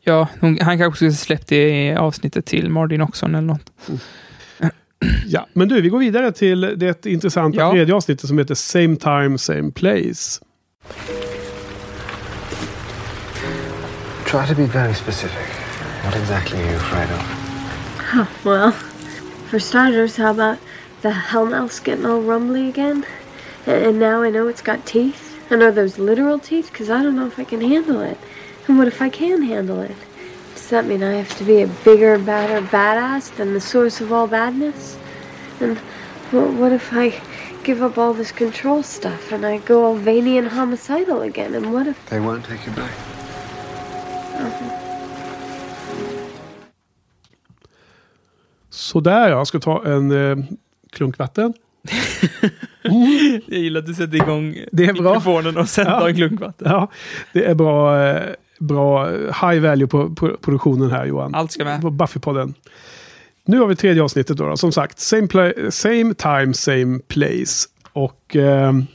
Ja, 0.00 0.28
hon, 0.40 0.58
han 0.60 0.78
kanske 0.78 0.96
skulle 0.96 1.12
släppt 1.12 1.46
det 1.48 1.86
i 1.86 1.94
avsnittet 1.94 2.46
till 2.46 2.70
Mardin 2.70 3.00
Oxon 3.00 3.34
eller 3.34 3.46
något. 3.46 3.72
Ja, 5.26 5.46
men 5.52 5.68
du, 5.68 5.80
vi 5.80 5.88
går 5.88 5.98
vidare 5.98 6.32
till 6.32 6.60
det 6.60 7.06
intressanta 7.06 7.58
Ja. 7.60 7.70
tredje 7.72 7.94
avsnittet 7.94 8.28
som 8.28 8.38
heter 8.38 8.54
Same 8.54 8.96
Time, 8.96 9.38
Same 9.38 9.70
Place. 9.70 10.40
Try 14.26 14.46
to 14.46 14.54
be 14.54 14.66
very 14.66 14.94
specific. 14.94 15.46
What 16.04 16.16
exactly 16.16 16.60
are 16.60 16.70
you 16.70 16.76
afraid 16.76 17.08
of? 17.10 18.44
Well, 18.44 18.72
for 19.50 19.58
starters, 19.58 20.16
how 20.16 20.30
about 20.32 20.58
the 21.02 21.10
Hellmouth's 21.10 21.80
getting 21.80 22.04
all 22.04 22.20
rumbly 22.20 22.68
again? 22.68 23.06
And, 23.66 23.84
and 23.84 23.98
now 23.98 24.22
I 24.22 24.30
know 24.30 24.46
it's 24.48 24.62
got 24.62 24.84
teeth. 24.86 25.38
And 25.50 25.62
are 25.62 25.72
those 25.72 25.98
literal 25.98 26.38
teeth? 26.38 26.70
Because 26.70 26.90
I 26.90 27.02
don't 27.02 27.16
know 27.16 27.26
if 27.26 27.38
I 27.38 27.44
can 27.44 27.60
handle 27.60 28.00
it. 28.00 28.18
And 28.68 28.78
what 28.78 28.88
if 28.88 29.00
I 29.00 29.08
can 29.08 29.42
handle 29.42 29.80
it? 29.80 29.96
Does 30.54 30.68
that 30.70 30.86
mean 30.86 31.02
I 31.02 31.14
have 31.14 31.36
to 31.38 31.44
be 31.44 31.62
a 31.62 31.66
bigger, 31.66 32.18
badder 32.18 32.66
badass 32.66 33.34
than 33.36 33.54
the 33.54 33.60
source 33.60 34.00
of 34.00 34.12
all 34.12 34.26
badness? 34.26 34.98
And 35.60 35.78
what, 36.30 36.52
what 36.54 36.72
if 36.72 36.92
I 36.92 37.10
give 37.64 37.84
up 37.86 37.98
all 37.98 38.14
this 38.14 38.32
control 38.32 38.82
stuff 38.82 39.32
and 39.32 39.44
I 39.44 39.58
go 39.66 39.84
all 39.84 39.94
veiny 39.96 40.38
and 40.38 40.48
homicidal 40.48 41.22
again? 41.22 41.54
And 41.54 41.72
what 41.72 41.86
if... 41.86 41.96
They 42.10 42.20
won't 42.20 42.42
take 42.44 42.66
you 42.66 42.76
back. 42.76 42.90
Sådär 48.70 49.20
ja, 49.20 49.28
jag 49.28 49.46
ska 49.46 49.60
ta 49.60 49.84
en 49.86 50.30
eh, 50.30 50.44
klunk 50.92 51.18
vatten. 51.18 51.52
Jag 53.46 53.58
gillar 53.58 53.80
att 53.80 53.86
du 53.86 53.94
sätter 53.94 54.16
igång 54.16 54.56
Det 54.72 54.84
är 54.84 54.92
bra. 54.92 55.02
mikrofonen 55.14 55.56
och 55.56 55.68
sen 55.68 55.86
Ja. 55.88 56.00
tar 56.00 56.08
en 56.08 56.14
klunk 56.14 56.40
vatten. 56.40 56.68
Ja, 56.70 56.90
det 57.32 57.44
är 57.44 57.54
bra, 57.54 58.02
eh, 58.06 58.32
bra 58.58 59.06
high 59.10 59.60
value 59.60 59.86
på, 59.86 60.10
på 60.14 60.36
produktionen 60.40 60.90
här 60.90 61.04
Johan. 61.06 61.34
Allt 61.34 61.52
ska 61.52 61.64
med. 61.64 61.80
På 61.80 61.90
Buffy-podden. 61.90 62.54
Nu 63.46 63.58
har 63.58 63.66
vi 63.66 63.76
tredje 63.76 64.02
avsnittet 64.02 64.36
då, 64.36 64.48
då. 64.48 64.56
Som 64.56 64.72
sagt, 64.72 64.98
same, 65.00 65.22
pla- 65.26 65.70
same 65.70 66.14
time, 66.14 66.54
same 66.54 66.98
place. 67.08 67.68
Och 67.92 68.36
ehm, 68.36 68.86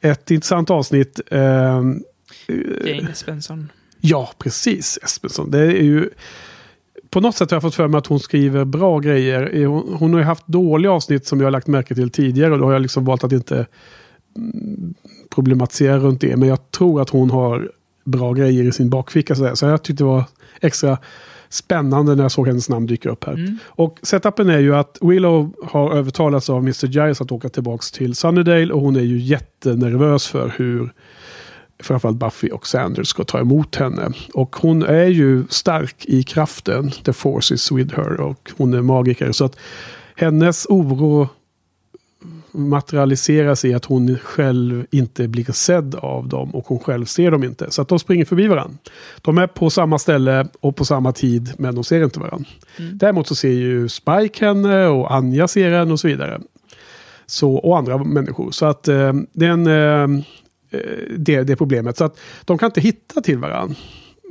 ett 0.00 0.30
intressant 0.30 0.70
avsnitt. 0.70 1.20
ehm, 1.30 2.02
Jane 2.84 3.14
Svensson. 3.14 3.72
Ja, 4.00 4.30
precis. 4.38 4.98
Espenson. 5.02 5.50
Det 5.50 5.58
är 5.58 5.82
ju... 5.82 6.10
På 7.10 7.20
något 7.20 7.36
sätt 7.36 7.50
har 7.50 7.54
jag 7.56 7.62
fått 7.62 7.74
för 7.74 7.88
mig 7.88 7.98
att 7.98 8.06
hon 8.06 8.20
skriver 8.20 8.64
bra 8.64 8.98
grejer. 8.98 9.50
Eh, 9.54 9.70
Hon, 9.70 9.94
hon 9.98 10.12
har 10.12 10.20
ju 10.20 10.26
haft 10.26 10.46
dåliga 10.46 10.92
avsnitt 10.92 11.26
som 11.26 11.40
jag 11.40 11.46
har 11.46 11.50
lagt 11.50 11.66
märke 11.66 11.94
till 11.94 12.10
tidigare. 12.10 12.52
Och 12.52 12.58
då 12.58 12.64
har 12.64 12.72
jag 12.72 12.82
liksom 12.82 13.04
valt 13.04 13.24
att 13.24 13.32
inte 13.32 13.66
mm, 14.36 14.94
problematisera 15.30 15.98
runt 15.98 16.20
det. 16.20 16.36
Men 16.36 16.48
jag 16.48 16.70
tror 16.70 17.02
att 17.02 17.10
hon 17.10 17.30
har 17.30 17.70
bra 18.04 18.32
grejer 18.32 18.64
i 18.64 18.72
sin 18.72 18.90
bakficka. 18.90 19.34
Så, 19.34 19.42
där. 19.42 19.54
så 19.54 19.66
jag 19.66 19.82
tyckte 19.82 20.04
det 20.04 20.08
var 20.08 20.24
extra 20.60 20.98
spännande 21.48 22.14
när 22.14 22.24
jag 22.24 22.32
såg 22.32 22.46
hennes 22.46 22.68
namn 22.68 22.86
dyka 22.86 23.10
upp 23.10 23.24
här. 23.24 23.34
Mm. 23.34 23.58
Och 23.66 23.98
setupen 24.02 24.48
är 24.48 24.58
ju 24.58 24.76
att 24.76 24.98
Willow 25.00 25.54
har 25.66 25.92
övertalats 25.92 26.50
av 26.50 26.58
Mr. 26.58 26.86
Giles 26.86 27.20
att 27.20 27.32
åka 27.32 27.48
tillbaka 27.48 27.82
till 27.92 28.14
Sunnydale. 28.14 28.72
Och 28.72 28.80
hon 28.80 28.96
är 28.96 29.00
ju 29.00 29.18
jättenervös 29.18 30.26
för 30.26 30.54
hur 30.56 30.92
framförallt 31.82 32.18
Buffy 32.18 32.48
och 32.48 32.66
Sanders 32.66 33.08
ska 33.08 33.24
ta 33.24 33.40
emot 33.40 33.76
henne. 33.76 34.12
Och 34.34 34.56
hon 34.56 34.82
är 34.82 35.06
ju 35.06 35.44
stark 35.48 36.04
i 36.04 36.22
kraften. 36.22 36.90
The 36.90 37.12
force 37.12 37.54
is 37.54 37.72
with 37.72 37.96
her. 37.96 38.20
Och 38.20 38.52
hon 38.56 38.74
är 38.74 38.82
magiker. 38.82 39.32
Så 39.32 39.44
att 39.44 39.56
hennes 40.16 40.66
oro 40.66 41.28
materialiseras 42.52 43.64
i 43.64 43.74
att 43.74 43.84
hon 43.84 44.18
själv 44.18 44.86
inte 44.90 45.28
blir 45.28 45.52
sedd 45.52 45.94
av 45.94 46.28
dem 46.28 46.54
och 46.54 46.66
hon 46.66 46.78
själv 46.78 47.04
ser 47.04 47.30
dem 47.30 47.44
inte. 47.44 47.70
Så 47.70 47.82
att 47.82 47.88
de 47.88 47.98
springer 47.98 48.24
förbi 48.24 48.48
varandra. 48.48 48.76
De 49.22 49.38
är 49.38 49.46
på 49.46 49.70
samma 49.70 49.98
ställe 49.98 50.48
och 50.60 50.76
på 50.76 50.84
samma 50.84 51.12
tid 51.12 51.52
men 51.58 51.74
de 51.74 51.84
ser 51.84 52.04
inte 52.04 52.20
varandra. 52.20 52.48
Däremot 52.92 53.28
så 53.28 53.34
ser 53.34 53.48
ju 53.48 53.88
Spike 53.88 54.46
henne 54.46 54.86
och 54.86 55.14
Anja 55.14 55.48
ser 55.48 55.70
henne 55.70 55.92
och 55.92 56.00
så 56.00 56.08
vidare. 56.08 56.40
Så, 57.26 57.54
och 57.54 57.78
andra 57.78 57.98
människor. 57.98 58.50
Så 58.50 58.66
att 58.66 58.88
eh, 58.88 59.12
det 59.32 59.46
är 59.46 59.50
en, 59.50 59.66
eh, 59.66 60.22
eh, 60.70 60.80
det, 61.16 61.42
det 61.42 61.52
är 61.52 61.56
problemet. 61.56 61.96
Så 61.96 62.04
att 62.04 62.18
de 62.44 62.58
kan 62.58 62.66
inte 62.66 62.80
hitta 62.80 63.20
till 63.20 63.38
varandra. 63.38 63.76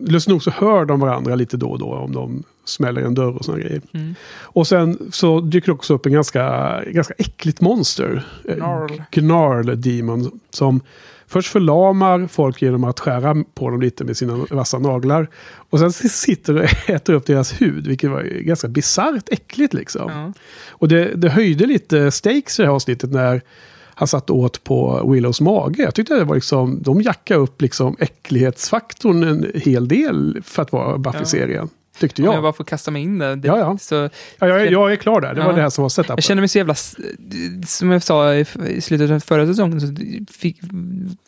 Lustigt 0.07 0.32
nog 0.32 0.43
så 0.43 0.51
hör 0.51 0.86
de 0.86 0.99
varandra 0.99 1.36
lite 1.36 1.57
då 1.57 1.70
och 1.70 1.80
då 1.80 1.86
om 1.86 2.11
de 2.11 2.43
smäller 2.68 3.01
en 3.01 3.15
dörr 3.15 3.38
och 3.38 3.45
sådana 3.45 3.63
grejer. 3.63 3.82
Mm. 3.93 4.15
Och 4.41 4.68
sen 4.68 5.11
så 5.11 5.39
dyker 5.39 5.65
det 5.65 5.74
också 5.74 5.93
upp 5.93 6.05
en 6.05 6.13
ganska, 6.13 6.84
ganska 6.88 7.13
äckligt 7.18 7.61
monster. 7.61 8.24
Eh, 8.45 8.55
Gnarl. 8.55 9.01
Gnarl 9.11 9.82
Demon. 9.82 10.39
Som 10.49 10.82
först 11.28 11.51
förlamar 11.51 12.28
folk 12.28 12.61
genom 12.61 12.84
att 12.84 12.99
skära 12.99 13.36
på 13.53 13.70
dem 13.70 13.82
lite 13.82 14.03
med 14.03 14.18
sina 14.18 14.45
vassa 14.49 14.80
naglar. 14.80 15.28
Och 15.70 15.80
sen 15.80 15.91
sitter 15.93 16.57
och 16.57 16.63
äter 16.89 17.13
upp 17.13 17.26
deras 17.26 17.61
hud. 17.61 17.88
Vilket 17.88 18.09
var 18.11 18.24
ganska 18.24 18.68
bisarrt 18.68 19.30
äckligt 19.30 19.74
liksom. 19.74 20.11
Ja. 20.11 20.34
Och 20.70 20.88
det, 20.88 21.15
det 21.15 21.30
höjde 21.30 21.65
lite 21.65 22.11
stakes 22.11 22.59
i 22.59 22.61
det 22.61 22.68
här 22.68 22.76
avsnittet 22.76 23.11
när 23.11 23.41
han 23.97 24.07
satt 24.07 24.30
åt 24.30 24.63
på 24.63 25.09
Willows 25.11 25.41
mage. 25.41 25.84
Jag 25.84 25.95
tyckte 25.95 26.15
det 26.15 26.24
var 26.24 26.36
liksom, 26.36 26.82
de 26.82 27.01
jackade 27.01 27.39
upp 27.39 27.61
liksom 27.61 27.95
äcklighetsfaktorn 27.99 29.24
en 29.24 29.51
hel 29.55 29.88
del 29.88 30.41
för 30.43 30.61
att 30.61 30.72
vara 30.72 30.97
Buffy-serien. 30.97 31.70
Tyckte 32.00 32.22
Om 32.22 32.26
jag. 32.26 32.36
jag 32.36 32.43
bara 32.43 32.54
får 32.54 32.64
kasta 32.64 32.91
mig 32.91 33.02
in 33.04 33.20
där. 33.20 33.36
Det, 33.36 33.48
Ja, 33.48 33.58
ja. 33.60 33.78
Så, 33.78 33.95
ja, 34.39 34.48
jag, 34.48 34.72
jag 34.72 34.91
är 34.91 34.95
klar 34.95 35.22
där. 35.22 35.34
Det 35.34 35.41
var 35.41 35.50
Ja. 35.50 35.56
det 35.56 35.62
här 35.62 35.70
som 35.70 35.82
var 35.82 35.89
setupen. 35.89 36.16
Jag 36.18 36.24
känner 36.24 36.41
mig 36.41 36.50
så 36.50 36.58
jävla, 36.58 36.76
som 37.68 37.91
jag 37.91 38.04
sa 38.04 38.36
i 38.36 38.45
slutet 38.82 39.12
av 39.12 39.20
förra 39.20 39.48
säsongen, 39.48 39.82
så 39.82 39.88
fick 40.34 40.60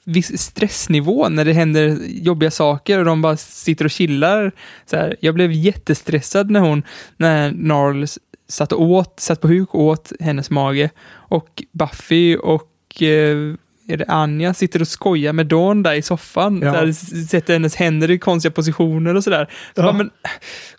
viss 0.04 0.42
stressnivå 0.42 1.30
när 1.30 1.46
det 1.46 1.54
händer 1.54 1.98
jobbiga 2.08 2.52
saker 2.52 3.00
och 3.00 3.06
de 3.06 3.22
bara 3.22 3.38
sitter 3.38 3.86
och 3.86 3.92
chillar. 3.92 4.52
Så 4.86 4.96
här, 4.98 5.16
jag 5.20 5.36
blev 5.36 5.52
jättestressad 5.52 6.50
när 6.52 6.60
hon, 6.60 6.84
när 7.18 7.52
Narl 7.52 8.04
s- 8.04 8.20
satt, 8.48 8.72
och 8.74 8.82
åt, 8.82 9.20
satt 9.20 9.42
på 9.42 9.48
huk 9.48 9.74
och 9.76 9.84
åt 9.84 10.12
hennes 10.20 10.50
mage. 10.50 10.90
Och 11.12 11.64
Buffy 11.72 12.36
och 12.38 13.02
eh, 13.04 13.54
är 13.90 13.98
det 13.98 14.06
Anja 14.08 14.54
sitter 14.54 14.82
och 14.82 14.88
skojar 14.88 15.34
med 15.34 15.46
Dawn 15.48 15.84
där 15.84 15.94
i 15.94 16.02
soffan. 16.02 16.62
Ja. 16.64 16.72
Där, 16.72 16.92
sätter 17.28 17.54
hennes 17.54 17.76
händer 17.76 18.12
i 18.12 18.20
konstiga 18.20 18.52
positioner 18.52 19.16
och 19.16 19.24
sådär. 19.24 19.46
Så 19.76 19.82
Ja. 19.82 19.84
bara, 19.84 19.94
men 19.94 20.10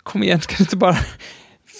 kom 0.03 0.23
igen, 0.23 0.41
ska 0.41 0.55
du 0.57 0.63
inte 0.63 0.77
bara 0.77 0.95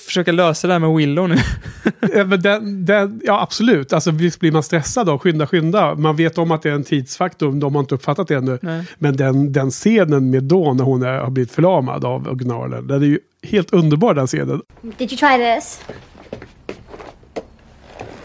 försöka 0.07 0.31
lösa 0.31 0.67
det 0.67 0.73
här 0.73 0.79
med 0.79 0.89
Willow 0.95 1.29
nu? 1.29 1.35
Ja, 2.15 2.23
men 2.25 2.41
den, 2.41 2.85
den, 2.85 3.21
ja, 3.23 3.41
absolut. 3.41 3.93
Alltså, 3.93 4.11
visst 4.11 4.39
blir 4.39 4.51
man 4.51 4.63
stressad 4.63 5.07
då. 5.07 5.19
Skynda, 5.19 5.47
skynda. 5.47 5.95
Man 5.95 6.15
vet 6.15 6.37
om 6.37 6.51
att 6.51 6.61
det 6.61 6.69
är 6.69 6.73
en 6.73 6.83
tidsfaktor. 6.83 7.51
De 7.51 7.75
har 7.75 7.79
inte 7.81 7.95
uppfattat 7.95 8.27
det 8.27 8.35
ännu. 8.35 8.59
Nej. 8.61 8.83
Men 8.97 9.17
den, 9.17 9.53
den 9.53 9.71
scenen 9.71 10.29
med 10.29 10.43
Dawn 10.43 10.77
när 10.77 10.83
hon 10.83 11.03
är, 11.03 11.17
har 11.19 11.29
blivit 11.29 11.51
förlamad 11.51 12.05
av 12.05 12.35
Gnarlen. 12.35 12.87
Den 12.87 13.01
är 13.01 13.05
ju 13.07 13.19
helt 13.43 13.73
underbar 13.73 14.13
den 14.13 14.27
scenen. 14.27 14.61
Did 14.81 15.11
you 15.11 15.17
try 15.17 15.37
this? 15.57 15.81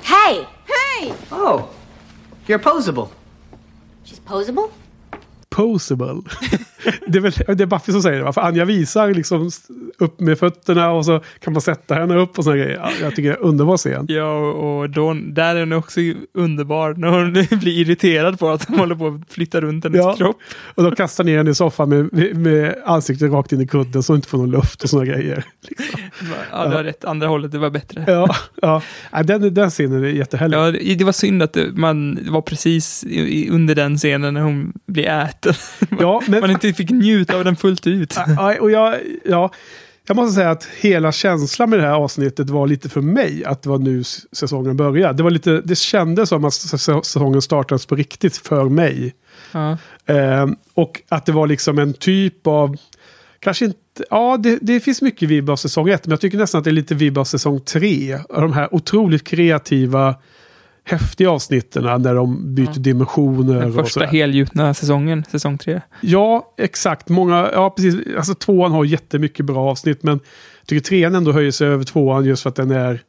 Hey! 0.03 0.37
Hey! 0.67 1.13
Oh, 1.31 1.61
you're 2.49 2.59
posable. 2.59 3.11
She's 4.05 4.21
posable? 4.21 4.71
Posable. 5.51 6.25
det, 7.07 7.19
är 7.19 7.23
väl, 7.23 7.33
det 7.57 7.63
är 7.65 7.67
Buffy 7.67 7.93
som 7.93 8.03
säger 8.03 8.19
det. 8.19 8.25
va? 8.25 8.33
För 8.33 8.41
Anja 8.41 8.65
visar 8.65 9.15
liksom 9.15 9.51
upp 9.99 10.21
med 10.21 10.39
fötterna 10.39 10.91
och 10.91 11.05
så 11.05 11.21
kan 11.41 11.53
man 11.53 11.63
sätta 11.63 11.95
henne 11.95 12.17
upp 12.17 12.39
och 12.39 12.45
såna 12.45 12.57
grejer. 12.57 12.77
Ja, 12.83 12.91
jag 13.01 13.15
tycker 13.17 13.29
det 13.31 13.35
är 13.37 13.39
en 13.39 13.49
underbar 13.49 13.77
scen. 13.77 14.07
Ja, 14.09 14.39
och 14.39 14.91
Dawn, 14.91 15.35
där 15.35 15.57
är 15.57 15.61
hon 15.61 15.73
också 15.73 16.01
underbar 16.35 16.95
när 16.95 17.09
hon 17.09 17.33
blir 17.61 17.79
irriterad 17.81 18.39
på 18.39 18.51
att 18.51 18.67
de 18.67 18.79
håller 18.79 18.95
på 18.95 19.07
att 19.07 19.33
flytta 19.33 19.61
runt 19.61 19.85
hennes 19.85 19.99
Ja. 19.99 20.15
kropp. 20.17 20.37
Och 20.75 20.83
de 20.83 20.95
kastar 20.97 21.25
ner 21.25 21.37
henne 21.37 21.51
i 21.51 21.55
soffan 21.55 21.89
med, 21.89 22.37
med 22.37 22.75
ansiktet 22.85 23.33
rakt 23.33 23.53
in 23.53 23.61
i 23.61 23.67
kudden 23.67 24.03
så 24.03 24.13
hon 24.13 24.19
inte 24.19 24.29
får 24.29 24.39
någon 24.39 24.51
luft 24.51 24.83
och 24.83 24.91
såna 24.91 25.05
grejer. 25.05 25.45
Ja, 26.53 26.67
du 26.69 26.75
har 26.77 26.85
rätt. 26.85 27.05
Andra 27.05 27.27
hållet, 27.29 27.53
det 27.53 27.59
var 27.59 27.71
bättre. 27.71 28.05
Ja, 28.07 28.35
ja. 28.63 28.83
ja 29.13 29.23
den, 29.23 29.55
den 29.55 29.71
scenen 29.71 30.05
är 30.05 30.09
jättehärlig. 30.09 30.57
Ja, 30.57 30.95
det 30.97 31.05
var 31.05 31.13
synd 31.13 31.43
att 31.43 31.53
det, 31.53 31.73
man 31.77 32.19
var 32.31 32.41
precis 32.43 33.05
i, 33.05 33.49
under 33.51 33.75
den 33.75 33.97
scenen 33.97 34.35
när 34.35 34.41
hon 34.41 34.73
blir 34.87 35.07
äten. 35.07 35.55
Ja, 36.01 36.23
men, 36.29 36.41
Man 36.41 36.51
inte 36.51 36.69
fick 36.77 36.91
njuta 36.91 37.37
av 37.37 37.45
den 37.45 37.57
fullt 37.57 37.87
ut. 37.87 38.15
Ja, 38.37 38.61
och 38.61 38.71
jag, 38.71 38.95
ja, 39.25 39.51
jag 40.09 40.17
måste 40.17 40.35
säga 40.35 40.51
att 40.51 40.65
hela 40.65 41.13
känslan 41.13 41.71
med 41.71 41.79
det 41.79 41.85
här 41.85 41.95
avsnittet 41.95 42.51
var 42.51 42.67
lite 42.67 42.89
för 42.89 43.01
mig 43.01 43.45
att 43.45 43.63
det 43.63 43.69
var 43.69 43.79
nu 43.79 44.05
säsongen 44.33 44.77
började. 44.77 45.17
Det, 45.17 45.23
var 45.23 45.31
lite, 45.31 45.61
det 45.65 45.79
kändes 45.79 46.29
som 46.29 46.45
att 46.45 46.53
säs- 46.53 47.03
säsongen 47.03 47.43
startades 47.43 47.87
på 47.87 47.95
riktigt 47.95 48.37
för 48.37 48.69
mig. 48.69 49.15
Ja. 49.53 49.79
Eh, 50.07 50.47
och 50.75 51.03
att 51.09 51.27
det 51.27 51.33
var 51.33 51.47
liksom 51.47 51.79
en 51.79 51.95
typ 51.95 52.47
av, 52.47 52.77
kanske 53.41 53.65
inte, 53.65 54.05
ja 54.11 54.37
det, 54.37 54.59
det 54.63 54.81
finns 54.81 55.03
mycket 55.03 55.29
vibb 55.29 55.51
av 55.51 55.57
säsong 55.57 55.89
ett, 55.89 56.07
men 56.07 56.11
jag 56.11 56.21
tycker 56.21 56.39
nästan 56.39 56.59
att 56.59 56.65
det 56.65 56.71
är 56.71 56.73
lite 56.73 56.95
vibb 56.95 57.19
av 57.19 57.25
säsong 57.25 57.61
tre. 57.61 58.19
Av 58.29 58.43
de 58.43 58.53
här 58.53 58.75
otroligt 58.75 59.25
kreativa, 59.25 60.15
häftiga 60.89 61.31
avsnitten 61.31 61.83
när 62.03 62.15
de 62.15 62.55
byter 62.55 62.79
dimensioner. 62.79 63.61
Den 63.61 63.69
och 63.69 63.75
första 63.75 64.05
helgjutna 64.05 64.75
säsongen, 64.75 65.25
säsong 65.31 65.59
tre. 65.59 65.81
Ja, 66.01 66.55
exakt. 66.59 67.09
Många, 67.09 67.51
ja 67.53 67.71
precis. 67.71 68.17
Alltså 68.17 68.35
tvåan 68.35 68.73
har 68.73 68.85
jättemycket 68.85 69.47
bra 69.47 69.71
avsnitt, 69.71 70.03
men 70.03 70.21
jag 70.61 70.67
tycker 70.67 70.85
trean 70.89 71.15
ändå 71.15 71.33
höjer 71.33 71.51
sig 71.51 71.69
över 71.69 71.85
tvåan 71.85 72.25
just 72.25 72.43
för 72.43 72.51
att 72.51 72.57
den 72.57 72.71
är 72.71 73.01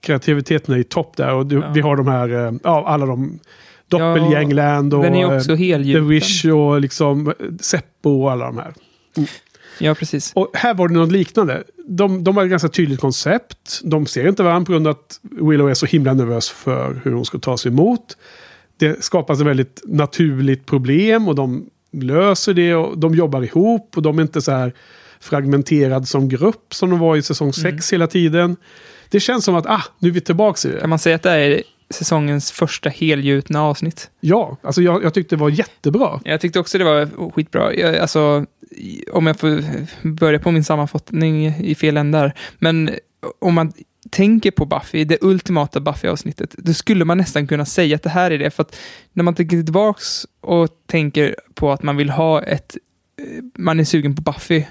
kreativiteten 0.00 0.74
är 0.74 0.78
i 0.78 0.84
topp 0.84 1.16
där. 1.16 1.34
Och 1.34 1.46
du, 1.46 1.56
Ja. 1.56 1.70
vi 1.74 1.80
har 1.80 1.96
de 1.96 2.06
här, 2.08 2.46
eh, 2.46 2.52
ja 2.64 2.84
alla 2.86 3.06
de 3.06 3.38
Doppelgängland 3.88 4.94
och 4.94 5.02
den 5.02 5.14
är 5.14 5.36
också 5.36 5.52
eh, 5.52 5.82
The. 5.82 6.00
Wish 6.00 6.44
och 6.46 6.80
liksom 6.80 7.32
Seppo 7.60 8.22
och 8.22 8.32
alla 8.32 8.44
de 8.44 8.58
här. 8.58 8.74
Ja, 9.82 9.94
precis. 9.94 10.32
Och 10.34 10.50
här 10.54 10.74
var 10.74 10.88
det 10.88 10.94
något 10.94 11.12
liknande. 11.12 11.62
De, 11.86 12.24
de 12.24 12.36
har 12.36 12.44
ett 12.44 12.50
ganska 12.50 12.68
tydligt 12.68 13.00
koncept. 13.00 13.80
De 13.84 14.06
ser 14.06 14.28
inte 14.28 14.42
varandra 14.42 14.66
på 14.66 14.72
grund 14.72 14.86
av 14.86 14.90
att 14.90 15.20
Willow 15.22 15.70
är 15.70 15.74
så 15.74 15.86
himla 15.86 16.14
nervös 16.14 16.50
för 16.50 17.00
hur 17.04 17.12
hon 17.12 17.24
ska 17.24 17.38
ta 17.38 17.58
sig 17.58 17.70
emot. 17.70 18.16
Det 18.76 19.04
skapas 19.04 19.40
ett 19.40 19.46
väldigt 19.46 19.82
naturligt 19.84 20.66
problem 20.66 21.28
och 21.28 21.34
de 21.34 21.66
löser 21.92 22.54
det 22.54 22.74
och 22.74 22.98
de 22.98 23.14
jobbar 23.14 23.42
ihop 23.42 23.96
och 23.96 24.02
de 24.02 24.18
är 24.18 24.22
inte 24.22 24.42
så 24.42 24.52
här 24.52 24.72
fragmenterad 25.20 26.08
som 26.08 26.28
grupp 26.28 26.74
som 26.74 26.90
de 26.90 26.98
var 26.98 27.16
i 27.16 27.22
säsong 27.22 27.52
6 27.52 27.92
hela 27.92 28.06
tiden. 28.06 28.56
Det 29.10 29.20
känns 29.20 29.44
som 29.44 29.54
att, 29.54 29.66
ah, 29.66 29.82
nu 29.98 30.08
är 30.08 30.12
vi 30.12 30.20
tillbaka 30.20 30.68
i 30.68 30.72
det. 30.72 30.80
Kan 30.80 30.90
man 30.90 30.98
säga 30.98 31.16
att 31.16 31.22
det 31.22 31.30
är 31.30 31.62
säsongens 31.92 32.50
första 32.52 32.88
helgjutna 32.88 33.62
avsnitt? 33.62 34.10
Ja, 34.20 34.56
alltså 34.62 34.82
jag, 34.82 35.04
jag 35.04 35.14
tyckte 35.14 35.36
det 35.36 35.40
var 35.40 35.50
jättebra. 35.50 36.20
Jag 36.24 36.40
tyckte 36.40 36.60
också 36.60 36.78
det 36.78 36.84
var 36.84 37.30
skitbra. 37.30 37.74
Jag, 37.74 37.96
alltså, 37.96 38.46
om 39.12 39.26
jag 39.26 39.38
får 39.38 39.62
börja 40.08 40.38
på 40.38 40.50
min 40.50 40.64
sammanfattning 40.64 41.46
i 41.46 41.74
fel 41.74 41.96
ändar. 41.96 42.32
Men 42.58 42.90
om 43.38 43.54
man 43.54 43.72
tänker 44.10 44.50
på 44.50 44.66
Buffy, 44.66 45.04
det 45.04 45.18
ultimata 45.20 45.80
Buffy-avsnittet, 45.80 46.54
då 46.58 46.72
skulle 46.72 47.04
man 47.04 47.18
nästan 47.18 47.46
kunna 47.46 47.64
säga 47.64 47.96
att 47.96 48.02
det 48.02 48.10
här 48.10 48.30
är 48.30 48.38
det. 48.38 48.50
För 48.50 48.62
att 48.62 48.76
när 49.12 49.24
man 49.24 49.34
tänker 49.34 49.62
tillbaks 49.62 50.26
och 50.40 50.68
tänker 50.86 51.36
på 51.54 51.72
att 51.72 51.82
man 51.82 51.96
vill 51.96 52.10
ha 52.10 52.42
ett, 52.42 52.76
eh, 53.22 53.44
man 53.58 53.80
är 53.80 53.84
sugen 53.84 54.16
på 54.16 54.22
Buffy, 54.22 54.64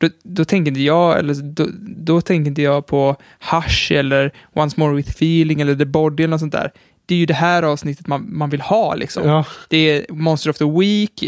då, 0.00 0.08
då 0.22 0.44
tänker 0.44 0.70
inte 0.70 0.80
jag, 0.80 1.18
eller 1.18 1.34
då, 1.34 1.66
då 1.80 2.20
tänker 2.20 2.48
inte 2.48 2.62
jag 2.62 2.86
på 2.86 3.16
Hush 3.50 3.92
eller 3.92 4.32
Once 4.52 4.80
More 4.80 4.94
With 4.94 5.10
Feeling 5.10 5.60
eller 5.60 5.74
The 5.74 5.84
Body 5.84 6.22
eller 6.22 6.30
något 6.30 6.40
sånt 6.40 6.52
där. 6.52 6.72
Det 7.06 7.14
är 7.14 7.18
ju 7.18 7.26
det 7.26 7.34
här 7.34 7.62
avsnittet 7.62 8.06
man, 8.06 8.38
man 8.38 8.50
vill 8.50 8.60
ha 8.60 8.94
liksom. 8.94 9.28
Ja. 9.28 9.44
Det 9.68 9.76
är 9.76 10.12
Monster 10.12 10.50
of 10.50 10.58
the 10.58 10.64
Week, 10.64 11.24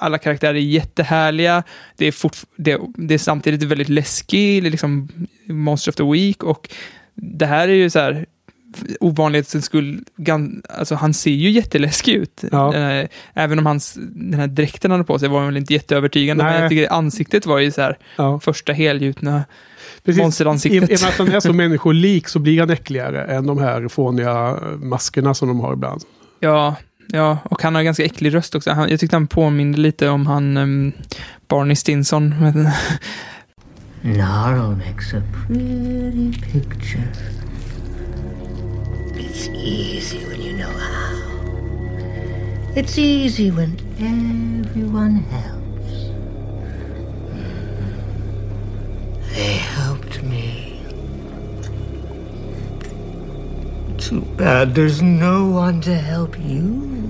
alla 0.00 0.18
karaktärer 0.18 0.54
är 0.54 0.58
jättehärliga, 0.58 1.62
det 1.96 2.06
är, 2.06 2.10
fortf- 2.10 2.46
det, 2.56 2.80
det 2.96 3.14
är 3.14 3.18
samtidigt 3.18 3.62
väldigt 3.62 3.88
läskig, 3.88 4.62
liksom 4.62 5.08
Monster 5.46 5.92
of 5.92 5.96
the 5.96 6.02
Week 6.12 6.42
och 6.42 6.68
det 7.14 7.46
här 7.46 7.68
är 7.68 7.72
ju 7.72 7.90
så 7.90 7.98
här 7.98 8.26
ovanlighetens 9.00 9.64
skull, 9.64 10.04
alltså 10.78 10.94
han 10.94 11.14
ser 11.14 11.30
ju 11.30 11.50
jätteläskig 11.50 12.12
ut. 12.14 12.44
Ja. 12.52 12.74
Eh, 12.74 13.06
Även 13.34 13.58
om 13.58 13.66
hans, 13.66 13.94
den 14.14 14.40
här 14.40 14.46
dräkten 14.46 14.90
han 14.90 15.00
hade 15.00 15.06
på 15.06 15.18
sig 15.18 15.28
var 15.28 15.46
väl 15.46 15.56
inte 15.56 15.72
jätteövertygande, 15.72 16.44
men 16.44 16.52
Nej. 16.52 16.60
jag 16.62 16.70
tycker 16.70 16.92
ansiktet 16.92 17.46
var 17.46 17.58
ju 17.58 17.70
så 17.70 17.80
här 17.82 17.98
Ja. 18.16 18.40
första 18.40 18.72
helgjutna 18.72 19.44
Precis. 20.04 20.18
I, 20.18 20.20
I 20.20 20.24
monsteransiktet. 20.24 20.82
och 20.82 20.88
med 21.00 21.08
att 21.08 21.18
han 21.18 21.28
är 21.28 21.40
så 21.40 21.52
människolik 21.62 22.28
så 22.28 22.38
blir 22.38 22.60
han 22.60 22.70
äckligare 22.70 23.24
än 23.24 23.46
de 23.46 23.58
här 23.58 23.88
fåniga 23.88 24.58
maskerna 24.76 25.34
som 25.34 25.48
de 25.48 25.60
har 25.60 25.72
ibland. 25.72 26.02
Ja, 26.40 26.76
ja, 27.12 27.38
och 27.44 27.62
han 27.62 27.74
har 27.74 27.82
ganska 27.82 28.04
äcklig 28.04 28.34
röst 28.34 28.54
också. 28.54 28.70
Han, 28.70 28.88
jag 28.90 29.00
tyckte 29.00 29.16
han 29.16 29.26
påminde 29.26 29.78
lite 29.78 30.08
om 30.08 30.26
han 30.26 30.56
um, 30.56 30.92
Barney 31.48 31.76
Stinson. 31.76 32.34
Gnarl 34.02 34.76
makes 34.76 35.14
a 35.14 35.22
pretty 35.46 36.32
picture. 36.32 37.02
It's 39.36 39.48
easy 39.48 40.24
when 40.26 40.40
you 40.40 40.52
know 40.52 40.70
how. 40.70 41.10
It's 42.76 42.96
easy 42.96 43.50
when 43.50 43.76
everyone 43.98 45.16
helps. 45.24 45.90
Mm-hmm. 47.34 48.14
They 49.34 49.54
helped 49.54 50.22
me. 50.22 50.80
Too 53.98 54.20
bad 54.38 54.76
there's 54.76 55.02
no 55.02 55.46
one 55.50 55.80
to 55.80 55.96
help 55.96 56.38
you. 56.38 57.03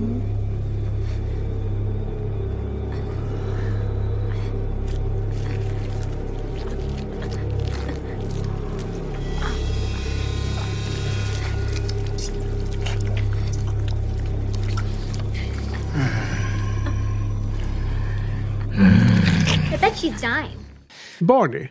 Barney. 21.25 21.67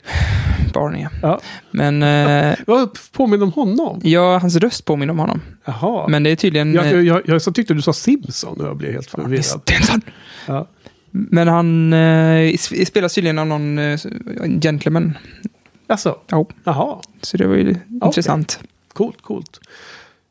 Barney, 0.74 1.06
Ja. 1.22 1.40
Men, 1.70 2.02
eh, 2.02 2.54
Vad 2.66 2.88
påminner 3.12 3.44
om 3.46 3.52
honom? 3.52 4.00
ja, 4.02 4.38
hans 4.38 4.56
röst 4.56 4.84
påminner 4.84 5.12
om 5.12 5.18
honom. 5.18 5.40
Jaha. 5.64 6.08
Men 6.08 6.22
det 6.22 6.30
är 6.30 6.36
tydligen... 6.36 6.74
jag, 6.74 6.84
eh, 6.86 6.92
jag, 6.92 7.04
jag, 7.04 7.22
jag 7.24 7.42
så 7.42 7.52
tyckte 7.52 7.74
du 7.74 7.82
sa 7.82 7.92
Simpson 7.92 8.60
och 8.60 8.66
jag 8.66 8.76
blev 8.76 8.92
helt 8.92 9.10
förvirrad. 9.10 9.44
Stinson! 9.44 10.00
Ja. 10.46 10.68
Men 11.10 11.48
han 11.48 11.92
eh, 11.92 11.96
sp- 12.52 12.84
spelas 12.84 13.14
tydligen 13.14 13.38
av 13.38 13.46
någon 13.46 13.78
eh, 13.78 13.98
gentleman. 14.62 15.18
Alltså, 15.86 16.18
Ja, 16.30 16.46
jaha. 16.64 16.96
så 17.22 17.36
det 17.36 17.46
var 17.46 17.54
ju 17.54 17.74
intressant. 18.04 18.60
Coolt, 18.92 19.22
coolt. 19.22 19.60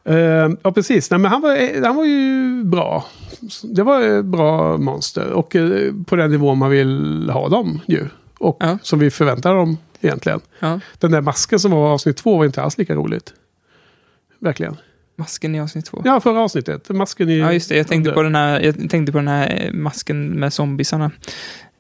Eh, 0.06 0.16
ja, 0.64 0.72
precis. 0.76 1.12
Nej, 1.12 1.20
men 1.20 1.32
han, 1.32 1.42
var, 1.42 1.86
han 1.86 1.96
var 1.96 2.06
ju 2.06 2.64
bra. 2.64 3.06
Det 3.64 3.84
var 3.84 4.22
bra 4.22 4.78
monster. 4.78 5.32
Och 5.32 5.56
eh, 5.56 5.94
på 6.06 6.16
den 6.16 6.32
nivå 6.32 6.56
man 6.56 6.70
vill 6.70 7.30
ha 7.34 7.50
dem 7.50 7.80
ju. 7.88 8.08
Och 8.40 8.58
Ja. 8.60 8.78
som 8.82 9.00
vi 9.00 9.12
förväntar 9.12 9.56
dem 9.56 9.78
egentligen. 10.02 10.40
Ja. 10.60 10.80
Den 11.00 11.12
där 11.12 11.22
masken 11.22 11.60
som 11.60 11.72
var 11.72 11.94
avsnitt 11.94 12.18
två 12.18 12.38
var 12.38 12.46
inte 12.46 12.62
alls 12.62 12.78
lika 12.78 12.96
roligt. 12.96 13.34
Verkligen. 14.40 14.78
Masken 15.16 15.56
i 15.56 15.62
avsnitt 15.62 15.86
två. 15.86 16.02
Ja, 16.06 16.20
förra 16.20 16.40
avsnittet. 16.40 16.90
Masken 16.90 17.30
i... 17.30 17.38
Ja, 17.40 17.54
just 17.54 17.70
det. 17.70 17.78
Jag 17.78 17.88
tänkte 17.88 18.12
på 18.12 18.24
den 18.24 18.36
här, 18.36 18.60
jag 18.62 18.90
tänkte 18.90 19.12
på 19.12 19.18
den 19.18 19.28
här 19.28 19.64
eh, 19.66 19.74
masken 19.74 20.28
med 20.40 20.54
zombisarna. 20.54 21.12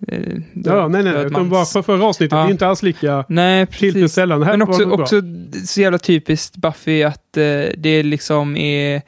Eh, 0.07 0.19
Ja, 0.53 0.87
nej, 0.87 1.03
nej. 1.03 1.13
De 1.13 1.33
var 1.49 1.59
mans- 1.59 1.73
för 1.73 1.81
förra 1.81 2.05
avsnittet. 2.05 2.31
Ja. 2.37 2.43
Det 2.43 2.49
är 2.49 2.51
inte 2.51 2.67
alls 2.67 2.83
lika 2.83 3.25
Nej, 3.29 3.67
tillfredsställande. 3.67 4.45
Men 4.45 4.61
också, 4.61 4.89
också 4.89 5.21
så 5.65 5.81
jävla 5.81 5.97
typiskt 5.97 6.55
Buffy 6.57 7.03
att 7.03 7.37
eh, 7.37 7.43
det 7.77 8.03
liksom 8.03 8.57
är... 8.57 9.01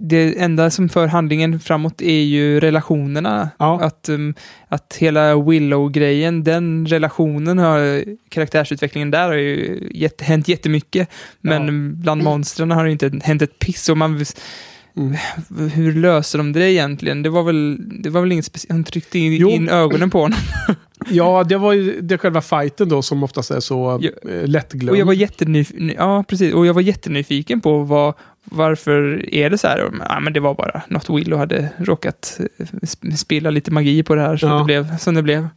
Det 0.00 0.40
enda 0.40 0.70
som 0.70 0.88
för 0.88 1.06
handlingen 1.06 1.60
framåt 1.60 2.02
är 2.02 2.22
ju 2.22 2.60
relationerna. 2.60 3.48
Ja. 3.58 3.80
Att, 3.80 4.08
um, 4.08 4.34
att 4.68 4.96
hela 4.98 5.36
Willow-grejen, 5.36 6.44
den 6.44 6.86
relationen, 6.86 7.58
har, 7.58 8.04
karaktärsutvecklingen 8.28 9.10
där 9.10 9.28
har 9.28 9.34
ju 9.34 9.88
jätte, 9.94 10.24
hänt 10.24 10.48
jättemycket. 10.48 11.08
Men 11.40 12.00
bland 12.00 12.22
monstren 12.22 12.70
har 12.70 12.84
det 12.84 12.92
inte 12.92 13.20
hänt 13.22 13.42
ett 13.42 13.58
piss. 13.58 13.88
Och 13.88 13.98
man, 13.98 14.24
Mm. 14.96 15.16
Hur 15.70 15.92
löser 15.92 16.38
de 16.38 16.52
det 16.52 16.72
egentligen? 16.72 17.22
Det 17.22 17.30
var 17.30 17.42
väl, 17.42 17.78
det 18.02 18.10
var 18.10 18.20
väl 18.20 18.32
inget 18.32 18.44
speciellt. 18.44 18.72
Hon 18.72 18.84
tryckte 18.84 19.18
in, 19.18 19.48
in 19.48 19.68
ögonen 19.68 20.10
på 20.10 20.20
honom. 20.20 20.38
Ja, 21.10 21.44
det 21.44 21.56
var 21.56 21.72
ju 21.72 22.00
det 22.00 22.18
själva 22.18 22.40
fighten 22.40 22.88
då 22.88 23.02
som 23.02 23.22
oftast 23.22 23.50
är 23.50 23.60
så 23.60 24.00
Ja. 24.02 24.30
eh, 24.30 24.46
lättglömd. 24.48 24.90
Och 24.90 24.96
jag 24.96 25.06
var 25.06 25.12
ja 25.96 26.24
precis, 26.28 26.54
och 26.54 26.66
jag 26.66 26.74
var 26.74 26.82
jättenyfiken 26.82 27.60
på 27.60 27.78
vad, 27.78 28.14
varför 28.50 29.34
är 29.34 29.50
det 29.50 29.58
så 29.58 29.68
här? 29.68 29.90
Ja, 30.08 30.20
men 30.20 30.32
det 30.32 30.40
var 30.40 30.54
bara 30.54 30.82
något 30.88 31.10
Willow 31.10 31.38
hade 31.38 31.68
råkat 31.78 32.40
eh, 32.58 32.64
sp- 32.66 33.16
spilla 33.16 33.50
lite 33.50 33.70
magi 33.70 34.02
på 34.02 34.14
det 34.14 34.20
här 34.20 34.36
så 34.36 34.46
Ja. 34.46 34.58
det 34.58 34.64
blev 34.64 34.96
som 34.98 35.14
det 35.14 35.22
blev. 35.22 35.48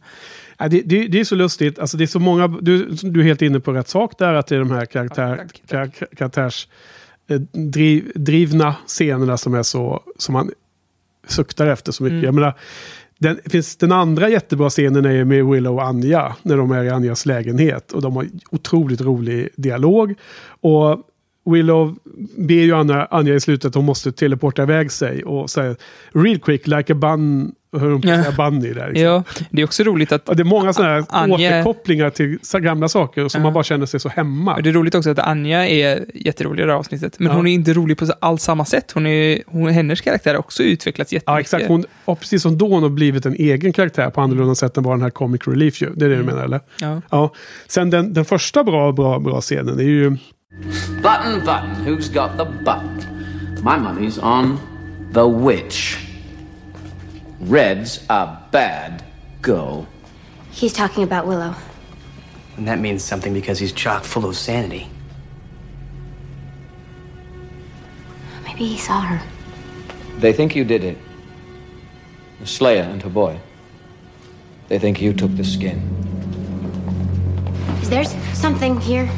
Ja, 0.58 0.68
det, 0.68 0.80
det, 0.84 1.06
det 1.06 1.20
är 1.20 1.24
så 1.24 1.34
lustigt. 1.34 1.78
Alltså, 1.78 1.96
det 1.96 2.04
är 2.04 2.06
så 2.06 2.18
många, 2.18 2.48
du, 2.48 2.84
du 3.02 3.20
är 3.20 3.24
helt 3.24 3.42
inne 3.42 3.60
på 3.60 3.72
rätt 3.72 3.88
sak 3.88 4.18
där. 4.18 4.34
Att 4.34 4.46
det 4.46 4.54
är 4.56 4.58
de 4.58 4.70
här 4.70 4.86
karaktär, 4.86 5.28
Ja, 5.28 5.36
tack, 5.36 5.62
tack. 5.66 5.98
kar- 6.00 6.16
karaktärs, 6.16 6.68
eh, 7.30 7.40
driv, 7.52 8.12
drivna 8.14 8.74
scenerna 8.86 9.36
som 9.36 9.54
är 9.54 9.62
så 9.62 10.02
som 10.18 10.32
man 10.32 10.50
suktar 11.28 11.66
efter 11.66 11.92
så 11.92 12.02
mycket. 12.02 12.14
Mm. 12.14 12.24
Jag 12.24 12.34
menar, 12.34 12.54
den, 13.18 13.38
finns, 13.46 13.76
den 13.76 13.92
andra 13.92 14.28
jättebra 14.28 14.70
scenen 14.70 15.04
är 15.04 15.24
med 15.24 15.46
Willow 15.46 15.74
och 15.76 15.84
Anja. 15.86 16.36
När 16.42 16.56
de 16.56 16.70
är 16.70 16.84
i 16.84 16.90
Anjas 16.90 17.26
lägenhet. 17.26 17.92
Och 17.92 18.02
de 18.02 18.16
har 18.16 18.26
otroligt 18.50 19.00
rolig 19.00 19.48
dialog. 19.56 20.14
Och 20.60 21.02
Willow 21.52 21.96
ber 22.38 22.54
ju 22.54 22.74
Anja, 22.74 23.04
Anja 23.10 23.34
i 23.34 23.40
slutet 23.40 23.68
att 23.68 23.74
hon 23.74 23.84
måste 23.84 24.12
teleporta 24.12 24.62
iväg 24.62 24.92
sig. 24.92 25.24
Och 25.24 25.50
säger 25.50 25.76
real 26.12 26.38
quick 26.38 26.66
like 26.66 26.92
a 26.92 26.96
bun. 26.96 27.52
Hur 27.72 27.90
de 27.90 28.00
Ja. 28.08 28.50
bunny 28.50 28.72
där. 28.72 28.88
Liksom. 28.88 29.04
Ja, 29.04 29.22
det 29.50 29.62
är 29.62 29.64
också 29.66 29.82
roligt 29.82 30.12
att 30.12 30.28
Och 30.28 30.36
det 30.36 30.42
är 30.42 30.44
många 30.44 30.72
sådana 30.72 30.92
här 30.94 31.04
Anja- 31.08 31.34
återkopplingar 31.34 32.10
till 32.10 32.38
gamla 32.60 32.88
saker 32.88 33.28
som 33.28 33.40
Ja. 33.40 33.42
man 33.42 33.52
bara 33.52 33.64
känner 33.64 33.86
sig 33.86 34.00
så 34.00 34.08
hemma. 34.08 34.54
och 34.54 34.62
det 34.62 34.68
är 34.68 34.72
roligt 34.72 34.94
också 34.94 35.10
att 35.10 35.18
Anja 35.18 35.68
är 35.68 36.04
jätterolig 36.14 36.62
i 36.62 36.66
det 36.66 36.72
här 36.72 36.78
avsnittet. 36.78 37.18
Men 37.18 37.28
Ja. 37.28 37.34
hon 37.34 37.46
är 37.46 37.52
inte 37.52 37.72
rolig 37.72 37.98
på 37.98 38.06
alls 38.20 38.42
samma 38.42 38.64
sätt. 38.64 38.92
Hon 38.92 39.06
är, 39.06 39.42
hon, 39.46 39.68
hennes 39.70 40.00
karaktär 40.00 40.30
har 40.34 40.38
också 40.38 40.62
utvecklats 40.62 41.12
jättemycket. 41.12 41.32
Ja, 41.34 41.40
exakt. 41.40 41.66
Hon 41.68 41.84
har 42.04 42.14
precis 42.14 42.42
som 42.42 42.58
Dawn 42.58 42.82
har 42.82 42.90
blivit 42.90 43.26
en 43.26 43.34
egen 43.34 43.72
karaktär 43.72 44.10
på 44.10 44.20
annorlunda 44.20 44.54
sätt 44.54 44.76
än 44.76 44.82
bara 44.82 44.94
den 44.94 45.02
här 45.02 45.10
comic 45.10 45.40
relief 45.48 45.82
ju. 45.82 45.90
Det 45.94 46.04
är 46.04 46.08
det 46.08 46.16
du 46.16 46.22
menar, 46.22 46.44
eller? 46.44 46.60
Ja. 46.80 47.02
Ja. 47.10 47.32
Sen 47.68 47.90
den, 47.90 48.12
den 48.12 48.24
första 48.24 48.64
bra, 48.64 48.92
bra, 48.92 49.18
bra 49.18 49.40
scenen 49.40 49.78
är 49.78 49.82
ju... 49.84 50.16
Button, 51.00 51.44
button. 51.44 51.74
Who's 51.76 52.08
got 52.08 52.36
the 52.36 52.44
button? 52.44 53.62
My 53.62 53.76
money's 53.78 54.18
on 54.18 55.08
the 55.12 55.26
witch. 55.26 55.98
Red's 57.40 58.04
a 58.10 58.38
bad 58.50 59.04
go. 59.40 59.86
He's 60.50 60.72
talking 60.72 61.04
about 61.04 61.26
Willow. 61.26 61.54
And 62.56 62.66
that 62.68 62.80
means 62.80 63.02
something 63.02 63.32
because 63.32 63.58
he's 63.58 63.72
chock 63.72 64.04
full 64.04 64.26
of 64.26 64.36
sanity. 64.36 64.88
Maybe 68.44 68.66
he 68.66 68.76
saw 68.76 69.00
her. 69.00 69.22
They 70.18 70.32
think 70.32 70.54
you 70.54 70.64
did 70.64 70.84
it. 70.84 70.98
The 72.40 72.46
Slayer 72.46 72.82
and 72.82 73.00
her 73.02 73.08
boy. 73.08 73.40
They 74.68 74.78
think 74.78 75.00
you 75.00 75.14
took 75.14 75.34
the 75.36 75.44
skin. 75.44 75.78
Is 77.80 77.88
there 77.88 78.04
something 78.34 78.78
here? 78.80 79.08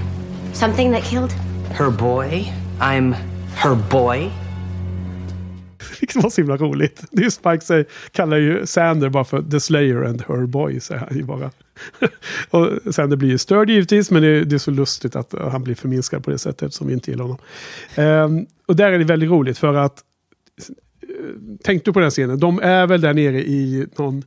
Something 0.52 0.92
that 0.92 1.04
killed? 1.04 1.32
Her 1.70 1.90
boy? 1.90 2.52
I'm 2.80 3.14
her 3.54 3.74
boy? 3.90 4.30
Det 6.00 6.16
var 6.16 6.30
så 6.30 6.40
himla 6.40 6.56
roligt. 6.56 7.04
Det 7.10 7.24
är 7.24 7.30
Spike 7.30 7.60
säger, 7.60 7.86
kallar 8.10 8.36
ju 8.36 8.66
Sander 8.66 9.08
bara 9.08 9.24
för 9.24 9.42
The 9.42 9.60
Slayer 9.60 10.02
and 10.02 10.22
her 10.28 10.46
boy. 10.46 10.80
Säger 10.80 11.00
han 11.00 11.16
ju 11.16 11.22
bara. 11.22 11.50
och 12.50 12.94
Sander 12.94 13.16
blir 13.16 13.28
ju 13.28 13.38
störd 13.38 13.70
givetvis. 13.70 14.10
Men 14.10 14.22
det 14.22 14.28
är, 14.28 14.44
det 14.44 14.56
är 14.56 14.58
så 14.58 14.70
lustigt 14.70 15.16
att 15.16 15.34
han 15.52 15.62
blir 15.62 15.74
förminskad 15.74 16.24
på 16.24 16.30
det 16.30 16.38
sättet 16.38 16.74
som 16.74 16.86
vi 16.86 16.92
inte 16.92 17.10
gillar 17.10 17.24
honom. 17.24 17.38
Ehm, 17.94 18.46
och 18.66 18.76
där 18.76 18.92
är 18.92 18.98
det 18.98 19.04
väldigt 19.04 19.30
roligt 19.30 19.58
för 19.58 19.74
att 19.74 20.02
uh, 20.68 21.36
Tänk 21.64 21.84
du 21.84 21.92
på 21.92 22.00
den 22.00 22.10
scenen. 22.10 22.40
De 22.40 22.60
är 22.62 22.86
väl 22.86 23.00
där 23.00 23.14
nere 23.14 23.42
i 23.42 23.86
någon 23.98 24.22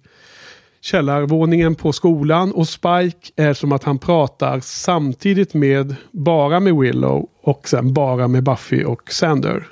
källarvåningen 0.86 1.76
på 1.76 1.94
skolan 1.94 2.52
och 2.52 2.68
Spike 2.68 3.32
är 3.36 3.53
som 3.53 3.72
att 3.72 3.84
han 3.84 3.99
pratar 3.99 4.60
samtidigt 4.60 5.53
med 5.53 5.95
bara 6.12 6.60
med 6.60 6.76
Willow 6.76 7.30
och 7.41 7.68
sen 7.70 7.94
bara 7.94 8.28
med 8.28 8.44
Buffy 8.44 8.84
och 8.84 9.12
Sander. 9.12 9.68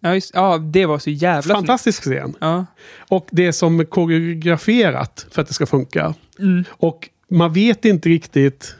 Ja, 0.00 0.14
just, 0.14 0.34
ja, 0.34 0.58
det 0.58 0.86
var 0.86 0.98
så 0.98 1.10
jävla 1.10 1.54
Fantastisk 1.54 2.02
scen. 2.02 2.36
Ja. 2.38 2.66
Och 3.08 3.26
det 3.30 3.46
är 3.46 3.52
som 3.52 3.86
koreograferat 3.86 5.26
för 5.30 5.42
att 5.42 5.48
det 5.48 5.54
ska 5.54 5.66
funka. 5.66 6.14
Mm. 6.38 6.64
Och 6.70 7.08
man 7.30 7.52
vet 7.52 7.84
inte 7.84 8.08
riktigt... 8.08 8.76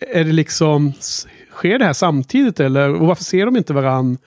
Är 0.00 0.24
det 0.24 0.32
liksom... 0.32 0.92
Sker 1.50 1.78
det 1.78 1.84
här 1.84 1.92
samtidigt 1.92 2.60
eller? 2.60 2.94
Och 2.94 3.06
varför 3.06 3.24
ser 3.24 3.46
de 3.46 3.56
inte 3.56 3.72
varann? 3.72 4.18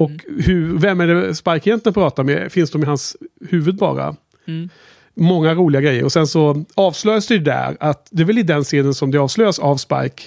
Och 0.00 0.10
Mm. 0.10 0.42
hur, 0.44 0.78
vem 0.78 1.00
är 1.00 1.06
det 1.06 1.34
Spike 1.34 1.70
egentligen 1.70 1.94
pratar 1.94 2.24
med? 2.24 2.52
Finns 2.52 2.70
de 2.70 2.82
i 2.82 2.86
hans 2.86 3.16
huvud 3.48 3.76
bara? 3.76 4.16
Mm. 4.48 4.68
Många 5.14 5.54
roliga 5.54 5.80
grejer. 5.80 6.04
Och 6.04 6.12
sen 6.12 6.26
så 6.26 6.64
avslöjas 6.74 7.26
det 7.26 7.34
ju 7.34 7.40
där 7.40 7.76
att 7.80 8.08
det 8.10 8.22
är 8.22 8.26
väl 8.26 8.38
i 8.38 8.42
den 8.42 8.64
scenen 8.64 8.94
som 8.94 9.10
det 9.10 9.18
avslöjas 9.18 9.58
av 9.58 9.76
Spike. 9.76 10.22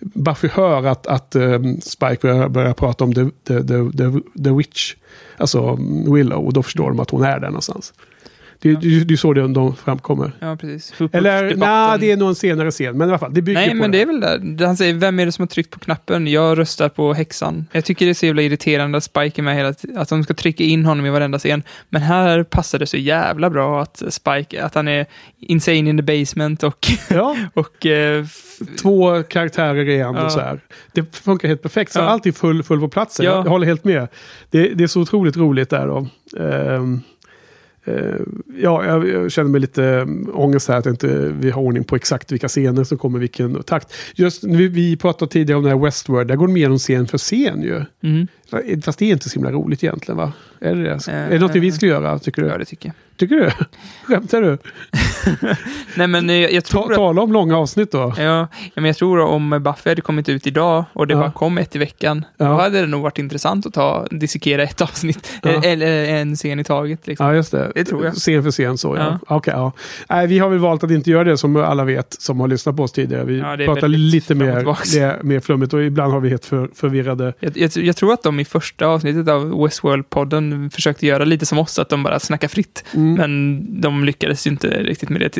Buffy 0.00 0.48
hör 0.48 0.86
att, 0.86 1.06
att 1.06 1.36
um, 1.36 1.80
Spike 1.80 2.18
börjar, 2.22 2.48
börjar 2.48 2.72
prata 2.72 3.04
om 3.04 3.14
the, 3.14 3.24
the, 3.24 3.60
the, 3.60 3.98
the, 3.98 4.42
the 4.44 4.50
Witch. 4.50 4.94
Alltså 5.36 5.72
um, 5.72 6.14
Willow. 6.14 6.46
Och 6.46 6.52
då 6.52 6.62
förstår 6.62 6.90
de 6.90 7.00
att 7.00 7.10
hon 7.10 7.24
är 7.24 7.40
där 7.40 7.48
någonstans. 7.48 7.92
Det, 8.62 8.74
det, 8.74 9.04
det 9.04 9.14
är 9.14 9.16
så 9.16 9.32
de, 9.32 9.52
de 9.52 9.76
framkommer. 9.76 10.32
Ja, 10.38 10.56
precis. 10.56 10.92
Eller 11.12 11.54
nej, 11.56 11.98
det 12.00 12.10
är 12.10 12.16
nog 12.16 12.28
en 12.28 12.34
senare 12.34 12.70
scen. 12.70 12.98
Men 12.98 13.08
i 13.08 13.10
alla 13.10 13.18
fall, 13.18 13.34
det 13.34 13.42
bygger 13.42 13.60
Nej, 13.60 13.70
på 13.70 13.76
men 13.76 13.90
det. 13.90 13.98
det 13.98 14.02
är 14.02 14.06
väl 14.06 14.20
där. 14.56 14.66
Han 14.66 14.76
säger, 14.76 14.94
vem 14.94 15.20
är 15.20 15.26
det 15.26 15.32
som 15.32 15.42
har 15.42 15.46
tryckt 15.46 15.70
på 15.70 15.78
knappen? 15.78 16.26
Jag 16.26 16.58
röstar 16.58 16.88
på 16.88 17.12
häxan. 17.12 17.66
Jag 17.72 17.84
tycker 17.84 18.06
det 18.06 18.12
är 18.12 18.14
så 18.14 18.26
jävla 18.26 18.42
irriterande 18.42 18.98
att 18.98 19.04
Spike 19.04 19.40
är 19.40 19.42
med 19.42 19.56
hela 19.56 19.72
tiden. 19.72 19.98
Att 19.98 20.08
de 20.08 20.24
ska 20.24 20.34
trycka 20.34 20.64
in 20.64 20.84
honom 20.84 21.06
i 21.06 21.10
varenda 21.10 21.38
scen. 21.38 21.62
Men 21.88 22.02
här 22.02 22.42
passar 22.42 22.78
det 22.78 22.86
så 22.86 22.96
jävla 22.96 23.50
bra 23.50 23.82
att 23.82 24.02
Spike, 24.08 24.64
att 24.64 24.74
han 24.74 24.88
är 24.88 25.06
insane 25.40 25.76
in 25.76 25.96
the 25.96 26.02
basement 26.02 26.62
och... 26.62 26.86
Ja. 27.10 27.36
och 27.54 27.86
eh, 27.86 28.24
Två 28.82 29.22
karaktärer 29.22 29.88
i 29.88 30.00
en 30.00 30.14
Ja. 30.14 30.24
och 30.24 30.32
så 30.32 30.40
här. 30.40 30.60
Det 30.92 31.16
funkar 31.16 31.48
helt 31.48 31.62
perfekt. 31.62 31.92
Så 31.92 31.98
Ja. 31.98 32.02
allt 32.02 32.26
är 32.26 32.32
full, 32.32 32.62
full 32.62 32.80
på 32.80 32.88
platsen. 32.88 33.26
Ja. 33.26 33.32
Jag, 33.32 33.42
håller 33.42 33.66
helt 33.66 33.84
med. 33.84 34.08
Det, 34.50 34.68
det 34.74 34.84
är 34.84 34.88
så 34.88 35.00
otroligt 35.00 35.36
roligt 35.36 35.70
där 35.70 35.86
då. 35.86 35.98
Eh, 36.44 36.82
ja, 38.56 39.06
jag, 39.06 39.32
känner 39.32 39.50
mig 39.50 39.60
lite 39.60 39.82
um, 39.82 40.30
ångest 40.34 40.68
här 40.68 40.78
att 40.78 40.86
inte 40.86 41.32
vi 41.40 41.50
har 41.50 41.62
ordning 41.62 41.84
på 41.84 41.96
exakt 41.96 42.32
vilka 42.32 42.48
scener 42.48 42.84
som 42.84 42.98
kommer 42.98 43.18
i 43.18 43.20
vilken 43.20 43.62
takt. 43.62 43.94
Just 44.14 44.44
vi, 44.44 44.68
vi 44.68 44.96
pratade 44.96 45.32
tidigare 45.32 45.58
om 45.58 45.64
den 45.64 45.78
här 45.78 45.84
Westworld, 45.84 46.28
där 46.28 46.36
går 46.36 46.46
de 46.46 46.56
igenom 46.56 46.78
scen 46.78 47.06
för 47.06 47.18
scen 47.18 47.62
ju. 47.62 47.84
Mm. 48.02 48.26
Fast 48.82 48.98
det 48.98 49.04
är 49.04 49.12
inte 49.12 49.28
så 49.28 49.34
himla 49.34 49.52
roligt 49.52 49.84
egentligen 49.84 50.16
va? 50.16 50.32
Är 50.60 50.74
det 50.74 50.82
det? 50.82 51.08
Eh, 51.08 51.14
är 51.14 51.30
det 51.30 51.38
något 51.38 51.56
vi 51.56 51.72
ska 51.72 51.86
göra, 51.86 52.18
tycker 52.18 52.42
du? 52.42 52.48
Ja, 52.48 52.58
det 52.58 52.64
tycker 52.64 52.88
jag. 52.88 52.94
Tycker 53.20 53.36
du? 53.36 53.50
Skämtar 54.06 54.42
du? 54.42 54.58
Nej, 55.96 56.06
men 56.06 56.30
eh, 56.30 56.36
jag 56.36 56.64
tror 56.64 56.82
Ta, 56.82 56.88
att... 56.90 56.94
tala 56.94 57.22
om 57.22 57.32
långa 57.32 57.56
avsnitt 57.58 57.92
då. 57.92 58.14
Ja, 58.18 58.48
men 58.74 58.84
jag 58.84 58.96
tror 58.96 59.20
om 59.20 59.50
Buffy 59.50 59.90
hade 59.90 60.00
kommit 60.00 60.28
ut 60.28 60.46
idag 60.46 60.84
och 60.92 61.06
det 61.06 61.14
Ja. 61.14 61.20
bara 61.20 61.32
kom 61.32 61.58
ett 61.58 61.76
i 61.76 61.78
veckan, 61.78 62.24
Ja. 62.36 62.44
då 62.44 62.54
hade 62.54 62.80
det 62.80 62.86
nog 62.86 63.02
varit 63.02 63.18
intressant 63.18 63.66
att 63.66 63.72
ta, 63.74 64.06
dissekera 64.10 64.62
ett 64.62 64.80
avsnitt, 64.80 65.32
Ja. 65.42 65.50
eller, 65.50 65.62
eller 65.86 66.04
en 66.14 66.36
scen 66.36 66.60
i 66.60 66.64
taget. 66.64 67.06
Liksom. 67.06 67.26
Ja, 67.26 67.34
just 67.34 67.52
det. 67.52 67.72
Det 67.74 67.84
tror 67.84 68.04
jag. 68.04 68.14
Scen 68.14 68.42
för 68.42 68.50
scen 68.50 68.78
så, 68.78 68.96
ja. 68.96 69.18
Ja. 69.28 69.36
Okej, 69.36 69.54
ja. 69.56 69.72
Nej, 70.08 70.26
vi 70.26 70.38
har 70.38 70.48
väl 70.50 70.58
valt 70.58 70.84
att 70.84 70.90
inte 70.90 71.10
göra 71.10 71.24
det 71.24 71.36
som 71.38 71.56
alla 71.56 71.84
vet 71.84 72.16
som 72.20 72.40
har 72.40 72.48
lyssnat 72.48 72.76
på 72.76 72.82
oss 72.82 72.92
tidigare. 72.92 73.24
Vi 73.24 73.38
Ja, 73.38 73.56
pratar 73.56 73.88
lite 73.88 74.34
mer, 74.34 74.64
det 75.00 75.22
mer 75.24 75.40
flummigt 75.40 75.72
och 75.74 75.82
ibland 75.82 76.12
har 76.12 76.20
vi 76.20 76.28
helt 76.28 76.44
för, 76.44 76.70
förvirrade... 76.74 77.32
Jag, 77.40 77.56
jag, 77.56 77.70
jag 77.76 77.96
tror 77.96 78.12
att 78.12 78.22
de 78.22 78.40
i 78.40 78.44
första 78.44 78.86
avsnittet 78.86 79.28
av 79.28 79.52
Westworld-podden 79.64 80.70
försökte 80.70 81.06
göra 81.06 81.24
lite 81.24 81.46
som 81.46 81.58
oss, 81.58 81.78
att 81.78 81.88
de 81.88 82.02
bara 82.02 82.20
snackar 82.20 82.48
fritt. 82.48 82.84
Mm. 82.94 83.09
Men 83.14 83.66
de 83.80 84.04
lyckades 84.04 84.46
ju 84.46 84.50
inte 84.50 84.68
riktigt 84.82 85.08
med 85.08 85.20
det. 85.20 85.38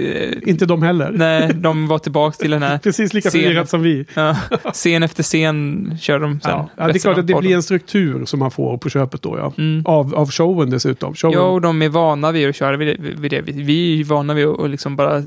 Inte 0.51 0.67
de 0.67 0.83
heller. 0.83 1.11
nej, 1.15 1.51
de 1.55 1.87
var 1.89 1.99
tillbaka 1.99 2.37
till 2.37 2.51
den 2.51 2.63
här 2.63 2.79
Precis 2.79 3.15
lika 3.15 3.31
förvirrat 3.31 3.69
som 3.69 3.83
vi. 3.83 4.05
Ja, 4.15 4.37
scen 4.73 5.03
efter 5.03 5.23
scen 5.23 5.91
kör 6.01 6.21
de 6.21 6.41
sen. 6.41 6.51
Ja. 6.51 6.71
Ja, 6.77 6.87
det 6.87 6.93
är 6.95 6.99
klart 6.99 7.19
att 7.19 7.27
det 7.27 7.35
blir 7.35 7.55
en 7.55 7.63
struktur 7.63 8.25
som 8.25 8.39
man 8.39 8.51
får 8.51 8.79
på 8.79 8.89
köpet 8.91 9.23
då, 9.23 9.39
ja. 9.39 9.53
Mm. 9.59 9.83
Av, 9.87 10.15
av 10.15 10.31
showen 10.31 10.71
dessutom. 10.71 11.15
Showen. 11.15 11.35
Ja, 11.39 11.43
och 11.45 11.61
de 11.61 11.83
är 11.83 11.89
vana 11.89 12.33
vid 12.33 12.49
att 12.49 12.57
köra 12.57 12.77
vid 12.77 12.89
det. 12.89 12.97
Vid 13.21 13.31
det. 13.31 13.41
Vi- 13.41 13.93
är 13.93 13.97
ju 13.97 14.03
vana 14.03 14.35
vid 14.35 14.47
att 14.47 14.71
liksom 14.71 14.97
bara 14.97 15.23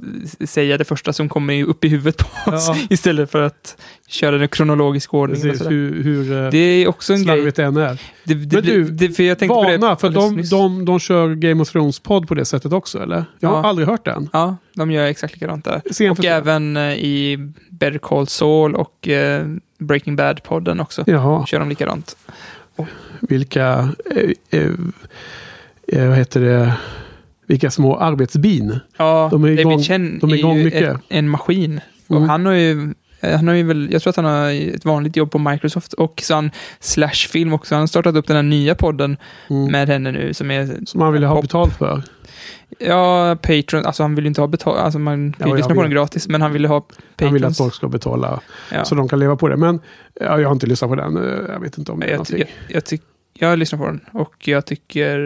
säga 0.45 0.77
det 0.77 0.85
första 0.85 1.13
som 1.13 1.29
kommer 1.29 1.63
upp 1.63 1.85
i 1.85 1.87
huvudet 1.87 2.17
på 2.17 2.51
oss, 2.51 2.67
Ja. 2.67 2.77
istället 2.89 3.31
för 3.31 3.41
att 3.41 3.77
köra 4.07 4.37
den 4.37 4.47
kronologiska 4.47 5.17
ordningen. 5.17 5.41
och 5.47 5.51
Precis, 5.51 5.63
sådär. 5.63 5.75
hur, 5.75 6.03
hur 6.03 6.43
eh, 6.45 6.49
Det 6.51 6.57
är 6.57 6.87
också 6.87 7.13
en 7.13 7.23
grej. 7.25 7.51
det 7.55 7.59
än 7.63 7.77
är. 7.77 8.01
Det, 8.23 8.33
det, 8.33 8.55
Men 8.55 8.63
du, 8.65 8.83
det, 8.83 9.09
för 9.09 9.23
jag 9.23 9.39
tänkte 9.39 9.53
på 9.55 9.63
det 9.69 9.77
Vana, 9.77 9.95
för 9.95 10.09
de, 10.09 10.35
nyss. 10.35 10.49
de, 10.49 10.85
de 10.85 10.99
kör 10.99 11.35
Game 11.35 11.61
of 11.61 11.75
Thrones-podd 11.75 12.27
på 12.33 12.39
det 12.39 12.45
sättet 12.45 12.73
också, 12.73 12.99
eller? 13.03 13.25
Jag 13.39 13.49
har 13.49 13.57
Ja. 13.57 13.69
aldrig 13.69 13.87
hört 13.87 14.05
den. 14.05 14.29
Ja, 14.33 14.55
de 14.75 14.91
gör 14.91 15.05
exakt 15.05 15.33
likadant 15.33 15.65
där. 15.65 15.81
Scen 15.91 16.11
och 16.11 16.25
även 16.25 16.77
eh, 16.77 16.93
i 16.93 17.37
Better 17.69 17.97
Call 17.97 18.27
Saul 18.27 18.75
och 18.75 19.07
eh, 19.07 19.45
Breaking 19.79 20.15
Bad-podden 20.15 20.81
också. 20.81 21.03
Jaha. 21.07 21.45
Kör 21.45 21.59
de 21.59 21.69
likadant. 21.69 22.17
Vilka, 23.19 23.89
eh, 24.15 24.59
eh, 24.59 24.69
eh, 25.87 26.07
vad 26.09 26.17
heter 26.17 26.41
det, 26.41 26.73
vilka 27.47 27.71
små 27.71 27.97
arbetsbin. 27.97 28.79
Ja, 28.97 29.27
De 29.31 29.43
är 29.43 29.47
igång- 29.49 29.71
David 29.71 29.85
Chen 29.85 30.19
de 30.19 30.29
är 30.31 30.35
igång 30.35 30.57
ju 30.57 30.63
mycket. 30.63 30.81
ett, 30.95 31.01
en 31.09 31.29
maskin. 31.29 31.81
Och 32.07 32.15
Mm. 32.17 32.29
han 32.29 32.45
har 32.45 32.53
ju 32.53 32.93
han 33.37 33.47
har 33.47 33.55
ju 33.55 33.63
väl, 33.63 33.89
jag 33.91 34.01
tror 34.01 34.09
att 34.09 34.15
han 34.15 34.25
har 34.25 34.49
ett 34.75 34.85
vanligt 34.85 35.15
jobb 35.17 35.31
på 35.31 35.39
Microsoft 35.39 35.93
och 35.93 36.21
så 36.23 36.33
han 36.35 36.51
Slash-film 36.79 37.53
också. 37.53 37.75
Han 37.75 37.79
har 37.81 37.87
startat 37.87 38.15
upp 38.15 38.27
den 38.27 38.35
här 38.35 38.43
nya 38.43 38.75
podden 38.75 39.17
Mm. 39.49 39.71
med 39.71 39.87
henne 39.87 40.11
nu 40.11 40.33
som 40.33 40.51
är... 40.51 40.85
Som 40.85 40.99
man 40.99 41.13
vill 41.13 41.23
ha 41.23 41.35
pop. 41.35 41.41
betalt 41.41 41.73
för. 41.77 42.01
Ja, 42.79 43.35
Patreon. 43.41 43.85
Alltså 43.85 44.03
han 44.03 44.15
vill 44.15 44.23
ju 44.25 44.27
inte 44.27 44.41
ha 44.41 44.47
betalt. 44.47 44.77
Alltså 44.79 44.99
man 44.99 45.33
kan 45.33 45.47
ju 45.47 45.53
Ja, 45.53 45.57
lyssna 45.57 45.75
på 45.75 45.81
den 45.81 45.91
gratis, 45.91 46.27
men 46.27 46.41
han 46.41 46.53
vill 46.53 46.65
ha 46.65 46.81
Patreons. 46.81 47.05
Han 47.21 47.33
vill 47.33 47.45
att 47.45 47.57
folk 47.57 47.73
ska 47.73 47.87
betala 47.87 48.39
Ja. 48.71 48.85
så 48.85 48.95
de 48.95 49.07
kan 49.09 49.19
leva 49.19 49.35
på 49.35 49.47
det. 49.47 49.57
Men 49.57 49.79
ja, 50.19 50.39
jag 50.39 50.47
har 50.47 50.53
inte 50.53 50.67
lyssnat 50.67 50.89
på 50.89 50.95
den. 50.95 51.15
Jag 51.49 51.59
vet 51.59 51.77
inte 51.77 51.91
om 51.91 51.99
det 51.99 52.05
är 52.05 52.09
jag, 52.09 52.17
någonting. 52.17 52.37
jag, 52.39 52.75
jag, 52.75 52.85
tyck, 52.85 53.01
jag 53.33 53.59
lyssnar 53.59 53.79
på 53.79 53.85
den 53.85 53.99
och 54.11 54.47
jag 54.47 54.65
tycker 54.65 55.17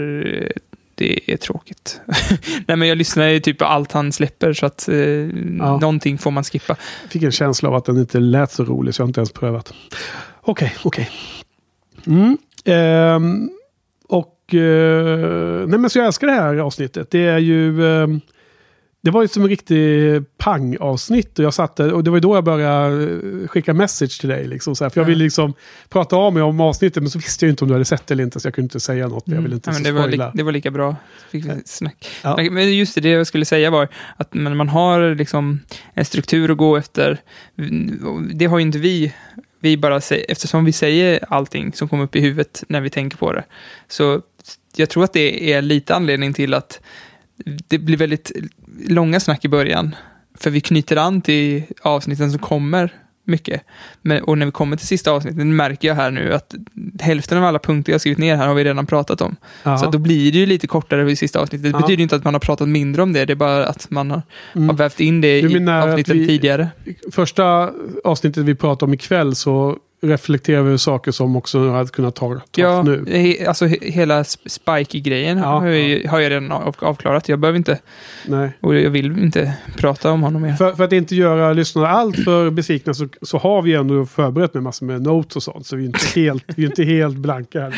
det 0.96 1.32
är 1.32 1.38
tråkigt. 1.38 2.02
Nej, 2.68 2.78
men 2.78 2.88
jag 2.88 2.98
lyssnar 2.98 3.28
ju 3.28 3.40
typ 3.40 3.58
på 3.58 3.66
allt 3.66 3.92
han 3.92 4.12
släpper 4.12 4.54
så 4.54 4.66
att 4.66 4.88
eh, 4.90 4.98
någonting 5.80 6.18
får 6.18 6.32
man 6.32 6.44
skippa. 6.44 6.76
Jag 7.04 7.12
fick 7.12 7.24
en 7.24 7.32
känsla 7.32 7.70
av 7.70 7.76
att 7.76 7.86
den 7.86 7.98
inte 7.98 8.20
lät 8.20 8.52
så 8.52 8.64
rolig 8.64 8.96
så 8.96 9.02
jag 9.02 9.06
har 9.06 9.10
inte 9.10 9.20
ens 9.20 9.32
prövat. 9.32 9.74
Okej, 10.42 10.76
okej. 10.84 11.10
Mm. 12.08 12.38
Ehm, 12.66 13.50
och 13.50 13.57
eh, 14.54 15.68
nej 15.68 15.80
men 15.80 15.90
så 15.90 16.00
jag 16.00 16.06
älskar 16.06 16.28
det 16.28 16.34
här 16.34 16.56
avsnittet. 16.58 17.12
Det 17.12 17.26
är 17.28 17.38
ju... 17.38 17.86
ehm, 18.04 18.22
det 19.02 19.12
var 19.12 19.22
ju 19.22 19.28
som 19.28 19.44
en 19.44 19.50
riktig 19.50 20.24
pang-avsnitt 20.38 21.40
och 21.40 21.46
jag 21.46 21.54
satt 21.54 21.76
där, 21.76 21.94
och 21.94 22.04
det 22.04 22.10
var 22.10 22.18
ju 22.18 22.22
då 22.22 22.36
jag 22.36 22.44
började 22.44 23.04
eh, 23.04 23.48
skicka 23.48 23.74
message 23.74 24.20
till 24.20 24.30
dig. 24.30 24.48
Liksom, 24.48 24.76
så 24.76 24.84
här, 24.86 24.90
för 24.90 25.00
jag 25.02 25.06
Ja. 25.06 25.10
ville 25.10 25.24
liksom 25.24 25.54
prata 25.90 26.16
av 26.16 26.34
mig 26.34 26.44
om 26.44 26.62
avsnittet 26.62 27.04
men 27.04 27.10
så 27.10 27.20
visste 27.20 27.46
jag 27.46 27.52
inte 27.52 27.64
om 27.64 27.68
du 27.68 27.74
hade 27.76 27.86
sett 27.86 28.08
det 28.08 28.14
eller 28.14 28.24
inte 28.24 28.40
så 28.40 28.48
jag 28.48 28.54
kunde 28.56 28.66
inte 28.66 28.80
säga 28.80 29.08
något. 29.08 29.24
Jag 29.28 29.42
ville 29.42 29.56
inte 29.56 29.70
Mm. 29.70 29.84
Ja, 29.84 29.88
så 29.90 29.94
men 29.94 30.12
det, 30.12 30.18
var 30.18 30.28
li, 30.28 30.32
det 30.38 30.44
var 30.44 30.52
lika 30.52 30.72
bra. 30.72 30.96
Fick 31.32 31.46
vi 31.46 31.52
snack. 31.66 32.08
Ja. 32.24 32.38
Men 32.52 32.78
just 32.78 32.96
det, 32.96 33.02
det 33.02 33.10
jag 33.10 33.28
skulle 33.28 33.46
säga 33.46 33.70
var 33.70 33.88
att 34.18 34.34
man 34.34 34.70
har 34.70 35.16
liksom 35.16 35.60
en 35.94 36.06
struktur 36.06 36.52
att 36.52 36.58
gå 36.58 36.78
efter, 36.78 37.18
det 38.34 38.46
har 38.46 38.58
ju 38.60 38.66
inte 38.66 38.80
vi. 38.80 39.14
Vi 39.60 39.78
bara 39.78 40.02
säger, 40.02 40.26
eftersom 40.32 40.66
vi 40.66 40.72
säger 40.72 41.20
allting 41.30 41.74
som 41.74 41.88
kommer 41.90 42.04
upp 42.04 42.16
i 42.16 42.22
huvudet 42.22 42.64
när 42.70 42.82
vi 42.82 42.90
tänker 42.90 43.18
på 43.18 43.34
det. 43.34 43.44
Så 43.88 44.22
jag 44.80 44.90
tror 44.90 45.04
att 45.04 45.14
det 45.14 45.54
är 45.54 45.62
lite 45.62 45.96
anledning 45.96 46.34
till 46.34 46.54
att 46.54 46.80
det 47.68 47.78
blir 47.78 47.98
väldigt 47.98 48.32
långa 48.88 49.20
snack 49.20 49.46
i 49.46 49.48
början. 49.48 49.96
För 50.40 50.50
vi 50.50 50.62
knyter 50.62 50.96
an 50.98 51.22
till 51.22 51.64
avsnitten 51.82 52.32
som 52.32 52.40
kommer 52.40 52.94
mycket. 53.24 53.62
Men, 54.02 54.24
och 54.24 54.38
när 54.38 54.46
vi 54.46 54.52
kommer 54.52 54.78
till 54.78 54.88
sista 54.88 55.12
avsnittet 55.12 55.46
märker 55.48 55.88
jag 55.88 55.96
här 55.96 56.12
nu 56.12 56.34
att 56.34 56.56
hälften 57.00 57.38
av 57.38 57.44
alla 57.44 57.60
punkter 57.60 57.92
jag 57.92 58.02
skrivit 58.02 58.18
ner 58.18 58.36
här 58.36 58.48
har 58.48 58.54
vi 58.56 58.64
redan 58.64 58.86
pratat 58.86 59.22
om. 59.22 59.36
Ja. 59.64 59.78
Så 59.78 59.92
då 59.92 59.98
blir 59.98 60.32
det 60.32 60.38
ju 60.38 60.46
lite 60.46 60.68
kortare 60.68 61.12
i 61.12 61.16
sista 61.16 61.40
avsnittet. 61.40 61.74
Det 61.74 61.80
betyder 61.80 62.04
inte 62.04 62.16
att 62.16 62.24
man 62.24 62.34
har 62.34 62.40
pratat 62.40 62.68
mindre 62.70 63.02
om 63.02 63.14
det, 63.14 63.26
det 63.26 63.34
är 63.34 63.36
bara 63.36 63.66
att 63.68 63.90
man 63.92 64.12
har, 64.12 64.22
Mm. 64.56 64.70
har 64.70 64.76
vävt 64.76 65.00
in 65.00 65.22
det 65.22 65.40
i 65.40 65.70
avsnitten 65.70 66.18
vi- 66.20 66.28
tidigare. 66.28 66.68
Första 67.12 67.72
avsnittet 68.04 68.44
vi 68.46 68.56
pratade 68.56 68.90
om 68.90 68.94
ikväll 68.94 69.36
så 69.36 69.78
reflekterar 70.02 70.62
vi 70.62 70.68
över 70.68 70.78
saker 70.78 71.12
som 71.12 71.36
också 71.36 71.70
hade 71.72 71.90
kunnat 71.90 72.16
ta, 72.16 72.34
tas 72.34 72.44
Ja, 72.56 72.84
nu. 72.84 73.06
he, 73.10 73.48
alltså 73.48 73.66
he, 73.66 73.78
hela 73.82 74.22
sp- 74.24 74.48
Spike-grejen 74.50 75.38
Ja, 75.38 75.46
har, 75.46 75.68
jag, 75.68 76.10
har 76.10 76.20
jag 76.20 76.30
redan 76.32 76.52
av, 76.52 76.76
avklarat. 76.80 77.30
Jag 77.30 77.40
behöver 77.40 77.58
inte, 77.58 77.80
Nej. 78.28 78.50
och 78.62 78.76
jag 78.76 78.90
vill 78.90 79.06
inte 79.24 79.54
prata 79.78 80.12
om 80.12 80.24
honom 80.24 80.42
mer. 80.42 80.54
För, 80.54 80.72
för 80.74 80.84
att 80.84 80.94
inte 80.94 81.16
göra 81.16 81.54
lyssnarna 81.54 81.88
allt 81.90 82.16
för 82.24 82.50
besvikna 82.50 82.94
så, 82.94 83.08
så 83.22 83.38
har 83.38 83.62
vi 83.62 83.74
ändå 83.74 84.06
förberett 84.06 84.54
med 84.54 84.64
massor 84.64 84.86
med 84.86 85.02
notes 85.02 85.36
och 85.36 85.44
sånt. 85.44 85.66
Så 85.68 85.76
vi 85.76 85.84
är 85.84 85.86
inte 85.88 86.20
helt, 86.20 86.44
vi 86.56 86.64
är 86.64 86.68
inte 86.68 86.84
helt 86.84 87.18
blanka 87.18 87.62
här. 87.62 87.74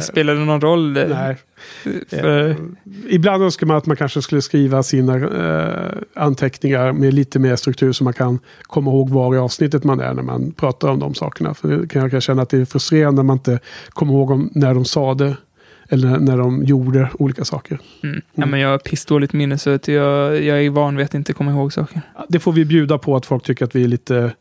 Spelar 0.00 0.34
det 0.34 0.40
någon 0.40 0.60
roll? 0.60 0.96
eh, 0.96 1.08
Nej. 1.08 1.36
För, 2.08 2.50
Eh, 2.50 2.56
Ibland 3.08 3.42
önskar 3.42 3.66
man 3.66 3.76
att 3.76 3.86
man 3.86 3.96
kanske 3.96 4.22
skulle 4.22 4.42
skriva 4.42 4.82
sina 4.82 5.16
eh, 5.16 5.98
anteckningar 6.14 6.92
med 6.92 7.14
lite 7.14 7.38
mer 7.38 7.56
struktur 7.56 7.92
så 7.92 8.04
man 8.04 8.12
kan 8.12 8.38
komma 8.62 8.90
ihåg 8.90 9.10
var 9.10 9.34
i 9.34 9.38
avsnittet 9.38 9.84
man 9.84 10.00
är 10.00 10.14
när 10.14 10.22
man 10.22 10.52
pratar 10.52 10.88
om 10.88 10.98
de 10.98 11.14
sakerna. 11.14 11.54
För 11.54 11.68
det 11.68 11.88
kan 11.88 12.02
jag 12.02 12.10
kan 12.10 12.20
känna 12.20 12.42
att 12.42 12.50
det 12.50 12.58
är 12.58 12.64
frustrerande 12.64 13.22
när 13.22 13.26
man 13.26 13.36
inte 13.36 13.58
kommer 13.88 14.12
ihåg 14.12 14.30
om, 14.30 14.50
när 14.54 14.74
de 14.74 14.84
sa 14.84 15.14
det. 15.14 15.36
Eller 15.90 16.18
när 16.18 16.38
de 16.38 16.64
gjorde 16.64 17.08
olika 17.18 17.44
saker. 17.44 17.78
mm. 18.02 18.22
Ja, 18.34 18.46
men 18.46 18.60
jag 18.60 18.68
har 18.68 18.78
pissdåligt 18.78 19.32
minne 19.32 19.58
så 19.58 19.70
att 19.70 19.88
jag, 19.88 20.42
jag 20.44 20.64
är 20.64 20.70
van 20.70 20.96
vid 20.96 21.04
att 21.04 21.14
inte 21.14 21.32
komma 21.32 21.50
ihåg 21.50 21.72
saker. 21.72 22.00
Det 22.28 22.38
får 22.40 22.52
vi 22.52 22.64
bjuda 22.64 22.98
på 22.98 23.16
att 23.16 23.26
folk 23.26 23.44
tycker 23.44 23.64
att 23.64 23.74
vi 23.74 23.84
är 23.84 23.88
lite 23.88 24.32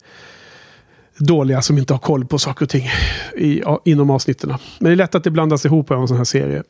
dåliga 1.19 1.61
som 1.61 1.77
inte 1.77 1.93
har 1.93 1.99
koll 1.99 2.25
på 2.25 2.39
saker 2.39 2.65
och 2.65 2.69
ting 2.69 2.89
i, 3.35 3.63
inom 3.85 4.09
avsnitten. 4.09 4.53
Men 4.79 4.89
det 4.89 4.93
är 4.93 4.95
lätt 4.95 5.15
att 5.15 5.23
det 5.23 5.31
blandas 5.31 5.65
ihop 5.65 5.91
i 5.91 5.93
en 5.93 6.07
sån 6.07 6.17
här 6.17 6.23
serie. 6.23 6.63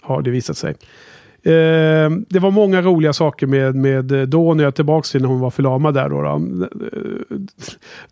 Har 0.00 0.22
det 0.22 0.30
visat 0.30 0.58
sig. 0.58 0.70
Eh, 1.42 2.10
det 2.28 2.38
var 2.38 2.50
många 2.50 2.82
roliga 2.82 3.12
saker 3.12 3.46
med, 3.46 3.74
med 3.74 4.28
då 4.28 4.54
när 4.54 4.64
jag 4.64 4.68
är 4.68 4.72
tillbaka 4.72 5.06
till 5.06 5.22
när 5.22 5.28
hon 5.28 5.40
var 5.40 5.50
förlamad 5.50 5.94
där. 5.94 6.08
Då, 6.08 6.22
då. 6.22 6.38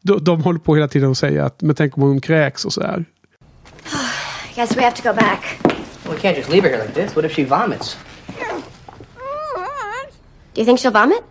De, 0.00 0.24
de 0.24 0.42
håller 0.42 0.58
på 0.58 0.74
hela 0.74 0.88
tiden 0.88 1.10
att 1.10 1.18
säga 1.18 1.44
att 1.44 1.62
men 1.62 1.74
tänk 1.74 1.96
om 1.96 2.02
hon 2.02 2.20
kräks 2.20 2.64
och 2.64 2.72
så 2.72 2.82
här. 2.82 3.04
Guess 4.54 4.76
we 4.76 4.82
have 4.82 4.96
to 4.96 5.08
go 5.08 5.14
back. 5.14 5.58
We 6.08 6.16
can't 6.20 6.36
just 6.36 6.50
leave 6.50 6.68
her 6.68 6.76
here 6.76 6.86
like 6.86 6.94
this. 6.94 7.16
What 7.16 7.24
if 7.24 7.32
she 7.32 7.44
vomits? 7.44 7.96
Do 10.54 10.60
you 10.60 10.64
think 10.64 10.78
she'll 10.80 10.92
vomit? 10.92 11.22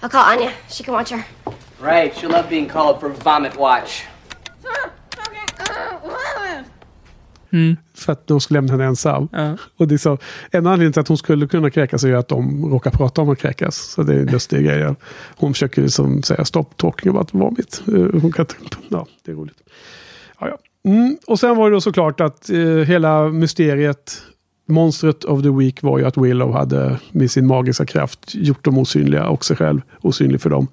I'll 0.00 0.08
call 0.08 0.24
Anya. 0.24 0.52
She 0.68 0.84
can 0.84 0.94
watch 0.94 1.10
her. 1.10 1.24
Right, 1.82 2.14
she'll 2.14 2.30
love 2.30 2.48
being 2.48 2.68
called 2.68 3.00
for 3.00 3.08
vomit 3.08 3.56
watch. 3.56 4.02
Mm. 7.52 7.76
För 7.94 8.12
att 8.12 8.26
de 8.26 8.40
skulle 8.40 8.56
lämna 8.56 8.72
henne 8.72 8.84
ensam. 8.84 9.28
Ja. 9.32 9.56
Och 9.76 9.88
det 9.88 9.94
är 9.94 9.98
så, 9.98 10.18
en 10.50 10.66
anledning 10.66 10.92
till 10.92 11.00
att 11.00 11.08
hon 11.08 11.18
skulle 11.18 11.46
kunna 11.46 11.70
kräkas 11.70 12.04
är 12.04 12.14
att 12.14 12.28
de 12.28 12.70
råkar 12.70 12.90
prata 12.90 13.22
om 13.22 13.30
att 13.30 13.38
kräkas. 13.38 13.76
Så 13.76 14.02
det 14.02 14.14
är 14.14 14.18
en 14.18 14.26
lustig 14.26 14.64
grej. 14.64 14.94
Hon 15.36 15.52
försöker 15.52 15.82
liksom 15.82 16.22
säga 16.22 16.44
stopp 16.44 16.76
talking 16.76 17.10
about 17.10 17.34
vomit. 17.34 17.82
Eh, 17.88 18.20
Hon 18.20 18.32
kan, 18.32 18.46
ja, 18.88 19.06
det 19.24 19.32
är 19.32 19.36
roligt. 19.36 19.58
Ja, 20.40 20.48
ja. 20.48 20.58
Mm. 20.90 21.16
Och 21.26 21.40
sen 21.40 21.56
var 21.56 21.70
det 21.70 21.76
då 21.76 21.80
såklart 21.80 22.20
att 22.20 22.50
eh, 22.50 22.58
hela 22.58 23.28
mysteriet, 23.28 24.22
monstret 24.68 25.24
of 25.24 25.42
the 25.42 25.50
week 25.50 25.82
var 25.82 25.98
ju 25.98 26.04
att 26.04 26.16
Willow 26.16 26.52
hade 26.52 26.98
med 27.10 27.30
sin 27.30 27.46
magiska 27.46 27.86
kraft 27.86 28.34
gjort 28.34 28.64
dem 28.64 28.78
osynliga 28.78 29.28
och 29.28 29.44
sig 29.44 29.56
själv 29.56 29.80
osynlig 30.00 30.40
för 30.40 30.50
dem. 30.50 30.68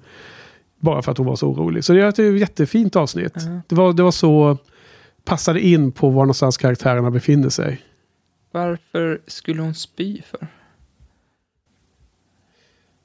Bara 0.84 1.02
för 1.02 1.12
att 1.12 1.18
hon 1.18 1.26
var 1.26 1.36
så 1.36 1.48
orolig. 1.48 1.84
Så 1.84 1.92
det 1.92 2.00
är 2.00 2.08
ett 2.08 2.40
jättefint 2.40 2.96
avsnitt. 2.96 3.34
Det, 3.68 3.74
var, 3.74 3.92
det 3.92 4.02
var 4.02 4.10
så 4.10 4.58
passade 5.24 5.60
in 5.60 5.92
på 5.92 6.08
var 6.08 6.22
någonstans 6.22 6.56
karaktärerna 6.56 7.10
befinner 7.10 7.48
sig. 7.48 7.80
Varför 8.52 9.20
skulle 9.26 9.62
hon 9.62 9.74
spy 9.74 10.22
för? 10.22 10.46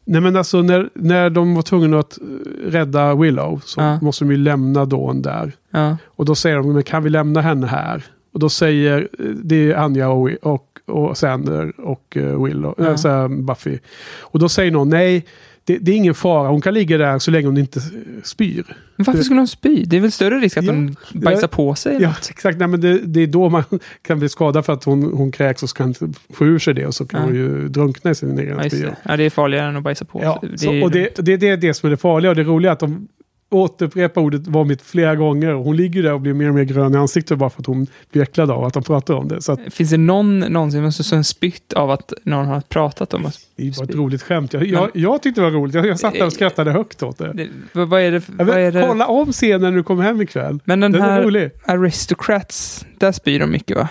Nej 0.05 0.21
men 0.21 0.35
alltså 0.35 0.61
när, 0.61 0.89
när 0.93 1.29
de 1.29 1.55
var 1.55 1.61
tvungna 1.61 1.99
att 1.99 2.17
eh, 2.21 2.25
rädda 2.71 3.15
Willow 3.15 3.61
så 3.65 3.81
Ja. 3.81 3.99
måste 4.01 4.25
de 4.25 4.31
ju 4.31 4.37
lämna 4.37 4.85
Dawn 4.85 5.21
där. 5.21 5.51
Ja. 5.71 5.97
Och 6.05 6.25
då 6.25 6.35
säger 6.35 6.57
de, 6.57 6.73
men 6.73 6.83
kan 6.83 7.03
vi 7.03 7.09
lämna 7.09 7.41
henne 7.41 7.67
här? 7.67 8.03
Och 8.33 8.39
då 8.39 8.49
säger, 8.49 9.09
eh, 9.19 9.25
det 9.25 9.71
är 9.71 9.75
Anja 9.75 10.09
och, 10.09 10.29
och, 10.41 10.79
och 10.85 11.17
Sander 11.17 11.79
och 11.79 12.17
eh, 12.17 12.43
Willow, 12.43 12.75
Ja. 12.77 13.23
äh, 13.23 13.27
Buffy. 13.27 13.79
Och 14.19 14.39
då 14.39 14.49
säger 14.49 14.71
någon, 14.71 14.89
nej, 14.89 15.25
det, 15.73 15.77
det 15.77 15.91
är 15.91 15.95
ingen 15.95 16.13
fara, 16.15 16.47
hon 16.49 16.61
kan 16.61 16.73
ligga 16.73 16.97
där 16.97 17.19
så 17.19 17.31
länge 17.31 17.45
hon 17.47 17.57
inte 17.57 17.79
eh, 17.79 18.21
spyr. 18.23 18.63
Men 18.95 19.03
varför 19.05 19.21
skulle 19.23 19.39
hon 19.39 19.47
spy? 19.47 19.83
Det 19.85 19.97
är 19.97 20.01
väl 20.01 20.11
större 20.11 20.39
risk 20.39 20.57
att 20.57 20.65
Ja. 20.65 20.73
hon 20.73 20.95
bajsar 21.13 21.47
på 21.47 21.75
sig? 21.75 21.97
Ja, 21.99 22.07
något? 22.09 22.27
exakt. 22.29 22.57
Nej, 22.59 22.67
men 22.67 22.81
det, 22.81 22.99
det 22.99 23.19
är 23.23 23.27
då 23.27 23.49
man 23.49 23.63
kan 24.01 24.19
bli 24.19 24.29
skadad 24.29 24.65
för 24.65 24.73
att 24.73 24.83
hon, 24.83 25.03
hon 25.13 25.31
kräks 25.31 25.63
och 25.63 25.69
så 25.69 25.75
kan 25.75 25.87
inte 25.87 26.09
få 26.33 26.45
ur 26.45 26.59
sig 26.59 26.73
det 26.73 26.85
och 26.85 26.95
så 26.95 27.05
kan 27.05 27.19
Ja. 27.19 27.25
hon 27.25 27.35
ju 27.35 27.67
drunkna 27.67 28.11
i 28.11 28.15
sin 28.15 28.39
egen 28.39 28.57
Ja, 28.63 28.69
det. 28.69 28.95
ja, 29.03 29.17
det 29.17 29.23
är 29.23 29.29
farligare 29.29 29.67
än 29.69 29.75
att 29.77 29.83
bajsa 29.83 30.05
på 30.05 30.21
Ja, 30.23 30.41
sig. 30.49 30.57
så, 30.57 30.71
är- 30.73 30.83
och 30.83 30.91
det, 30.91 31.15
det, 31.15 31.37
det 31.37 31.49
är 31.49 31.57
det 31.57 31.73
som 31.73 31.87
är 31.87 31.91
det 31.91 31.97
farliga 31.97 32.29
och 32.29 32.35
det 32.35 32.43
roliga 32.43 32.71
är 32.71 32.73
att 32.73 32.79
de 32.79 33.07
återupprepar 33.49 34.21
ordet 34.21 34.47
vomit 34.47 34.81
flera 34.81 35.15
gånger. 35.15 35.53
Och 35.55 35.63
hon 35.63 35.75
ligger 35.75 36.03
där 36.03 36.13
och 36.13 36.21
blir 36.21 36.33
mer 36.33 36.49
och 36.49 36.55
mer 36.55 36.63
grön 36.63 36.93
i 36.93 36.97
ansiktet 36.97 37.37
bara 37.37 37.49
för 37.49 37.61
att 37.61 37.65
hon 37.65 37.87
blir 38.11 38.23
äcklad 38.23 38.51
av 38.51 38.63
att 38.63 38.73
de 38.73 38.83
pratar 38.83 39.13
om 39.13 39.27
det. 39.27 39.41
Så 39.41 39.51
att, 39.51 39.59
Finns 39.73 39.89
det 39.89 39.97
någon 39.97 40.39
någonsin 40.39 40.91
som 40.91 41.05
som 41.05 41.23
spytt 41.23 41.73
av 41.73 41.91
att 41.91 42.13
någon 42.23 42.45
har 42.45 42.61
pratat 42.61 43.13
om 43.13 43.25
att 43.25 43.39
det 43.55 43.67
är 43.67 43.77
bara 43.77 43.83
ett 43.83 43.95
roligt 43.95 44.23
skämt. 44.23 44.53
Jag, 44.53 44.65
jag, 44.65 44.89
jag 44.93 45.21
tyckte 45.21 45.41
det 45.41 45.45
var 45.45 45.51
roligt. 45.51 45.75
Jag, 45.75 45.87
jag 45.87 45.99
satt 45.99 46.13
där 46.13 46.25
och 46.25 46.33
skrattade 46.33 46.71
högt 46.71 47.03
åt 47.03 47.17
det. 47.17 47.33
det, 47.33 47.49
vad, 47.85 48.01
är 48.01 48.11
det? 48.11 48.23
Vad 48.27 48.49
är 48.49 48.55
vet, 48.55 48.73
det? 48.73 48.85
Kolla 48.87 49.07
om 49.07 49.31
scenen 49.31 49.61
när 49.61 49.71
du 49.71 49.83
kommer 49.83 50.03
hem 50.03 50.21
ikväll. 50.21 50.59
Men 50.65 50.79
den 50.79 50.91
Den 50.91 51.01
är 51.01 51.31
här. 51.31 51.51
Aristocrats, 51.65 52.85
där 52.97 53.11
spyr 53.11 53.39
de 53.39 53.51
mycket 53.51 53.77
va? 53.77 53.89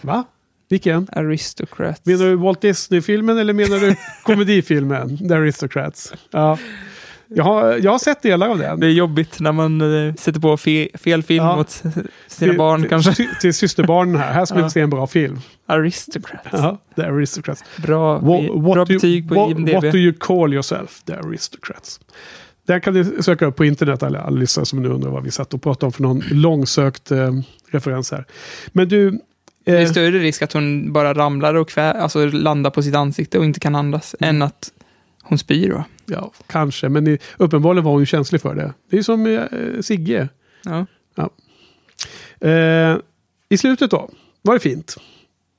Va? 0.00 0.24
Vilken? 0.68 1.08
Aristocrats. 1.12 2.06
Menar 2.06 2.24
du 2.24 2.36
Walt 2.36 2.60
Disney-filmen 2.60 3.38
eller 3.38 3.52
menar 3.52 3.78
du 3.78 3.96
komedifilmen? 4.22 5.28
The 5.28 5.34
Aristocrats. 5.34 6.12
Ja. 6.30 6.58
Jag 7.34 7.44
har, 7.44 7.76
jag 7.82 7.90
har 7.90 7.98
sett 7.98 8.22
delar 8.22 8.48
av 8.48 8.58
den. 8.58 8.80
Det 8.80 8.86
är 8.86 8.90
jobbigt 8.90 9.40
när 9.40 9.52
man 9.52 10.06
eh, 10.08 10.14
sätter 10.14 10.40
på 10.40 10.56
fe, 10.56 10.88
fel 10.94 11.22
film 11.22 11.44
Ja. 11.44 11.56
mot 11.56 11.82
sina 12.26 12.52
barn 12.52 12.80
till, 12.80 12.90
kanske. 12.90 13.14
Till, 13.14 13.28
till 13.40 13.54
systerbarnen 13.54 14.16
här. 14.16 14.32
Här 14.32 14.44
ska 14.44 14.58
Ja. 14.58 14.64
vi 14.64 14.70
se 14.70 14.80
en 14.80 14.90
bra 14.90 15.06
film. 15.06 15.38
Aristocrats. 15.66 16.46
Ja, 16.52 16.78
The 16.96 17.02
Aristocrats. 17.02 17.64
Bra, 17.76 18.12
What, 18.18 18.22
bra 18.44 18.54
what, 18.60 18.88
do, 18.88 18.94
betyg 18.94 19.28
på 19.28 19.34
what, 19.34 19.50
IMDb. 19.50 19.74
what 19.74 19.82
do 19.92 19.98
you 19.98 20.12
call 20.20 20.52
yourself? 20.52 21.02
The 21.02 21.12
Aristocrats. 21.14 22.00
Där 22.66 22.80
kan 22.80 22.94
ni 22.94 23.22
söka 23.22 23.46
upp 23.46 23.56
på 23.56 23.64
internet 23.64 24.02
alla, 24.02 24.20
alla 24.20 24.36
lyssnare 24.40 24.66
som 24.66 24.82
nu 24.82 24.88
undrar 24.88 25.10
vad 25.10 25.22
vi 25.24 25.30
satt 25.30 25.54
och 25.54 25.62
pratade 25.62 25.86
om 25.86 25.92
för 25.92 26.02
någon 26.02 26.22
långsökt 26.30 27.10
eh, 27.10 27.32
referens 27.70 28.10
här. 28.12 28.24
Men 28.72 28.88
du... 28.88 29.10
Det 29.64 29.70
är 29.72 29.80
Eh, 29.80 29.86
större 29.90 30.10
risk 30.18 30.42
att 30.42 30.52
hon 30.52 30.92
bara 30.92 31.14
ramlar 31.14 31.54
och 31.54 31.68
kvä, 31.68 31.92
alltså 31.92 32.26
landar 32.26 32.70
på 32.70 32.82
sitt 32.82 32.94
ansikte 32.94 33.38
och 33.38 33.44
inte 33.44 33.60
kan 33.60 33.74
andas, 33.74 34.14
Mm. 34.20 34.36
än 34.36 34.42
att 34.42 34.70
hon 35.30 35.38
spyr 35.38 35.70
va? 35.70 35.84
ja, 36.06 36.32
kanske. 36.46 36.88
Men 36.88 37.06
i, 37.06 37.18
uppenbarligen 37.36 37.84
var 37.84 37.92
hon 37.92 38.00
ju 38.00 38.06
känslig 38.06 38.40
för 38.40 38.54
det. 38.54 38.72
Det 38.90 38.98
är 38.98 39.02
som 39.02 39.26
eh, 39.26 39.80
Sigge. 39.80 40.28
Ja. 40.64 40.86
Ja. 41.14 41.30
Eh, 42.48 42.96
I 43.48 43.58
slutet 43.58 43.90
då 43.90 44.10
var 44.42 44.54
det 44.54 44.60
fint. 44.60 44.96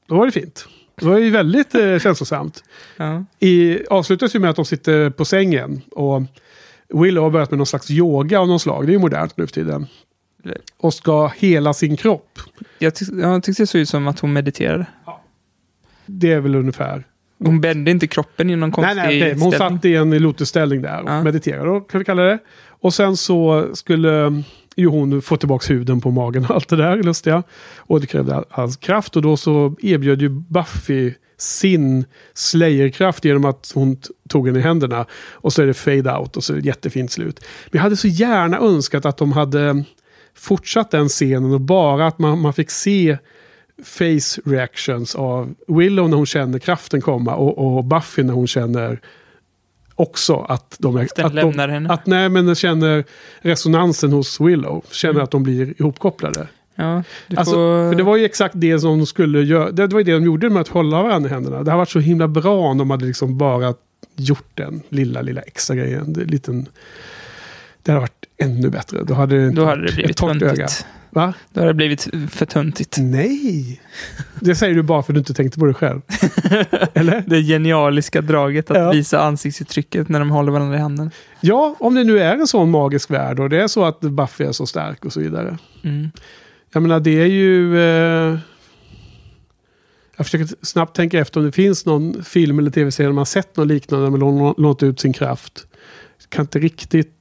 Då 0.07 0.15
var 0.15 0.26
det 0.26 0.31
fint. 0.31 0.68
Det 0.95 1.06
var 1.06 1.18
ju 1.18 1.30
väldigt 1.30 1.76
eh, 1.76 1.99
känslosamt. 1.99 2.64
Ja. 2.98 3.26
I, 3.39 3.85
avslutas 3.88 4.35
ju 4.35 4.39
med 4.39 4.49
att 4.49 4.56
de 4.56 4.65
sitter 4.65 5.10
på 5.10 5.26
sängen. 5.26 5.81
Och 5.91 6.22
Willow 6.89 7.23
har 7.23 7.31
börjat 7.31 7.52
med 7.52 7.57
någon 7.57 7.68
slags 7.68 7.91
yoga 7.91 8.39
av 8.39 8.48
någon 8.48 8.60
slag. 8.60 8.88
Det 8.88 8.91
är 8.91 8.93
ju 8.93 8.99
modernt 8.99 9.38
nu 9.38 9.48
för 9.48 9.53
tiden. 9.53 9.88
Och 10.77 10.93
ska 10.93 11.27
hela 11.27 11.73
sin 11.73 11.98
kropp. 11.98 12.39
Jag, 12.80 12.95
tyck, 12.95 13.10
jag 13.11 13.43
tyckte 13.43 13.64
det 13.64 13.68
såg 13.68 13.81
ut 13.81 13.89
som 13.89 14.07
att 14.07 14.19
hon 14.19 14.34
mediterade. 14.34 14.85
Det 16.06 16.31
är 16.31 16.39
väl 16.39 16.56
ungefär. 16.56 17.03
Hon 17.45 17.61
bände 17.61 17.91
inte 17.91 18.07
kroppen 18.07 18.49
i 18.49 18.55
någon 18.55 18.69
Nej, 18.69 18.73
konstig 18.73 18.95
nej, 18.95 19.07
okej. 19.07 19.34
Men 19.34 19.41
hon 19.41 19.51
ställning. 19.51 19.77
satt 19.77 19.85
i 19.85 19.95
en 19.95 20.18
lotusställning 20.18 20.81
där 20.81 21.01
och 21.03 21.09
Ja. 21.09 21.23
mediterade. 21.23 21.81
Kan 21.89 21.99
vi 21.99 22.05
kalla 22.05 22.22
det. 22.23 22.39
Och 22.68 22.93
sen 22.93 23.18
så 23.18 23.69
skulle 23.73 24.43
ju 24.76 24.88
hon 24.88 25.22
få 25.22 25.38
tillbaka 25.38 25.73
huden 25.73 26.01
på 26.01 26.11
magen 26.11 26.45
och 26.45 26.51
allt 26.55 26.69
det 26.69 26.76
där 26.76 27.03
lustiga. 27.03 27.43
Och 27.77 28.01
det 28.01 28.07
krävde 28.07 28.43
hans 28.49 28.77
kraft 28.77 29.15
och 29.15 29.22
då 29.22 29.38
så 29.38 29.76
erbjöd 29.81 30.22
ju 30.22 30.30
Buffy 30.30 31.13
sin 31.38 32.05
Slayer-kraft 32.34 33.26
genom 33.26 33.45
att 33.45 33.72
hon 33.76 33.97
tog 34.30 34.47
henne 34.47 34.59
i 34.59 34.61
händerna. 34.61 35.05
Och 35.31 35.53
så 35.53 35.61
är 35.61 35.68
det 35.68 35.73
fade 35.73 36.18
out 36.18 36.38
och 36.38 36.43
så 36.43 36.53
är 36.53 36.57
det 36.57 36.65
jättefint 36.65 37.11
slut. 37.11 37.39
Men 37.65 37.77
jag 37.80 37.81
hade 37.81 37.97
så 37.97 38.07
gärna 38.07 38.57
önskat 38.59 39.05
att 39.05 39.18
de 39.18 39.31
hade 39.31 39.84
fortsatt 40.35 40.91
den 40.91 41.09
scenen 41.09 41.53
och 41.53 41.61
bara 41.61 42.07
att 42.07 42.19
man, 42.19 42.39
man 42.39 42.53
fick 42.53 42.69
se 42.72 43.18
face 43.84 44.41
reactions 44.45 45.16
av 45.16 45.53
Willow 45.68 46.10
när 46.10 46.18
hon 46.18 46.26
känner 46.26 46.60
kraften 46.60 47.02
komma 47.02 47.36
och, 47.36 47.78
och 47.78 47.84
Buffy 47.84 48.24
när 48.24 48.34
hon 48.34 48.48
känner 48.48 48.99
också 49.95 50.36
att 50.49 50.76
de 50.80 50.98
är... 50.98 51.03
att 51.03 51.16
de, 51.16 51.34
lämnar 51.34 51.68
henne. 51.68 51.90
Att, 51.94 52.06
nej, 52.06 52.30
men 52.30 52.45
den 52.45 52.56
känner 52.56 53.03
resonansen 53.41 54.12
hos 54.12 54.41
Willow. 54.41 54.84
Känner 54.91 55.14
Mm. 55.14 55.24
att 55.24 55.32
de 55.32 55.44
blir 55.44 55.82
ihopkopplade. 55.82 56.48
Ja, 56.76 57.03
Alltså, 57.36 57.53
får... 57.53 57.91
för 57.91 57.95
det 57.95 58.03
var 58.03 58.18
ju 58.18 58.26
exakt 58.26 58.53
det 58.58 58.80
som 58.80 58.98
de 58.98 59.06
skulle 59.06 59.41
göra. 59.41 59.72
Det, 59.72 59.88
det 59.88 59.94
var 59.94 59.99
ju 59.99 60.03
det 60.03 60.12
de 60.14 60.24
gjorde 60.24 60.49
med 60.49 60.62
att 60.62 60.68
hålla 60.68 61.03
varandra 61.03 61.30
i 61.30 61.34
händerna. 61.34 61.64
Det 61.64 61.72
hade 61.72 61.78
varit 61.78 61.90
så 61.90 61.99
himla 61.99 62.28
bra 62.28 62.60
om 62.60 62.78
de 62.78 62.90
hade 62.90 63.06
liksom 63.06 63.38
bara 63.38 63.74
gjort 64.16 64.52
den 64.53 64.82
lilla, 64.90 65.22
lilla 65.22 65.41
extra 65.41 65.76
grejen. 65.76 66.14
Det, 66.14 66.22
är 66.22 66.26
liten, 66.26 66.66
det 67.84 67.91
hade 67.91 67.99
varit 68.02 68.26
ännu 68.38 68.70
bättre. 68.70 69.03
Då 69.03 69.14
hade 69.14 69.45
det, 69.45 69.52
Då 69.52 69.66
hade 69.66 69.86
det 69.88 69.94
blivit 69.94 70.18
töntigt. 70.18 70.86
Va? 71.10 71.34
Då 71.53 71.60
hade 71.60 71.70
det 71.70 71.76
blivit 71.76 72.08
för 72.30 72.45
töntigt. 72.45 72.98
Nej! 72.99 73.82
Det 74.40 74.56
säger 74.56 74.76
du 74.76 74.84
bara 74.84 75.03
för 75.03 75.14
att 75.14 75.16
du 75.16 75.20
inte 75.20 75.34
tänkte 75.34 75.60
på 75.60 75.66
det 75.66 75.74
själv. 75.74 76.02
Eller? 76.94 77.24
Det 77.28 77.41
genialiska 77.41 78.22
draget 78.22 78.72
att 78.72 78.78
Ja. 78.78 78.91
visa 78.91 79.20
ansiktsuttrycket 79.20 80.10
när 80.10 80.20
de 80.20 80.30
håller 80.30 80.52
varandra 80.52 80.78
i 80.78 80.80
handen. 80.80 81.12
Ja, 81.41 81.76
om 81.80 81.95
det 81.95 82.03
nu 82.03 82.20
är 82.20 82.34
en 82.38 82.48
sån 82.48 82.72
magisk 82.72 83.12
värld 83.12 83.40
och 83.40 83.49
det 83.49 83.62
är 83.64 83.68
så 83.68 83.84
att 83.86 83.99
Buffy 83.99 84.44
är 84.44 84.52
så 84.52 84.66
stark 84.66 85.06
och 85.06 85.14
så 85.14 85.20
vidare. 85.20 85.58
Mm. 85.84 86.12
Jag 86.74 86.84
menar, 86.84 86.99
det 86.99 87.22
är 87.22 87.26
ju... 87.26 87.80
Eh, 87.80 88.38
jag 90.18 90.26
försöker 90.26 90.48
snabbt 90.66 90.95
tänka 90.95 91.20
efter 91.20 91.40
om 91.40 91.45
det 91.45 91.52
finns 91.52 91.86
någon 91.86 92.24
film 92.24 92.60
eller 92.60 92.72
tv-serie 92.72 93.08
där 93.08 93.14
man 93.14 93.26
sett 93.26 93.58
något 93.58 93.68
liknande 93.68 94.03
när 94.10 94.18
man 94.18 94.22
lå- 94.22 94.56
låter 94.62 94.88
ut 94.88 94.99
sin 94.99 95.14
kraft. 95.14 95.68
Kan 96.30 96.41
inte 96.44 96.60
riktigt 96.60 97.20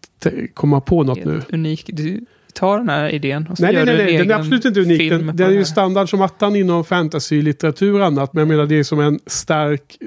komma 0.55 0.80
på 0.80 1.02
något 1.02 1.24
nu. 1.24 1.42
Unik. 1.52 1.90
Du 1.92 2.20
tar 2.55 2.78
den 2.78 2.88
här 2.88 3.09
idén 3.09 3.47
och 3.51 3.56
så 3.56 3.62
Nej, 3.62 3.72
nej, 3.72 3.78
gör 3.78 3.86
nej, 3.86 3.97
du 3.97 4.01
en 4.01 4.06
nej. 4.06 4.18
den 4.18 4.30
är 4.30 4.34
absolut 4.34 4.64
inte 4.64 4.80
unik. 4.80 5.10
Den, 5.10 5.36
den 5.36 5.51
är 5.51 5.55
ju 5.55 5.64
standard 5.64 6.10
som 6.10 6.22
attan 6.22 6.56
inom 6.56 6.84
fantasy-litteratur 6.84 8.01
och 8.01 8.06
annat. 8.06 8.32
Men 8.32 8.40
jag 8.40 8.48
menar, 8.48 8.66
det 8.66 8.78
är 8.78 8.84
som 8.84 9.01
en 9.01 9.20
stark 9.26 9.98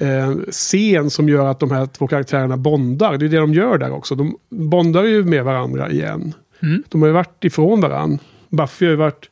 eh, 0.00 0.08
eh, 0.08 0.36
scen 0.50 1.10
som 1.10 1.28
gör 1.28 1.46
att 1.46 1.60
de 1.60 1.70
här 1.70 1.86
två 1.86 2.06
karaktärerna 2.06 2.56
bondar. 2.56 3.16
Det 3.16 3.26
är 3.26 3.28
det 3.28 3.36
de 3.36 3.54
gör 3.54 3.78
där 3.78 3.92
också. 3.92 4.14
De 4.14 4.36
bondar 4.48 5.04
ju 5.04 5.24
med 5.24 5.44
varandra 5.44 5.90
igen. 5.90 6.34
Mm. 6.62 6.82
De 6.88 7.02
har 7.02 7.08
ju 7.08 7.14
varit 7.14 7.44
ifrån 7.44 7.80
varandra. 7.80 8.18
Buffy 8.48 8.86
har 8.86 8.90
ju 8.90 8.96
varit 8.96 9.30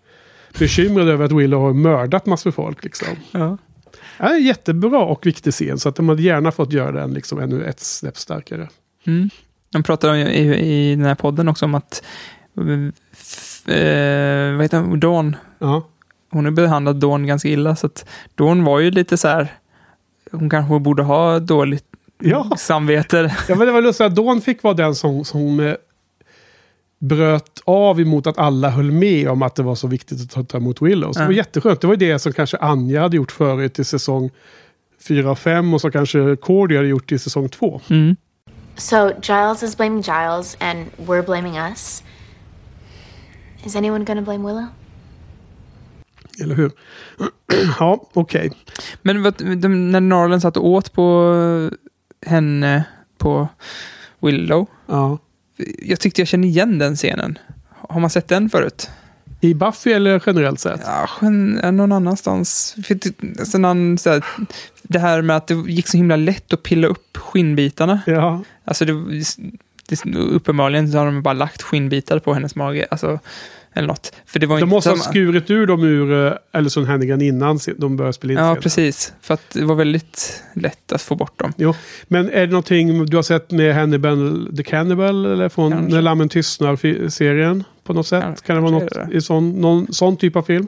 bekymrad 0.58 1.08
över 1.08 1.24
att 1.24 1.32
Willow 1.32 1.60
har 1.60 1.72
mördat 1.72 2.26
massor 2.26 2.50
folk. 2.50 2.84
Liksom. 2.84 3.08
Ja. 3.30 3.58
Ja, 4.18 4.34
en 4.34 4.44
jättebra 4.44 4.98
och 4.98 5.26
viktig 5.26 5.52
scen. 5.52 5.78
Så 5.78 5.88
att 5.88 5.96
de 5.96 6.08
hade 6.08 6.22
gärna 6.22 6.52
fått 6.52 6.72
göra 6.72 6.92
den 6.92 7.14
liksom 7.14 7.38
ännu 7.38 7.64
ett 7.64 7.80
snäpp 7.80 8.16
starkare. 8.16 8.68
Mm. 9.06 9.30
De 9.70 9.82
pratar 9.82 10.08
om, 10.08 10.16
i, 10.16 10.54
i 10.90 10.94
den 10.96 11.04
här 11.04 11.14
podden 11.14 11.48
också 11.48 11.64
om 11.64 11.74
att 11.74 12.02
eh, 13.66 14.52
vad 14.56 14.62
heter 14.62 14.80
hon? 14.80 15.00
Dawn. 15.00 15.36
Ja. 15.58 15.88
Hon 16.30 16.44
har 16.44 16.52
behandlat 16.52 17.00
Dawn 17.00 17.26
ganska 17.26 17.48
illa, 17.48 17.76
så 17.76 17.86
att 17.86 18.06
Dawn 18.34 18.64
var 18.64 18.80
ju 18.80 18.90
lite 18.90 19.16
så 19.16 19.28
här, 19.28 19.48
hon 20.32 20.50
kanske 20.50 20.78
borde 20.78 21.02
ha 21.02 21.38
dåligt 21.38 21.84
Ja. 22.22 22.50
samvete. 22.58 23.34
Ja, 23.48 23.54
men 23.54 23.66
det 23.66 23.72
var 23.72 23.82
lustigt 23.82 24.06
att 24.06 24.14
Dawn 24.16 24.40
fick 24.40 24.62
vara 24.62 24.74
den 24.74 24.94
som, 24.94 25.24
som 25.24 25.60
eh, 25.60 25.74
bröt 26.98 27.62
av 27.64 28.00
emot 28.00 28.26
att 28.26 28.38
alla 28.38 28.70
höll 28.70 28.90
med 28.90 29.28
om 29.28 29.42
att 29.42 29.54
det 29.54 29.62
var 29.62 29.74
så 29.74 29.86
viktigt 29.86 30.20
att 30.22 30.30
ta- 30.30 30.44
ta 30.44 30.58
emot 30.58 30.82
Willows. 30.82 31.16
Det 31.16 31.22
Ja. 31.22 31.26
var 31.26 31.32
jätteskönt. 31.32 31.80
Det 31.80 31.86
var 31.86 31.94
ju 31.94 31.98
det 32.12 32.18
som 32.18 32.32
kanske 32.32 32.56
Anja 32.56 33.00
hade 33.00 33.16
gjort 33.16 33.32
förut 33.32 33.78
i 33.78 33.84
säsong 33.84 34.30
4 35.08 35.30
och 35.30 35.38
5 35.38 35.74
och 35.74 35.80
som 35.80 35.90
kanske 35.92 36.36
Cordy 36.36 36.76
hade 36.76 36.88
gjort 36.88 37.12
i 37.12 37.18
säsong 37.18 37.48
2. 37.48 37.80
Mm. 37.90 38.16
So 38.76 39.12
Giles 39.22 39.62
is 39.62 39.76
blaming 39.76 40.02
Giles, 40.02 40.56
and 40.60 40.90
we're 41.06 41.22
blaming 41.22 41.56
us. 41.72 42.02
Is 43.64 43.76
anyone 43.76 44.04
gonna 44.04 44.22
blame 44.22 44.44
Willow? 44.46 44.66
Eller 46.40 46.54
hur? 46.54 46.70
ja, 47.78 48.08
okej. 48.12 48.52
Men 49.02 49.22
vad, 49.22 49.34
de, 49.58 49.90
när 49.90 50.00
Norland 50.00 50.42
satt 50.42 50.56
och 50.56 50.66
åt 50.66 50.92
på 50.92 51.70
henne 52.26 52.84
på 53.18 53.48
Willow. 54.20 54.66
Ja. 54.86 55.18
Jag 55.82 56.00
tyckte 56.00 56.20
jag 56.20 56.28
kände 56.28 56.46
igen 56.46 56.78
den 56.78 56.96
scenen. 56.96 57.38
Har 57.88 58.00
man 58.00 58.10
sett 58.10 58.28
den 58.28 58.50
förut? 58.50 58.90
I 59.40 59.54
Buffy 59.54 59.92
eller 59.92 60.22
generellt 60.26 60.60
sett? 60.60 60.80
Ja, 60.84 61.30
någon 61.70 61.92
annanstans. 61.92 62.76
För 62.84 62.94
det- 62.94 63.40
alltså, 63.40 63.58
någon, 63.58 63.98
så 63.98 64.10
här, 64.10 64.24
det 64.88 64.98
här 64.98 65.22
med 65.22 65.36
att 65.36 65.46
det 65.46 65.54
gick 65.54 65.88
så 65.88 65.96
himla 65.96 66.16
lätt 66.16 66.52
att 66.52 66.62
pilla 66.62 66.86
upp 66.88 67.16
skinnbitarna. 67.16 68.00
Ja. 68.06 68.42
Alltså 68.64 68.84
det, 68.84 68.92
det, 69.88 70.18
uppenbarligen 70.18 70.92
så 70.92 70.98
har 70.98 71.06
de 71.06 71.22
bara 71.22 71.34
lagt 71.34 71.62
skinnbitar 71.62 72.18
på 72.18 72.34
hennes 72.34 72.54
mage. 72.56 72.86
Alltså, 72.90 73.18
eller 73.76 73.88
något. 73.88 74.12
För 74.26 74.38
det 74.38 74.46
var 74.46 74.56
De 74.56 74.62
inte 74.62 74.74
måste 74.74 74.90
ha 74.90 74.96
samma- 74.96 75.10
skurit 75.12 75.50
ur 75.50 75.66
dem 75.66 75.84
ur 75.84 76.38
Ellison 76.52 76.84
Hannigan 76.84 77.20
innan 77.22 77.58
de 77.76 77.96
började 77.96 78.12
spela 78.12 78.32
in 78.32 78.38
Ja, 78.38 78.44
scenen. 78.44 78.62
precis. 78.62 79.12
För 79.20 79.34
att 79.34 79.50
det 79.50 79.64
var 79.64 79.74
väldigt 79.74 80.42
lätt 80.54 80.92
att 80.92 81.02
få 81.02 81.14
bort 81.16 81.38
dem. 81.38 81.52
Jo, 81.56 81.74
men 82.08 82.30
är 82.30 82.40
det 82.40 82.46
någonting 82.46 83.06
du 83.06 83.16
har 83.16 83.22
sett 83.22 83.50
med 83.50 83.74
Hannibal 83.74 84.48
the 84.56 84.62
Cannibal 84.62 85.26
eller 85.26 85.48
från 85.48 85.72
Kanske. 85.72 85.94
När 85.94 86.02
Lammen 86.02 86.28
Tystnar-serien? 86.28 87.64
På 87.84 87.92
något 87.92 88.06
sätt? 88.06 88.42
kan 88.42 88.56
det 88.56 88.62
vara 88.62 88.80
kanske 88.80 88.98
något 89.00 89.08
är 89.12 89.16
i 89.16 89.20
sån, 89.20 89.50
någon 89.52 89.92
sån 89.92 90.16
typ 90.16 90.36
av 90.36 90.42
film? 90.42 90.66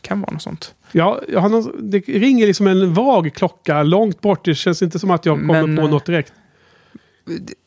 Kan 0.00 0.20
vara 0.20 0.32
något 0.32 0.42
sånt. 0.42 0.74
Ja, 0.96 1.20
jag 1.28 1.40
har 1.40 1.48
någon, 1.48 1.90
det 1.90 1.98
ringer 1.98 2.46
liksom 2.46 2.66
en 2.66 2.94
vag 2.94 3.34
klocka 3.34 3.82
långt 3.82 4.20
bort. 4.20 4.44
Det 4.44 4.54
känns 4.54 4.82
inte 4.82 4.98
som 4.98 5.10
att 5.10 5.26
jag 5.26 5.36
kommer 5.36 5.66
Men, 5.66 5.76
på 5.76 5.82
eh, 5.82 5.90
något 5.90 6.06
direkt. 6.06 6.32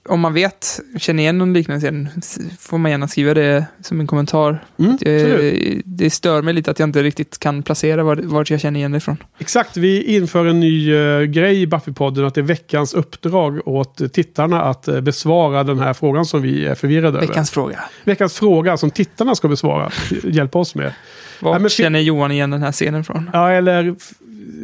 Om 0.09 0.19
man 0.19 0.33
vet, 0.33 0.79
känner 0.97 1.23
igen 1.23 1.37
någon 1.37 1.53
liknande 1.53 1.81
scen, 1.81 2.09
får 2.59 2.77
man 2.77 2.91
gärna 2.91 3.07
skriva 3.07 3.33
det 3.33 3.65
som 3.81 3.99
en 3.99 4.07
kommentar. 4.07 4.63
Mm, 4.79 4.93
absolut. 4.93 5.81
det 5.85 6.09
stör 6.09 6.41
mig 6.41 6.53
lite 6.53 6.71
att 6.71 6.79
jag 6.79 6.89
inte 6.89 7.03
riktigt 7.03 7.37
kan 7.39 7.63
placera 7.63 8.03
var- 8.03 8.15
vart 8.23 8.49
jag 8.49 8.59
känner 8.59 8.79
igen 8.79 8.91
det 8.91 8.97
ifrån. 8.97 9.17
Exakt, 9.37 9.77
vi 9.77 10.03
inför 10.15 10.45
en 10.45 10.59
ny 10.59 10.93
uh, 10.93 11.23
grej 11.23 11.61
i 11.61 11.65
Buffy-podden. 11.65 12.27
Att 12.27 12.35
det 12.35 12.41
är 12.41 12.43
veckans 12.43 12.93
uppdrag 12.93 13.67
åt 13.67 14.13
tittarna 14.13 14.61
att 14.63 14.87
eh, 14.87 15.01
besvara 15.01 15.63
den 15.63 15.79
här 15.79 15.93
frågan 15.93 16.25
som 16.25 16.41
vi 16.41 16.65
är 16.65 16.75
förvirrade 16.75 17.17
över. 17.17 17.27
Veckans 17.27 17.51
fråga. 17.51 17.79
Veckans 18.03 18.33
fråga 18.39 18.77
som 18.77 18.91
tittarna 18.91 19.35
ska 19.35 19.47
besvara. 19.47 19.91
Hjälpa 20.23 20.59
oss 20.59 20.75
med. 20.75 20.93
Men 21.41 21.63
fi- 21.63 21.69
känner 21.69 21.99
Johan 21.99 22.31
igen 22.31 22.49
den 22.51 22.61
här 22.63 22.71
scenen 22.71 23.03
från? 23.03 23.29
Ja, 23.33 23.51
eller 23.51 23.95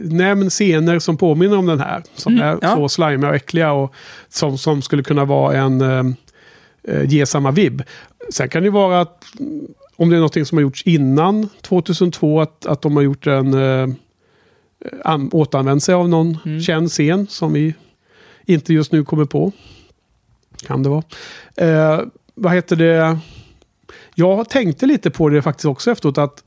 nämn 0.04 0.50
scener 0.50 1.00
som 1.00 1.18
påminner 1.18 1.58
om 1.58 1.66
den 1.66 1.80
här. 1.80 2.04
Som 2.16 2.34
Mm, 2.34 2.44
är 2.48 2.58
ja. 2.62 2.76
så 2.76 2.90
slimiga 2.90 3.30
och 3.30 3.36
äckliga 3.36 3.72
och 3.72 3.94
som, 4.30 4.58
som 4.58 4.82
skulle 4.82 5.04
kunna 5.04 5.26
vara 5.26 5.58
en 5.58 5.82
eh, 5.82 6.04
eh, 6.84 7.04
ge 7.10 7.26
samma 7.26 7.52
vibb. 7.52 7.82
Sen 8.30 8.50
kan 8.50 8.64
det 8.64 8.70
vara 8.70 9.02
att 9.02 9.24
om 9.96 10.10
det 10.10 10.16
är 10.16 10.18
någonting 10.20 10.46
som 10.46 10.58
har 10.58 10.62
gjorts 10.62 10.84
innan 10.84 11.50
2002, 11.62 12.42
att, 12.42 12.66
att 12.66 12.82
de 12.82 12.96
har 12.96 13.04
gjort 13.04 13.28
en 13.28 13.54
eh, 13.54 13.88
an, 15.04 15.30
återanvänt 15.34 15.84
sig 15.84 15.96
av 15.96 16.10
någon 16.10 16.38
Mm. 16.46 16.62
känd 16.62 16.90
scen 16.92 17.28
som 17.28 17.54
vi 17.54 17.74
inte 18.46 18.74
just 18.74 18.92
nu 18.92 19.04
kommer 19.06 19.26
på. 19.26 19.52
Kan 20.68 20.84
det 20.84 20.90
vara. 20.90 21.04
Eh, 21.56 22.02
vad 22.36 22.54
heter 22.54 22.76
det? 22.76 23.18
Jag 24.16 24.50
tänkte 24.50 24.86
lite 24.86 25.10
på 25.12 25.30
det 25.30 25.42
faktiskt 25.42 25.66
också 25.66 25.92
efteråt 25.92 26.18
att 26.18 26.44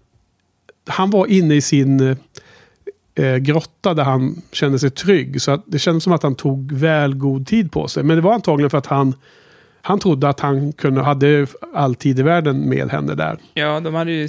han 0.87 1.11
var 1.11 1.27
inne 1.27 1.55
i 1.55 1.61
sin 1.61 2.17
eh, 3.17 3.37
grotta 3.37 3.95
där 3.95 4.05
han 4.05 4.43
kände 4.53 4.79
sig 4.79 4.91
trygg. 4.91 5.43
Så 5.43 5.51
att 5.51 5.65
det 5.67 5.79
kändes 5.79 6.05
som 6.05 6.13
att 6.13 6.23
han 6.23 6.35
tog 6.35 6.73
väl 6.73 7.15
god 7.15 7.47
tid 7.47 7.73
på 7.73 7.89
sig. 7.89 8.03
Men 8.03 8.17
det 8.17 8.23
var 8.23 8.35
antagligen 8.35 8.71
för 8.71 8.79
att 8.79 8.87
han, 8.87 9.15
han 9.83 9.99
trodde 9.99 10.29
att 10.29 10.41
han 10.41 10.73
kunde, 10.73 11.03
hade 11.03 11.47
all 11.75 11.95
tid 11.95 12.19
i 12.19 12.23
världen 12.23 12.69
med 12.69 12.91
henne 12.91 13.15
där. 13.15 13.39
Ja, 13.55 13.81
de 13.81 13.95
hade 13.95 14.13
ju 14.13 14.29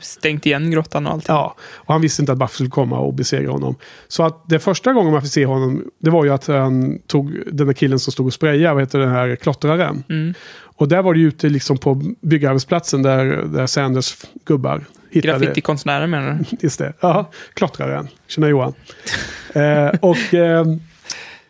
stängt 0.00 0.46
igen 0.46 0.70
grottan 0.70 1.06
och 1.06 1.12
allt. 1.12 1.28
Ja, 1.28 1.56
och 1.74 1.92
han 1.92 2.02
visste 2.02 2.22
inte 2.22 2.32
att 2.32 2.38
Buffy 2.38 2.54
skulle 2.54 2.70
komma 2.70 2.98
och 2.98 3.14
besegra 3.14 3.52
honom. 3.52 3.76
Så 4.08 4.22
att 4.22 4.48
det 4.48 4.58
första 4.58 4.92
gången 4.92 5.12
man 5.12 5.22
fick 5.22 5.32
se 5.32 5.46
honom, 5.46 5.84
det 5.98 6.10
var 6.10 6.24
ju 6.24 6.30
att 6.30 6.46
han 6.46 6.98
tog 7.06 7.38
den 7.52 7.66
där 7.66 7.74
killen 7.74 7.98
som 7.98 8.12
stod 8.12 8.26
och 8.26 8.32
sprayade, 8.32 8.74
vad 8.74 8.82
heter 8.82 8.98
den 8.98 9.10
här 9.10 9.36
klottraren. 9.36 10.04
Mm. 10.08 10.34
Och 10.82 10.88
där 10.88 11.02
var 11.02 11.14
det 11.14 11.20
ute 11.20 11.48
liksom 11.48 11.78
på 11.78 12.02
byggarbetsplatsen 12.20 13.02
där, 13.02 13.24
där 13.26 13.66
Sanders 13.66 14.16
gubbar 14.44 14.84
hittade... 15.10 15.38
Graffitikonstnären 15.38 16.10
menar 16.10 16.38
du? 16.50 16.56
Just 16.60 16.78
det. 16.78 16.92
Ja, 17.00 17.30
klottraren. 17.54 18.08
Tjena 18.26 18.48
Johan. 18.48 18.74
eh, 19.52 19.88
och 20.00 20.34
eh, 20.34 20.66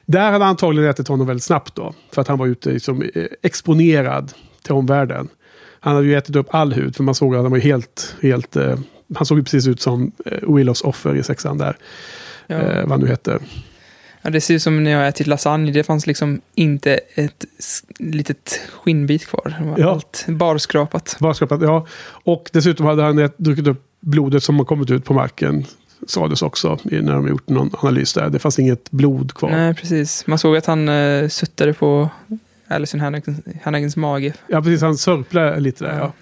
där 0.07 0.31
hade 0.31 0.45
antagligen 0.45 0.91
ätit 0.91 1.09
honom 1.09 1.27
väldigt 1.27 1.45
snabbt 1.45 1.75
då. 1.75 1.95
För 2.13 2.21
att 2.21 2.29
han 2.29 2.39
var 2.39 2.47
ute 2.47 2.71
liksom, 2.71 3.03
eh, 3.15 3.25
exponerad 3.43 4.33
till 4.63 4.73
omvärlden. 4.73 5.29
Han 5.81 5.95
hade 5.95 6.07
ju 6.07 6.15
ätit 6.15 6.37
upp 6.37 6.55
all 6.55 6.73
hud 6.73 6.97
för 6.97 7.03
man 7.03 7.15
såg 7.15 7.35
att 7.35 7.43
han 7.43 7.51
var 7.51 7.59
helt... 7.59 8.17
helt 8.23 8.57
eh, 8.57 8.79
han 9.15 9.27
såg 9.27 9.39
ju 9.39 9.45
precis 9.45 9.67
ut 9.67 9.81
som 9.81 10.13
eh, 10.27 10.55
Willows 10.55 10.83
offer 10.83 11.15
i 11.15 11.23
sexan 11.23 11.59
där. 11.59 11.77
Ja. 12.47 12.57
Eh, 12.57 12.81
vad 12.81 12.91
han 12.91 13.01
nu 13.01 13.07
heter. 13.07 13.39
Ja, 14.23 14.31
det 14.31 14.41
ser 14.41 14.55
ut 14.55 14.63
som 14.63 14.85
när 14.85 14.91
jag 14.91 15.09
ätit 15.09 15.27
lasagne. 15.27 15.73
Det 15.73 15.85
fanns 15.85 16.07
liksom 16.07 16.41
inte 16.55 17.01
ett 17.15 17.45
litet 17.99 18.61
skinnbit 18.73 19.27
kvar. 19.27 19.57
Det 19.59 19.65
var 19.65 19.79
Ja. 19.79 19.91
Allt 19.91 20.25
barskrapat. 20.29 21.17
Varskapat, 21.21 21.63
ja. 21.63 21.87
Och 22.25 22.51
dessutom 22.53 22.87
hade 22.87 23.03
han 23.03 23.31
druckit 23.37 23.67
upp 23.67 23.85
blodet 24.01 24.43
som 24.43 24.59
har 24.59 24.65
kommit 24.65 24.91
ut 24.91 25.05
på 25.05 25.15
marken. 25.15 25.65
Sades 26.07 26.43
också 26.43 26.79
när 26.85 27.13
de 27.13 27.29
gjort 27.29 27.49
någon 27.49 27.71
analys 27.79 28.13
där. 28.13 28.31
Det 28.31 28.39
fanns 28.39 28.59
inget 28.59 28.91
blod 28.91 29.35
kvar. 29.35 29.51
Nej, 29.51 29.75
precis. 29.75 30.27
Man 30.27 30.39
såg 30.39 30.57
att 30.57 30.67
han 30.67 30.89
uh, 30.89 31.29
suttade 31.29 31.73
på 31.73 32.11
Alison 32.69 33.01
Hannigans 33.63 33.97
mage. 33.97 34.33
Ja, 34.47 34.63
precis. 34.63 34.83
Han 34.83 34.97
sörplade 34.97 35.61
lite 35.61 35.85
där. 35.85 35.99
Ja. 35.99 36.13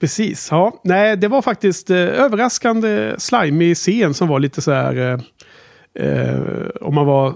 Precis. 0.00 0.48
Ja, 0.50 0.80
nej, 0.84 1.16
det 1.16 1.28
var 1.28 1.42
faktiskt 1.42 1.90
eh, 1.90 1.96
överraskande 1.96 3.14
slimy 3.18 3.74
scen 3.74 4.14
som 4.14 4.28
var 4.28 4.38
lite 4.38 4.62
så 4.62 4.72
här... 4.72 5.12
Eh, 5.12 5.18
eh, 5.94 6.40
om 6.80 6.94
man 6.94 7.06
var 7.06 7.34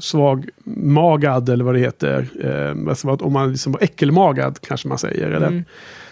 svagmagad 0.00 1.48
eller 1.48 1.64
vad 1.64 1.74
det 1.74 1.80
heter. 1.80 2.26
Eh, 2.44 2.88
alltså 2.88 3.10
att 3.10 3.22
om 3.22 3.32
man 3.32 3.50
liksom 3.50 3.72
var 3.72 3.82
äckelmagad 3.82 4.58
kanske 4.68 4.88
man 4.88 4.98
säger. 4.98 5.30
Eller? 5.30 5.46
Mm. 5.46 5.64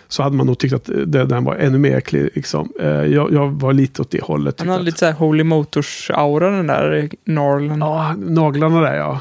Så 0.09 0.23
hade 0.23 0.37
man 0.37 0.47
nog 0.47 0.59
tyckt 0.59 0.75
att 0.75 0.85
det, 0.85 1.25
den 1.25 1.45
var 1.45 1.55
ännu 1.57 1.79
mer 1.79 1.97
äcklig. 1.97 2.29
Liksom. 2.35 2.73
Eh, 2.81 2.89
jag, 2.89 3.33
jag 3.33 3.49
var 3.61 3.73
lite 3.73 4.03
åt 4.03 4.11
det 4.11 4.23
hållet. 4.23 4.61
Han 4.61 4.69
hade 4.69 4.81
att- 4.81 4.85
lite 4.87 4.99
så 4.99 5.07
här 5.07 5.13
Holy 5.13 5.45
Motors-aura 5.45 6.51
den 6.51 6.67
där 6.67 7.09
Norland. 7.25 7.83
Ja, 7.83 8.15
naglarna 8.19 8.81
där 8.81 8.95
ja. 8.97 9.21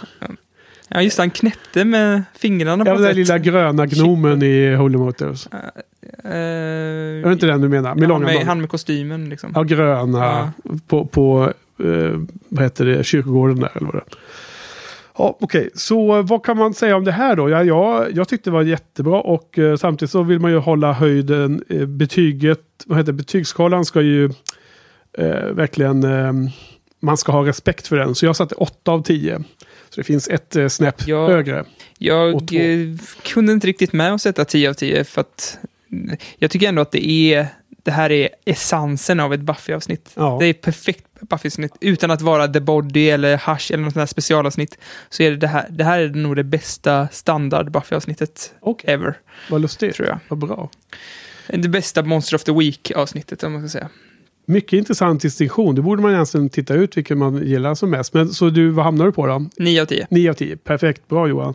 Ja, 0.88 1.02
just 1.02 1.18
han 1.18 1.30
knäppte 1.30 1.86
med 1.86 2.24
fingrarna 2.36 2.84
Ja, 2.88 2.92
på 2.92 2.98
den 3.00 3.08
där 3.08 3.14
lilla 3.14 3.38
gröna 3.38 3.86
gnomen 3.86 4.44
i 4.44 4.76
Holy 4.76 4.98
Motors. 4.98 5.48
Eh, 6.24 6.32
Är 6.32 7.24
det 7.26 7.34
inte 7.34 7.46
den 7.46 7.62
du 7.62 7.70
menar? 7.70 7.96
Med 7.96 8.00
han, 8.04 8.10
långa 8.10 8.26
med, 8.26 8.46
han 8.46 8.62
med 8.62 8.70
kostymen 8.70 9.30
liksom. 9.30 9.52
Ja, 9.56 9.64
gröna. 9.64 10.52
På, 10.88 11.06
på 11.06 11.54
eh, 11.80 12.20
vad 12.50 12.64
heter 12.64 12.86
det, 12.86 13.04
kyrkogården 13.04 13.60
där 13.60 13.72
eller 13.76 13.86
vad 13.86 13.96
det. 13.96 14.16
Ja, 15.18 15.38
okej. 15.42 15.70
Så 15.76 16.18
eh, 16.18 16.26
vad 16.26 16.46
kan 16.46 16.58
man 16.58 16.74
säga 16.74 16.96
om 16.96 17.04
det 17.04 17.12
här 17.12 17.36
då? 17.36 17.50
Ja, 17.50 17.64
jag, 17.64 18.12
jag 18.12 18.28
tyckte 18.28 18.50
det 18.50 18.54
var 18.54 18.64
jättebra 18.64 19.22
och 19.22 19.60
eh, 19.60 19.76
samtidigt 19.76 20.12
så 20.12 20.24
vill 20.24 20.40
man 20.40 20.52
ju 20.52 20.58
hålla 20.58 20.94
höjden. 20.94 21.64
Eh, 21.70 21.86
betyget, 21.86 22.60
vad 22.86 22.98
heter 22.98 23.12
det, 23.12 23.18
betygsskalan 23.18 23.86
ska 23.86 24.02
ju 24.02 24.26
eh, 25.18 25.46
verkligen, 25.52 26.04
eh, 26.04 26.34
man 27.00 27.18
ska 27.18 27.32
ha 27.32 27.46
respekt 27.46 27.88
för 27.88 27.98
den. 27.98 28.16
Så 28.16 28.26
jag 28.26 28.36
satte 28.36 28.56
8 28.56 28.92
av 28.92 29.04
10. 29.04 29.44
Så 29.90 30.02
det 30.02 30.04
finns 30.04 30.28
ett 30.28 30.56
eh, 30.56 30.68
snäpp 30.68 31.08
Ja. 31.08 31.28
högre. 31.28 31.66
Jag 31.98 32.50
kunde 33.24 33.54
inte 33.54 33.68
riktigt 33.68 33.94
med 33.94 34.14
att 34.14 34.22
sätta 34.22 34.46
10 34.46 34.70
av 34.70 34.74
10 34.74 35.04
för 35.04 35.22
att 35.22 35.58
jag 36.38 36.52
tycker 36.52 36.70
ändå 36.70 36.82
att 36.82 36.92
det 36.92 37.10
är 37.10 37.48
det 37.84 37.92
här 37.92 38.12
är 38.12 38.30
essensen 38.46 39.20
av 39.20 39.34
ett 39.34 39.40
Buffy-avsnitt. 39.40 40.10
Ja. 40.16 40.38
Det 40.40 40.46
är 40.46 40.54
perfekt 40.54 41.06
Buffy-avsnitt. 41.30 41.72
Utan 41.82 42.12
att 42.12 42.22
vara 42.22 42.48
The 42.48 42.60
Body 42.60 43.10
eller 43.10 43.32
Hush 43.38 43.74
eller 43.74 43.84
något 43.84 43.94
sånt 43.94 44.02
här 44.02 44.06
specialavsnitt. 44.06 44.78
Så 45.10 45.24
är 45.24 45.32
det 45.32 45.38
det 45.38 45.48
här, 45.48 45.68
det 45.70 45.84
här 45.84 46.00
är 46.00 46.10
nog 46.10 46.36
det 46.36 46.44
bästa 46.44 47.08
standard 47.08 47.72
Buffy-avsnittet 47.72 48.54
ever. 48.84 49.18
Vad 49.50 49.62
lustigt. 49.62 49.96
Tror 49.96 50.08
jag. 50.08 50.20
Vad 50.28 50.40
bra. 50.40 50.70
Det 51.48 51.70
bästa 51.70 52.04
Monster 52.04 52.36
of 52.36 52.44
the 52.44 52.52
Week-avsnittet 52.52 53.44
om 53.44 53.54
man 53.54 53.62
ska 53.62 53.80
säga. 53.80 53.90
Mycket 54.46 54.74
intressant 54.74 55.22
distinktion. 55.22 55.76
Det 55.76 55.82
borde 55.82 56.02
man 56.02 56.12
egentligen 56.12 56.50
titta 56.50 56.74
ut 56.74 56.98
vilken 56.98 57.18
man 57.18 57.48
gillar 57.48 57.76
som 57.76 57.90
mest. 57.90 58.14
Men 58.14 58.30
så 58.30 58.50
du, 58.50 58.70
vad 58.70 58.86
hamnar 58.86 59.06
du 59.06 59.12
på 59.12 59.28
då? 59.28 59.46
9 59.58 59.82
av 59.82 59.86
10. 59.86 60.08
9 60.10 60.30
av 60.30 60.34
10. 60.34 60.58
Perfekt. 60.58 61.08
Bra 61.08 61.28
Johan. 61.28 61.54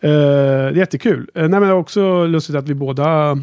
Det 0.00 0.10
är 0.10 0.72
jättekul. 0.72 1.30
Eh, 1.34 1.40
nej, 1.40 1.48
men 1.50 1.62
det 1.62 1.68
är 1.68 1.72
också 1.72 2.26
lustigt 2.26 2.56
att 2.56 2.68
vi 2.68 2.74
båda 2.74 3.38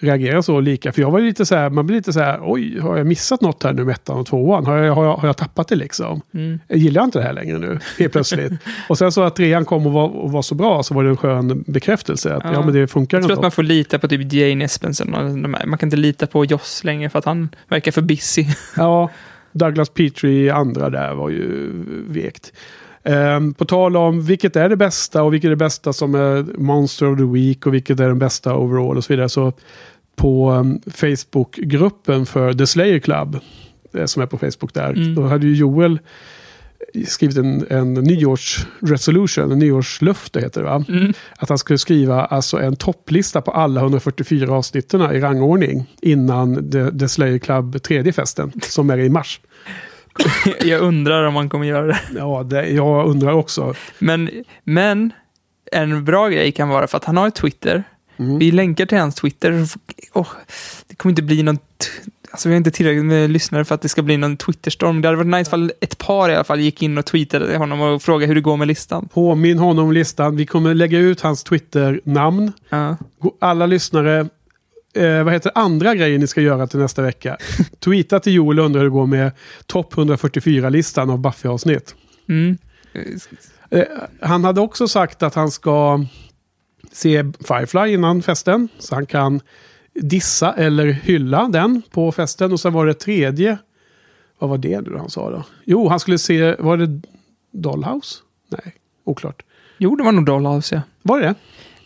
reagerar 0.00 0.42
så 0.42 0.60
lika. 0.60 0.92
För 0.92 1.02
jag 1.02 1.10
var 1.10 1.20
lite 1.20 1.46
så 1.46 1.54
här, 1.54 1.70
man 1.70 1.86
blir 1.86 1.96
lite 1.96 2.12
så 2.12 2.20
här, 2.20 2.40
oj, 2.42 2.78
har 2.80 2.96
jag 2.96 3.06
missat 3.06 3.40
något 3.40 3.62
här 3.62 3.72
nu 3.72 3.84
med 3.84 3.92
ettan 3.92 4.18
och 4.18 4.26
tvåan? 4.26 4.66
Har 4.66 4.76
jag, 4.76 4.94
har 4.94 5.04
jag, 5.04 5.16
har 5.16 5.28
jag 5.28 5.36
tappat 5.36 5.68
det 5.68 5.76
liksom? 5.76 6.20
Mm. 6.34 6.60
Jag 6.68 6.78
gillar 6.78 7.04
inte 7.04 7.18
det 7.18 7.24
här 7.24 7.32
längre 7.32 7.58
nu, 7.58 7.78
helt 7.98 8.12
plötsligt. 8.12 8.52
och 8.88 8.98
sen 8.98 9.12
så 9.12 9.22
att 9.22 9.36
trean 9.36 9.64
kom 9.64 9.86
och 9.86 9.92
var, 9.92 10.08
och 10.08 10.32
var 10.32 10.42
så 10.42 10.54
bra 10.54 10.82
så 10.82 10.94
var 10.94 11.04
det 11.04 11.10
en 11.10 11.16
skön 11.16 11.64
bekräftelse. 11.66 12.34
Att, 12.34 12.44
ja. 12.44 12.64
men 12.64 12.74
det 12.74 12.88
funkar 12.88 13.16
Jag 13.16 13.22
tror 13.22 13.30
ändå. 13.30 13.40
att 13.40 13.44
man 13.44 13.50
får 13.50 13.62
lita 13.62 13.98
på 13.98 14.08
typ 14.08 14.32
Jane 14.32 14.64
här. 14.64 15.66
Man 15.66 15.78
kan 15.78 15.86
inte 15.86 15.96
lita 15.96 16.26
på 16.26 16.44
Joss 16.44 16.84
längre 16.84 17.10
för 17.10 17.18
att 17.18 17.24
han 17.24 17.48
verkar 17.68 17.92
för 17.92 18.02
busy. 18.02 18.44
Ja, 18.76 19.10
Douglas 19.52 19.88
Petrie 19.88 20.54
andra 20.54 20.90
där 20.90 21.14
var 21.14 21.30
ju 21.30 21.70
vekt. 22.08 22.52
Ehm, 23.04 23.54
på 23.54 23.64
tal 23.64 23.96
om 23.96 24.22
vilket 24.22 24.56
är 24.56 24.68
det 24.68 24.76
bästa 24.76 25.22
och 25.22 25.34
vilket 25.34 25.48
är 25.48 25.50
det 25.50 25.56
bästa 25.56 25.92
som 25.92 26.14
är 26.14 26.58
Monster 26.58 27.12
of 27.12 27.18
the 27.18 27.24
Week 27.24 27.66
och 27.66 27.74
vilket 27.74 28.00
är 28.00 28.08
den 28.08 28.18
bästa 28.18 28.56
overall 28.56 28.96
och 28.96 29.04
så 29.04 29.12
vidare. 29.12 29.28
Så 29.28 29.52
på 30.16 30.50
um, 30.50 30.80
Facebookgruppen 30.86 32.26
för 32.26 32.52
The 32.52 32.66
Slayer 32.66 32.98
Club, 32.98 33.38
eh, 33.94 34.04
som 34.04 34.22
är 34.22 34.26
på 34.26 34.38
Facebook 34.38 34.74
där, 34.74 34.90
Mm. 34.90 35.14
då 35.14 35.22
hade 35.22 35.46
ju 35.46 35.54
Joel 35.54 35.98
skrivit 37.06 37.36
en, 37.36 37.66
en 37.70 37.94
nyårsresolution, 37.94 39.52
en 39.52 39.58
nyårslöfte 39.58 40.40
heter 40.40 40.60
det 40.60 40.66
va? 40.66 40.84
Mm. 40.88 41.12
Att 41.38 41.48
han 41.48 41.58
skulle 41.58 41.78
skriva 41.78 42.24
alltså 42.24 42.58
en 42.60 42.76
topplista 42.76 43.40
på 43.40 43.50
alla 43.50 43.80
144 43.80 44.52
avsnitten 44.52 45.00
i 45.14 45.20
rangordning 45.20 45.86
innan 46.02 46.70
The, 46.70 46.98
The 46.98 47.08
Slayer 47.08 47.38
Club 47.38 47.82
tredje 47.82 48.12
festen, 48.12 48.52
som 48.62 48.90
är 48.90 48.98
i 48.98 49.08
mars. 49.08 49.40
Jag 50.60 50.80
undrar 50.80 51.24
om 51.24 51.34
man 51.34 51.48
kommer 51.48 51.66
göra 51.66 51.86
det. 51.86 52.00
Ja, 52.16 52.42
det, 52.42 52.68
jag 52.68 53.06
undrar 53.08 53.32
också. 53.32 53.74
Men, 53.98 54.30
men 54.64 55.12
en 55.72 56.04
bra 56.04 56.28
grej 56.28 56.52
kan 56.52 56.68
vara 56.68 56.86
för 56.86 56.96
att 56.96 57.04
han 57.04 57.16
har 57.16 57.28
ett 57.28 57.34
Twitter. 57.34 57.84
Mm. 58.16 58.38
Vi 58.38 58.50
länkar 58.50 58.86
till 58.86 58.98
hans 58.98 59.14
Twitter. 59.14 59.64
Åh, 60.12 60.26
det 60.86 60.94
kommer 60.94 61.10
inte 61.10 61.22
bli 61.22 61.42
något... 61.42 61.90
Alltså 62.32 62.48
vi 62.48 62.54
har 62.54 62.56
inte 62.56 62.70
tillräckligt 62.70 63.04
med 63.04 63.30
lyssnare 63.30 63.64
för 63.64 63.74
att 63.74 63.82
det 63.82 63.88
ska 63.88 64.02
bli 64.02 64.16
någon 64.16 64.36
Twitterstorm. 64.36 65.02
Det 65.02 65.08
hade 65.08 65.16
varit 65.16 65.26
nice 65.26 65.48
ifall 65.48 65.72
ett 65.80 65.98
par 65.98 66.28
i 66.30 66.34
alla 66.34 66.44
fall 66.44 66.60
gick 66.60 66.82
in 66.82 66.98
och 66.98 67.06
tweetade 67.06 67.56
honom 67.56 67.80
och 67.80 68.02
frågade 68.02 68.26
hur 68.26 68.34
det 68.34 68.40
går 68.40 68.56
med 68.56 68.68
listan. 68.68 69.08
Påminn 69.14 69.58
honom 69.58 69.84
om 69.84 69.92
listan. 69.92 70.36
Vi 70.36 70.46
kommer 70.46 70.74
lägga 70.74 70.98
ut 70.98 71.20
hans 71.20 71.44
Twitter-namn. 71.44 72.52
Gå- 73.18 73.34
Alla 73.38 73.66
lyssnare, 73.66 74.28
eh, 74.94 75.22
vad 75.24 75.32
heter 75.32 75.52
andra 75.54 75.94
grejer 75.94 76.18
ni 76.18 76.26
ska 76.26 76.40
göra 76.40 76.66
till 76.66 76.78
nästa 76.78 77.02
vecka? 77.02 77.36
Tweeta 77.78 78.20
till 78.20 78.34
Joel 78.34 78.60
och 78.60 78.66
undra 78.66 78.80
hur 78.80 78.86
det 78.86 78.90
går 78.90 79.06
med 79.06 79.32
topp 79.66 79.94
144-listan 79.94 81.10
av 81.10 81.18
Buffy-avsnitt. 81.18 81.94
Mm. 82.28 82.58
Eh, 83.70 83.84
han 84.20 84.44
hade 84.44 84.60
också 84.60 84.88
sagt 84.88 85.22
att 85.22 85.34
han 85.34 85.50
ska 85.50 86.04
se 86.92 87.24
Firefly 87.48 87.94
innan 87.94 88.22
festen. 88.22 88.68
Så 88.78 88.94
han 88.94 89.06
kan 89.06 89.40
dissa 89.94 90.52
eller 90.52 90.86
hylla 90.86 91.48
den 91.48 91.82
på 91.90 92.12
festen. 92.12 92.52
Och 92.52 92.60
sen 92.60 92.72
var 92.72 92.86
det 92.86 92.94
tredje. 92.94 93.58
Vad 94.38 94.50
var 94.50 94.58
det 94.58 94.80
nu 94.80 94.96
han 94.96 95.10
sa 95.10 95.30
då? 95.30 95.44
Jo, 95.64 95.88
han 95.88 96.00
skulle 96.00 96.18
se, 96.18 96.56
var 96.58 96.76
det 96.76 97.00
Dollhouse? 97.52 98.18
Nej, 98.48 98.74
oklart. 99.04 99.42
Jo, 99.78 99.96
det 99.96 100.04
var 100.04 100.12
nog 100.12 100.26
Dollhouse, 100.26 100.74
ja. 100.74 100.82
Var 101.02 101.20
det 101.20 101.26
det? 101.26 101.34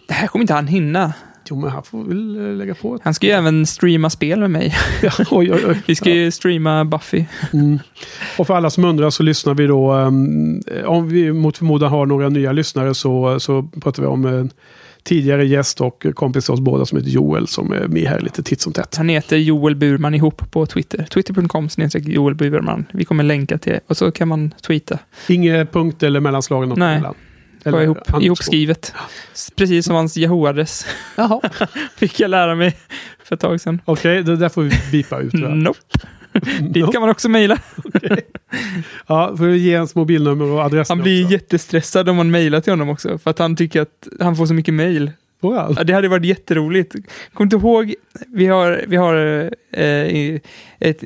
Det 0.09 0.14
här 0.14 0.26
kommer 0.26 0.43
inte 0.43 0.55
han 0.55 0.66
hinna. 0.66 1.12
Jo, 1.50 1.60
men 1.60 1.70
han 1.70 1.82
får 1.82 2.04
väl 2.04 2.46
eh, 2.46 2.56
lägga 2.56 2.74
på 2.74 2.94
ett. 2.94 3.00
Han 3.04 3.14
ska 3.14 3.26
ju 3.26 3.32
även 3.32 3.66
streama 3.66 4.10
spel 4.10 4.40
med 4.40 4.50
mig. 4.50 4.74
Ja, 5.02 5.10
oj, 5.30 5.52
oj, 5.52 5.60
oj. 5.68 5.82
Vi 5.86 5.94
ska 5.94 6.10
ju 6.10 6.30
streama 6.30 6.84
Buffy. 6.84 7.24
Mm. 7.52 7.78
Och 8.38 8.46
för 8.46 8.54
alla 8.54 8.70
som 8.70 8.84
undrar 8.84 9.10
så 9.10 9.22
lyssnar 9.22 9.54
vi 9.54 9.66
då, 9.66 9.94
um, 9.94 10.62
om 10.84 11.08
vi 11.08 11.32
mot 11.32 11.58
förmodan 11.58 11.90
har 11.90 12.06
några 12.06 12.28
nya 12.28 12.52
lyssnare 12.52 12.94
så, 12.94 13.40
så 13.40 13.62
pratar 13.62 14.02
vi 14.02 14.08
om 14.08 14.24
en 14.24 14.50
tidigare 15.04 15.46
gäst 15.46 15.80
och 15.80 16.06
kompis 16.14 16.44
till 16.44 16.54
oss 16.54 16.60
båda 16.60 16.86
som 16.86 16.98
heter 16.98 17.10
Joel 17.10 17.48
som 17.48 17.72
är 17.72 17.88
med 17.88 18.08
här 18.08 18.20
lite 18.20 18.42
titt 18.42 18.60
som 18.60 18.72
tätt. 18.72 18.96
Han 18.96 19.08
heter 19.08 19.36
Joel 19.36 19.76
Burman 19.76 20.14
ihop 20.14 20.50
på 20.50 20.66
Twitter. 20.66 21.04
Twitter.com 21.04 21.68
snedstreck 21.68 22.06
Joel 22.06 22.34
Burman. 22.34 22.84
Vi 22.92 23.04
kommer 23.04 23.24
länka 23.24 23.58
till 23.58 23.72
det. 23.72 23.80
Och 23.86 23.96
så 23.96 24.10
kan 24.10 24.28
man 24.28 24.54
tweeta. 24.66 24.98
Inget 25.28 25.72
punkt 25.72 26.02
eller 26.02 26.20
mellanslag 26.20 26.68
något 26.68 26.78
Nej. 26.78 26.92
emellan. 26.92 27.14
Eller 27.64 27.82
ihop, 27.82 27.96
underscore. 27.96 28.24
ihopskrivet. 28.24 28.94
Precis 29.56 29.86
som 29.86 29.94
hans 29.94 30.16
Yahoo-adress. 30.16 30.86
Jaha. 31.16 31.40
Fick 31.96 32.20
jag 32.20 32.28
lära 32.30 32.54
mig 32.54 32.76
för 33.24 33.34
ett 33.34 33.40
tag 33.40 33.60
sedan. 33.60 33.80
Okej, 33.84 34.22
det 34.22 34.36
där 34.36 34.48
får 34.48 34.62
vi 34.62 34.70
bipa 34.92 35.20
ut. 35.20 35.32
Nope. 35.32 35.80
Dit 36.60 36.92
kan 36.92 37.00
man 37.00 37.10
också 37.10 37.28
mejla. 37.28 37.58
Ja, 39.06 39.36
får 39.36 39.44
vi 39.44 39.58
ge 39.58 39.76
hans 39.76 39.94
mobilnummer 39.94 40.44
och 40.44 40.60
adress. 40.60 40.88
Han 40.88 41.02
blir 41.02 41.32
jättestressad 41.32 42.08
om 42.08 42.16
man 42.16 42.30
mejlar 42.30 42.60
till 42.60 42.72
honom 42.72 42.88
också. 42.88 43.18
För 43.18 43.30
att 43.30 43.38
han 43.38 43.56
tycker 43.56 43.80
att 43.80 44.08
han 44.20 44.36
får 44.36 44.46
så 44.46 44.54
mycket 44.54 44.74
mejl. 44.74 45.12
Ja, 45.40 45.84
det 45.84 45.92
hade 45.92 46.08
varit 46.08 46.24
jätteroligt. 46.24 46.94
Kom 47.32 47.44
inte 47.44 47.56
ihåg, 47.56 47.94
vi 48.28 48.46
har, 48.46 48.84
vi 48.88 48.96
har 48.96 49.16
eh, 49.70 50.40
ett, 50.78 51.04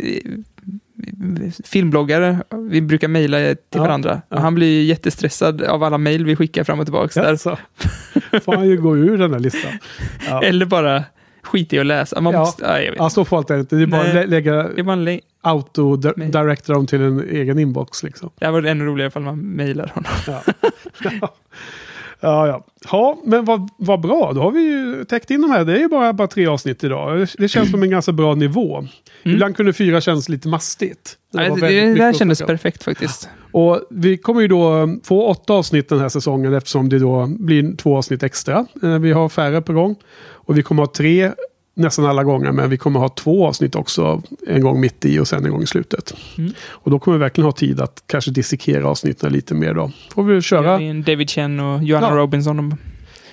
filmbloggare, 1.65 2.39
vi 2.71 2.81
brukar 2.83 3.09
mejla 3.09 3.39
till 3.39 3.57
Ja, 3.75 3.81
varandra. 3.83 4.23
ja. 4.29 4.39
Han 4.39 4.55
blir 4.55 4.85
jättestressad 4.85 5.63
av 5.63 5.83
alla 5.85 5.99
mejl 5.99 6.25
vi 6.25 6.37
skickar 6.37 6.65
fram 6.65 6.81
och 6.81 6.87
tillbaka. 6.87 7.23
Där. 7.23 7.29
Jaså? 7.31 7.59
får 8.45 8.57
han 8.57 8.69
ju 8.69 8.77
gå 8.81 8.97
ur 8.97 9.19
den 9.19 9.33
här 9.33 9.41
listan. 9.41 9.73
Ja. 10.29 10.43
Eller 10.45 10.67
bara 10.67 11.05
skita 11.43 11.77
i 11.77 11.79
att 11.79 11.87
läsa. 11.87 12.21
Man 12.21 12.33
Ja. 12.33 12.39
måste, 12.41 12.65
ja, 12.65 12.81
jag 12.81 12.91
vet. 12.91 12.99
Ja, 12.99 13.11
så 13.11 13.25
får 13.25 13.37
allt 13.37 13.51
inte. 13.51 13.77
Det 13.77 13.83
är 13.83 13.87
bara 13.87 14.03
Nej. 14.03 14.09
att 14.11 14.15
lä- 14.15 14.27
lägga 14.27 14.53
Det, 14.53 14.81
är 14.81 14.83
bara 14.83 14.97
lä- 14.97 15.21
auto-directa 15.43 16.73
dem 16.73 16.87
till 16.87 17.03
en 17.03 17.29
egen 17.31 17.59
inbox. 17.59 18.03
Liksom. 18.03 18.31
det 18.39 18.45
här 18.45 18.53
var 18.53 18.63
ännu 18.63 18.85
roligare 18.85 19.09
ifall 19.09 19.23
man 19.23 19.39
mejlar 19.41 19.93
honom. 19.95 20.13
Ja. 20.27 20.43
ja, 22.21 22.47
ja. 22.47 22.65
Ja, 22.93 23.19
men 23.25 23.45
vad, 23.45 23.69
vad 23.77 24.01
bra. 24.01 24.33
Då 24.33 24.41
har 24.41 24.51
vi 24.51 24.61
ju 24.61 25.05
täckt 25.05 25.31
in 25.31 25.41
de 25.43 25.51
här. 25.51 25.65
Det 25.65 25.73
är 25.73 25.79
ju 25.79 25.89
bara, 25.89 26.13
bara 26.13 26.29
tre 26.29 26.47
avsnitt 26.47 26.85
idag. 26.85 27.19
Det- 27.19 27.35
Det 27.39 27.49
känns 27.49 27.71
som 27.71 27.83
en 27.83 27.91
ganska 27.91 28.13
bra 28.13 28.35
nivå. 28.35 28.85
Ibland 29.23 29.57
kunde 29.57 29.73
fyra 29.73 30.01
kännas 30.01 30.29
lite 30.29 30.49
mastigt. 30.49 31.15
Nej, 31.33 31.45
det, 31.55 31.61
väldigt 31.61 31.97
det, 31.97 32.03
här 32.03 32.11
att 32.11 32.17
kändes 32.19 32.39
perfekt 32.43 32.83
faktiskt. 32.85 33.29
Och 33.53 33.81
vi 33.91 34.17
kommer 34.19 34.41
ju 34.41 34.49
då 34.49 34.89
få 35.05 35.23
åtta 35.27 35.53
avsnitt 35.53 35.89
den 35.89 35.99
här 36.01 36.09
säsongen 36.09 36.55
eftersom 36.55 36.89
det 36.89 36.99
då 36.99 37.27
blir 37.27 37.77
två 37.77 37.97
avsnitt 37.97 38.23
extra. 38.23 38.67
Eh, 38.83 38.99
Vi 38.99 39.13
har 39.13 39.29
färre 39.29 39.63
på 39.63 39.73
gång. 39.73 39.97
Och 40.31 40.59
vi 40.59 40.63
kommer 40.63 40.83
ha 40.83 40.93
tre 40.93 41.31
nästan 41.79 42.07
alla 42.07 42.25
gånger, 42.25 42.53
men 42.53 42.71
vi 42.71 42.77
kommer 42.77 43.01
ha 43.01 43.09
två 43.09 43.47
avsnitt 43.47 43.75
också. 43.75 44.23
En 44.47 44.63
gång 44.63 44.81
mitt 44.81 45.05
i 45.05 45.19
och 45.19 45.29
sen 45.29 45.45
en 45.45 45.51
gång 45.51 45.63
i 45.63 45.67
slutet. 45.67 46.15
Mm. 46.39 46.53
Och 46.69 46.91
då 46.91 46.99
kommer 46.99 47.19
vi 47.19 47.23
verkligen 47.23 47.45
ha 47.45 47.53
tid 47.53 47.81
att 47.81 48.03
kanske 48.07 48.31
dissekera 48.31 48.89
avsnitten 48.89 49.33
lite 49.33 49.55
mer 49.55 49.75
då. 49.75 49.91
Får 50.15 50.23
vi 50.23 50.43
köra 50.43 50.81
en 50.81 51.03
David 51.03 51.31
Chen 51.31 51.61
och 51.61 51.83
Johanna 51.83 52.09
Ja. 52.09 52.17
Robinson. 52.17 52.77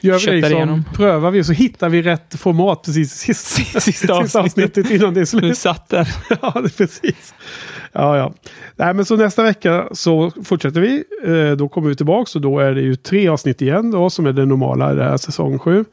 Gör 0.01 0.19
vi 0.19 0.35
liksom, 0.35 0.57
igenom. 0.57 0.83
prövar 0.93 1.31
vi 1.31 1.43
så 1.43 1.53
hittar 1.53 1.89
vi 1.89 2.01
rätt 2.01 2.39
format 2.39 2.83
precis 2.83 3.29
i 3.29 3.33
sista, 3.33 3.79
sista, 4.13 4.13
avsnittet 4.13 4.91
innan 4.91 5.13
det 5.13 5.21
är 5.21 5.25
slut. 5.25 5.43
Nu 5.43 5.55
satt 5.55 5.89
den. 5.89 6.05
ja, 6.41 6.63
precis. 6.77 7.33
Ja, 7.91 8.17
ja. 8.17 8.33
Nej, 8.75 8.93
men 8.93 9.05
så 9.05 9.15
nästa 9.15 9.43
vecka 9.43 9.87
så 9.91 10.31
fortsätter 10.43 10.81
vi. 10.81 11.03
Eh, 11.25 11.57
då 11.57 11.67
kommer 11.67 11.89
vi 11.89 11.95
tillbaka 11.95 12.31
och 12.35 12.41
då 12.41 12.59
är 12.59 12.71
det 12.71 12.81
ju 12.81 12.95
tre 12.95 13.27
avsnitt 13.27 13.61
igen 13.61 13.91
då 13.91 14.09
som 14.09 14.25
är 14.25 14.33
det 14.33 14.45
normala 14.45 14.91
i 14.91 14.95
det 14.95 15.03
här 15.03 15.17
säsong 15.17 15.59
sju. 15.59 15.85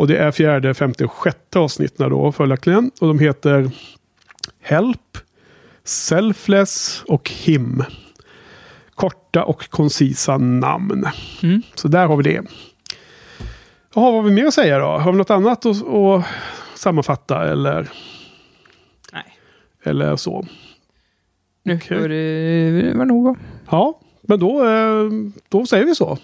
Och 0.00 0.06
det 0.06 0.16
är 0.16 0.30
fjärde, 0.30 0.74
femte 0.74 1.04
och 1.04 1.12
sjätte 1.12 1.58
avsnitten 1.58 2.10
då 2.10 2.32
följaktligen. 2.32 2.90
Och 3.00 3.08
de 3.08 3.18
heter 3.18 3.70
Help, 4.60 5.18
Selfless 5.84 7.02
och 7.06 7.30
Him. 7.30 7.84
Korta 8.94 9.44
och 9.44 9.70
koncisa 9.70 10.38
namn. 10.38 11.06
Mm. 11.42 11.62
Så 11.74 11.88
där 11.88 12.06
har 12.06 12.16
vi 12.16 12.22
det. 12.22 12.42
Jaha, 13.94 14.04
vad 14.04 14.14
har 14.14 14.22
vi 14.22 14.30
mer 14.30 14.44
att 14.44 14.54
säga 14.54 14.78
då? 14.78 14.86
Har 14.86 15.12
vi 15.12 15.18
något 15.18 15.30
annat 15.30 15.66
att, 15.66 15.86
att 15.86 16.24
sammanfatta 16.74 17.50
eller? 17.50 17.88
Nej. 19.12 19.36
Eller 19.84 20.16
så? 20.16 20.46
Nu 21.62 21.78
får 21.78 22.08
det 22.08 22.92
vara 22.94 23.04
nog. 23.04 23.24
va? 23.24 23.36
Ja, 23.70 24.00
men 24.22 24.40
då, 24.40 24.66
eh, 24.66 25.10
då 25.48 25.66
säger 25.66 25.84
vi 25.84 25.94
så. 25.94 26.18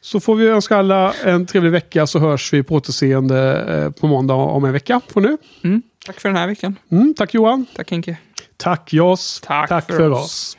Så 0.00 0.20
får 0.20 0.34
vi 0.34 0.48
önska 0.48 0.76
alla 0.76 1.12
en 1.24 1.46
trevlig 1.46 1.70
vecka 1.72 2.06
så 2.06 2.18
hörs 2.18 2.52
vi 2.52 2.62
på 2.62 2.74
återseende 2.74 3.64
eh, 3.68 3.90
på 4.00 4.06
måndag 4.06 4.34
om 4.34 4.64
en 4.64 4.72
vecka 4.72 5.00
från 5.08 5.22
nu. 5.22 5.36
Mm. 5.64 5.82
Tack 6.06 6.20
för 6.20 6.28
den 6.28 6.36
här 6.36 6.46
veckan. 6.46 6.76
Mm, 6.90 7.14
tack 7.14 7.34
Johan. 7.34 7.66
Tack 7.76 7.90
Henke. 7.90 8.16
Tack 8.56 8.92
Joss. 8.92 9.40
Tack 9.44 9.68
tack 9.68 9.86
för 9.86 9.96
för 9.96 10.10
oss. 10.10 10.24
oss. 10.24 10.58